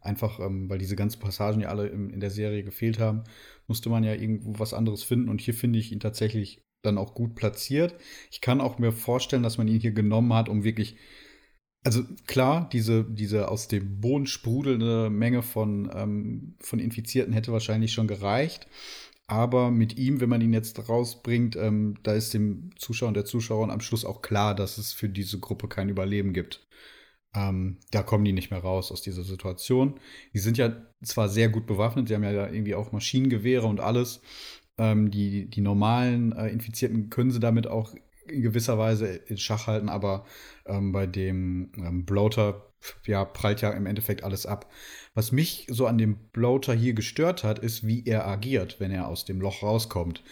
einfach, 0.00 0.40
ähm, 0.40 0.70
weil 0.70 0.78
diese 0.78 0.96
ganzen 0.96 1.20
Passagen 1.20 1.60
ja 1.60 1.68
alle 1.68 1.88
im, 1.88 2.10
in 2.10 2.20
der 2.20 2.30
Serie 2.30 2.62
gefehlt 2.62 2.98
haben, 2.98 3.24
musste 3.66 3.90
man 3.90 4.04
ja 4.04 4.14
irgendwo 4.14 4.58
was 4.58 4.72
anderes 4.72 5.02
finden. 5.02 5.28
Und 5.28 5.40
hier 5.40 5.54
finde 5.54 5.78
ich 5.78 5.92
ihn 5.92 6.00
tatsächlich 6.00 6.62
dann 6.82 6.98
auch 6.98 7.14
gut 7.14 7.34
platziert. 7.34 7.94
Ich 8.30 8.40
kann 8.40 8.60
auch 8.60 8.78
mir 8.78 8.92
vorstellen, 8.92 9.42
dass 9.42 9.58
man 9.58 9.68
ihn 9.68 9.80
hier 9.80 9.92
genommen 9.92 10.32
hat, 10.32 10.48
um 10.48 10.64
wirklich. 10.64 10.96
Also 11.84 12.02
klar, 12.26 12.68
diese, 12.72 13.04
diese 13.04 13.48
aus 13.48 13.68
dem 13.68 14.00
Boden 14.00 14.26
sprudelnde 14.26 15.08
Menge 15.08 15.42
von, 15.42 15.88
ähm, 15.94 16.56
von 16.58 16.80
Infizierten 16.80 17.32
hätte 17.32 17.52
wahrscheinlich 17.52 17.92
schon 17.92 18.08
gereicht. 18.08 18.66
Aber 19.28 19.70
mit 19.72 19.98
ihm, 19.98 20.20
wenn 20.20 20.28
man 20.28 20.40
ihn 20.40 20.52
jetzt 20.52 20.88
rausbringt, 20.88 21.56
ähm, 21.56 21.96
da 22.04 22.12
ist 22.14 22.32
dem 22.32 22.70
Zuschauer 22.76 23.08
und 23.08 23.14
der 23.14 23.24
Zuschauerin 23.24 23.70
am 23.70 23.80
Schluss 23.80 24.04
auch 24.04 24.22
klar, 24.22 24.54
dass 24.54 24.78
es 24.78 24.92
für 24.92 25.08
diese 25.08 25.40
Gruppe 25.40 25.68
kein 25.68 25.88
Überleben 25.88 26.32
gibt. 26.32 26.66
Ähm, 27.34 27.78
da 27.90 28.02
kommen 28.02 28.24
die 28.24 28.32
nicht 28.32 28.50
mehr 28.50 28.60
raus 28.60 28.92
aus 28.92 29.02
dieser 29.02 29.24
Situation. 29.24 30.00
Die 30.32 30.38
sind 30.38 30.58
ja 30.58 30.76
zwar 31.02 31.28
sehr 31.28 31.48
gut 31.48 31.66
bewaffnet, 31.66 32.08
sie 32.08 32.14
haben 32.14 32.24
ja 32.24 32.46
irgendwie 32.48 32.74
auch 32.76 32.92
Maschinengewehre 32.92 33.66
und 33.66 33.80
alles. 33.80 34.22
Ähm, 34.78 35.10
die, 35.10 35.50
die 35.50 35.60
normalen 35.60 36.32
äh, 36.32 36.48
Infizierten 36.48 37.10
können 37.10 37.30
sie 37.30 37.40
damit 37.40 37.66
auch 37.66 37.94
in 38.30 38.42
gewisser 38.42 38.78
Weise 38.78 39.06
in 39.06 39.38
Schach 39.38 39.66
halten, 39.66 39.88
aber 39.88 40.24
ähm, 40.66 40.92
bei 40.92 41.06
dem 41.06 41.72
ähm, 41.76 42.04
Bloater 42.04 42.72
ja, 43.06 43.24
prallt 43.24 43.62
ja 43.62 43.70
im 43.70 43.86
Endeffekt 43.86 44.24
alles 44.24 44.46
ab. 44.46 44.70
Was 45.14 45.32
mich 45.32 45.66
so 45.70 45.86
an 45.86 45.98
dem 45.98 46.16
Bloater 46.32 46.74
hier 46.74 46.92
gestört 46.92 47.44
hat, 47.44 47.58
ist, 47.58 47.86
wie 47.86 48.04
er 48.04 48.26
agiert, 48.26 48.80
wenn 48.80 48.90
er 48.90 49.08
aus 49.08 49.24
dem 49.24 49.40
Loch 49.40 49.62
rauskommt. 49.62 50.22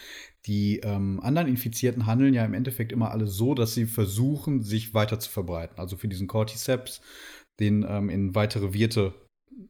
Die 0.47 0.81
ähm, 0.81 1.21
anderen 1.23 1.49
Infizierten 1.49 2.07
handeln 2.07 2.35
ja 2.35 2.45
im 2.45 2.55
Endeffekt 2.55 2.93
immer 2.93 3.11
alle 3.11 3.27
so, 3.27 3.55
dass 3.55 3.75
sie 3.75 3.87
versuchen, 3.87 4.63
sich 4.63 4.93
weiter 4.93 5.19
zu 5.19 5.31
verbreiten. 5.31 5.79
Also 5.79 5.97
für 5.97 6.09
diesen 6.09 6.27
Cordyceps, 6.27 7.01
den 7.61 7.85
ähm, 7.89 8.11
in 8.11 8.35
weitere 8.35 8.75
Wirte 8.75 9.15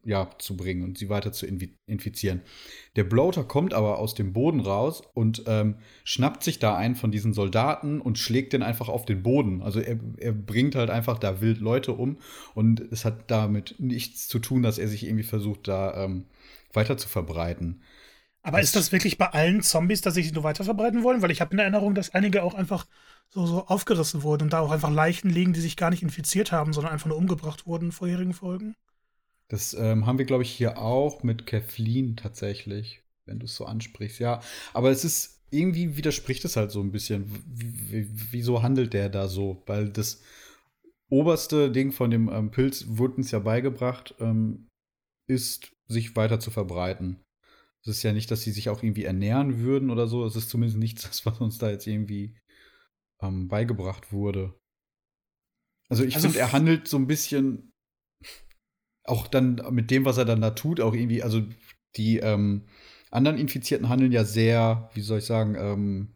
ja, 0.03 0.29
zu 0.37 0.55
bringen 0.55 0.83
und 0.83 0.97
sie 0.97 1.09
weiter 1.09 1.31
zu 1.31 1.45
infizieren. 1.45 2.41
Der 2.95 3.03
Bloater 3.03 3.43
kommt 3.43 3.73
aber 3.73 3.97
aus 3.97 4.13
dem 4.13 4.33
Boden 4.33 4.59
raus 4.59 5.01
und 5.13 5.43
ähm, 5.47 5.75
schnappt 6.03 6.43
sich 6.43 6.59
da 6.59 6.75
einen 6.75 6.95
von 6.95 7.11
diesen 7.11 7.33
Soldaten 7.33 8.01
und 8.01 8.19
schlägt 8.19 8.53
den 8.53 8.63
einfach 8.63 8.87
auf 8.87 9.05
den 9.05 9.23
Boden. 9.23 9.61
Also 9.61 9.79
er, 9.79 9.99
er 10.17 10.31
bringt 10.31 10.75
halt 10.75 10.89
einfach 10.89 11.17
da 11.17 11.41
wild 11.41 11.59
Leute 11.59 11.93
um 11.93 12.17
und 12.53 12.79
es 12.91 13.05
hat 13.05 13.31
damit 13.31 13.75
nichts 13.79 14.27
zu 14.27 14.39
tun, 14.39 14.63
dass 14.63 14.77
er 14.77 14.87
sich 14.87 15.05
irgendwie 15.05 15.23
versucht, 15.23 15.67
da 15.67 16.05
ähm, 16.05 16.25
weiter 16.73 16.97
zu 16.97 17.07
verbreiten. 17.07 17.81
Aber 18.43 18.59
das 18.59 18.67
ist 18.67 18.75
das 18.75 18.91
wirklich 18.91 19.17
bei 19.17 19.27
allen 19.27 19.63
Zombies, 19.63 20.01
dass 20.01 20.13
sie 20.13 20.21
sich 20.21 20.33
nur 20.33 20.43
weiter 20.43 20.63
verbreiten 20.63 21.01
wollen? 21.01 21.23
Weil 21.23 21.31
ich 21.31 21.41
habe 21.41 21.53
in 21.53 21.59
Erinnerung, 21.59 21.95
dass 21.95 22.13
einige 22.13 22.43
auch 22.43 22.53
einfach 22.53 22.85
so, 23.29 23.47
so 23.47 23.65
aufgerissen 23.65 24.21
wurden 24.21 24.43
und 24.43 24.53
da 24.53 24.59
auch 24.59 24.69
einfach 24.69 24.91
Leichen 24.91 25.31
liegen, 25.31 25.53
die 25.53 25.61
sich 25.61 25.75
gar 25.75 25.89
nicht 25.89 26.03
infiziert 26.03 26.51
haben, 26.51 26.71
sondern 26.71 26.93
einfach 26.93 27.07
nur 27.07 27.17
umgebracht 27.17 27.65
wurden 27.65 27.85
in 27.85 27.91
vorherigen 27.91 28.33
Folgen. 28.33 28.75
Das 29.47 29.73
ähm, 29.73 30.05
haben 30.05 30.17
wir, 30.17 30.25
glaube 30.25 30.43
ich, 30.43 30.51
hier 30.51 30.77
auch 30.77 31.23
mit 31.23 31.45
Kathleen 31.45 32.15
tatsächlich, 32.15 33.03
wenn 33.25 33.39
du 33.39 33.45
es 33.45 33.55
so 33.55 33.65
ansprichst. 33.65 34.19
Ja, 34.19 34.41
aber 34.73 34.89
es 34.89 35.05
ist 35.05 35.43
irgendwie 35.51 35.95
widerspricht 35.97 36.43
es 36.45 36.55
halt 36.55 36.71
so 36.71 36.81
ein 36.81 36.91
bisschen. 36.91 37.31
W 37.45 38.07
wieso 38.31 38.63
handelt 38.63 38.93
der 38.93 39.09
da 39.09 39.27
so? 39.27 39.63
Weil 39.67 39.89
das 39.89 40.21
oberste 41.09 41.71
Ding 41.71 41.91
von 41.91 42.09
dem 42.09 42.29
ähm, 42.29 42.51
Pilz 42.51 42.85
wurde 42.87 43.15
uns 43.15 43.31
ja 43.31 43.39
beigebracht, 43.39 44.15
ähm, 44.19 44.67
ist, 45.27 45.71
sich 45.87 46.15
weiter 46.15 46.39
zu 46.39 46.49
verbreiten. 46.49 47.21
Es 47.81 47.87
ist 47.87 48.03
ja 48.03 48.13
nicht, 48.13 48.31
dass 48.31 48.41
sie 48.41 48.51
sich 48.51 48.69
auch 48.69 48.81
irgendwie 48.81 49.03
ernähren 49.03 49.59
würden 49.59 49.91
oder 49.91 50.07
so. 50.07 50.25
Es 50.25 50.35
ist 50.35 50.49
zumindest 50.49 50.79
nichts, 50.79 51.25
was 51.25 51.39
uns 51.39 51.59
da 51.59 51.69
jetzt 51.69 51.85
irgendwie 51.85 52.35
ähm, 53.21 53.47
beigebracht 53.47 54.11
wurde. 54.11 54.55
Also 55.87 56.03
ich 56.03 56.15
also 56.15 56.27
finde, 56.27 56.39
er 56.39 56.51
handelt 56.51 56.87
so 56.87 56.97
ein 56.97 57.05
bisschen 57.05 57.71
auch 59.05 59.27
dann 59.27 59.61
mit 59.71 59.91
dem, 59.91 60.05
was 60.05 60.17
er 60.17 60.25
dann 60.25 60.41
da 60.41 60.51
tut, 60.51 60.81
auch 60.81 60.93
irgendwie, 60.93 61.23
also 61.23 61.43
die 61.95 62.17
ähm, 62.17 62.63
anderen 63.11 63.37
Infizierten 63.37 63.89
handeln 63.89 64.11
ja 64.11 64.23
sehr, 64.23 64.89
wie 64.93 65.01
soll 65.01 65.19
ich 65.19 65.25
sagen, 65.25 65.55
ähm, 65.55 66.15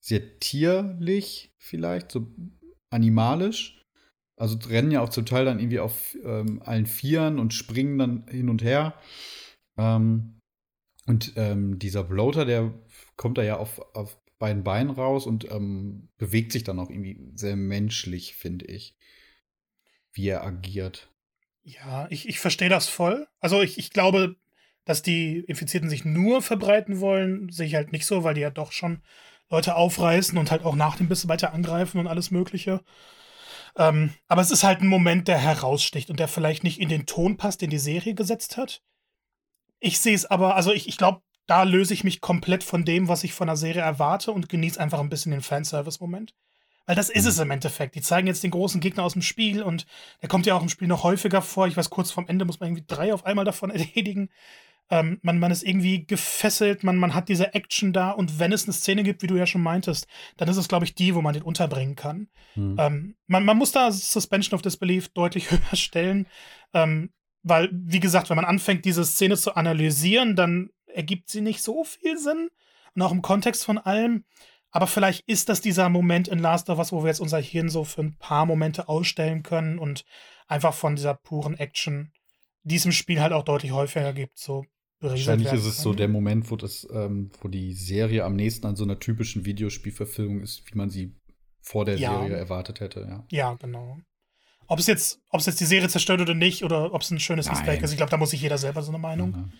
sehr 0.00 0.38
tierlich 0.40 1.52
vielleicht, 1.58 2.10
so 2.12 2.26
animalisch. 2.90 3.84
Also 4.36 4.56
rennen 4.68 4.90
ja 4.90 5.02
auch 5.02 5.10
zum 5.10 5.26
Teil 5.26 5.44
dann 5.44 5.58
irgendwie 5.58 5.80
auf 5.80 6.16
ähm, 6.24 6.62
allen 6.64 6.86
Vieren 6.86 7.38
und 7.38 7.52
springen 7.52 7.98
dann 7.98 8.26
hin 8.28 8.48
und 8.48 8.62
her. 8.62 8.94
Ähm, 9.76 10.40
und 11.06 11.32
ähm, 11.36 11.78
dieser 11.78 12.04
Bloater, 12.04 12.46
der 12.46 12.72
kommt 13.16 13.36
da 13.36 13.42
ja 13.42 13.58
auf, 13.58 13.80
auf 13.94 14.18
beiden 14.38 14.64
Beinen 14.64 14.90
raus 14.90 15.26
und 15.26 15.50
ähm, 15.50 16.08
bewegt 16.16 16.52
sich 16.52 16.64
dann 16.64 16.78
auch 16.78 16.88
irgendwie 16.88 17.30
sehr 17.34 17.56
menschlich, 17.56 18.34
finde 18.34 18.64
ich, 18.66 18.96
wie 20.12 20.28
er 20.28 20.44
agiert. 20.44 21.12
Ja, 21.62 22.06
ich, 22.10 22.28
ich 22.28 22.40
verstehe 22.40 22.68
das 22.68 22.88
voll. 22.88 23.26
Also 23.40 23.62
ich, 23.62 23.78
ich 23.78 23.90
glaube, 23.90 24.36
dass 24.84 25.02
die 25.02 25.40
Infizierten 25.40 25.90
sich 25.90 26.04
nur 26.04 26.42
verbreiten 26.42 27.00
wollen, 27.00 27.50
sehe 27.50 27.66
ich 27.66 27.74
halt 27.74 27.92
nicht 27.92 28.06
so, 28.06 28.24
weil 28.24 28.34
die 28.34 28.40
ja 28.40 28.50
doch 28.50 28.72
schon 28.72 29.02
Leute 29.50 29.74
aufreißen 29.76 30.38
und 30.38 30.50
halt 30.50 30.64
auch 30.64 30.74
nach 30.74 30.96
dem 30.96 31.08
Biss 31.08 31.28
weiter 31.28 31.52
angreifen 31.52 31.98
und 31.98 32.06
alles 32.06 32.30
Mögliche. 32.30 32.82
Ähm, 33.76 34.14
aber 34.28 34.42
es 34.42 34.50
ist 34.50 34.64
halt 34.64 34.80
ein 34.80 34.86
Moment, 34.88 35.28
der 35.28 35.38
heraussticht 35.38 36.10
und 36.10 36.18
der 36.18 36.28
vielleicht 36.28 36.64
nicht 36.64 36.80
in 36.80 36.88
den 36.88 37.06
Ton 37.06 37.36
passt, 37.36 37.60
den 37.60 37.70
die 37.70 37.78
Serie 37.78 38.14
gesetzt 38.14 38.56
hat. 38.56 38.82
Ich 39.80 40.00
sehe 40.00 40.14
es 40.14 40.26
aber, 40.26 40.56
also 40.56 40.72
ich, 40.72 40.88
ich 40.88 40.96
glaube, 40.96 41.22
da 41.46 41.62
löse 41.64 41.94
ich 41.94 42.04
mich 42.04 42.20
komplett 42.20 42.64
von 42.64 42.84
dem, 42.84 43.08
was 43.08 43.24
ich 43.24 43.32
von 43.32 43.48
der 43.48 43.56
Serie 43.56 43.82
erwarte 43.82 44.32
und 44.32 44.48
genieße 44.48 44.80
einfach 44.80 45.00
ein 45.00 45.08
bisschen 45.08 45.32
den 45.32 45.40
Fanservice-Moment. 45.42 46.34
Weil 46.90 46.96
das 46.96 47.08
ist 47.08 47.24
es 47.24 47.38
im 47.38 47.52
Endeffekt. 47.52 47.94
Die 47.94 48.00
zeigen 48.00 48.26
jetzt 48.26 48.42
den 48.42 48.50
großen 48.50 48.80
Gegner 48.80 49.04
aus 49.04 49.12
dem 49.12 49.22
Spiel 49.22 49.62
und 49.62 49.86
der 50.22 50.28
kommt 50.28 50.44
ja 50.44 50.56
auch 50.56 50.62
im 50.62 50.68
Spiel 50.68 50.88
noch 50.88 51.04
häufiger 51.04 51.40
vor. 51.40 51.68
Ich 51.68 51.76
weiß, 51.76 51.88
kurz 51.88 52.10
vorm 52.10 52.26
Ende 52.26 52.44
muss 52.44 52.58
man 52.58 52.68
irgendwie 52.68 52.84
drei 52.84 53.14
auf 53.14 53.24
einmal 53.24 53.44
davon 53.44 53.70
erledigen. 53.70 54.28
Ähm, 54.90 55.20
man, 55.22 55.38
man 55.38 55.52
ist 55.52 55.62
irgendwie 55.62 56.04
gefesselt, 56.04 56.82
man, 56.82 56.96
man 56.96 57.14
hat 57.14 57.28
diese 57.28 57.54
Action 57.54 57.92
da 57.92 58.10
und 58.10 58.40
wenn 58.40 58.50
es 58.50 58.64
eine 58.64 58.72
Szene 58.72 59.04
gibt, 59.04 59.22
wie 59.22 59.28
du 59.28 59.36
ja 59.36 59.46
schon 59.46 59.62
meintest, 59.62 60.08
dann 60.36 60.48
ist 60.48 60.56
es, 60.56 60.66
glaube 60.66 60.84
ich, 60.84 60.96
die, 60.96 61.14
wo 61.14 61.22
man 61.22 61.32
den 61.32 61.44
unterbringen 61.44 61.94
kann. 61.94 62.26
Mhm. 62.56 62.76
Ähm, 62.76 63.14
man, 63.28 63.44
man 63.44 63.56
muss 63.56 63.70
da 63.70 63.92
Suspension 63.92 64.56
of 64.56 64.62
Disbelief 64.62 65.10
deutlich 65.10 65.48
höher 65.52 65.76
stellen, 65.76 66.26
ähm, 66.74 67.12
weil, 67.44 67.68
wie 67.72 68.00
gesagt, 68.00 68.30
wenn 68.30 68.36
man 68.36 68.44
anfängt, 68.44 68.84
diese 68.84 69.04
Szene 69.04 69.36
zu 69.36 69.54
analysieren, 69.54 70.34
dann 70.34 70.70
ergibt 70.92 71.30
sie 71.30 71.40
nicht 71.40 71.62
so 71.62 71.84
viel 71.84 72.18
Sinn. 72.18 72.50
Und 72.96 73.02
auch 73.02 73.12
im 73.12 73.22
Kontext 73.22 73.64
von 73.64 73.78
allem. 73.78 74.24
Aber 74.70 74.86
vielleicht 74.86 75.28
ist 75.28 75.48
das 75.48 75.60
dieser 75.60 75.88
Moment 75.88 76.28
in 76.28 76.38
Last 76.38 76.70
of 76.70 76.78
Us, 76.78 76.92
wo 76.92 77.02
wir 77.02 77.08
jetzt 77.08 77.20
unser 77.20 77.40
Hirn 77.40 77.68
so 77.68 77.84
für 77.84 78.02
ein 78.02 78.16
paar 78.18 78.46
Momente 78.46 78.88
ausstellen 78.88 79.42
können 79.42 79.78
und 79.78 80.04
einfach 80.46 80.74
von 80.74 80.96
dieser 80.96 81.14
puren 81.14 81.54
Action 81.54 82.12
diesem 82.62 82.92
Spiel 82.92 83.20
halt 83.20 83.32
auch 83.32 83.44
deutlich 83.44 83.72
häufiger 83.72 84.12
gibt. 84.12 84.38
So 84.38 84.64
Wahrscheinlich 85.00 85.52
ist 85.52 85.64
es 85.64 85.80
so 85.80 85.94
der 85.94 86.08
Moment, 86.08 86.50
wo 86.50 86.56
das, 86.56 86.86
ähm, 86.92 87.30
wo 87.40 87.48
die 87.48 87.72
Serie 87.72 88.24
am 88.24 88.36
nächsten 88.36 88.66
an 88.66 88.76
so 88.76 88.84
einer 88.84 88.98
typischen 88.98 89.46
Videospielverfilmung 89.46 90.40
ist, 90.40 90.62
wie 90.70 90.76
man 90.76 90.90
sie 90.90 91.16
vor 91.62 91.86
der 91.86 91.96
ja. 91.96 92.20
Serie 92.20 92.36
erwartet 92.36 92.80
hätte, 92.80 93.06
ja. 93.08 93.24
Ja, 93.30 93.54
genau. 93.54 93.98
Ob 94.66 94.78
es 94.78 94.86
jetzt, 94.86 95.20
ob 95.30 95.40
es 95.40 95.46
jetzt 95.46 95.60
die 95.60 95.64
Serie 95.64 95.88
zerstört 95.88 96.20
oder 96.20 96.34
nicht, 96.34 96.64
oder 96.64 96.92
ob 96.92 97.00
es 97.00 97.10
ein 97.10 97.18
schönes 97.18 97.48
Easter 97.48 97.68
Egg 97.68 97.82
ist, 97.82 97.90
ich 97.90 97.96
glaube, 97.96 98.10
da 98.10 98.18
muss 98.18 98.30
sich 98.30 98.42
jeder 98.42 98.58
selber 98.58 98.82
so 98.82 98.90
eine 98.90 98.98
Meinung. 98.98 99.30
Mhm. 99.30 99.52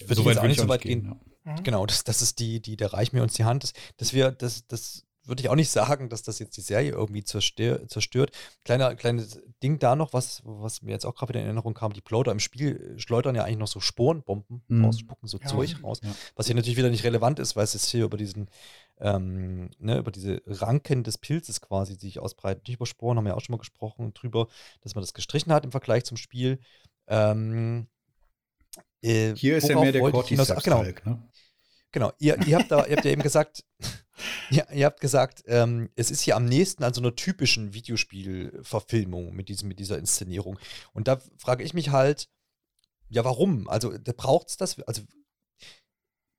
Würde 0.00 0.14
so 0.14 0.24
weit, 0.24 0.36
würde 0.36 0.52
ich 0.52 0.60
so 0.60 0.68
weit 0.68 0.82
gehen. 0.82 1.02
gehen. 1.02 1.20
Ja. 1.44 1.54
Genau, 1.56 1.86
das, 1.86 2.04
das 2.04 2.22
ist 2.22 2.38
die, 2.38 2.60
die, 2.60 2.76
da 2.76 2.88
reicht 2.88 3.12
mir 3.12 3.22
uns 3.22 3.34
die 3.34 3.44
Hand, 3.44 3.64
dass, 3.64 3.72
dass 3.96 4.12
wir, 4.12 4.30
das, 4.30 4.66
das 4.66 5.04
würde 5.26 5.42
ich 5.42 5.48
auch 5.48 5.54
nicht 5.54 5.70
sagen, 5.70 6.08
dass 6.08 6.22
das 6.22 6.38
jetzt 6.38 6.56
die 6.56 6.60
Serie 6.60 6.92
irgendwie 6.92 7.24
zerstör, 7.24 7.86
zerstört. 7.88 8.30
Kleiner, 8.64 8.94
kleines 8.94 9.40
Ding 9.62 9.78
da 9.78 9.96
noch, 9.96 10.12
was, 10.12 10.42
was 10.44 10.82
mir 10.82 10.92
jetzt 10.92 11.06
auch 11.06 11.14
gerade 11.14 11.30
wieder 11.30 11.40
in 11.40 11.46
Erinnerung 11.46 11.74
kam, 11.74 11.92
die 11.92 12.00
Plotter 12.00 12.32
im 12.32 12.40
Spiel 12.40 12.94
schleudern 12.98 13.34
ja 13.34 13.44
eigentlich 13.44 13.58
noch 13.58 13.68
so 13.68 13.80
Sporenbomben 13.80 14.62
mhm. 14.68 14.84
raus, 14.84 14.98
spucken 14.98 15.26
so 15.26 15.38
ja. 15.38 15.46
Zeug 15.46 15.82
raus, 15.82 16.00
ja. 16.02 16.10
was 16.36 16.46
hier 16.46 16.54
natürlich 16.54 16.76
wieder 16.76 16.90
nicht 16.90 17.04
relevant 17.04 17.38
ist, 17.38 17.56
weil 17.56 17.64
es 17.64 17.72
jetzt 17.72 17.88
hier 17.88 18.04
über 18.04 18.16
diesen, 18.16 18.48
ähm, 18.98 19.70
ne, 19.78 19.98
über 19.98 20.10
diese 20.10 20.42
Ranken 20.46 21.04
des 21.04 21.18
Pilzes 21.18 21.60
quasi, 21.60 21.96
die 21.96 22.06
sich 22.06 22.18
ausbreiten. 22.18 22.62
Nicht 22.66 22.76
über 22.76 22.86
Sporen 22.86 23.16
haben 23.16 23.24
wir 23.24 23.36
auch 23.36 23.40
schon 23.40 23.54
mal 23.54 23.58
gesprochen 23.58 24.12
drüber, 24.14 24.48
dass 24.82 24.94
man 24.94 25.02
das 25.02 25.14
gestrichen 25.14 25.52
hat 25.52 25.64
im 25.64 25.72
Vergleich 25.72 26.04
zum 26.04 26.16
Spiel. 26.16 26.58
Ähm, 27.06 27.86
äh, 29.04 29.36
hier 29.36 29.56
ist 29.56 29.68
ja 29.68 29.78
mehr 29.78 29.92
der 29.92 30.00
Cordyceps 30.00 30.62
genau. 30.62 30.82
ne? 30.82 31.28
Genau, 31.92 32.12
ihr, 32.18 32.36
ihr, 32.46 32.58
habt 32.58 32.72
da, 32.72 32.84
ihr 32.86 32.96
habt 32.96 33.04
ja 33.04 33.12
eben 33.12 33.22
gesagt, 33.22 33.64
ja, 34.50 34.68
ihr 34.72 34.86
habt 34.86 35.00
gesagt, 35.00 35.44
ähm, 35.46 35.90
es 35.94 36.10
ist 36.10 36.22
hier 36.22 36.34
am 36.34 36.44
nächsten 36.44 36.82
an 36.82 36.92
so 36.92 37.00
einer 37.00 37.14
typischen 37.14 37.72
Videospielverfilmung 37.72 39.32
mit, 39.34 39.48
diesem, 39.48 39.68
mit 39.68 39.78
dieser 39.78 39.98
Inszenierung. 39.98 40.58
Und 40.92 41.06
da 41.06 41.20
frage 41.38 41.62
ich 41.62 41.72
mich 41.72 41.90
halt, 41.90 42.28
ja, 43.10 43.24
warum? 43.24 43.68
Also, 43.68 43.92
braucht 44.16 44.48
es 44.48 44.56
das? 44.56 44.80
Also, 44.80 45.02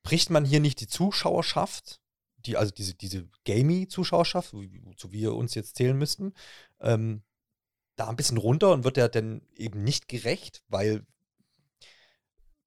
bricht 0.03 0.29
man 0.29 0.43
hier 0.43 0.59
nicht 0.59 0.81
die 0.81 0.87
Zuschauerschaft, 0.87 2.01
die, 2.37 2.57
also 2.57 2.73
diese, 2.73 2.93
diese 2.93 3.29
Gaming-Zuschauerschaft, 3.45 4.53
wozu 4.53 5.11
wir 5.11 5.35
uns 5.35 5.55
jetzt 5.55 5.77
zählen 5.77 5.97
müssten, 5.97 6.33
ähm, 6.81 7.23
da 7.95 8.09
ein 8.09 8.17
bisschen 8.17 8.37
runter 8.37 8.73
und 8.73 8.83
wird 8.83 8.97
der 8.97 9.07
denn 9.07 9.41
eben 9.55 9.83
nicht 9.83 10.09
gerecht, 10.09 10.63
weil 10.67 11.05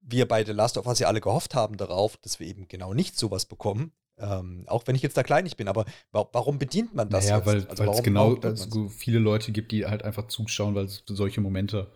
wir 0.01 0.27
bei 0.27 0.43
The 0.43 0.51
Last 0.51 0.77
of 0.77 0.87
Us 0.87 0.99
ja 0.99 1.07
alle 1.07 1.21
gehofft 1.21 1.55
haben 1.55 1.77
darauf, 1.77 2.17
dass 2.17 2.39
wir 2.39 2.47
eben 2.47 2.67
genau 2.67 2.93
nicht 2.93 3.17
sowas 3.17 3.45
bekommen. 3.45 3.91
Ähm, 4.17 4.65
auch 4.67 4.85
wenn 4.85 4.95
ich 4.95 5.01
jetzt 5.01 5.15
da 5.15 5.23
kleinig 5.23 5.55
bin, 5.55 5.69
aber 5.69 5.85
warum 6.11 6.59
bedient 6.59 6.93
man 6.93 7.09
das? 7.09 7.25
Ja, 7.25 7.39
naja, 7.39 7.45
weil 7.45 7.67
also 7.67 7.83
es 7.89 8.03
genau 8.03 8.37
so 8.53 8.89
viele 8.89 9.19
Leute 9.19 9.53
gibt, 9.53 9.71
die 9.71 9.85
halt 9.85 10.03
einfach 10.03 10.27
zuschauen, 10.27 10.75
weil 10.75 10.89
sie 10.89 10.99
solche 11.07 11.39
Momente 11.39 11.89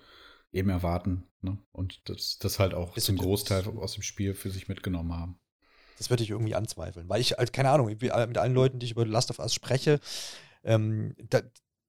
eben 0.54 0.70
erwarten. 0.70 1.28
Ne? 1.42 1.58
Und 1.74 2.08
das, 2.10 2.38
das 2.40 2.60
halt 2.60 2.74
auch 2.74 2.98
zum 2.98 3.18
Großteil 3.18 3.68
aus 3.78 3.96
dem 3.96 4.04
Spiel 4.04 4.34
für 4.36 4.52
sich 4.52 4.70
mitgenommen 4.70 5.14
haben. 5.14 5.40
Das 5.98 6.10
würde 6.10 6.24
ich 6.24 6.30
irgendwie 6.30 6.56
anzweifeln, 6.56 7.10
weil 7.10 7.22
ich, 7.22 7.40
also, 7.40 7.52
keine 7.52 7.70
Ahnung, 7.70 7.88
mit 7.88 8.12
allen 8.12 8.54
Leuten, 8.54 8.80
die 8.80 8.86
ich 8.86 8.94
über 8.94 9.04
The 9.04 9.12
Last 9.12 9.30
of 9.30 9.40
Us 9.40 9.54
spreche, 9.54 10.00
ähm, 10.64 11.16
da, 11.30 11.42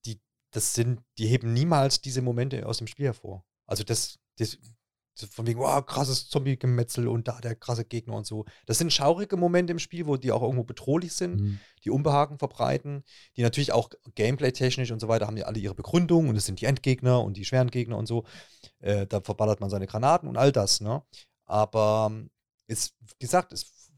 die, 0.04 0.20
das 0.50 0.74
sind, 0.74 1.00
die 1.18 1.26
heben 1.26 1.52
niemals 1.52 2.00
diese 2.00 2.22
Momente 2.22 2.66
aus 2.66 2.78
dem 2.78 2.86
Spiel 2.86 3.06
hervor. 3.06 3.44
Also 3.66 3.84
das, 3.84 4.18
das 4.38 4.58
von 5.30 5.46
wegen, 5.46 5.60
wow, 5.60 5.84
krasses 5.84 6.28
Zombie-Gemetzel 6.28 7.06
und 7.08 7.28
da 7.28 7.40
der 7.40 7.54
krasse 7.54 7.84
Gegner 7.84 8.14
und 8.14 8.26
so. 8.26 8.44
Das 8.66 8.78
sind 8.78 8.92
schaurige 8.92 9.36
Momente 9.36 9.72
im 9.72 9.78
Spiel, 9.78 10.06
wo 10.06 10.16
die 10.16 10.32
auch 10.32 10.42
irgendwo 10.42 10.64
bedrohlich 10.64 11.12
sind, 11.12 11.40
mhm. 11.40 11.60
die 11.84 11.90
Unbehagen 11.90 12.38
verbreiten, 12.38 13.04
die 13.36 13.42
natürlich 13.42 13.72
auch 13.72 13.90
gameplay-technisch 14.14 14.90
und 14.90 15.00
so 15.00 15.08
weiter 15.08 15.26
haben 15.26 15.36
ja 15.36 15.46
alle 15.46 15.58
ihre 15.58 15.74
Begründung 15.74 16.28
und 16.28 16.36
es 16.36 16.46
sind 16.46 16.60
die 16.60 16.66
Endgegner 16.66 17.22
und 17.22 17.36
die 17.36 17.44
schweren 17.44 17.70
Gegner 17.70 17.96
und 17.96 18.06
so. 18.06 18.24
Äh, 18.80 19.06
da 19.06 19.20
verballert 19.20 19.60
man 19.60 19.70
seine 19.70 19.86
Granaten 19.86 20.28
und 20.28 20.36
all 20.36 20.52
das, 20.52 20.80
ne? 20.80 21.02
Aber 21.46 22.12
ist, 22.66 22.94
wie 23.00 23.24
gesagt, 23.24 23.52
es 23.52 23.92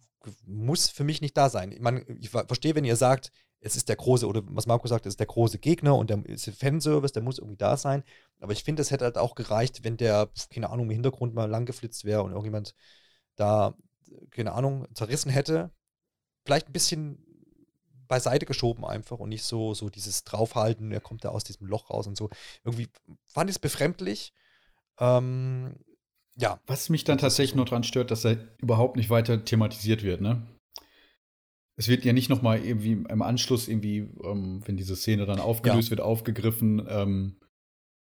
muss 0.45 0.89
für 0.89 1.05
mich 1.05 1.21
nicht 1.21 1.37
da 1.37 1.49
sein. 1.49 1.73
Ich, 1.73 1.81
meine, 1.81 2.05
ich 2.19 2.31
verstehe, 2.31 2.75
wenn 2.75 2.85
ihr 2.85 2.97
sagt, 2.97 3.31
es 3.67 3.77
ist 3.77 3.89
der 3.89 3.97
große, 3.97 4.27
oder 4.27 4.43
was 4.47 4.67
Marco 4.67 4.87
sagt, 4.87 5.07
es 5.07 5.15
ist 5.15 5.21
der 5.21 5.27
große 5.27 5.59
Gegner 5.59 5.97
und 5.97 6.09
der 6.09 6.25
ist 6.27 6.49
Fanservice, 6.51 7.13
der 7.13 7.23
muss 7.23 7.39
irgendwie 7.39 7.57
da 7.57 7.77
sein. 7.77 8.05
Aber 8.41 8.53
ich 8.53 8.63
finde, 8.63 8.81
es 8.81 8.93
hätte 8.93 9.05
halt 9.05 9.19
auch 9.19 9.35
gereicht, 9.35 9.83
wenn 9.83 9.97
der, 9.97 10.31
keine 10.51 10.71
Ahnung, 10.71 10.87
im 10.87 10.93
Hintergrund 10.93 11.35
mal 11.35 11.51
lang 11.51 11.67
geflitzt 11.67 12.05
wäre 12.05 12.23
und 12.23 12.31
irgendjemand 12.31 12.75
da, 13.35 13.75
keine 14.31 14.53
Ahnung, 14.53 14.87
zerrissen 14.95 15.31
hätte. 15.31 15.71
Vielleicht 16.45 16.69
ein 16.69 16.73
bisschen 16.73 17.19
beiseite 18.07 18.47
geschoben 18.47 18.85
einfach 18.85 19.19
und 19.19 19.31
nicht 19.31 19.43
so, 19.43 19.75
so 19.75 19.91
dieses 19.91 20.23
Draufhalten, 20.23 20.93
er 20.93 21.01
kommt 21.01 21.25
da 21.25 21.31
aus 21.31 21.43
diesem 21.43 21.67
Loch 21.67 21.91
raus 21.91 22.07
und 22.07 22.17
so. 22.17 22.31
Irgendwie 22.65 22.89
fand 23.27 23.51
ich 23.51 23.57
es 23.57 23.61
befremdlich. 23.61 24.33
Ähm, 25.01 25.75
ja. 26.37 26.61
Was 26.69 26.89
mich 26.89 27.03
dann 27.03 27.19
tatsächlich 27.19 27.57
nur 27.57 27.65
daran 27.65 27.83
stört, 27.83 28.13
dass 28.13 28.25
er 28.25 28.37
überhaupt 28.59 28.97
nicht 28.97 29.11
weiter 29.11 29.45
thematisiert 29.45 30.05
wird, 30.05 30.21
ne? 30.21 30.47
Es 31.77 31.89
wird 31.89 32.05
ja 32.05 32.13
nicht 32.13 32.31
noch 32.31 32.43
mal 32.43 32.65
irgendwie 32.65 32.93
im 32.93 33.23
Anschluss 33.23 33.69
irgendwie, 33.69 34.09
ähm, 34.25 34.63
wenn 34.65 34.77
diese 34.77 34.97
Szene 34.97 35.27
dann 35.27 35.41
aufgelöst 35.41 35.89
ja. 35.89 35.91
wird, 35.91 36.01
aufgegriffen. 36.01 36.87
Ähm, 36.89 37.37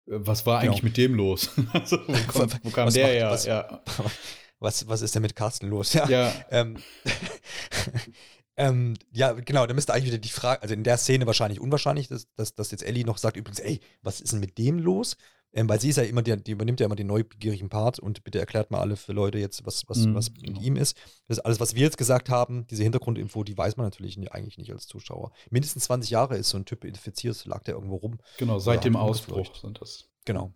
was 0.05 0.45
war 0.45 0.59
eigentlich 0.59 0.81
genau. 0.81 0.89
mit 0.89 0.97
dem 0.97 1.15
los? 1.15 1.49
also, 1.73 1.97
wo, 2.07 2.13
kommt, 2.31 2.59
wo 2.63 2.69
kam 2.69 2.87
was 2.87 2.93
der 2.93 3.07
her? 3.07 3.31
Was, 3.31 3.45
ja. 3.45 3.81
was, 4.59 4.87
was 4.87 5.01
ist 5.01 5.15
denn 5.15 5.23
mit 5.23 5.35
Carsten 5.35 5.67
los? 5.67 5.93
Ja. 5.93 6.07
ja. 6.07 6.33
Ähm, 6.51 6.77
ähm, 8.57 8.93
ja, 9.11 9.31
genau, 9.31 9.65
da 9.65 9.73
müsste 9.73 9.93
eigentlich 9.93 10.07
wieder 10.07 10.17
die 10.19 10.29
Frage, 10.29 10.61
also 10.61 10.73
in 10.73 10.83
der 10.83 10.97
Szene 10.97 11.25
wahrscheinlich 11.25 11.59
unwahrscheinlich, 11.59 12.07
dass, 12.09 12.31
dass, 12.35 12.53
dass 12.53 12.69
jetzt 12.71 12.83
Ellie 12.83 13.05
noch 13.05 13.17
sagt, 13.17 13.37
übrigens, 13.37 13.59
ey, 13.59 13.79
was 14.03 14.21
ist 14.21 14.33
denn 14.33 14.39
mit 14.39 14.57
dem 14.57 14.77
los? 14.77 15.17
Ähm, 15.55 15.69
weil 15.69 15.80
sie 15.80 15.89
ist 15.89 15.97
ja 15.97 16.03
immer, 16.03 16.23
die, 16.23 16.35
die, 16.35 16.51
übernimmt 16.51 16.80
ja 16.80 16.88
immer 16.88 16.95
den 16.95 17.07
neugierigen 17.07 17.69
Part 17.69 17.99
und 17.99 18.23
bitte 18.23 18.39
erklärt 18.39 18.71
mal 18.71 18.80
alle 18.80 18.95
für 18.95 19.13
Leute 19.13 19.38
jetzt, 19.38 19.65
was, 19.65 19.88
was, 19.88 19.99
mhm, 19.99 20.15
was 20.15 20.31
mit 20.31 20.43
genau. 20.43 20.61
ihm 20.61 20.75
ist. 20.75 20.97
Das 21.27 21.38
ist 21.38 21.45
alles, 21.45 21.59
was 21.59 21.75
wir 21.75 21.84
jetzt 21.84 21.97
gesagt 21.97 22.30
haben, 22.30 22.65
diese 22.67 22.81
Hintergrundinfo, 22.81 23.43
die 23.43 23.57
weiß 23.57 23.77
man 23.77 23.85
natürlich 23.85 24.17
eigentlich 24.31 24.57
nicht 24.57 24.71
als 24.71 24.88
Zuschauer. 24.88 25.31
Mindestens 25.51 25.84
20 25.85 26.09
Jahre 26.09 26.38
ist 26.38 26.49
so 26.49 26.57
ein 26.57 26.65
Typ 26.65 26.84
infiziert, 26.84 27.45
lag 27.45 27.63
der 27.63 27.75
irgendwo 27.75 27.97
rum. 27.97 28.17
Genau, 28.38 28.57
seit 28.57 28.84
dem 28.84 28.95
Ausbruch 28.95 29.55
sind 29.55 29.80
das. 29.80 30.09
Genau. 30.25 30.53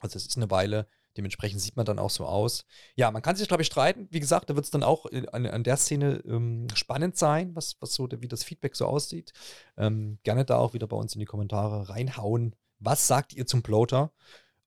Also 0.00 0.16
es 0.16 0.26
ist 0.26 0.36
eine 0.36 0.50
Weile. 0.50 0.88
Dementsprechend 1.16 1.60
sieht 1.62 1.76
man 1.76 1.86
dann 1.86 1.98
auch 1.98 2.10
so 2.10 2.26
aus. 2.26 2.66
Ja, 2.94 3.10
man 3.10 3.22
kann 3.22 3.36
sich, 3.36 3.48
glaube 3.48 3.62
ich, 3.62 3.68
streiten. 3.68 4.06
Wie 4.10 4.20
gesagt, 4.20 4.50
da 4.50 4.54
wird 4.54 4.66
es 4.66 4.70
dann 4.70 4.82
auch 4.82 5.06
an, 5.32 5.46
an 5.46 5.64
der 5.64 5.76
Szene 5.78 6.22
ähm, 6.26 6.68
spannend 6.74 7.16
sein, 7.16 7.54
was, 7.56 7.76
was 7.80 7.94
so, 7.94 8.08
wie 8.10 8.28
das 8.28 8.44
Feedback 8.44 8.76
so 8.76 8.84
aussieht. 8.86 9.32
Ähm, 9.78 10.18
gerne 10.24 10.44
da 10.44 10.58
auch 10.58 10.74
wieder 10.74 10.86
bei 10.86 10.96
uns 10.96 11.14
in 11.14 11.20
die 11.20 11.26
Kommentare 11.26 11.88
reinhauen, 11.88 12.54
was 12.78 13.06
sagt 13.06 13.32
ihr 13.32 13.46
zum 13.46 13.62
Bloater? 13.62 14.12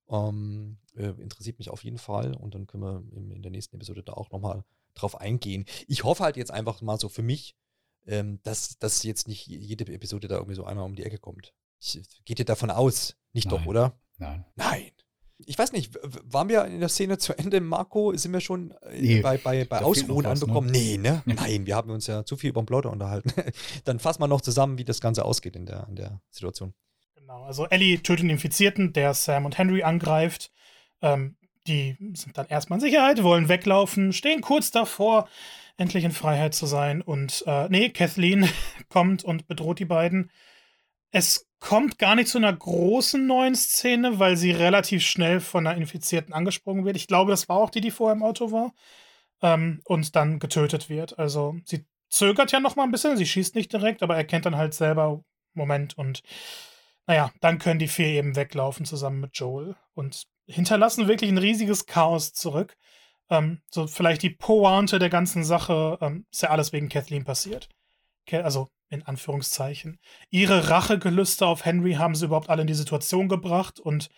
Ähm, 0.10 0.78
äh, 0.96 1.10
interessiert 1.22 1.60
mich 1.60 1.70
auf 1.70 1.84
jeden 1.84 1.98
Fall 1.98 2.36
und 2.36 2.56
dann 2.56 2.68
können 2.68 2.84
wir 2.84 3.04
in, 3.16 3.32
in 3.32 3.42
der 3.42 3.52
nächsten 3.52 3.76
Episode 3.76 4.04
da 4.04 4.14
auch 4.14 4.32
nochmal 4.32 4.64
drauf 4.96 5.20
eingehen. 5.20 5.66
Ich 5.88 6.04
hoffe 6.04 6.24
halt 6.24 6.38
jetzt 6.38 6.52
einfach 6.52 6.82
mal 6.82 7.00
so 7.00 7.10
für 7.10 7.22
mich, 7.22 7.56
ähm, 8.08 8.40
dass, 8.44 8.78
dass 8.80 9.04
jetzt 9.04 9.28
nicht 9.28 9.48
jede 9.48 9.92
Episode 9.92 10.28
da 10.28 10.36
irgendwie 10.36 10.56
so 10.56 10.66
einmal 10.66 10.86
um 10.86 10.96
die 10.96 11.04
Ecke 11.04 11.20
kommt. 11.20 11.54
Ich, 11.80 12.02
geht 12.26 12.40
ihr 12.40 12.46
davon 12.46 12.72
aus? 12.72 13.16
Nicht 13.34 13.50
Nein. 13.50 13.60
doch, 13.60 13.66
oder? 13.68 14.00
Nein. 14.18 14.46
Nein. 14.56 14.92
Ich 15.46 15.58
weiß 15.58 15.72
nicht, 15.72 15.98
waren 16.04 16.50
wir 16.50 16.66
in 16.66 16.82
der 16.82 16.90
Szene 16.90 17.18
zu 17.18 17.38
Ende, 17.38 17.62
Marco? 17.62 18.14
Sind 18.18 18.34
wir 18.34 18.42
schon 18.42 18.72
äh, 18.82 19.02
nee, 19.02 19.22
bei, 19.22 19.38
bei, 19.38 19.64
bei 19.64 19.82
Ausruhen 19.82 20.24
ne? 20.24 20.30
anbekommen? 20.32 20.70
Ne? 20.70 20.78
Nee, 20.78 20.98
ne? 20.98 21.24
Nein, 21.26 21.66
wir 21.66 21.78
haben 21.78 21.92
uns 21.92 22.08
ja 22.08 22.26
zu 22.26 22.36
viel 22.36 22.50
über 22.50 22.62
den 22.62 22.66
Bloater 22.66 22.92
unterhalten. 22.92 23.32
Dann 23.86 24.00
fassen 24.00 24.22
wir 24.22 24.28
noch 24.28 24.42
zusammen, 24.42 24.78
wie 24.78 24.84
das 24.84 25.00
Ganze 25.00 25.24
ausgeht 25.24 25.56
in 25.56 25.66
der, 25.66 25.88
in 25.88 25.96
der 25.96 26.20
Situation. 26.30 26.74
Genau, 27.30 27.44
also 27.44 27.68
Ellie 27.68 28.02
tötet 28.02 28.24
den 28.24 28.32
Infizierten, 28.32 28.92
der 28.92 29.14
Sam 29.14 29.46
und 29.46 29.56
Henry 29.56 29.84
angreift. 29.84 30.52
Ähm, 31.04 31.38
die 31.68 31.96
sind 32.16 32.36
dann 32.40 32.48
erstmal 32.48 32.78
in 32.78 32.82
Sicherheit, 32.82 33.22
wollen 33.22 33.50
weglaufen, 33.50 34.14
stehen 34.14 34.42
kurz 34.42 34.72
davor, 34.72 35.30
endlich 35.78 36.06
in 36.06 36.12
Freiheit 36.12 36.56
zu 36.56 36.66
sein. 36.66 37.04
Und 37.04 37.44
äh, 37.46 37.70
nee, 37.70 37.90
Kathleen 37.90 38.50
kommt 38.90 39.24
und 39.24 39.48
bedroht 39.48 39.78
die 39.78 39.86
beiden. 39.86 40.32
Es 41.12 41.48
kommt 41.60 42.00
gar 42.00 42.16
nicht 42.16 42.30
zu 42.30 42.40
einer 42.40 42.52
großen 42.52 43.28
neuen 43.28 43.54
Szene, 43.54 44.18
weil 44.18 44.36
sie 44.36 44.50
relativ 44.50 45.04
schnell 45.06 45.40
von 45.40 45.68
einer 45.68 45.78
Infizierten 45.78 46.34
angesprungen 46.34 46.84
wird. 46.84 46.96
Ich 46.96 47.06
glaube, 47.06 47.30
das 47.30 47.48
war 47.48 47.58
auch 47.58 47.70
die, 47.70 47.82
die 47.82 47.92
vorher 47.92 48.16
im 48.16 48.24
Auto 48.24 48.52
war. 48.52 48.74
Ähm, 49.44 49.82
und 49.86 50.16
dann 50.16 50.40
getötet 50.40 50.90
wird. 50.90 51.20
Also 51.20 51.58
sie 51.64 51.86
zögert 52.10 52.52
ja 52.52 52.60
noch 52.60 52.76
mal 52.76 52.86
ein 52.86 52.92
bisschen, 52.92 53.18
sie 53.18 53.28
schießt 53.28 53.54
nicht 53.54 53.72
direkt, 53.72 54.02
aber 54.02 54.16
erkennt 54.16 54.48
dann 54.48 54.58
halt 54.58 54.74
selber 54.74 55.24
Moment 55.54 55.96
und 55.98 56.24
naja, 57.10 57.32
dann 57.42 57.58
können 57.58 57.80
die 57.80 57.88
vier 57.88 58.06
eben 58.06 58.36
weglaufen 58.36 58.86
zusammen 58.86 59.20
mit 59.20 59.32
Joel 59.34 59.76
und 59.96 60.28
hinterlassen 60.46 61.08
wirklich 61.08 61.32
ein 61.32 61.40
riesiges 61.40 61.88
Chaos 61.88 62.34
zurück. 62.34 62.78
Ähm, 63.32 63.64
so 63.72 63.88
vielleicht 63.88 64.22
die 64.22 64.30
Pointe 64.30 65.00
der 65.00 65.10
ganzen 65.10 65.44
Sache 65.44 65.98
ähm, 66.02 66.28
ist 66.32 66.44
ja 66.44 66.52
alles 66.52 66.72
wegen 66.72 66.88
Kathleen 66.88 67.24
passiert. 67.24 67.68
Also 68.32 68.70
in 68.90 69.02
Anführungszeichen. 69.02 69.98
Ihre 70.30 70.70
Rachegelüste 70.70 71.48
auf 71.48 71.66
Henry 71.66 71.94
haben 71.94 72.14
sie 72.14 72.26
überhaupt 72.26 72.52
alle 72.52 72.62
in 72.62 72.68
die 72.68 72.76
Situation 72.76 73.28
gebracht 73.28 73.80
und 73.80 74.10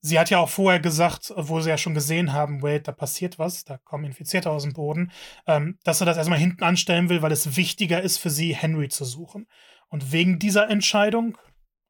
sie 0.00 0.20
hat 0.20 0.30
ja 0.30 0.38
auch 0.38 0.48
vorher 0.48 0.78
gesagt, 0.78 1.32
wo 1.36 1.60
sie 1.60 1.70
ja 1.70 1.78
schon 1.78 1.94
gesehen 1.94 2.32
haben, 2.32 2.62
wait, 2.62 2.86
da 2.86 2.92
passiert 2.92 3.40
was, 3.40 3.64
da 3.64 3.78
kommen 3.78 4.04
Infizierte 4.04 4.50
aus 4.50 4.62
dem 4.62 4.72
Boden, 4.72 5.10
ähm, 5.48 5.80
dass 5.82 6.00
er 6.00 6.06
das 6.06 6.16
erstmal 6.16 6.38
hinten 6.38 6.62
anstellen 6.62 7.08
will, 7.08 7.22
weil 7.22 7.32
es 7.32 7.56
wichtiger 7.56 8.02
ist 8.02 8.18
für 8.18 8.30
sie, 8.30 8.54
Henry 8.54 8.88
zu 8.88 9.04
suchen. 9.04 9.48
Und 9.88 10.12
wegen 10.12 10.38
dieser 10.38 10.70
Entscheidung 10.70 11.36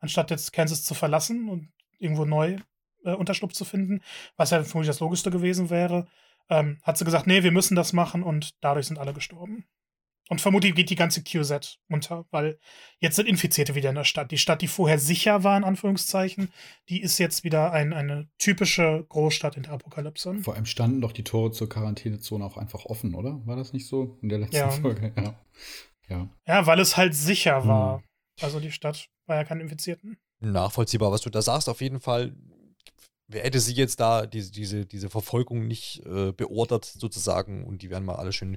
anstatt 0.01 0.31
jetzt 0.31 0.53
Kansas 0.53 0.85
zu 0.85 0.95
verlassen 0.95 1.49
und 1.49 1.69
irgendwo 1.99 2.25
neu 2.25 2.59
äh, 3.05 3.13
Unterschlupf 3.15 3.53
zu 3.53 3.65
finden, 3.65 4.01
was 4.37 4.51
ja 4.51 4.63
vermutlich 4.65 4.89
das 4.91 5.01
Logischste 5.01 5.31
gewesen 5.31 5.71
wäre, 5.71 6.07
ähm, 6.49 6.79
hat 6.83 6.99
sie 6.99 7.05
gesagt, 7.05 7.27
nee, 7.27 7.43
wir 7.43 7.53
müssen 7.53 7.75
das 7.75 7.93
machen 7.93 8.23
und 8.23 8.55
dadurch 8.63 8.87
sind 8.87 8.99
alle 8.99 9.13
gestorben. 9.13 9.65
Und 10.29 10.41
vermutlich 10.41 10.75
geht 10.75 10.91
die 10.91 10.97
ganze 10.97 11.23
QZ 11.23 11.79
unter, 11.89 12.27
weil 12.33 12.59
jetzt 12.99 13.15
sind 13.15 13.29
Infizierte 13.29 13.77
wieder 13.77 13.91
in 13.91 13.95
der 13.95 14.03
Stadt. 14.03 14.33
Die 14.33 14.39
Stadt, 14.39 14.61
die 14.61 14.67
vorher 14.67 14.99
sicher 14.99 15.45
war, 15.45 15.57
in 15.57 15.63
Anführungszeichen, 15.63 16.53
die 16.89 17.01
ist 17.01 17.19
jetzt 17.19 17.45
wieder 17.45 17.71
ein, 17.71 17.93
eine 17.93 18.29
typische 18.37 19.07
Großstadt 19.09 19.57
in 19.57 19.63
der 19.63 19.73
Apokalypse. 19.75 20.35
Vor 20.43 20.55
allem 20.57 20.67
standen 20.67 21.01
doch 21.01 21.13
die 21.13 21.23
Tore 21.23 21.53
zur 21.53 21.69
Quarantänezone 21.69 22.45
auch 22.45 22.57
einfach 22.57 22.87
offen, 22.87 23.15
oder? 23.15 23.41
War 23.47 23.55
das 23.55 23.73
nicht 23.73 23.87
so 23.87 24.19
in 24.21 24.29
der 24.29 24.39
letzten 24.41 24.57
Ja. 24.57 24.71
Folge? 24.71 25.13
Ja. 25.17 25.35
Ja. 26.09 26.29
Ja, 26.45 26.67
weil 26.67 26.81
es 26.81 26.97
halt 26.97 27.15
sicher 27.15 27.63
Hm. 27.63 27.69
war. 27.69 28.03
Also 28.41 28.61
die 28.61 28.73
Stadt 28.73 29.09
war 29.27 29.37
ja 29.37 29.45
keine 29.45 29.63
Infizierten. 29.63 30.19
Nachvollziehbar, 30.41 31.11
was 31.13 31.23
du 31.23 31.31
da 31.31 31.43
sagst, 31.43 31.69
auf 31.69 31.81
jeden 31.81 32.01
Fall. 32.01 32.35
Hätte 33.33 33.59
sie 33.59 33.75
jetzt 33.75 33.99
da, 33.99 34.25
diese, 34.25 34.53
diese, 34.53 34.87
diese 34.87 35.11
Verfolgung 35.11 35.67
nicht 35.67 36.05
äh, 36.07 36.33
beordert, 36.33 36.85
sozusagen, 36.85 37.65
und 37.65 37.83
die 37.83 37.91
wären 37.91 38.05
mal 38.05 38.15
alle 38.15 38.33
schön 38.33 38.57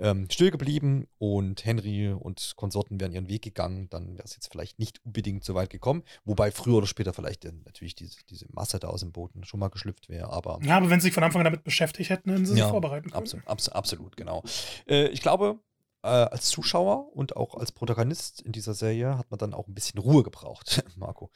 ähm, 0.00 0.28
still 0.30 0.50
geblieben 0.50 1.06
und 1.18 1.64
Henry 1.64 2.12
und 2.12 2.54
Konsorten 2.56 3.00
wären 3.00 3.12
ihren 3.12 3.28
Weg 3.28 3.42
gegangen, 3.42 3.88
dann 3.90 4.14
wäre 4.14 4.24
es 4.24 4.34
jetzt 4.34 4.50
vielleicht 4.50 4.78
nicht 4.78 5.04
unbedingt 5.04 5.44
so 5.44 5.54
weit 5.54 5.70
gekommen. 5.70 6.02
Wobei 6.24 6.50
früher 6.50 6.76
oder 6.76 6.86
später 6.86 7.12
vielleicht 7.12 7.44
äh, 7.44 7.52
natürlich 7.64 7.94
diese, 7.94 8.18
diese 8.30 8.46
Masse 8.50 8.78
da 8.78 8.88
aus 8.88 9.00
dem 9.00 9.12
Boden 9.12 9.44
schon 9.44 9.60
mal 9.60 9.68
geschlüpft 9.68 10.08
wäre, 10.08 10.30
aber. 10.30 10.60
Ja, 10.62 10.76
aber 10.76 10.90
wenn 10.90 11.00
sie 11.00 11.08
sich 11.08 11.14
von 11.14 11.24
Anfang 11.24 11.40
an 11.40 11.46
damit 11.46 11.64
beschäftigt 11.64 12.10
hätten, 12.10 12.30
hätten 12.30 12.46
sie 12.46 12.54
sich 12.54 12.62
vorbereiten 12.62 13.10
können. 13.10 13.22
Absolut, 13.22 13.46
abs 13.46 13.68
absolut 13.68 14.16
genau. 14.16 14.42
Äh, 14.86 15.08
ich 15.08 15.20
glaube, 15.20 15.58
äh, 16.02 16.08
als 16.08 16.48
Zuschauer 16.48 17.14
und 17.16 17.36
auch 17.36 17.54
als 17.54 17.72
Protagonist 17.72 18.40
in 18.42 18.52
dieser 18.52 18.74
Serie 18.74 19.18
hat 19.18 19.30
man 19.30 19.38
dann 19.38 19.54
auch 19.54 19.66
ein 19.68 19.74
bisschen 19.74 19.98
Ruhe 19.98 20.22
gebraucht, 20.22 20.84
Marco. 20.96 21.30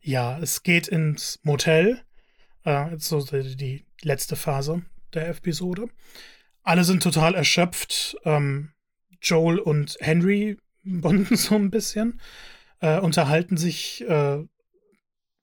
Ja, 0.00 0.38
es 0.38 0.62
geht 0.62 0.88
ins 0.88 1.38
Motel. 1.42 2.02
Äh, 2.64 2.96
so 2.98 3.20
die, 3.22 3.56
die 3.56 3.86
letzte 4.02 4.36
Phase 4.36 4.82
der 5.14 5.28
Episode. 5.28 5.88
Alle 6.62 6.84
sind 6.84 7.02
total 7.02 7.34
erschöpft. 7.34 8.16
Ähm, 8.24 8.72
Joel 9.22 9.58
und 9.58 9.96
Henry 10.00 10.58
bonden 10.82 11.36
so 11.36 11.54
ein 11.54 11.70
bisschen, 11.70 12.20
äh, 12.80 12.98
unterhalten 13.00 13.56
sich, 13.56 14.02
äh, 14.08 14.44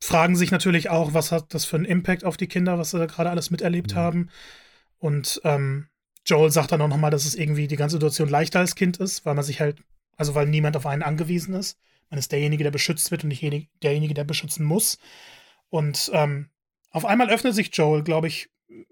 fragen 0.01 0.35
sich 0.35 0.51
natürlich 0.51 0.89
auch, 0.89 1.14
was 1.14 1.31
hat 1.31 1.53
das 1.53 1.65
für 1.65 1.77
einen 1.77 1.85
Impact 1.85 2.23
auf 2.26 2.38
die 2.38 2.47
Kinder, 2.47 2.77
was 2.77 2.91
sie 2.91 2.99
da 2.99 3.05
gerade 3.05 3.30
alles 3.30 3.51
miterlebt 3.51 3.93
Mhm. 3.93 3.97
haben. 3.97 4.30
Und 4.97 5.41
ähm, 5.43 5.88
Joel 6.25 6.51
sagt 6.51 6.71
dann 6.71 6.81
auch 6.81 6.87
nochmal, 6.87 7.11
dass 7.11 7.25
es 7.25 7.35
irgendwie 7.35 7.67
die 7.67 7.75
ganze 7.75 7.95
Situation 7.95 8.29
leichter 8.29 8.59
als 8.59 8.75
Kind 8.75 8.97
ist, 8.97 9.25
weil 9.25 9.35
man 9.35 9.43
sich 9.43 9.59
halt, 9.59 9.79
also 10.15 10.35
weil 10.35 10.47
niemand 10.47 10.77
auf 10.77 10.85
einen 10.85 11.03
angewiesen 11.03 11.53
ist. 11.53 11.77
Man 12.09 12.17
ist 12.17 12.31
derjenige, 12.31 12.63
der 12.63 12.71
beschützt 12.71 13.11
wird 13.11 13.23
und 13.23 13.29
nicht 13.29 13.41
jenig- 13.41 13.69
derjenige, 13.81 14.13
der 14.13 14.23
beschützen 14.23 14.65
muss. 14.65 14.99
Und 15.69 16.11
ähm, 16.13 16.49
auf 16.91 17.05
einmal 17.05 17.29
öffnet 17.29 17.55
sich 17.55 17.75
Joel, 17.75 18.03
glaube 18.03 18.27
ich, 18.27 18.49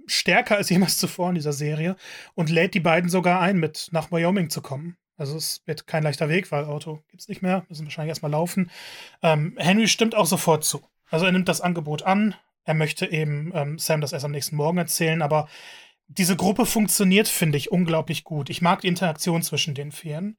stärker 0.07 0.57
als 0.57 0.69
jemals 0.71 0.97
zuvor 0.97 1.29
in 1.29 1.35
dieser 1.35 1.53
Serie 1.53 1.95
und 2.33 2.49
lädt 2.49 2.73
die 2.73 2.79
beiden 2.79 3.09
sogar 3.09 3.39
ein, 3.39 3.57
mit 3.57 3.89
nach 3.91 4.11
Wyoming 4.11 4.49
zu 4.49 4.61
kommen. 4.61 4.97
Also 5.17 5.37
es 5.37 5.61
wird 5.65 5.85
kein 5.85 6.01
leichter 6.03 6.29
Weg, 6.29 6.51
weil 6.51 6.65
Auto 6.65 7.03
gibt's 7.09 7.27
nicht 7.27 7.43
mehr, 7.43 7.63
müssen 7.69 7.85
wahrscheinlich 7.85 8.09
erstmal 8.09 8.31
laufen. 8.31 8.71
Ähm, 9.21 9.55
Henry 9.57 9.87
stimmt 9.87 10.15
auch 10.15 10.25
sofort 10.25 10.63
zu. 10.63 10.81
Also 11.11 11.25
er 11.27 11.31
nimmt 11.31 11.47
das 11.47 11.61
Angebot 11.61 12.01
an. 12.01 12.33
Er 12.63 12.73
möchte 12.73 13.05
eben 13.05 13.51
ähm, 13.53 13.77
Sam 13.77 14.01
das 14.01 14.13
erst 14.13 14.25
am 14.25 14.31
nächsten 14.31 14.55
Morgen 14.55 14.79
erzählen, 14.79 15.21
aber 15.21 15.47
diese 16.17 16.35
Gruppe 16.35 16.65
funktioniert, 16.65 17.27
finde 17.27 17.57
ich, 17.57 17.71
unglaublich 17.71 18.23
gut. 18.23 18.49
Ich 18.49 18.61
mag 18.61 18.81
die 18.81 18.87
Interaktion 18.87 19.41
zwischen 19.43 19.75
den 19.75 19.91
Vieren. 19.91 20.37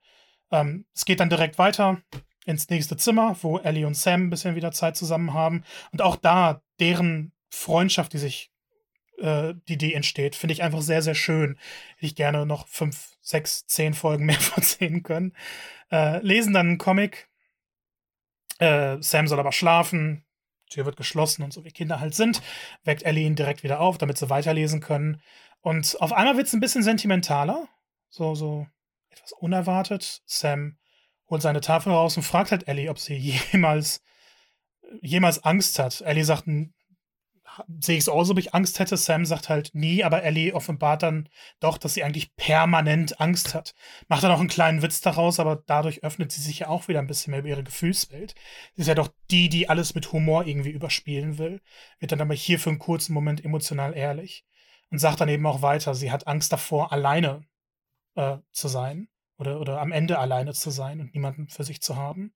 Ähm, 0.51 0.85
es 0.95 1.05
geht 1.05 1.21
dann 1.21 1.31
direkt 1.31 1.59
weiter 1.59 2.03
ins 2.45 2.69
nächste 2.69 2.97
Zimmer, 2.97 3.37
wo 3.41 3.59
Ellie 3.59 3.87
und 3.87 3.97
Sam 3.97 4.25
ein 4.25 4.31
bisschen 4.31 4.55
wieder 4.55 4.73
Zeit 4.73 4.97
zusammen 4.97 5.33
haben. 5.33 5.65
Und 5.93 6.03
auch 6.03 6.17
da, 6.17 6.63
deren 6.79 7.33
Freundschaft, 7.49 8.13
die 8.13 8.19
sich, 8.19 8.51
äh, 9.19 9.55
die, 9.69 9.79
die 9.79 9.95
entsteht, 9.95 10.37
finde 10.37 10.53
ich 10.53 10.63
einfach 10.63 10.83
sehr, 10.83 11.01
sehr 11.01 11.15
schön. 11.15 11.59
Hätte 11.97 12.07
ich 12.07 12.17
gerne 12.17 12.45
noch 12.45 12.67
fünf, 12.69 13.17
sechs, 13.21 13.67
zehn 13.67 13.95
Folgen 13.95 14.27
mehr 14.27 14.41
von 14.41 14.63
sehen 14.63 15.03
können. 15.03 15.33
Äh, 15.91 16.19
lesen 16.19 16.53
dann 16.53 16.69
einen 16.69 16.79
Comic. 16.79 17.31
Äh, 18.59 18.99
Sam 19.01 19.27
soll 19.27 19.41
aber 19.41 19.53
schlafen. 19.53 20.25
Tür 20.73 20.85
wird 20.87 20.97
geschlossen 20.97 21.43
und 21.43 21.53
so 21.53 21.65
wie 21.65 21.71
Kinder 21.71 22.01
halt 22.01 22.15
sind, 22.15 22.43
weckt 22.85 23.03
Ellie 23.05 23.27
ihn 23.27 23.37
direkt 23.37 23.63
wieder 23.63 23.81
auf, 23.81 23.99
damit 23.99 24.19
sie 24.19 24.31
weiterlesen 24.31 24.81
können. 24.81 25.21
Und 25.61 25.97
auf 26.01 26.13
einmal 26.13 26.37
wird 26.37 26.49
es 26.49 26.53
ein 26.53 26.61
bisschen 26.61 26.83
sentimentaler. 26.83 27.69
So, 28.09 28.35
so 28.35 28.67
etwas 29.11 29.33
unerwartet. 29.33 30.23
Sam 30.27 30.77
holt 31.31 31.43
seine 31.43 31.61
Tafel 31.61 31.93
raus 31.93 32.17
und 32.17 32.25
fragt 32.25 32.51
halt 32.51 32.69
Ellie, 32.69 32.91
ob 32.91 32.99
sie 32.99 33.15
jemals, 33.53 34.03
jemals 35.01 35.45
Angst 35.45 35.79
hat. 35.79 36.01
Ellie 36.03 36.25
sagt, 36.25 36.47
"N- 36.47 36.75
sehe 37.81 37.97
ich 37.97 38.03
es 38.03 38.09
auch 38.09 38.25
so, 38.25 38.33
ob 38.33 38.39
ich 38.39 38.55
Angst 38.55 38.79
hätte. 38.79 38.97
Sam 38.97 39.25
sagt 39.25 39.49
halt 39.49 39.71
nie, 39.75 40.05
aber 40.05 40.23
Ellie 40.23 40.55
offenbart 40.55 41.03
dann 41.03 41.29
doch, 41.61 41.79
dass 41.79 41.95
sie 41.95 42.05
eigentlich 42.05 42.35
permanent 42.37 43.21
Angst 43.21 43.55
hat. 43.55 43.75
Macht 44.09 44.23
dann 44.23 44.31
auch 44.31 44.41
einen 44.41 44.49
kleinen 44.49 44.83
Witz 44.83 45.01
daraus, 45.01 45.41
aber 45.41 45.63
dadurch 45.67 46.03
öffnet 46.03 46.33
sie 46.33 46.41
sich 46.41 46.61
ja 46.61 46.69
auch 46.69 46.89
wieder 46.89 47.01
ein 47.01 47.07
bisschen 47.07 47.31
mehr 47.31 47.41
über 47.41 47.49
ihre 47.49 47.65
Gefühlswelt. 47.65 48.35
Sie 48.75 48.83
ist 48.83 48.89
ja 48.89 48.95
doch 48.95 49.09
die, 49.31 49.49
die 49.49 49.69
alles 49.69 49.95
mit 49.95 50.13
Humor 50.13 50.47
irgendwie 50.47 50.71
überspielen 50.71 51.39
will. 51.39 51.61
Wird 51.99 52.13
dann 52.13 52.21
aber 52.21 52.35
hier 52.35 52.59
für 52.59 52.71
einen 52.71 52.79
kurzen 52.79 53.13
Moment 53.13 53.45
emotional 53.45 53.97
ehrlich. 53.97 54.45
Und 54.91 54.99
sagt 54.99 55.21
dann 55.21 55.29
eben 55.29 55.47
auch 55.47 55.63
weiter, 55.63 55.95
sie 55.95 56.13
hat 56.13 56.27
Angst 56.27 56.53
davor, 56.53 56.93
alleine 56.93 57.45
äh, 58.15 58.39
zu 58.53 58.69
sein. 58.69 59.09
Oder, 59.39 59.59
oder 59.61 59.81
am 59.81 59.91
Ende 59.91 60.19
alleine 60.19 60.53
zu 60.53 60.71
sein 60.71 61.01
und 61.01 61.15
niemanden 61.15 61.49
für 61.49 61.65
sich 61.65 61.81
zu 61.81 61.97
haben. 61.97 62.35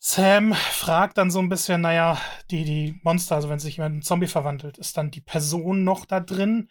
Sam 0.00 0.54
fragt 0.54 1.18
dann 1.18 1.30
so 1.30 1.40
ein 1.40 1.48
bisschen, 1.48 1.80
naja, 1.80 2.20
die, 2.50 2.64
die 2.64 3.00
Monster, 3.02 3.34
also 3.34 3.48
wenn 3.48 3.58
sich 3.58 3.76
jemand 3.76 3.92
in 3.92 3.96
einen 3.96 4.02
Zombie 4.02 4.28
verwandelt, 4.28 4.78
ist 4.78 4.96
dann 4.96 5.10
die 5.10 5.20
Person 5.20 5.82
noch 5.82 6.04
da 6.04 6.20
drin 6.20 6.70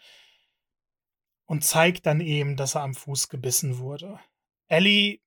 und 1.45 1.63
zeigt 1.63 2.05
dann 2.05 2.21
eben, 2.21 2.55
dass 2.55 2.75
er 2.75 2.83
am 2.83 2.93
Fuß 2.93 3.27
gebissen 3.27 3.79
wurde. 3.79 4.19
Ellie 4.67 5.19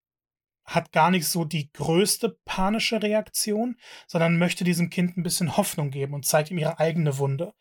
hat 0.65 0.93
gar 0.93 1.11
nicht 1.11 1.27
so 1.27 1.45
die 1.45 1.71
größte 1.73 2.39
panische 2.45 3.03
Reaktion, 3.03 3.77
sondern 4.07 4.39
möchte 4.39 4.65
diesem 4.65 4.89
Kind 4.89 5.17
ein 5.17 5.23
bisschen 5.23 5.57
Hoffnung 5.57 5.91
geben 5.91 6.15
und 6.15 6.25
zeigt 6.25 6.51
ihm 6.51 6.59
ihre 6.59 6.79
eigene 6.79 7.19
Wunde. 7.19 7.55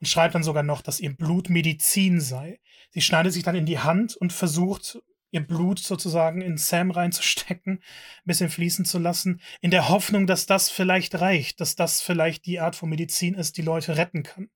Und 0.00 0.06
schreibt 0.06 0.34
dann 0.34 0.42
sogar 0.42 0.62
noch, 0.62 0.82
dass 0.82 1.00
ihr 1.00 1.14
Blut 1.14 1.48
Medizin 1.48 2.20
sei. 2.20 2.60
Sie 2.90 3.00
schneidet 3.00 3.32
sich 3.32 3.44
dann 3.44 3.54
in 3.54 3.66
die 3.66 3.78
Hand 3.78 4.16
und 4.16 4.32
versucht, 4.32 5.00
ihr 5.32 5.44
Blut 5.44 5.80
sozusagen 5.80 6.40
in 6.42 6.56
Sam 6.56 6.92
reinzustecken, 6.92 7.78
ein 7.78 7.82
bisschen 8.24 8.50
fließen 8.50 8.84
zu 8.84 8.98
lassen, 8.98 9.40
in 9.60 9.72
der 9.72 9.88
Hoffnung, 9.88 10.26
dass 10.28 10.46
das 10.46 10.70
vielleicht 10.70 11.20
reicht, 11.20 11.60
dass 11.60 11.74
das 11.74 12.00
vielleicht 12.00 12.46
die 12.46 12.60
Art 12.60 12.76
von 12.76 12.90
Medizin 12.90 13.34
ist, 13.34 13.56
die 13.56 13.62
Leute 13.62 13.96
retten 13.96 14.22
kann. 14.22 14.50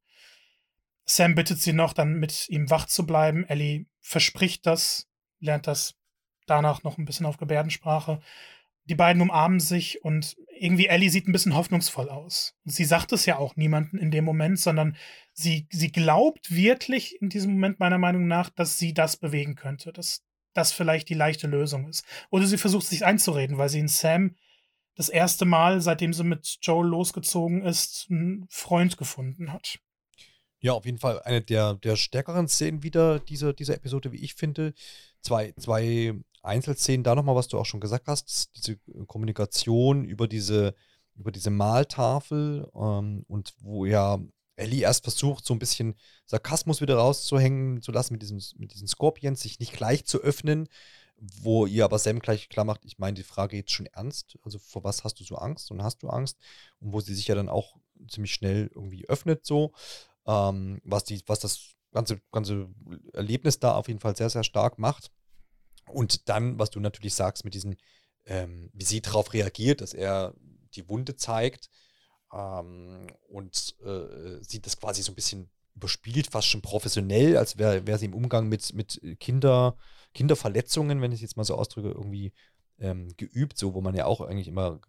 Sam 1.05 1.35
bittet 1.35 1.61
sie 1.61 1.73
noch, 1.73 1.93
dann 1.93 2.15
mit 2.15 2.49
ihm 2.49 2.69
wach 2.71 2.87
zu 2.87 3.07
bleiben. 3.07 3.45
Ellie 3.45 3.87
verspricht 4.01 4.67
das, 4.67 5.09
lernt 5.41 5.67
das 5.67 5.95
danach 6.47 6.83
noch 6.83 6.99
ein 6.99 7.05
bisschen 7.05 7.27
auf 7.27 7.39
Gebärdensprache. 7.39 8.21
Die 8.85 8.95
beiden 8.95 9.23
umarmen 9.23 9.61
sich 9.61 10.05
und 10.05 10.37
irgendwie 10.59 10.87
Ellie 10.87 11.11
sieht 11.11 11.27
ein 11.27 11.33
bisschen 11.33 11.55
hoffnungsvoll 11.55 12.09
aus. 12.09 12.55
Sie 12.65 12.85
sagt 12.85 13.13
es 13.13 13.27
ja 13.27 13.39
auch 13.39 13.57
niemanden 13.57 13.99
in 13.99 14.11
dem 14.11 14.25
Moment, 14.25 14.59
sondern 14.59 14.97
sie, 15.33 15.67
sie 15.71 15.91
glaubt 15.91 16.55
wirklich 16.55 17.21
in 17.21 17.29
diesem 17.29 17.53
Moment 17.53 17.81
meiner 17.81 17.99
Meinung 17.99 18.27
nach, 18.27 18.51
dass 18.51 18.79
sie 18.79 18.95
das 18.95 19.17
bewegen 19.17 19.55
könnte, 19.55 19.93
dass 19.93 20.26
das 20.57 20.73
vielleicht 20.73 21.09
die 21.09 21.15
leichte 21.15 21.47
Lösung 21.47 21.89
ist. 21.89 22.05
Oder 22.31 22.47
sie 22.47 22.59
versucht 22.59 22.87
sich 22.87 23.05
einzureden, 23.05 23.59
weil 23.59 23.69
sie 23.69 23.81
in 23.81 23.89
Sam 23.89 24.37
das 24.97 25.09
erste 25.09 25.45
Mal, 25.45 25.81
seitdem 25.81 26.13
sie 26.13 26.25
mit 26.25 26.59
Joel 26.63 26.89
losgezogen 26.89 27.63
ist, 27.63 28.07
einen 28.11 28.47
Freund 28.49 28.97
gefunden 28.97 29.53
hat. 29.53 29.79
Ja, 30.59 30.73
auf 30.73 30.87
jeden 30.87 30.99
Fall 30.99 31.21
eine 31.23 31.43
der, 31.43 31.75
der 31.75 31.97
stärkeren 31.97 32.49
Szenen 32.49 32.83
wieder 32.83 33.21
dieser, 33.21 33.53
dieser 33.53 33.75
Episode, 33.75 34.11
wie 34.13 34.25
ich 34.25 34.35
finde. 34.35 34.73
Zwei, 35.21 35.53
zwei 35.59 36.15
Einzelszenen, 36.43 37.05
da 37.05 37.15
nochmal, 37.15 37.35
was 37.35 37.49
du 37.49 37.59
auch 37.59 37.67
schon 37.67 37.81
gesagt 37.81 38.09
hast, 38.09 38.57
diese 38.57 38.79
Kommunikation 39.07 40.05
über 40.05 40.27
diese, 40.29 40.75
über 41.15 41.31
diese 41.31 41.51
Maltafel 41.51 42.69
ähm, 42.75 43.25
und 43.29 43.53
wo 43.61 43.85
ja 43.85 44.19
Ellie 44.57 44.83
erst 44.83 45.05
versucht, 45.05 45.45
so 45.45 45.55
ein 45.55 45.59
bisschen 45.59 45.95
Sarkasmus 46.25 46.81
wieder 46.81 46.97
rauszuhängen 46.97 47.83
zu 47.83 47.93
lassen 47.93 48.15
mit 48.15 48.23
diesen, 48.23 48.43
mit 48.57 48.73
diesen 48.73 48.89
Scorpions, 48.89 49.41
sich 49.41 49.61
nicht 49.61 49.73
gleich 49.73 50.05
zu 50.05 50.21
öffnen, 50.21 50.69
wo 51.19 51.67
ihr 51.67 51.85
aber 51.85 51.99
Sam 51.99 52.19
gleich 52.19 52.49
klar 52.49 52.65
macht, 52.65 52.85
ich 52.85 52.99
meine 52.99 53.15
die 53.15 53.23
Frage 53.23 53.57
jetzt 53.57 53.73
schon 53.73 53.87
ernst, 53.87 54.37
also 54.43 54.59
vor 54.59 54.85
was 54.85 55.05
hast 55.05 55.21
du 55.21 55.25
so 55.25 55.37
Angst 55.37 55.71
und 55.71 55.83
hast 55.83 56.03
du 56.03 56.09
Angst? 56.09 56.39
Und 56.81 56.93
wo 56.93 57.01
sie 57.01 57.15
sich 57.15 57.27
ja 57.29 57.35
dann 57.35 57.49
auch 57.49 57.77
ziemlich 58.09 58.35
schnell 58.35 58.71
irgendwie 58.75 59.09
öffnet 59.09 59.47
so, 59.47 59.73
ähm, 60.27 60.81
was, 60.85 61.05
die, 61.05 61.23
was 61.27 61.41
das 61.41 61.75
ganze, 61.93 62.21
ganze 62.33 62.69
Erlebnis 63.13 63.59
da 63.59 63.75
auf 63.75 63.89
jeden 63.89 64.01
Fall 64.01 64.17
sehr, 64.17 64.29
sehr 64.29 64.45
stark 64.45 64.79
macht. 64.79 65.11
Und 65.89 66.29
dann, 66.29 66.59
was 66.59 66.71
du 66.71 66.81
natürlich 66.81 67.15
sagst 67.15 67.45
mit 67.45 67.55
diesen, 67.55 67.77
ähm, 68.27 68.71
wie 68.73 68.85
sie 68.85 69.01
darauf 69.01 69.33
reagiert, 69.33 69.81
dass 69.81 69.95
er 69.95 70.35
die 70.75 70.89
Wunde 70.89 71.17
zeigt 71.17 71.71
ähm, 72.33 73.07
und 73.29 73.77
äh, 73.85 74.43
sie 74.43 74.61
das 74.61 74.79
quasi 74.79 75.03
so 75.03 75.13
ein 75.13 75.17
bisschen 75.17 75.51
überspielt, 75.75 76.29
fast 76.29 76.49
schon 76.49 76.63
professionell, 76.63 77.37
als 77.37 77.59
wäre 77.59 77.87
wär 77.87 77.99
sie 77.99 78.07
im 78.07 78.15
Umgang 78.15 78.49
mit, 78.49 78.73
mit 78.73 79.01
Kinder, 79.21 79.77
Kinderverletzungen, 80.15 81.03
wenn 81.03 81.13
ich 81.13 81.19
es 81.19 81.23
jetzt 81.23 81.37
mal 81.37 81.45
so 81.45 81.55
ausdrücke, 81.55 81.91
irgendwie 81.91 82.33
ähm, 82.79 83.09
geübt, 83.17 83.59
so 83.59 83.75
wo 83.75 83.81
man 83.81 83.95
ja 83.95 84.07
auch 84.07 84.21
eigentlich 84.21 84.49
immer 84.49 84.81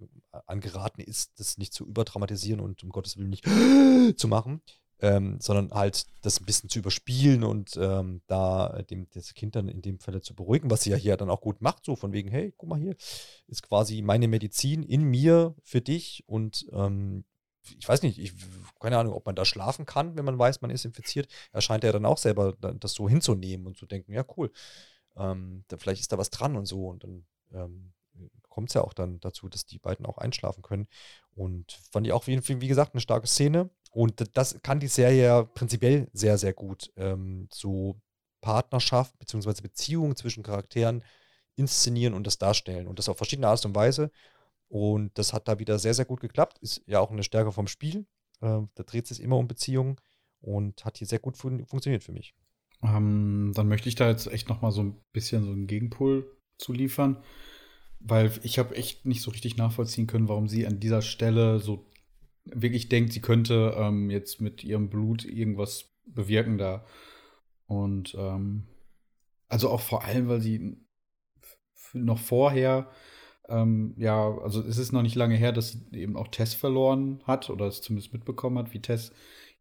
angeraten 0.46 1.02
ist, 1.02 1.40
das 1.40 1.58
nicht 1.58 1.74
zu 1.74 1.86
überdramatisieren 1.86 2.62
und 2.62 2.84
um 2.84 2.90
Gottes 2.90 3.18
Willen 3.18 3.30
nicht 3.30 3.46
zu 4.18 4.28
machen. 4.28 4.62
Ähm, 5.02 5.38
sondern 5.40 5.72
halt 5.72 6.06
das 6.22 6.40
ein 6.40 6.46
bisschen 6.46 6.70
zu 6.70 6.80
überspielen 6.80 7.44
und 7.44 7.78
ähm, 7.78 8.22
da 8.28 8.82
dem, 8.90 9.08
das 9.14 9.34
Kind 9.34 9.56
dann 9.56 9.68
in 9.68 9.82
dem 9.82 10.00
Fall 10.00 10.22
zu 10.22 10.36
beruhigen, 10.36 10.72
was 10.72 10.84
sie 10.84 10.90
ja 10.90 10.98
hier 10.98 11.18
dann 11.18 11.30
auch 11.30 11.42
gut 11.42 11.62
macht, 11.62 11.86
so 11.86 11.96
von 11.96 12.14
wegen, 12.14 12.30
hey, 12.30 12.54
guck 12.58 12.70
mal 12.70 12.80
hier, 12.80 12.96
ist 13.48 13.64
quasi 13.64 14.02
meine 14.02 14.28
Medizin 14.28 14.84
in 14.84 15.04
mir 15.04 15.56
für 15.64 15.82
dich 15.82 16.24
und 16.28 16.68
ähm, 16.72 17.26
ich 17.78 17.88
weiß 17.88 18.02
nicht, 18.02 18.18
ich, 18.18 18.34
keine 18.80 18.98
Ahnung, 18.98 19.14
ob 19.14 19.26
man 19.26 19.36
da 19.36 19.46
schlafen 19.46 19.86
kann, 19.86 20.16
wenn 20.16 20.26
man 20.26 20.40
weiß, 20.40 20.62
man 20.62 20.72
ist 20.72 20.86
infiziert. 20.86 21.28
Er 21.52 21.62
scheint 21.62 21.84
ja 21.84 21.92
dann 21.92 22.06
auch 22.06 22.18
selber 22.18 22.54
das 22.54 22.94
so 22.94 23.10
hinzunehmen 23.10 23.68
und 23.68 23.78
zu 23.78 23.86
denken, 23.86 24.14
ja, 24.14 24.24
cool, 24.38 24.52
ähm, 25.18 25.64
da, 25.68 25.78
vielleicht 25.78 26.02
ist 26.02 26.12
da 26.12 26.18
was 26.18 26.30
dran 26.30 26.56
und 26.56 26.66
so. 26.66 26.88
Und 26.88 27.04
dann 27.04 27.26
ähm, 27.54 27.94
kommt 28.50 28.70
es 28.70 28.74
ja 28.74 28.82
auch 28.82 28.94
dann 28.94 29.20
dazu, 29.20 29.50
dass 29.50 29.66
die 29.66 29.80
beiden 29.80 30.06
auch 30.06 30.18
einschlafen 30.18 30.62
können. 30.62 30.88
Und 31.36 31.72
fand 31.92 32.08
ich 32.08 32.14
auch, 32.14 32.28
wie, 32.28 32.62
wie 32.62 32.68
gesagt, 32.68 32.94
eine 32.94 33.02
starke 33.02 33.28
Szene. 33.28 33.70
Und 33.98 34.38
das 34.38 34.62
kann 34.62 34.80
die 34.80 34.90
Serie 34.90 35.24
ja 35.24 35.42
prinzipiell 35.42 36.08
sehr, 36.14 36.38
sehr 36.38 36.54
gut. 36.54 36.92
Ähm, 36.98 37.48
so 37.52 38.00
Partnerschaft 38.42 39.18
bzw. 39.18 39.60
Beziehungen 39.64 40.16
zwischen 40.16 40.44
Charakteren 40.44 41.04
inszenieren 41.56 42.14
und 42.14 42.28
das 42.28 42.38
darstellen. 42.38 42.86
Und 42.86 43.00
das 43.00 43.10
auf 43.10 43.18
verschiedene 43.18 43.48
Art 43.48 43.66
und 43.66 43.74
Weise. 43.74 44.12
Und 44.68 45.18
das 45.18 45.34
hat 45.34 45.48
da 45.48 45.58
wieder 45.58 45.80
sehr, 45.80 45.96
sehr 45.96 46.06
gut 46.06 46.20
geklappt. 46.20 46.60
Ist 46.60 46.84
ja 46.86 47.00
auch 47.00 47.10
eine 47.10 47.24
Stärke 47.24 47.52
vom 47.52 47.66
Spiel. 47.66 48.06
Äh, 48.42 48.62
da 48.76 48.84
dreht 48.86 49.10
es 49.10 49.18
immer 49.18 49.38
um 49.38 49.48
Beziehungen 49.48 49.96
und 50.42 50.86
hat 50.86 51.00
hier 51.00 51.08
sehr 51.08 51.18
gut 51.18 51.36
fun 51.36 51.66
funktioniert 51.66 52.04
für 52.04 52.12
mich. 52.12 52.36
Ähm, 52.84 53.52
dann 53.56 53.68
möchte 53.68 53.90
ich 53.90 53.96
da 53.96 54.10
jetzt 54.10 54.28
echt 54.28 54.48
noch 54.48 54.62
mal 54.62 54.72
so 54.72 54.84
ein 54.84 55.02
bisschen 55.12 55.44
so 55.44 55.50
einen 55.50 55.66
Gegenpol 55.66 56.38
zu 56.60 56.72
liefern, 56.72 57.18
weil 58.00 58.32
ich 58.44 58.60
habe 58.60 58.76
echt 58.76 59.08
nicht 59.08 59.24
so 59.24 59.32
richtig 59.32 59.58
nachvollziehen 59.58 60.06
können, 60.06 60.30
warum 60.30 60.48
sie 60.48 60.68
an 60.68 60.80
dieser 60.80 61.02
Stelle 61.02 61.60
so 61.60 61.84
wirklich 62.54 62.90
denkt, 62.90 63.14
sie 63.14 63.22
könnte 63.22 63.76
ähm, 63.78 64.10
jetzt 64.10 64.42
mit 64.42 64.64
ihrem 64.64 64.90
Blut 64.90 65.26
irgendwas 65.26 65.94
bewirken 66.06 66.58
da. 66.58 66.86
Und 67.66 68.16
ähm, 68.18 68.68
also 69.50 69.70
auch 69.70 69.82
vor 69.82 70.04
allem, 70.04 70.28
weil 70.28 70.42
sie 70.42 70.78
noch 71.94 72.20
vorher 72.20 72.90
ähm, 73.50 73.94
ja, 73.98 74.38
also 74.40 74.62
es 74.62 74.78
ist 74.78 74.92
noch 74.92 75.02
nicht 75.02 75.16
lange 75.16 75.36
her, 75.36 75.52
dass 75.52 75.72
sie 75.72 75.86
eben 75.94 76.18
auch 76.18 76.28
Tess 76.28 76.54
verloren 76.54 77.22
hat 77.26 77.50
oder 77.50 77.68
es 77.68 77.82
zumindest 77.82 78.14
mitbekommen 78.14 78.58
hat, 78.58 78.74
wie 78.74 78.82
Tess 78.82 79.14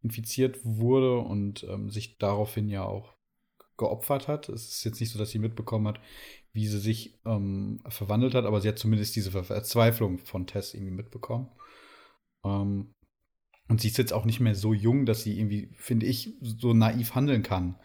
infiziert 0.02 0.58
wurde 0.64 1.18
und 1.18 1.64
ähm, 1.64 1.90
sich 1.90 2.18
daraufhin 2.18 2.68
ja 2.68 2.84
auch 2.84 3.14
geopfert 3.76 4.28
hat. 4.28 4.48
Es 4.48 4.68
ist 4.68 4.84
jetzt 4.84 5.00
nicht 5.00 5.12
so, 5.12 5.18
dass 5.18 5.30
sie 5.30 5.38
mitbekommen 5.38 5.86
hat, 5.86 6.00
wie 6.52 6.66
sie 6.66 6.78
sich 6.80 7.20
ähm, 7.24 7.80
verwandelt 7.88 8.34
hat, 8.34 8.44
aber 8.44 8.60
sie 8.60 8.68
hat 8.68 8.78
zumindest 8.78 9.14
diese 9.14 9.30
Verzweiflung 9.30 10.18
von 10.18 10.46
Tess 10.46 10.74
irgendwie 10.74 10.94
mitbekommen. 10.94 11.48
Ähm, 12.47 12.94
und 13.68 13.81
sie 13.81 13.89
ist 13.89 13.98
jetzt 13.98 14.12
auch 14.12 14.24
nicht 14.24 14.40
mehr 14.40 14.55
so 14.55 14.73
jung, 14.73 15.06
dass 15.06 15.23
sie 15.23 15.39
irgendwie, 15.39 15.70
finde 15.74 16.06
ich, 16.06 16.35
so 16.40 16.73
naiv 16.73 17.14
handeln 17.14 17.43
kann. 17.43 17.77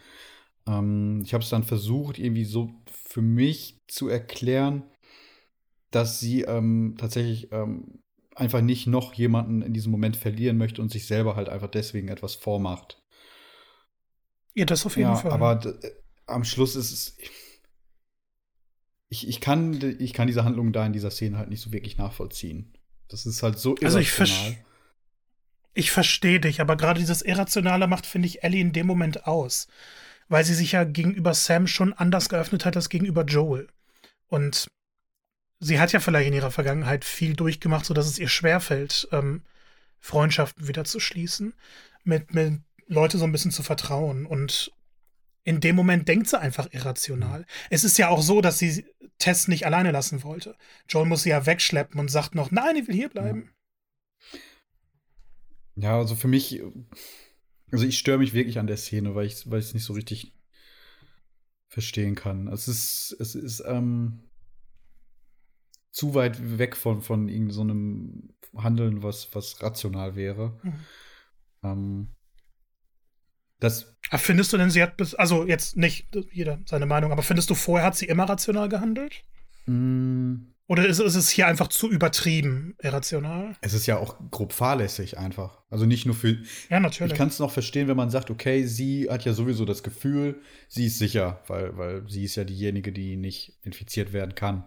Ähm, 0.67 1.21
ich 1.25 1.33
habe 1.33 1.43
es 1.43 1.49
dann 1.49 1.63
versucht, 1.63 2.19
irgendwie 2.19 2.45
so 2.45 2.71
für 2.85 3.21
mich 3.21 3.81
zu 3.87 4.07
erklären, 4.07 4.83
dass 5.89 6.19
sie 6.19 6.43
ähm, 6.43 6.95
tatsächlich 6.97 7.51
ähm, 7.51 8.01
einfach 8.35 8.61
nicht 8.61 8.87
noch 8.87 9.13
jemanden 9.13 9.61
in 9.61 9.73
diesem 9.73 9.91
Moment 9.91 10.15
verlieren 10.15 10.57
möchte 10.57 10.81
und 10.81 10.91
sich 10.91 11.05
selber 11.07 11.35
halt 11.35 11.49
einfach 11.49 11.69
deswegen 11.69 12.07
etwas 12.07 12.35
vormacht. 12.35 13.01
Ja, 14.53 14.65
das 14.65 14.85
auf 14.85 14.97
jeden 14.97 15.09
ja, 15.09 15.15
Fall. 15.15 15.31
Aber 15.31 15.65
äh, 15.65 15.91
am 16.27 16.43
Schluss 16.43 16.75
ist 16.75 16.91
es. 16.91 17.17
Ich, 19.09 19.27
ich, 19.27 19.41
kann, 19.41 19.97
ich 19.99 20.13
kann 20.13 20.27
diese 20.27 20.45
Handlung 20.45 20.71
da 20.71 20.85
in 20.85 20.93
dieser 20.93 21.11
Szene 21.11 21.37
halt 21.37 21.49
nicht 21.49 21.59
so 21.59 21.73
wirklich 21.73 21.97
nachvollziehen. 21.97 22.73
Das 23.11 23.25
ist 23.25 23.43
halt 23.43 23.59
so 23.59 23.71
irrational. 23.71 23.85
Also 23.85 23.99
ich, 23.99 24.11
ver 24.11 24.55
ich 25.73 25.91
verstehe 25.91 26.39
dich, 26.39 26.61
aber 26.61 26.77
gerade 26.77 26.99
dieses 26.99 27.21
Irrationale 27.21 27.87
macht, 27.87 28.05
finde 28.05 28.27
ich, 28.27 28.43
Ellie 28.43 28.61
in 28.61 28.71
dem 28.71 28.87
Moment 28.87 29.27
aus. 29.27 29.67
Weil 30.29 30.45
sie 30.45 30.53
sich 30.53 30.71
ja 30.71 30.85
gegenüber 30.85 31.33
Sam 31.33 31.67
schon 31.67 31.93
anders 31.93 32.29
geöffnet 32.29 32.65
hat 32.65 32.75
als 32.77 32.87
gegenüber 32.87 33.25
Joel. 33.25 33.67
Und 34.27 34.67
sie 35.59 35.79
hat 35.79 35.91
ja 35.91 35.99
vielleicht 35.99 36.27
in 36.27 36.33
ihrer 36.33 36.51
Vergangenheit 36.51 37.03
viel 37.03 37.35
durchgemacht, 37.35 37.85
sodass 37.85 38.07
es 38.07 38.17
ihr 38.17 38.29
schwerfällt, 38.29 39.09
ähm, 39.11 39.41
Freundschaften 39.99 40.69
wieder 40.69 40.85
zu 40.85 40.99
schließen, 41.01 41.53
mit, 42.03 42.33
mit 42.33 42.61
Leute 42.87 43.17
so 43.17 43.25
ein 43.25 43.31
bisschen 43.33 43.51
zu 43.51 43.61
vertrauen. 43.61 44.25
Und 44.25 44.71
in 45.43 45.59
dem 45.59 45.75
Moment 45.75 46.07
denkt 46.07 46.27
sie 46.27 46.39
einfach 46.39 46.67
irrational. 46.71 47.45
Es 47.69 47.83
ist 47.83 47.97
ja 47.97 48.09
auch 48.09 48.21
so, 48.21 48.41
dass 48.41 48.59
sie 48.59 48.85
Tess 49.17 49.47
nicht 49.47 49.65
alleine 49.65 49.91
lassen 49.91 50.23
wollte. 50.23 50.55
Joel 50.87 51.07
muss 51.07 51.23
sie 51.23 51.29
ja 51.29 51.45
wegschleppen 51.45 51.99
und 51.99 52.09
sagt 52.09 52.35
noch, 52.35 52.51
nein, 52.51 52.75
ich 52.75 52.87
will 52.87 52.95
hier 52.95 53.09
bleiben. 53.09 53.51
Ja, 55.75 55.97
also 55.97 56.15
für 56.15 56.27
mich, 56.27 56.61
also 57.71 57.85
ich 57.85 57.97
störe 57.97 58.19
mich 58.19 58.33
wirklich 58.33 58.59
an 58.59 58.67
der 58.67 58.77
Szene, 58.77 59.15
weil 59.15 59.27
ich 59.27 59.49
weil 59.49 59.59
es 59.59 59.73
nicht 59.73 59.85
so 59.85 59.93
richtig 59.93 60.33
verstehen 61.67 62.15
kann. 62.15 62.47
Es 62.47 62.67
ist, 62.67 63.15
es 63.19 63.35
ist, 63.35 63.63
ähm, 63.65 64.31
zu 65.91 66.13
weit 66.13 66.57
weg 66.57 66.75
von, 66.75 67.01
von 67.01 67.27
irgendeinem 67.27 68.33
so 68.53 68.63
Handeln, 68.63 69.03
was, 69.03 69.33
was 69.35 69.61
rational 69.61 70.15
wäre. 70.15 70.59
Mhm. 70.63 70.79
Ähm, 71.63 72.07
das 73.61 73.95
findest 74.17 74.51
du 74.51 74.57
denn, 74.57 74.71
sie 74.71 74.81
hat 74.81 74.97
bis, 74.97 75.13
also 75.13 75.45
jetzt 75.45 75.77
nicht 75.77 76.07
jeder 76.31 76.59
seine 76.65 76.87
Meinung, 76.87 77.11
aber 77.11 77.21
findest 77.21 77.49
du 77.49 77.55
vorher 77.55 77.87
hat 77.87 77.95
sie 77.95 78.07
immer 78.07 78.27
rational 78.27 78.67
gehandelt? 78.67 79.23
Mm. 79.67 80.47
Oder 80.67 80.87
ist, 80.87 80.99
ist, 80.99 81.15
es 81.15 81.29
hier 81.29 81.47
einfach 81.47 81.67
zu 81.67 81.89
übertrieben 81.91 82.75
irrational? 82.81 83.55
Es 83.61 83.73
ist 83.73 83.87
ja 83.87 83.97
auch 83.97 84.17
grob 84.31 84.53
fahrlässig 84.53 85.17
einfach. 85.17 85.61
Also 85.69 85.85
nicht 85.85 86.05
nur 86.05 86.15
für. 86.15 86.37
Ja, 86.69 86.79
natürlich. 86.79 87.11
Ich 87.11 87.17
kann 87.17 87.27
es 87.27 87.39
noch 87.39 87.51
verstehen, 87.51 87.87
wenn 87.87 87.97
man 87.97 88.09
sagt, 88.09 88.31
okay, 88.31 88.63
sie 88.65 89.09
hat 89.09 89.25
ja 89.25 89.33
sowieso 89.33 89.65
das 89.65 89.83
Gefühl, 89.83 90.41
sie 90.69 90.85
ist 90.85 90.97
sicher, 90.97 91.43
weil, 91.47 91.77
weil 91.77 92.09
sie 92.09 92.23
ist 92.23 92.35
ja 92.35 92.45
diejenige, 92.45 92.91
die 92.91 93.17
nicht 93.17 93.59
infiziert 93.63 94.13
werden 94.13 94.33
kann. 94.33 94.63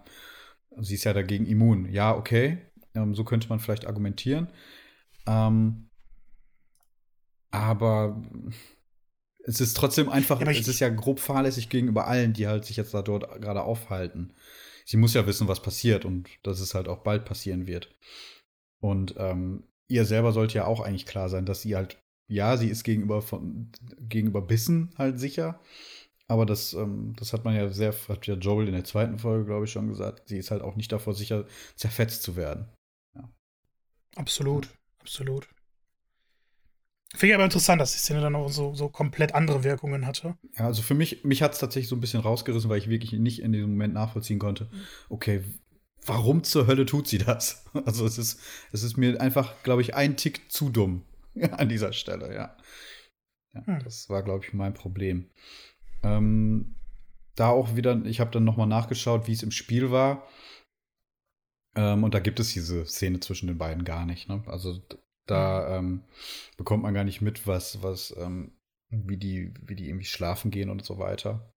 Sie 0.77 0.93
ist 0.93 1.05
ja 1.05 1.13
dagegen 1.13 1.47
immun. 1.47 1.91
Ja, 1.91 2.15
okay. 2.15 2.59
Ähm, 2.93 3.15
so 3.15 3.23
könnte 3.23 3.49
man 3.49 3.59
vielleicht 3.59 3.87
argumentieren. 3.87 4.47
Ähm, 5.25 5.89
aber 7.49 8.21
es 9.47 9.61
ist 9.61 9.77
trotzdem 9.77 10.09
einfach, 10.09 10.41
ja, 10.41 10.49
es 10.49 10.67
ist 10.67 10.79
ja 10.79 10.89
grob 10.89 11.19
fahrlässig 11.19 11.69
gegenüber 11.69 12.07
allen, 12.07 12.33
die 12.33 12.47
halt 12.47 12.65
sich 12.65 12.77
jetzt 12.77 12.93
da 12.93 13.01
dort 13.01 13.41
gerade 13.41 13.63
aufhalten. 13.63 14.33
Sie 14.85 14.97
muss 14.97 15.13
ja 15.13 15.25
wissen, 15.27 15.47
was 15.47 15.61
passiert 15.61 16.05
und 16.05 16.29
dass 16.43 16.59
es 16.59 16.73
halt 16.73 16.87
auch 16.87 16.99
bald 16.99 17.25
passieren 17.25 17.67
wird. 17.67 17.95
Und 18.81 19.15
ähm, 19.17 19.63
ihr 19.87 20.05
selber 20.05 20.31
sollte 20.31 20.55
ja 20.55 20.65
auch 20.65 20.79
eigentlich 20.79 21.05
klar 21.05 21.29
sein, 21.29 21.45
dass 21.45 21.61
sie 21.61 21.75
halt, 21.75 21.97
ja, 22.27 22.57
sie 22.57 22.69
ist 22.69 22.83
gegenüber 22.83 23.21
von 23.21 23.71
gegenüber 23.99 24.41
Bissen 24.41 24.93
halt 24.97 25.19
sicher, 25.19 25.59
aber 26.27 26.45
das, 26.45 26.73
ähm, 26.73 27.13
das 27.17 27.33
hat 27.33 27.45
man 27.45 27.55
ja 27.55 27.69
sehr, 27.69 27.93
hat 28.07 28.25
ja 28.25 28.35
Joel 28.35 28.67
in 28.67 28.73
der 28.73 28.83
zweiten 28.83 29.19
Folge, 29.19 29.45
glaube 29.45 29.65
ich, 29.65 29.71
schon 29.71 29.87
gesagt. 29.87 30.27
Sie 30.27 30.37
ist 30.37 30.49
halt 30.49 30.63
auch 30.63 30.75
nicht 30.75 30.91
davor 30.91 31.13
sicher, 31.13 31.45
zerfetzt 31.75 32.23
zu 32.23 32.35
werden. 32.35 32.67
Ja. 33.15 33.29
Absolut, 34.15 34.69
absolut. 34.99 35.47
Finde 37.15 37.27
ich 37.27 37.35
aber 37.35 37.45
interessant, 37.45 37.79
dass 37.79 37.93
die 37.93 37.99
Szene 37.99 38.21
dann 38.21 38.35
auch 38.35 38.49
so, 38.49 38.73
so 38.73 38.89
komplett 38.89 39.33
andere 39.33 39.63
Wirkungen 39.63 40.05
hatte. 40.05 40.37
Ja, 40.57 40.65
also 40.65 40.81
für 40.81 40.95
mich, 40.95 41.23
mich 41.23 41.41
hat 41.41 41.53
es 41.53 41.59
tatsächlich 41.59 41.87
so 41.87 41.95
ein 41.95 42.01
bisschen 42.01 42.19
rausgerissen, 42.19 42.69
weil 42.69 42.77
ich 42.77 42.89
wirklich 42.89 43.13
nicht 43.13 43.41
in 43.41 43.53
diesem 43.53 43.71
Moment 43.71 43.93
nachvollziehen 43.93 44.39
konnte. 44.39 44.69
Okay, 45.07 45.43
warum 46.05 46.43
zur 46.43 46.67
Hölle 46.67 46.85
tut 46.85 47.07
sie 47.07 47.17
das? 47.17 47.63
Also 47.85 48.05
es 48.05 48.17
ist, 48.17 48.39
es 48.71 48.83
ist 48.83 48.97
mir 48.97 49.19
einfach, 49.19 49.63
glaube 49.63 49.81
ich, 49.81 49.95
ein 49.95 50.17
Tick 50.17 50.51
zu 50.51 50.69
dumm 50.69 51.03
an 51.51 51.69
dieser 51.69 51.93
Stelle, 51.93 52.33
ja. 52.33 52.55
ja 53.53 53.65
hm. 53.65 53.79
Das 53.83 54.09
war, 54.09 54.23
glaube 54.23 54.45
ich, 54.45 54.53
mein 54.53 54.73
Problem. 54.73 55.29
Ähm, 56.03 56.75
da 57.35 57.49
auch 57.49 57.75
wieder, 57.75 58.01
ich 58.05 58.19
habe 58.19 58.31
dann 58.31 58.43
nochmal 58.45 58.67
nachgeschaut, 58.67 59.27
wie 59.27 59.33
es 59.33 59.43
im 59.43 59.51
Spiel 59.51 59.91
war. 59.91 60.27
Ähm, 61.75 62.03
und 62.03 62.13
da 62.13 62.19
gibt 62.19 62.39
es 62.39 62.53
diese 62.53 62.85
Szene 62.85 63.19
zwischen 63.19 63.47
den 63.47 63.57
beiden 63.57 63.83
gar 63.83 64.05
nicht. 64.05 64.29
Ne? 64.29 64.43
Also 64.47 64.81
da 65.25 65.77
ähm, 65.77 66.03
bekommt 66.57 66.83
man 66.83 66.93
gar 66.93 67.03
nicht 67.03 67.21
mit, 67.21 67.47
was, 67.47 67.81
was, 67.81 68.15
ähm, 68.17 68.57
wie 68.89 69.17
die, 69.17 69.53
wie 69.61 69.75
die 69.75 69.89
irgendwie 69.89 70.05
schlafen 70.05 70.51
gehen 70.51 70.69
und 70.69 70.83
so 70.85 70.97
weiter. 70.97 71.53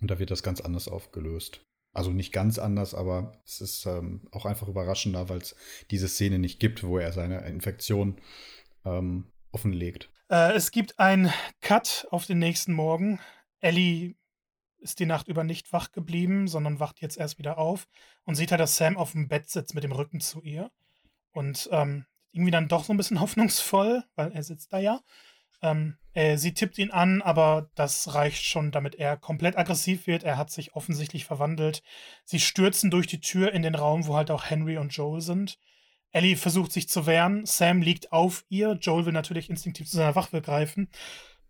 Und 0.00 0.10
da 0.10 0.18
wird 0.18 0.30
das 0.30 0.42
ganz 0.42 0.60
anders 0.60 0.88
aufgelöst. 0.88 1.64
Also 1.92 2.10
nicht 2.10 2.32
ganz 2.32 2.58
anders, 2.58 2.94
aber 2.94 3.40
es 3.44 3.60
ist 3.60 3.86
ähm, 3.86 4.28
auch 4.30 4.46
einfach 4.46 4.68
überraschender, 4.68 5.28
weil 5.28 5.38
es 5.38 5.56
diese 5.90 6.08
Szene 6.08 6.38
nicht 6.38 6.60
gibt, 6.60 6.84
wo 6.84 6.98
er 6.98 7.12
seine 7.12 7.40
Infektion 7.46 8.20
ähm, 8.84 9.32
offenlegt. 9.52 10.10
Äh, 10.30 10.52
es 10.52 10.70
gibt 10.70 10.98
einen 10.98 11.32
Cut 11.60 12.06
auf 12.10 12.26
den 12.26 12.38
nächsten 12.38 12.72
Morgen. 12.72 13.20
Ellie 13.60 14.14
ist 14.80 15.00
die 15.00 15.06
Nacht 15.06 15.28
über 15.28 15.44
nicht 15.44 15.72
wach 15.72 15.90
geblieben, 15.90 16.46
sondern 16.46 16.78
wacht 16.78 17.00
jetzt 17.00 17.16
erst 17.16 17.38
wieder 17.38 17.58
auf 17.58 17.88
und 18.24 18.36
sieht 18.36 18.52
halt, 18.52 18.60
dass 18.60 18.76
Sam 18.76 18.96
auf 18.96 19.12
dem 19.12 19.28
Bett 19.28 19.48
sitzt 19.48 19.74
mit 19.74 19.82
dem 19.82 19.92
Rücken 19.92 20.20
zu 20.20 20.42
ihr. 20.42 20.70
Und 21.32 21.68
ähm, 21.72 22.04
irgendwie 22.32 22.50
dann 22.50 22.68
doch 22.68 22.84
so 22.84 22.92
ein 22.92 22.96
bisschen 22.96 23.20
hoffnungsvoll, 23.20 24.04
weil 24.14 24.32
er 24.32 24.42
sitzt 24.42 24.72
da 24.72 24.78
ja. 24.78 25.00
Ähm, 25.60 25.96
äh, 26.12 26.36
sie 26.36 26.54
tippt 26.54 26.78
ihn 26.78 26.90
an, 26.90 27.20
aber 27.22 27.70
das 27.74 28.14
reicht 28.14 28.44
schon, 28.44 28.70
damit 28.70 28.94
er 28.94 29.16
komplett 29.16 29.56
aggressiv 29.56 30.06
wird. 30.06 30.22
Er 30.22 30.36
hat 30.36 30.50
sich 30.50 30.74
offensichtlich 30.74 31.24
verwandelt. 31.24 31.82
Sie 32.24 32.40
stürzen 32.40 32.90
durch 32.90 33.06
die 33.06 33.20
Tür 33.20 33.52
in 33.52 33.62
den 33.62 33.74
Raum, 33.74 34.06
wo 34.06 34.16
halt 34.16 34.30
auch 34.30 34.44
Henry 34.44 34.78
und 34.78 34.94
Joel 34.94 35.20
sind. 35.20 35.58
Ellie 36.10 36.36
versucht 36.36 36.72
sich 36.72 36.88
zu 36.88 37.06
wehren, 37.06 37.44
Sam 37.44 37.82
liegt 37.82 38.12
auf 38.12 38.44
ihr, 38.48 38.78
Joel 38.80 39.04
will 39.04 39.12
natürlich 39.12 39.50
instinktiv 39.50 39.88
zu 39.88 39.96
seiner 39.96 40.14
Waffe 40.14 40.40
greifen. 40.40 40.88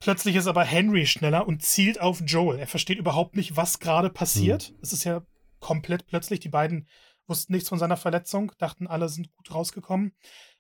Plötzlich 0.01 0.37
ist 0.37 0.47
aber 0.47 0.65
Henry 0.65 1.07
schneller 1.07 1.47
und 1.47 1.63
zielt 1.63 2.01
auf 2.01 2.21
Joel. 2.25 2.59
Er 2.59 2.67
versteht 2.67 2.99
überhaupt 2.99 3.37
nicht, 3.37 3.57
was 3.57 3.79
gerade 3.79 4.11
passiert. 4.11 4.71
Mhm. 4.71 4.77
Es 4.83 4.93
ist 4.93 5.05
ja 5.05 5.23
komplett 5.61 6.07
plötzlich. 6.07 6.41
Die 6.41 6.49
beiden 6.49 6.89
wussten 7.27 7.53
nichts 7.53 7.69
von 7.69 7.79
seiner 7.79 7.97
Verletzung, 7.97 8.53
dachten, 8.59 8.87
alle 8.87 9.09
sind 9.09 9.35
gut 9.37 9.55
rausgekommen. 9.55 10.13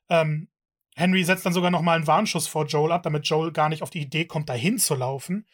Ähm, 0.09 0.49
Henry 0.97 1.23
setzt 1.23 1.47
dann 1.47 1.53
sogar 1.53 1.71
noch 1.71 1.83
mal 1.83 1.95
einen 1.95 2.07
Warnschuss 2.07 2.49
vor 2.49 2.67
Joel 2.67 2.93
ab, 2.93 3.05
damit 3.05 3.27
Joel 3.27 3.53
gar 3.53 3.69
nicht 3.69 3.83
auf 3.83 3.91
die 3.91 4.01
Idee 4.03 4.25
kommt, 4.25 4.49
dahin 4.49 4.79
zu 4.79 4.95
laufen. 4.95 5.47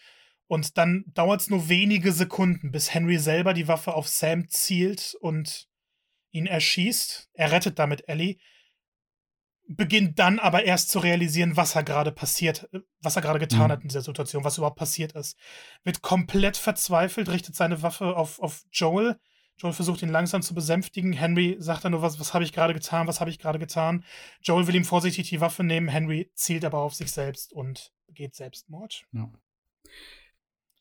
Und 0.47 0.79
dann 0.79 1.05
dauert 1.09 1.43
es 1.43 1.51
nur 1.51 1.69
wenige 1.69 2.13
Sekunden, 2.13 2.71
bis 2.71 2.93
Henry 2.93 3.19
selber 3.19 3.55
die 3.55 3.69
Waffe 3.69 3.95
auf 3.95 4.09
Sam 4.09 4.49
zielt 4.49 5.17
und 5.21 5.69
ihn 6.31 6.47
erschießt. 6.47 7.31
Er 7.35 7.53
rettet 7.53 7.79
damit 7.79 8.09
Ellie. 8.09 8.39
Beginnt 9.67 10.19
dann 10.19 10.39
aber 10.39 10.65
erst 10.65 10.91
zu 10.91 10.99
realisieren, 10.99 11.57
was 11.57 11.75
er 11.75 11.85
gerade 11.85 12.13
passiert, 12.13 12.69
was 13.01 13.17
er 13.17 13.23
gerade 13.23 13.39
getan 13.39 13.69
mhm. 13.69 13.73
hat 13.73 13.83
in 13.83 13.89
dieser 13.89 14.03
Situation, 14.03 14.45
was 14.45 14.59
überhaupt 14.59 14.79
passiert 14.79 15.13
ist. 15.13 15.39
Wird 15.85 16.03
komplett 16.03 16.59
verzweifelt, 16.59 17.31
richtet 17.31 17.55
seine 17.55 17.81
Waffe 17.83 18.15
auf, 18.17 18.41
auf 18.41 18.65
Joel. 18.71 19.19
Joel 19.59 19.73
versucht 19.73 20.03
ihn 20.03 20.09
langsam 20.09 20.43
zu 20.43 20.55
besänftigen. 20.55 21.13
Henry 21.13 21.57
sagt 21.59 21.85
dann 21.85 21.93
nur, 21.93 22.03
was, 22.03 22.19
was 22.19 22.35
habe 22.35 22.45
ich 22.45 22.53
gerade 22.53 22.75
getan, 22.75 23.07
was 23.07 23.21
habe 23.21 23.31
ich 23.31 23.39
gerade 23.39 23.59
getan. 23.59 24.05
Joel 24.43 24.67
will 24.67 24.75
ihm 24.75 24.85
vorsichtig 24.85 25.29
die 25.29 25.41
Waffe 25.41 25.63
nehmen. 25.63 25.89
Henry 25.89 26.31
zielt 26.35 26.65
aber 26.65 26.79
auf 26.79 26.95
sich 26.95 27.13
selbst 27.13 27.53
und 27.53 27.93
begeht 28.07 28.35
Selbstmord. 28.35 29.05
Ja. 29.13 29.31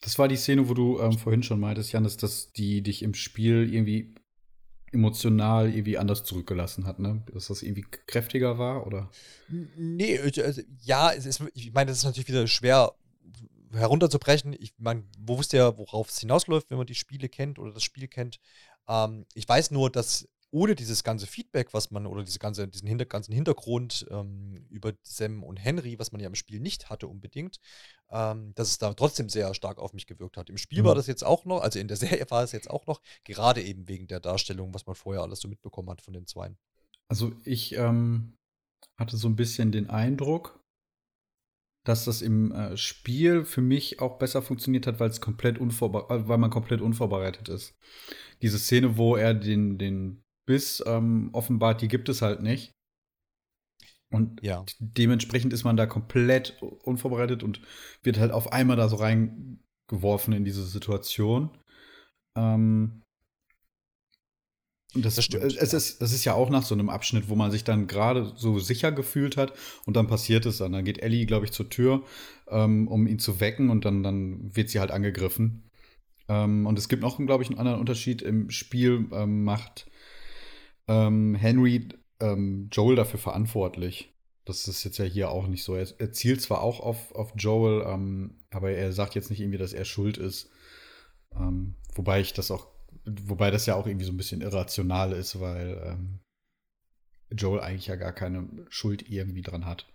Das 0.02 0.20
war 0.20 0.28
die 0.28 0.36
Szene, 0.36 0.68
wo 0.68 0.74
du 0.74 1.00
ähm, 1.00 1.18
vorhin 1.18 1.44
schon 1.44 1.60
meintest, 1.60 1.91
Janis, 1.91 2.18
dass 2.18 2.52
die 2.52 2.82
dich 2.82 3.04
im 3.04 3.14
Spiel 3.14 3.74
irgendwie 3.74 4.16
emotional 4.91 5.74
irgendwie 5.74 5.98
anders 5.98 6.24
zurückgelassen 6.24 6.86
hat, 6.86 7.00
ne? 7.00 7.24
Dass 7.34 7.48
das 7.48 7.64
irgendwie 7.64 7.86
kräftiger 8.06 8.58
war, 8.58 8.86
oder? 8.86 9.10
Nee, 9.48 10.20
also, 10.20 10.62
ja, 10.82 11.12
es 11.12 11.26
ist, 11.26 11.44
ich 11.54 11.74
meine, 11.74 11.90
das 11.90 12.00
ist 12.00 12.04
natürlich 12.04 12.28
wieder 12.28 12.45
schwer 12.48 12.94
herunterzubrechen. 13.74 14.54
Ich 14.60 14.74
meine, 14.78 15.04
wo 15.18 15.38
wusste 15.38 15.58
ja, 15.58 15.78
worauf 15.78 16.10
es 16.10 16.20
hinausläuft, 16.20 16.70
wenn 16.70 16.78
man 16.78 16.88
die 16.88 16.95
Spiele 16.95 17.30
kennt 17.30 17.60
oder 17.60 17.74
das 17.74 17.84
Spiel 17.84 18.08
kennt. 18.08 18.40
Ähm, 18.88 19.26
ich 19.34 19.48
weiß 19.48 19.72
nur, 19.72 19.90
dass 19.90 20.28
ohne 20.54 20.76
dieses 20.76 21.04
ganze 21.04 21.26
Feedback, 21.26 21.74
was 21.74 21.90
man, 21.90 22.06
oder 22.06 22.24
diese 22.24 22.38
ganze, 22.38 22.68
diesen 22.68 22.88
hinter, 22.88 23.06
ganzen 23.06 23.34
Hintergrund 23.34 24.06
ähm, 24.12 24.68
über 24.70 24.94
Sam 25.02 25.44
und 25.44 25.58
Henry, 25.58 25.98
was 25.98 26.12
man 26.12 26.22
ja 26.22 26.28
im 26.28 26.36
Spiel 26.36 26.60
nicht 26.60 26.91
hatte 26.91 27.08
unbedingt, 27.08 27.60
ähm, 28.12 28.54
dass 28.54 28.70
es 28.70 28.78
da 28.78 28.94
trotzdem 28.94 29.30
sehr 29.30 29.56
stark 29.56 29.80
auf 29.80 29.94
mich 29.94 30.06
gewirkt 30.06 30.38
hat. 30.38 30.52
Im 30.52 30.58
Spiel 30.58 30.84
mhm. 30.84 30.88
war 30.88 30.95
das 30.95 31.08
jetzt 31.08 31.26
auch 31.26 31.45
noch, 31.45 31.62
also 31.62 31.80
in 31.80 31.88
der 31.88 31.98
Serie 32.24 32.26
war 32.30 32.44
es 32.44 32.52
jetzt 32.52 32.70
auch 32.70 32.86
noch, 32.86 33.02
gerade 33.24 33.64
eben 33.64 33.88
wegen 33.88 34.08
der 34.08 34.20
Darstellung, 34.20 34.76
was 34.76 34.86
man 34.86 34.95
vorher 34.95 35.24
alles 35.24 35.40
so 35.40 35.48
mitbekommen 35.48 35.90
hat 35.90 36.02
von 36.02 36.14
den 36.14 36.28
Zweien. 36.28 36.56
Also 37.08 37.34
ich 37.45 37.74
ähm, 37.74 38.34
hatte 38.95 39.18
so 39.18 39.28
ein 39.28 39.36
bisschen 39.36 39.72
den 39.72 39.90
Eindruck, 39.90 40.62
dass 41.86 42.06
das 42.06 42.22
im 42.22 42.52
äh, 42.52 42.78
Spiel 42.78 43.44
für 43.44 43.62
mich 43.62 44.00
auch 44.00 44.18
besser 44.18 44.42
funktioniert 44.42 44.88
hat, 44.88 45.00
weil 45.00 45.10
es 45.10 45.22
komplett 45.22 45.58
unvorbereitet, 45.58 46.28
weil 46.28 46.38
man 46.38 46.50
komplett 46.50 46.82
unvorbereitet 46.82 47.50
ist. 47.50 47.76
Diese 48.42 48.60
Szene, 48.60 48.98
wo 48.98 49.16
er 49.16 49.34
den, 49.34 49.78
den 49.78 50.24
bis 50.46 50.84
ähm, 50.86 51.30
offenbart, 51.34 51.82
die 51.82 51.88
gibt 51.88 52.10
es 52.10 52.22
halt 52.22 52.42
nicht. 52.42 52.72
Und 54.12 54.44
ja. 54.44 54.64
dementsprechend 54.80 55.54
ist 55.54 55.64
man 55.64 55.76
da 55.76 55.88
komplett 55.88 56.62
unvorbereitet 56.62 57.42
und 57.44 57.62
wird 58.04 58.20
halt 58.20 58.32
auf 58.32 58.54
einmal 58.54 58.78
da 58.78 58.88
so 58.88 58.98
reingeworfen 58.98 60.34
in 60.34 60.46
diese 60.46 60.66
Situation. 60.66 61.50
Ähm, 62.38 63.03
das, 64.95 65.15
das 65.15 65.26
stimmt. 65.26 65.44
Es 65.44 65.74
ist, 65.74 66.02
das 66.02 66.14
ist 66.14 66.26
ja 66.26 66.34
auch 66.34 66.49
nach 66.49 66.64
so 66.64 66.76
einem 66.76 66.90
Abschnitt, 66.90 67.30
wo 67.30 67.36
man 67.36 67.52
sich 67.52 67.64
dann 67.64 67.88
gerade 67.88 68.32
so 68.36 68.60
sicher 68.60 68.91
gefühlt 68.91 69.38
hat 69.38 69.53
und 69.86 69.95
dann 69.95 70.07
passiert 70.07 70.45
es 70.45 70.57
dann. 70.57 70.74
Dann 70.74 70.86
geht 70.86 71.02
Ellie, 71.02 71.26
glaube 71.26 71.45
ich, 71.45 71.52
zur 71.52 71.70
Tür, 71.70 72.03
ähm, 72.48 72.88
um 72.88 73.07
ihn 73.07 73.20
zu 73.20 73.40
wecken 73.40 73.70
und 73.70 73.86
dann, 73.86 74.03
dann 74.03 74.56
wird 74.56 74.70
sie 74.70 74.80
halt 74.80 74.91
angegriffen. 74.91 75.64
Ähm, 76.28 76.68
und 76.68 76.78
es 76.78 76.90
gibt 76.90 77.02
noch, 77.02 77.18
glaube 77.18 77.44
ich, 77.44 77.49
einen 77.49 77.60
anderen 77.60 77.80
Unterschied. 77.80 78.22
Im 78.22 78.49
Spiel 78.52 79.07
ähm, 79.11 79.44
macht 79.44 79.90
ähm, 80.88 81.36
Henry 81.36 81.90
ähm, 82.20 82.70
Joel 82.72 82.95
dafür 82.95 83.20
verantwortlich. 83.20 84.14
Das 84.45 84.68
ist 84.68 84.84
jetzt 84.84 84.98
ja 84.98 85.06
hier 85.06 85.32
auch 85.32 85.48
nicht 85.48 85.64
so. 85.64 85.76
Er, 85.76 85.88
er 85.98 86.11
zielt 86.11 86.41
zwar 86.41 86.61
auch 86.61 86.82
auf, 86.82 87.14
auf 87.15 87.34
Joel, 87.38 87.84
ähm, 87.88 88.36
aber 88.52 88.72
er 88.72 88.91
sagt 88.91 89.15
jetzt 89.15 89.30
nicht 89.30 89.40
irgendwie, 89.40 89.57
dass 89.57 89.74
er 89.74 89.86
schuld 89.86 90.18
ist. 90.18 90.49
Wobei 91.95 92.22
ich 92.22 92.34
das 92.34 92.52
auch, 92.52 92.68
wobei 93.06 93.52
das 93.52 93.66
ja 93.66 93.76
auch 93.76 93.88
irgendwie 93.88 94.06
so 94.06 94.12
ein 94.12 94.18
bisschen 94.18 94.42
irrational 94.42 95.12
ist, 95.14 95.40
weil 95.40 95.82
ähm, 95.86 96.20
Joel 97.32 97.62
eigentlich 97.62 97.88
ja 97.88 97.96
gar 97.96 98.14
keine 98.14 98.48
Schuld 98.70 99.10
irgendwie 99.10 99.42
dran 99.42 99.66
hat. 99.66 99.88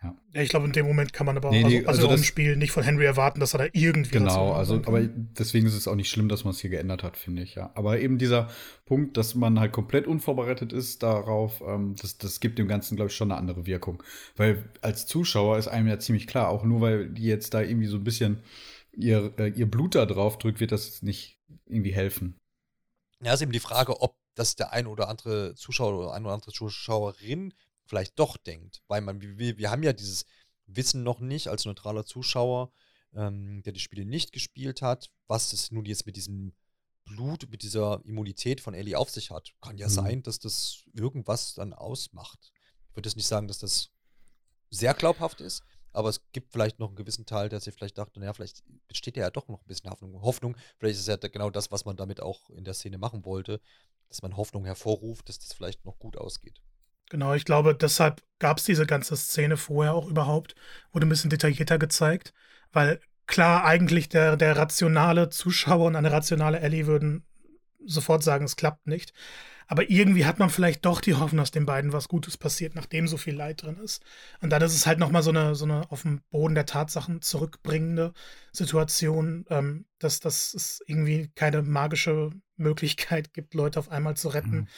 Ja. 0.00 0.16
ja, 0.32 0.42
ich 0.42 0.50
glaube, 0.50 0.66
in 0.66 0.72
dem 0.72 0.86
Moment 0.86 1.12
kann 1.12 1.26
man 1.26 1.36
aber 1.36 1.50
nee, 1.50 1.64
nee, 1.64 1.78
also, 1.84 2.02
also 2.02 2.14
im 2.14 2.22
Spiel 2.22 2.54
nicht 2.54 2.70
von 2.70 2.84
Henry 2.84 3.04
erwarten, 3.04 3.40
dass 3.40 3.54
er 3.54 3.58
da 3.58 3.64
irgendwie. 3.72 4.10
Genau, 4.10 4.52
also, 4.52 4.76
aber 4.86 5.02
deswegen 5.02 5.66
ist 5.66 5.74
es 5.74 5.88
auch 5.88 5.96
nicht 5.96 6.08
schlimm, 6.08 6.28
dass 6.28 6.44
man 6.44 6.52
es 6.52 6.60
hier 6.60 6.70
geändert 6.70 7.02
hat, 7.02 7.16
finde 7.16 7.42
ich, 7.42 7.56
ja. 7.56 7.72
Aber 7.74 7.98
eben 7.98 8.16
dieser 8.16 8.48
Punkt, 8.86 9.16
dass 9.16 9.34
man 9.34 9.58
halt 9.58 9.72
komplett 9.72 10.06
unvorbereitet 10.06 10.72
ist 10.72 11.02
darauf, 11.02 11.60
ähm, 11.66 11.96
das, 12.00 12.16
das 12.16 12.38
gibt 12.38 12.60
dem 12.60 12.68
Ganzen, 12.68 12.94
glaube 12.94 13.10
ich, 13.10 13.16
schon 13.16 13.32
eine 13.32 13.40
andere 13.40 13.66
Wirkung. 13.66 14.00
Weil 14.36 14.70
als 14.82 15.06
Zuschauer 15.06 15.58
ist 15.58 15.66
einem 15.66 15.88
ja 15.88 15.98
ziemlich 15.98 16.28
klar, 16.28 16.48
auch 16.48 16.62
nur 16.62 16.80
weil 16.80 17.08
die 17.08 17.24
jetzt 17.24 17.52
da 17.54 17.60
irgendwie 17.60 17.88
so 17.88 17.96
ein 17.96 18.04
bisschen 18.04 18.38
ihr, 18.98 19.32
äh, 19.38 19.48
ihr 19.50 19.70
Blut 19.70 19.94
da 19.94 20.06
drauf 20.06 20.38
drückt, 20.38 20.60
wird 20.60 20.72
das 20.72 21.02
nicht 21.02 21.38
irgendwie 21.66 21.94
helfen. 21.94 22.38
Ja, 23.20 23.32
ist 23.32 23.40
eben 23.40 23.52
die 23.52 23.60
Frage, 23.60 24.00
ob 24.00 24.16
das 24.34 24.56
der 24.56 24.72
ein 24.72 24.86
oder 24.86 25.08
andere 25.08 25.54
Zuschauer 25.54 25.98
oder 25.98 26.12
ein 26.12 26.24
oder 26.24 26.34
andere 26.34 26.52
Zuschauerin 26.52 27.54
vielleicht 27.86 28.18
doch 28.18 28.36
denkt. 28.36 28.82
Weil 28.88 29.00
man, 29.00 29.20
wir, 29.20 29.58
wir 29.58 29.70
haben 29.70 29.82
ja 29.82 29.92
dieses 29.92 30.26
Wissen 30.66 31.02
noch 31.02 31.20
nicht 31.20 31.48
als 31.48 31.64
neutraler 31.64 32.04
Zuschauer, 32.04 32.70
ähm, 33.14 33.62
der 33.62 33.72
die 33.72 33.80
Spiele 33.80 34.04
nicht 34.04 34.32
gespielt 34.32 34.82
hat, 34.82 35.10
was 35.26 35.52
es 35.52 35.70
nun 35.70 35.84
jetzt 35.86 36.06
mit 36.06 36.16
diesem 36.16 36.52
Blut, 37.04 37.48
mit 37.50 37.62
dieser 37.62 38.02
Immunität 38.04 38.60
von 38.60 38.74
Ellie 38.74 38.98
auf 38.98 39.10
sich 39.10 39.30
hat. 39.30 39.52
Kann 39.60 39.78
ja 39.78 39.86
mhm. 39.86 39.92
sein, 39.92 40.22
dass 40.22 40.38
das 40.38 40.84
irgendwas 40.92 41.54
dann 41.54 41.72
ausmacht. 41.72 42.52
Ich 42.90 42.96
würde 42.96 43.08
jetzt 43.08 43.16
nicht 43.16 43.26
sagen, 43.26 43.48
dass 43.48 43.58
das 43.58 43.90
sehr 44.70 44.92
glaubhaft 44.92 45.40
ist, 45.40 45.62
aber 45.92 46.08
es 46.08 46.20
gibt 46.32 46.52
vielleicht 46.52 46.78
noch 46.78 46.88
einen 46.88 46.96
gewissen 46.96 47.26
Teil, 47.26 47.48
der 47.48 47.60
sich 47.60 47.74
vielleicht 47.74 47.98
dachte, 47.98 48.20
naja, 48.20 48.32
vielleicht 48.32 48.62
besteht 48.86 49.16
ja 49.16 49.30
doch 49.30 49.48
noch 49.48 49.60
ein 49.60 49.66
bisschen 49.66 49.90
Hoffnung. 49.90 50.22
Hoffnung, 50.22 50.56
vielleicht 50.78 50.96
ist 50.96 51.00
es 51.02 51.06
ja 51.06 51.16
genau 51.16 51.50
das, 51.50 51.70
was 51.70 51.84
man 51.84 51.96
damit 51.96 52.20
auch 52.20 52.50
in 52.50 52.64
der 52.64 52.74
Szene 52.74 52.98
machen 52.98 53.24
wollte, 53.24 53.60
dass 54.08 54.22
man 54.22 54.36
Hoffnung 54.36 54.64
hervorruft, 54.64 55.28
dass 55.28 55.38
das 55.38 55.52
vielleicht 55.52 55.84
noch 55.84 55.98
gut 55.98 56.16
ausgeht. 56.16 56.60
Genau, 57.10 57.34
ich 57.34 57.44
glaube, 57.44 57.74
deshalb 57.74 58.22
gab 58.38 58.58
es 58.58 58.64
diese 58.64 58.86
ganze 58.86 59.16
Szene 59.16 59.56
vorher 59.56 59.94
auch 59.94 60.08
überhaupt, 60.08 60.54
wurde 60.92 61.06
ein 61.06 61.08
bisschen 61.08 61.30
detaillierter 61.30 61.78
gezeigt, 61.78 62.34
weil 62.72 63.00
klar, 63.26 63.64
eigentlich 63.64 64.08
der, 64.08 64.36
der 64.36 64.56
rationale 64.56 65.30
Zuschauer 65.30 65.86
und 65.86 65.96
eine 65.96 66.12
rationale 66.12 66.60
Ellie 66.60 66.86
würden 66.86 67.24
sofort 67.84 68.22
sagen, 68.22 68.44
es 68.44 68.56
klappt 68.56 68.86
nicht. 68.86 69.12
Aber 69.68 69.90
irgendwie 69.90 70.24
hat 70.24 70.38
man 70.38 70.48
vielleicht 70.48 70.84
doch 70.86 71.02
die 71.02 71.14
Hoffnung, 71.14 71.38
dass 71.38 71.50
den 71.50 71.66
beiden 71.66 71.92
was 71.92 72.08
Gutes 72.08 72.38
passiert, 72.38 72.74
nachdem 72.74 73.06
so 73.06 73.18
viel 73.18 73.34
Leid 73.34 73.62
drin 73.62 73.76
ist. 73.76 74.02
Und 74.40 74.50
dann 74.50 74.62
ist 74.62 74.74
es 74.74 74.86
halt 74.86 74.98
nochmal 74.98 75.22
so 75.22 75.30
eine, 75.30 75.54
so 75.54 75.66
eine 75.66 75.90
auf 75.92 76.02
den 76.02 76.22
Boden 76.30 76.54
der 76.54 76.64
Tatsachen 76.64 77.20
zurückbringende 77.20 78.14
Situation, 78.50 79.44
ähm, 79.50 79.84
dass, 79.98 80.20
dass 80.20 80.54
es 80.54 80.82
irgendwie 80.86 81.30
keine 81.34 81.62
magische 81.62 82.30
Möglichkeit 82.56 83.34
gibt, 83.34 83.52
Leute 83.52 83.78
auf 83.78 83.90
einmal 83.90 84.16
zu 84.16 84.28
retten. 84.28 84.50
Mhm. 84.50 84.68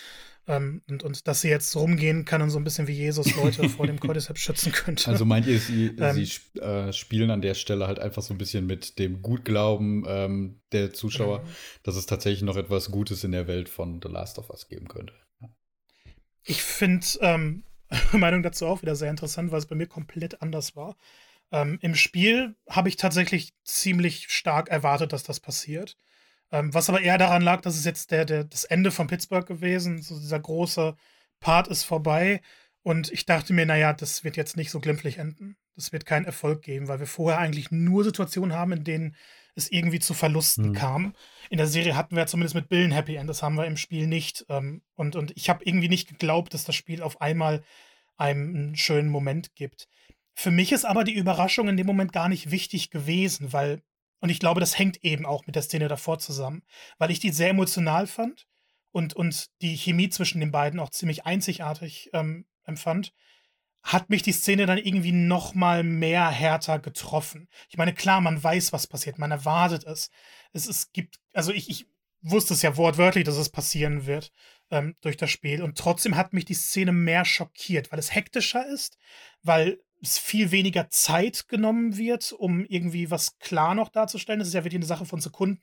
Ähm, 0.51 0.82
und, 0.90 1.05
und 1.05 1.28
dass 1.28 1.43
sie 1.43 1.48
jetzt 1.48 1.77
rumgehen 1.77 2.24
kann 2.24 2.43
und 2.43 2.51
so 2.51 2.59
ein 2.59 2.64
bisschen 2.64 2.89
wie 2.89 2.93
Jesus 2.93 3.36
Leute 3.36 3.68
vor 3.68 3.86
dem 3.86 4.01
Cordyceps 4.01 4.40
schützen 4.40 4.72
könnte. 4.72 5.09
Also 5.09 5.24
meint 5.24 5.47
ihr, 5.47 5.60
sie, 5.60 5.86
ähm, 5.98 6.14
sie 6.14 6.60
äh, 6.60 6.93
spielen 6.93 7.31
an 7.31 7.40
der 7.40 7.55
Stelle 7.55 7.86
halt 7.86 8.01
einfach 8.01 8.22
so 8.22 8.35
ein 8.35 8.39
bisschen 8.39 8.66
mit 8.66 8.98
dem 8.98 9.22
Gutglauben 9.22 10.05
ähm, 10.09 10.60
der 10.72 10.93
Zuschauer, 10.93 11.40
genau. 11.40 11.51
dass 11.85 11.94
es 11.94 12.06
tatsächlich 12.06 12.43
noch 12.43 12.56
etwas 12.56 12.90
Gutes 12.90 13.22
in 13.22 13.31
der 13.31 13.47
Welt 13.47 13.68
von 13.68 14.01
The 14.02 14.09
Last 14.09 14.39
of 14.40 14.51
Us 14.51 14.66
geben 14.66 14.89
könnte. 14.89 15.14
Ja. 15.40 15.48
Ich 16.43 16.62
finde 16.62 17.06
ähm, 17.20 17.62
Meinung 18.12 18.43
dazu 18.43 18.66
auch 18.66 18.82
wieder 18.82 18.97
sehr 18.97 19.10
interessant, 19.10 19.52
weil 19.52 19.60
es 19.60 19.66
bei 19.66 19.77
mir 19.77 19.86
komplett 19.86 20.43
anders 20.43 20.74
war. 20.74 20.97
Ähm, 21.52 21.78
Im 21.81 21.94
Spiel 21.94 22.56
habe 22.68 22.89
ich 22.89 22.97
tatsächlich 22.97 23.52
ziemlich 23.62 24.31
stark 24.31 24.68
erwartet, 24.68 25.12
dass 25.12 25.22
das 25.22 25.39
passiert. 25.39 25.97
Ähm, 26.52 26.74
was 26.74 26.89
aber 26.89 27.01
eher 27.01 27.18
daran 27.18 27.43
lag, 27.43 27.60
dass 27.60 27.77
es 27.77 27.85
jetzt 27.85 28.10
der, 28.10 28.24
der, 28.24 28.44
das 28.44 28.64
Ende 28.64 28.90
von 28.90 29.06
Pittsburgh 29.06 29.47
gewesen. 29.47 30.02
So 30.02 30.18
dieser 30.18 30.40
große 30.40 30.97
Part 31.40 31.68
ist 31.68 31.85
vorbei. 31.85 32.40
Und 32.82 33.12
ich 33.12 33.27
dachte 33.27 33.52
mir, 33.52 33.66
naja, 33.66 33.93
das 33.93 34.24
wird 34.24 34.36
jetzt 34.36 34.56
nicht 34.56 34.70
so 34.70 34.81
glimpflich 34.81 35.18
enden. 35.18 35.56
Das 35.77 35.93
wird 35.93 36.06
keinen 36.06 36.24
Erfolg 36.24 36.62
geben, 36.62 36.89
weil 36.89 36.98
wir 36.98 37.06
vorher 37.06 37.39
eigentlich 37.39 37.70
nur 37.70 38.05
Situationen 38.05 38.56
haben, 38.56 38.72
in 38.72 38.85
denen 38.85 39.16
es 39.55 39.70
irgendwie 39.70 39.98
zu 39.98 40.14
Verlusten 40.14 40.70
mhm. 40.70 40.74
kam. 40.74 41.14
In 41.51 41.59
der 41.59 41.66
Serie 41.66 41.97
hatten 41.97 42.16
wir 42.16 42.27
zumindest 42.27 42.55
mit 42.55 42.68
Bill 42.68 42.85
ein 42.85 42.93
Happy 42.93 43.16
End, 43.16 43.28
das 43.28 43.43
haben 43.43 43.56
wir 43.56 43.66
im 43.66 43.77
Spiel 43.77 44.06
nicht. 44.06 44.47
Ähm, 44.48 44.82
und, 44.94 45.16
und 45.16 45.32
ich 45.36 45.51
habe 45.51 45.64
irgendwie 45.64 45.89
nicht 45.89 46.09
geglaubt, 46.09 46.55
dass 46.55 46.64
das 46.64 46.74
Spiel 46.74 47.02
auf 47.02 47.20
einmal 47.20 47.62
einem 48.16 48.55
einen 48.55 48.77
schönen 48.77 49.09
Moment 49.09 49.55
gibt. 49.55 49.89
Für 50.35 50.51
mich 50.51 50.72
ist 50.72 50.85
aber 50.85 51.05
die 51.05 51.14
Überraschung 51.14 51.68
in 51.68 51.77
dem 51.77 51.86
Moment 51.86 52.12
gar 52.12 52.28
nicht 52.28 52.51
wichtig 52.51 52.90
gewesen, 52.90 53.52
weil 53.52 53.82
und 54.20 54.30
ich 54.30 54.38
glaube, 54.38 54.60
das 54.60 54.78
hängt 54.78 55.02
eben 55.05 55.26
auch 55.26 55.47
mit 55.47 55.56
der 55.56 55.62
Szene 55.62 55.88
davor 55.88 56.18
zusammen, 56.18 56.62
weil 56.98 57.10
ich 57.10 57.20
die 57.20 57.30
sehr 57.30 57.51
emotional 57.51 58.06
fand 58.06 58.47
und, 58.92 59.14
und 59.14 59.48
die 59.62 59.76
Chemie 59.76 60.09
zwischen 60.10 60.40
den 60.40 60.51
beiden 60.51 60.80
auch 60.80 60.90
ziemlich 60.90 61.26
einzigartig 61.26 62.10
ähm, 62.12 62.47
empfand, 62.64 63.12
hat 63.82 64.10
mich 64.10 64.22
die 64.22 64.32
Szene 64.32 64.66
dann 64.66 64.78
irgendwie 64.78 65.12
noch 65.12 65.55
mal 65.55 65.82
mehr 65.82 66.28
härter 66.28 66.78
getroffen. 66.78 67.48
Ich 67.70 67.78
meine, 67.78 67.94
klar, 67.94 68.20
man 68.20 68.42
weiß, 68.42 68.72
was 68.72 68.86
passiert, 68.86 69.18
man 69.18 69.30
erwartet 69.30 69.84
es. 69.84 70.10
Es, 70.52 70.66
es 70.66 70.92
gibt, 70.92 71.18
also 71.32 71.52
ich, 71.52 71.70
ich 71.70 71.86
wusste 72.20 72.52
es 72.52 72.62
ja 72.62 72.76
wortwörtlich, 72.76 73.24
dass 73.24 73.36
es 73.36 73.48
passieren 73.48 74.05
wird 74.05 74.32
ähm, 74.70 74.97
durch 75.01 75.16
das 75.16 75.30
Spiel. 75.30 75.62
Und 75.62 75.78
trotzdem 75.78 76.16
hat 76.16 76.34
mich 76.34 76.44
die 76.44 76.55
Szene 76.55 76.92
mehr 76.92 77.24
schockiert, 77.24 77.90
weil 77.90 77.98
es 77.98 78.14
hektischer 78.14 78.66
ist, 78.66 78.98
weil 79.42 79.80
viel 80.02 80.51
weniger 80.51 80.89
Zeit 80.89 81.48
genommen 81.48 81.97
wird, 81.97 82.32
um 82.32 82.64
irgendwie 82.64 83.10
was 83.10 83.39
klar 83.39 83.74
noch 83.74 83.89
darzustellen. 83.89 84.40
Es 84.40 84.48
ist 84.48 84.55
ja 84.55 84.64
wirklich 84.64 84.78
eine 84.78 84.86
Sache 84.86 85.05
von 85.05 85.20
Sekunden, 85.20 85.60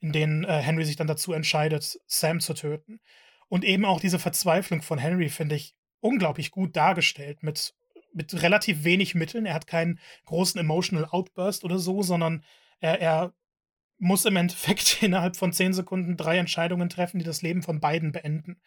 in 0.00 0.12
denen 0.12 0.44
äh, 0.44 0.60
Henry 0.60 0.84
sich 0.84 0.96
dann 0.96 1.06
dazu 1.06 1.32
entscheidet, 1.32 2.00
Sam 2.06 2.40
zu 2.40 2.54
töten. 2.54 3.00
Und 3.48 3.64
eben 3.64 3.84
auch 3.84 4.00
diese 4.00 4.18
Verzweiflung 4.18 4.82
von 4.82 4.98
Henry 4.98 5.28
finde 5.28 5.56
ich 5.56 5.74
unglaublich 6.00 6.50
gut 6.50 6.76
dargestellt 6.76 7.42
mit, 7.42 7.74
mit 8.12 8.42
relativ 8.42 8.84
wenig 8.84 9.14
Mitteln. 9.14 9.46
Er 9.46 9.54
hat 9.54 9.66
keinen 9.66 9.98
großen 10.26 10.60
Emotional 10.60 11.06
Outburst 11.06 11.64
oder 11.64 11.78
so, 11.78 12.02
sondern 12.02 12.44
er, 12.80 13.00
er 13.00 13.34
muss 13.98 14.24
im 14.24 14.36
Endeffekt 14.36 14.98
innerhalb 15.02 15.36
von 15.36 15.52
zehn 15.52 15.72
Sekunden 15.72 16.16
drei 16.16 16.38
Entscheidungen 16.38 16.88
treffen, 16.88 17.18
die 17.18 17.24
das 17.24 17.42
Leben 17.42 17.62
von 17.62 17.80
beiden 17.80 18.12
beenden. 18.12 18.60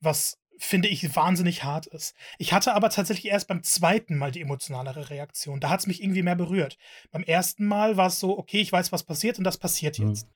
Was 0.00 0.39
finde 0.60 0.88
ich 0.88 1.16
wahnsinnig 1.16 1.64
hart 1.64 1.86
ist. 1.86 2.14
Ich 2.38 2.52
hatte 2.52 2.74
aber 2.74 2.90
tatsächlich 2.90 3.32
erst 3.32 3.48
beim 3.48 3.62
zweiten 3.62 4.16
Mal 4.16 4.30
die 4.30 4.42
emotionalere 4.42 5.10
Reaktion. 5.10 5.58
Da 5.58 5.70
hat 5.70 5.80
es 5.80 5.86
mich 5.86 6.02
irgendwie 6.02 6.22
mehr 6.22 6.36
berührt. 6.36 6.76
Beim 7.10 7.22
ersten 7.22 7.66
Mal 7.66 7.96
war 7.96 8.08
es 8.08 8.20
so, 8.20 8.38
okay, 8.38 8.60
ich 8.60 8.70
weiß, 8.70 8.92
was 8.92 9.02
passiert 9.02 9.38
und 9.38 9.44
das 9.44 9.58
passiert 9.58 9.98
mhm. 9.98 10.08
jetzt. 10.08 10.28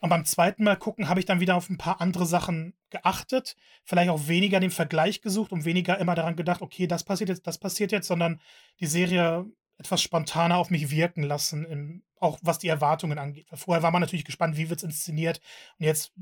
Und 0.00 0.08
beim 0.08 0.24
zweiten 0.24 0.64
Mal 0.64 0.76
gucken 0.76 1.08
habe 1.08 1.20
ich 1.20 1.26
dann 1.26 1.40
wieder 1.40 1.56
auf 1.56 1.68
ein 1.68 1.78
paar 1.78 2.00
andere 2.00 2.26
Sachen 2.26 2.74
geachtet, 2.88 3.56
vielleicht 3.84 4.08
auch 4.08 4.28
weniger 4.28 4.58
den 4.58 4.70
Vergleich 4.70 5.20
gesucht 5.20 5.52
und 5.52 5.64
weniger 5.64 5.98
immer 5.98 6.14
daran 6.14 6.36
gedacht, 6.36 6.62
okay, 6.62 6.86
das 6.86 7.04
passiert 7.04 7.28
jetzt, 7.28 7.46
das 7.46 7.58
passiert 7.58 7.92
jetzt, 7.92 8.06
sondern 8.08 8.40
die 8.80 8.86
Serie 8.86 9.44
etwas 9.78 10.02
spontaner 10.02 10.56
auf 10.56 10.70
mich 10.70 10.90
wirken 10.90 11.22
lassen, 11.22 11.64
in, 11.66 12.02
auch 12.16 12.38
was 12.42 12.58
die 12.58 12.68
Erwartungen 12.68 13.18
angeht. 13.18 13.46
Weil 13.50 13.58
vorher 13.58 13.82
war 13.82 13.90
man 13.90 14.00
natürlich 14.00 14.24
gespannt, 14.24 14.56
wie 14.56 14.70
wird 14.70 14.80
es 14.80 14.84
inszeniert. 14.84 15.40
Und 15.78 15.86
jetzt, 15.86 16.12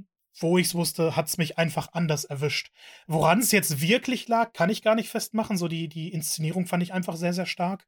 wo 0.40 0.58
ich 0.58 0.68
es 0.68 0.74
wusste, 0.74 1.16
hat 1.16 1.26
es 1.26 1.38
mich 1.38 1.58
einfach 1.58 1.88
anders 1.92 2.24
erwischt. 2.24 2.70
Woran 3.06 3.40
es 3.40 3.52
jetzt 3.52 3.80
wirklich 3.80 4.28
lag, 4.28 4.52
kann 4.52 4.70
ich 4.70 4.82
gar 4.82 4.94
nicht 4.94 5.08
festmachen. 5.08 5.56
So 5.56 5.68
die, 5.68 5.88
die 5.88 6.12
Inszenierung 6.12 6.66
fand 6.66 6.82
ich 6.82 6.92
einfach 6.92 7.16
sehr, 7.16 7.32
sehr 7.32 7.46
stark. 7.46 7.86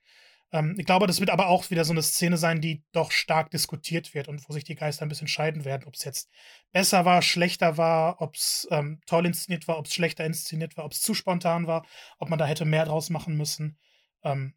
Ähm, 0.52 0.74
ich 0.78 0.86
glaube, 0.86 1.06
das 1.06 1.20
wird 1.20 1.30
aber 1.30 1.48
auch 1.48 1.70
wieder 1.70 1.84
so 1.84 1.92
eine 1.92 2.02
Szene 2.02 2.36
sein, 2.36 2.60
die 2.60 2.82
doch 2.92 3.12
stark 3.12 3.50
diskutiert 3.50 4.14
wird 4.14 4.28
und 4.28 4.48
wo 4.48 4.52
sich 4.52 4.64
die 4.64 4.74
Geister 4.74 5.04
ein 5.04 5.08
bisschen 5.08 5.28
scheiden 5.28 5.64
werden, 5.64 5.84
ob 5.86 5.94
es 5.94 6.04
jetzt 6.04 6.30
besser 6.72 7.04
war, 7.04 7.22
schlechter 7.22 7.76
war, 7.76 8.20
ob 8.20 8.34
es 8.34 8.66
ähm, 8.70 9.00
toll 9.06 9.26
inszeniert 9.26 9.68
war, 9.68 9.78
ob 9.78 9.86
es 9.86 9.94
schlechter 9.94 10.24
inszeniert 10.24 10.76
war, 10.76 10.84
ob 10.84 10.92
es 10.92 11.02
zu 11.02 11.14
spontan 11.14 11.66
war, 11.66 11.86
ob 12.18 12.30
man 12.30 12.38
da 12.38 12.46
hätte 12.46 12.64
mehr 12.64 12.84
draus 12.84 13.10
machen 13.10 13.36
müssen. 13.36 13.78
Ähm, 14.24 14.54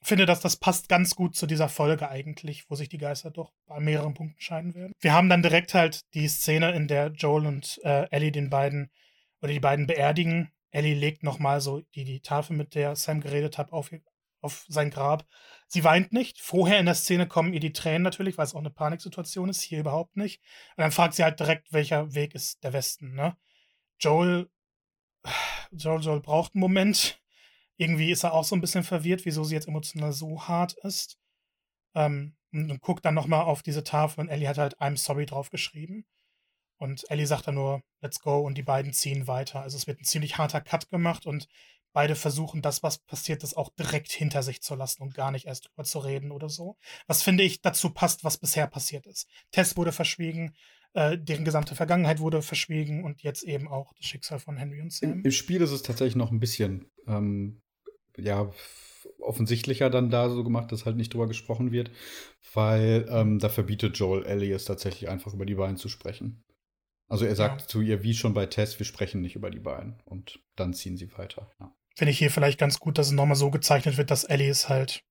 finde, 0.00 0.26
dass 0.26 0.40
das 0.40 0.56
passt 0.56 0.88
ganz 0.88 1.14
gut 1.14 1.36
zu 1.36 1.46
dieser 1.46 1.68
Folge 1.68 2.08
eigentlich, 2.08 2.70
wo 2.70 2.74
sich 2.74 2.88
die 2.88 2.98
Geister 2.98 3.30
doch 3.30 3.52
bei 3.66 3.80
mehreren 3.80 4.14
Punkten 4.14 4.40
scheiden 4.40 4.74
werden. 4.74 4.92
Wir 5.00 5.12
haben 5.12 5.28
dann 5.28 5.42
direkt 5.42 5.74
halt 5.74 6.02
die 6.14 6.28
Szene, 6.28 6.72
in 6.72 6.88
der 6.88 7.08
Joel 7.08 7.46
und 7.46 7.80
äh, 7.84 8.08
Ellie 8.10 8.32
den 8.32 8.50
beiden 8.50 8.90
oder 9.40 9.52
die 9.52 9.60
beiden 9.60 9.86
beerdigen. 9.86 10.52
Ellie 10.70 10.94
legt 10.94 11.22
nochmal 11.22 11.60
so 11.60 11.80
die, 11.94 12.04
die 12.04 12.20
Tafel, 12.20 12.56
mit 12.56 12.74
der 12.74 12.96
Sam 12.96 13.20
geredet 13.20 13.58
hat, 13.58 13.72
auf, 13.72 13.90
auf 14.40 14.64
sein 14.68 14.90
Grab. 14.90 15.26
Sie 15.66 15.84
weint 15.84 16.12
nicht. 16.12 16.40
Vorher 16.40 16.78
in 16.78 16.86
der 16.86 16.94
Szene 16.94 17.26
kommen 17.26 17.52
ihr 17.52 17.60
die 17.60 17.72
Tränen 17.72 18.02
natürlich, 18.02 18.38
weil 18.38 18.44
es 18.44 18.54
auch 18.54 18.60
eine 18.60 18.70
Paniksituation 18.70 19.48
ist. 19.48 19.62
Hier 19.62 19.80
überhaupt 19.80 20.16
nicht. 20.16 20.40
Und 20.76 20.82
dann 20.82 20.92
fragt 20.92 21.14
sie 21.14 21.24
halt 21.24 21.40
direkt, 21.40 21.72
welcher 21.72 22.14
Weg 22.14 22.34
ist 22.34 22.62
der 22.62 22.72
Westen, 22.72 23.14
ne? 23.14 23.36
Joel, 24.00 24.48
Joel, 25.72 26.00
Joel 26.00 26.20
braucht 26.20 26.54
einen 26.54 26.60
Moment 26.60 27.20
irgendwie 27.78 28.10
ist 28.10 28.24
er 28.24 28.34
auch 28.34 28.44
so 28.44 28.54
ein 28.54 28.60
bisschen 28.60 28.84
verwirrt, 28.84 29.24
wieso 29.24 29.44
sie 29.44 29.54
jetzt 29.54 29.68
emotional 29.68 30.12
so 30.12 30.42
hart 30.42 30.74
ist. 30.82 31.18
Ähm, 31.94 32.34
und, 32.52 32.70
und 32.70 32.80
guckt 32.80 33.04
dann 33.04 33.14
nochmal 33.14 33.42
auf 33.42 33.62
diese 33.62 33.84
Tafel 33.84 34.20
und 34.20 34.28
Ellie 34.28 34.48
hat 34.48 34.58
halt 34.58 34.78
I'm 34.80 34.96
sorry 34.96 35.26
draufgeschrieben. 35.26 36.04
Und 36.76 37.10
Ellie 37.10 37.26
sagt 37.26 37.46
dann 37.48 37.54
nur, 37.54 37.82
let's 38.00 38.20
go 38.20 38.40
und 38.40 38.56
die 38.56 38.62
beiden 38.62 38.92
ziehen 38.92 39.26
weiter. 39.26 39.62
Also 39.62 39.76
es 39.76 39.86
wird 39.86 40.00
ein 40.00 40.04
ziemlich 40.04 40.38
harter 40.38 40.60
Cut 40.60 40.90
gemacht 40.90 41.26
und 41.26 41.48
beide 41.92 42.14
versuchen, 42.14 42.62
das, 42.62 42.82
was 42.82 42.98
passiert 42.98 43.42
ist, 43.42 43.56
auch 43.56 43.70
direkt 43.70 44.12
hinter 44.12 44.42
sich 44.42 44.60
zu 44.60 44.74
lassen 44.74 45.02
und 45.02 45.14
gar 45.14 45.30
nicht 45.30 45.46
erst 45.46 45.68
drüber 45.68 45.84
zu 45.84 45.98
reden 45.98 46.30
oder 46.30 46.48
so. 46.48 46.76
Was 47.06 47.22
finde 47.22 47.42
ich 47.42 47.60
dazu 47.60 47.90
passt, 47.90 48.24
was 48.24 48.38
bisher 48.38 48.66
passiert 48.66 49.06
ist. 49.06 49.28
Tess 49.50 49.76
wurde 49.76 49.92
verschwiegen, 49.92 50.54
äh, 50.94 51.18
deren 51.18 51.44
gesamte 51.44 51.74
Vergangenheit 51.74 52.20
wurde 52.20 52.42
verschwiegen 52.42 53.04
und 53.04 53.22
jetzt 53.22 53.42
eben 53.42 53.68
auch 53.68 53.92
das 53.94 54.06
Schicksal 54.06 54.38
von 54.38 54.56
Henry 54.56 54.80
und 54.80 54.92
Sam. 54.92 55.12
Im, 55.12 55.24
im 55.24 55.30
Spiel 55.32 55.60
ist 55.60 55.72
es 55.72 55.82
tatsächlich 55.82 56.16
noch 56.16 56.30
ein 56.30 56.40
bisschen 56.40 56.90
ähm, 57.06 57.62
ja, 58.18 58.50
offensichtlicher 59.20 59.90
dann 59.90 60.10
da 60.10 60.28
so 60.28 60.44
gemacht, 60.44 60.72
dass 60.72 60.86
halt 60.86 60.96
nicht 60.96 61.12
drüber 61.12 61.26
gesprochen 61.26 61.72
wird, 61.72 61.90
weil 62.54 63.06
ähm, 63.10 63.38
da 63.38 63.48
verbietet 63.48 63.96
Joel 63.98 64.24
Ellie 64.24 64.54
es 64.54 64.64
tatsächlich 64.64 65.08
einfach 65.08 65.34
über 65.34 65.46
die 65.46 65.54
beiden 65.54 65.76
zu 65.76 65.88
sprechen. 65.88 66.42
Also 67.08 67.24
er 67.24 67.36
sagt 67.36 67.62
ja. 67.62 67.66
zu 67.68 67.80
ihr, 67.80 68.02
wie 68.02 68.14
schon 68.14 68.34
bei 68.34 68.46
Tess, 68.46 68.78
wir 68.78 68.86
sprechen 68.86 69.22
nicht 69.22 69.34
über 69.34 69.50
die 69.50 69.60
beiden 69.60 70.00
und 70.04 70.40
dann 70.56 70.74
ziehen 70.74 70.96
sie 70.96 71.10
weiter. 71.16 71.50
Ja. 71.58 71.74
Finde 71.96 72.12
ich 72.12 72.18
hier 72.18 72.30
vielleicht 72.30 72.58
ganz 72.58 72.78
gut, 72.78 72.98
dass 72.98 73.08
es 73.08 73.12
nochmal 73.12 73.36
so 73.36 73.50
gezeichnet 73.50 73.96
wird, 73.96 74.10
dass 74.10 74.24
Ellie 74.24 74.50
es 74.50 74.68
halt 74.68 75.04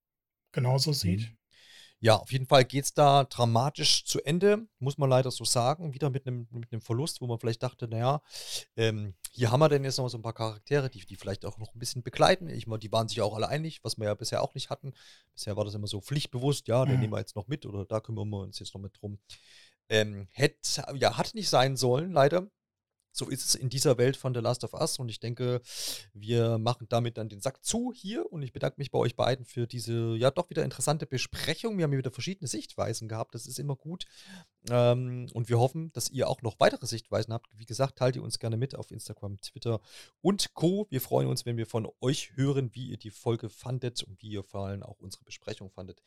genauso 0.52 0.94
sieht. 0.94 1.22
Mhm. 1.22 1.37
Ja, 2.00 2.16
auf 2.16 2.32
jeden 2.32 2.46
Fall 2.46 2.64
geht 2.64 2.86
es 2.86 2.94
da 2.94 3.24
dramatisch 3.24 4.06
zu 4.06 4.22
Ende, 4.22 4.68
muss 4.78 5.00
man 5.00 5.10
leider 5.10 5.32
so 5.32 5.46
sagen. 5.46 5.94
Wieder 5.96 6.12
mit 6.12 6.28
einem 6.28 6.48
mit 6.52 6.84
Verlust, 6.84 7.22
wo 7.22 7.28
man 7.28 7.40
vielleicht 7.40 7.64
dachte, 7.64 7.88
naja, 7.88 8.22
ähm, 8.76 9.16
hier 9.32 9.52
haben 9.52 9.60
wir 9.60 9.70
denn 9.70 9.84
jetzt 9.84 9.98
noch 9.98 10.08
so 10.08 10.18
ein 10.18 10.22
paar 10.22 10.34
Charaktere, 10.34 10.92
die, 10.92 11.04
die 11.06 11.16
vielleicht 11.16 11.44
auch 11.44 11.58
noch 11.58 11.74
ein 11.74 11.80
bisschen 11.80 12.04
begleiten. 12.04 12.50
Ich 12.50 12.68
meine, 12.68 12.80
die 12.80 12.92
waren 12.92 13.08
sich 13.08 13.22
auch 13.22 13.36
alle 13.36 13.48
einig, 13.48 13.80
was 13.84 13.98
wir 13.98 14.06
ja 14.06 14.14
bisher 14.14 14.44
auch 14.44 14.54
nicht 14.54 14.70
hatten. 14.70 14.94
Bisher 15.34 15.58
war 15.58 15.66
das 15.66 15.74
immer 15.74 15.88
so 15.88 16.00
pflichtbewusst, 16.00 16.68
ja, 16.68 16.86
den 16.86 16.96
mhm. 16.96 17.02
nehmen 17.02 17.14
wir 17.14 17.20
jetzt 17.20 17.36
noch 17.36 17.48
mit 17.48 17.66
oder 17.66 17.86
da 17.86 18.00
kümmern 18.00 18.30
wir 18.30 18.42
uns 18.42 18.60
jetzt 18.60 18.76
noch 18.76 18.82
mit 18.82 19.00
drum. 19.02 19.18
Ähm, 19.90 20.28
hätte, 20.32 20.84
ja, 20.96 21.18
hat 21.18 21.34
nicht 21.34 21.50
sein 21.50 21.78
sollen, 21.78 22.12
leider 22.12 22.48
so 23.18 23.30
ist 23.30 23.44
es 23.44 23.56
in 23.56 23.70
dieser 23.70 23.98
Welt 23.98 24.16
von 24.16 24.34
The 24.34 24.42
Last 24.42 24.64
of 24.64 24.74
Us. 24.74 25.00
Und 25.00 25.10
ich 25.10 25.20
denke, 25.20 25.62
wir 26.14 26.58
machen 26.58 26.88
damit 26.90 27.18
dann 27.18 27.30
den 27.30 27.42
Sack 27.42 27.64
zu 27.64 27.92
hier. 27.94 28.32
Und 28.32 28.44
ich 28.44 28.54
bedanke 28.54 28.76
mich 28.78 28.92
bei 28.92 29.00
euch 29.00 29.16
beiden 29.16 29.46
für 29.46 29.66
diese 29.66 30.16
ja 30.16 30.30
doch 30.30 30.50
wieder 30.50 30.64
interessante 30.64 31.08
Besprechung. 31.08 31.78
Wir 31.78 31.84
haben 31.84 31.92
hier 31.92 32.00
wieder 32.00 32.12
verschiedene 32.12 32.48
Sichtweisen 32.48 33.08
gehabt. 33.08 33.34
Das 33.34 33.48
ist 33.48 33.60
immer 33.60 33.76
gut. 33.76 34.06
Ähm, 34.70 35.28
und 35.34 35.50
wir 35.50 35.60
hoffen, 35.60 35.92
dass 35.94 36.12
ihr 36.12 36.30
auch 36.30 36.42
noch 36.42 36.60
weitere 36.60 36.86
Sichtweisen 36.86 37.34
habt. 37.34 37.48
Wie 37.58 37.66
gesagt, 37.66 37.98
teilt 37.98 38.16
ihr 38.16 38.24
uns 38.24 38.38
gerne 38.38 38.58
mit 38.58 38.76
auf 38.76 38.92
Instagram, 38.92 39.42
Twitter 39.42 39.82
und 40.22 40.54
Co. 40.54 40.86
Wir 40.90 41.02
freuen 41.02 41.28
uns, 41.28 41.46
wenn 41.46 41.58
wir 41.58 41.66
von 41.66 41.88
euch 42.02 42.36
hören, 42.36 42.70
wie 42.74 42.90
ihr 42.90 42.98
die 42.98 43.12
Folge 43.12 43.50
fandet 43.50 44.04
und 44.04 44.22
wie 44.22 44.30
ihr 44.30 44.44
vor 44.44 44.68
allem 44.68 44.84
auch 44.84 45.00
unsere 45.00 45.24
Besprechung 45.24 45.72
fandet. 45.72 46.02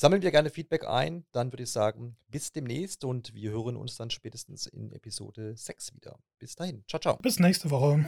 Sammeln 0.00 0.22
wir 0.22 0.30
gerne 0.30 0.48
Feedback 0.48 0.88
ein. 0.88 1.26
Dann 1.30 1.52
würde 1.52 1.64
ich 1.64 1.70
sagen, 1.70 2.16
bis 2.28 2.52
demnächst 2.52 3.04
und 3.04 3.34
wir 3.34 3.50
hören 3.50 3.76
uns 3.76 3.96
dann 3.96 4.08
spätestens 4.08 4.64
in 4.64 4.92
Episode 4.92 5.54
6 5.54 5.94
wieder. 5.94 6.18
Bis 6.38 6.54
dahin. 6.54 6.82
Ciao, 6.88 6.98
ciao. 6.98 7.18
Bis 7.18 7.38
nächste 7.38 7.70
Woche. 7.70 8.06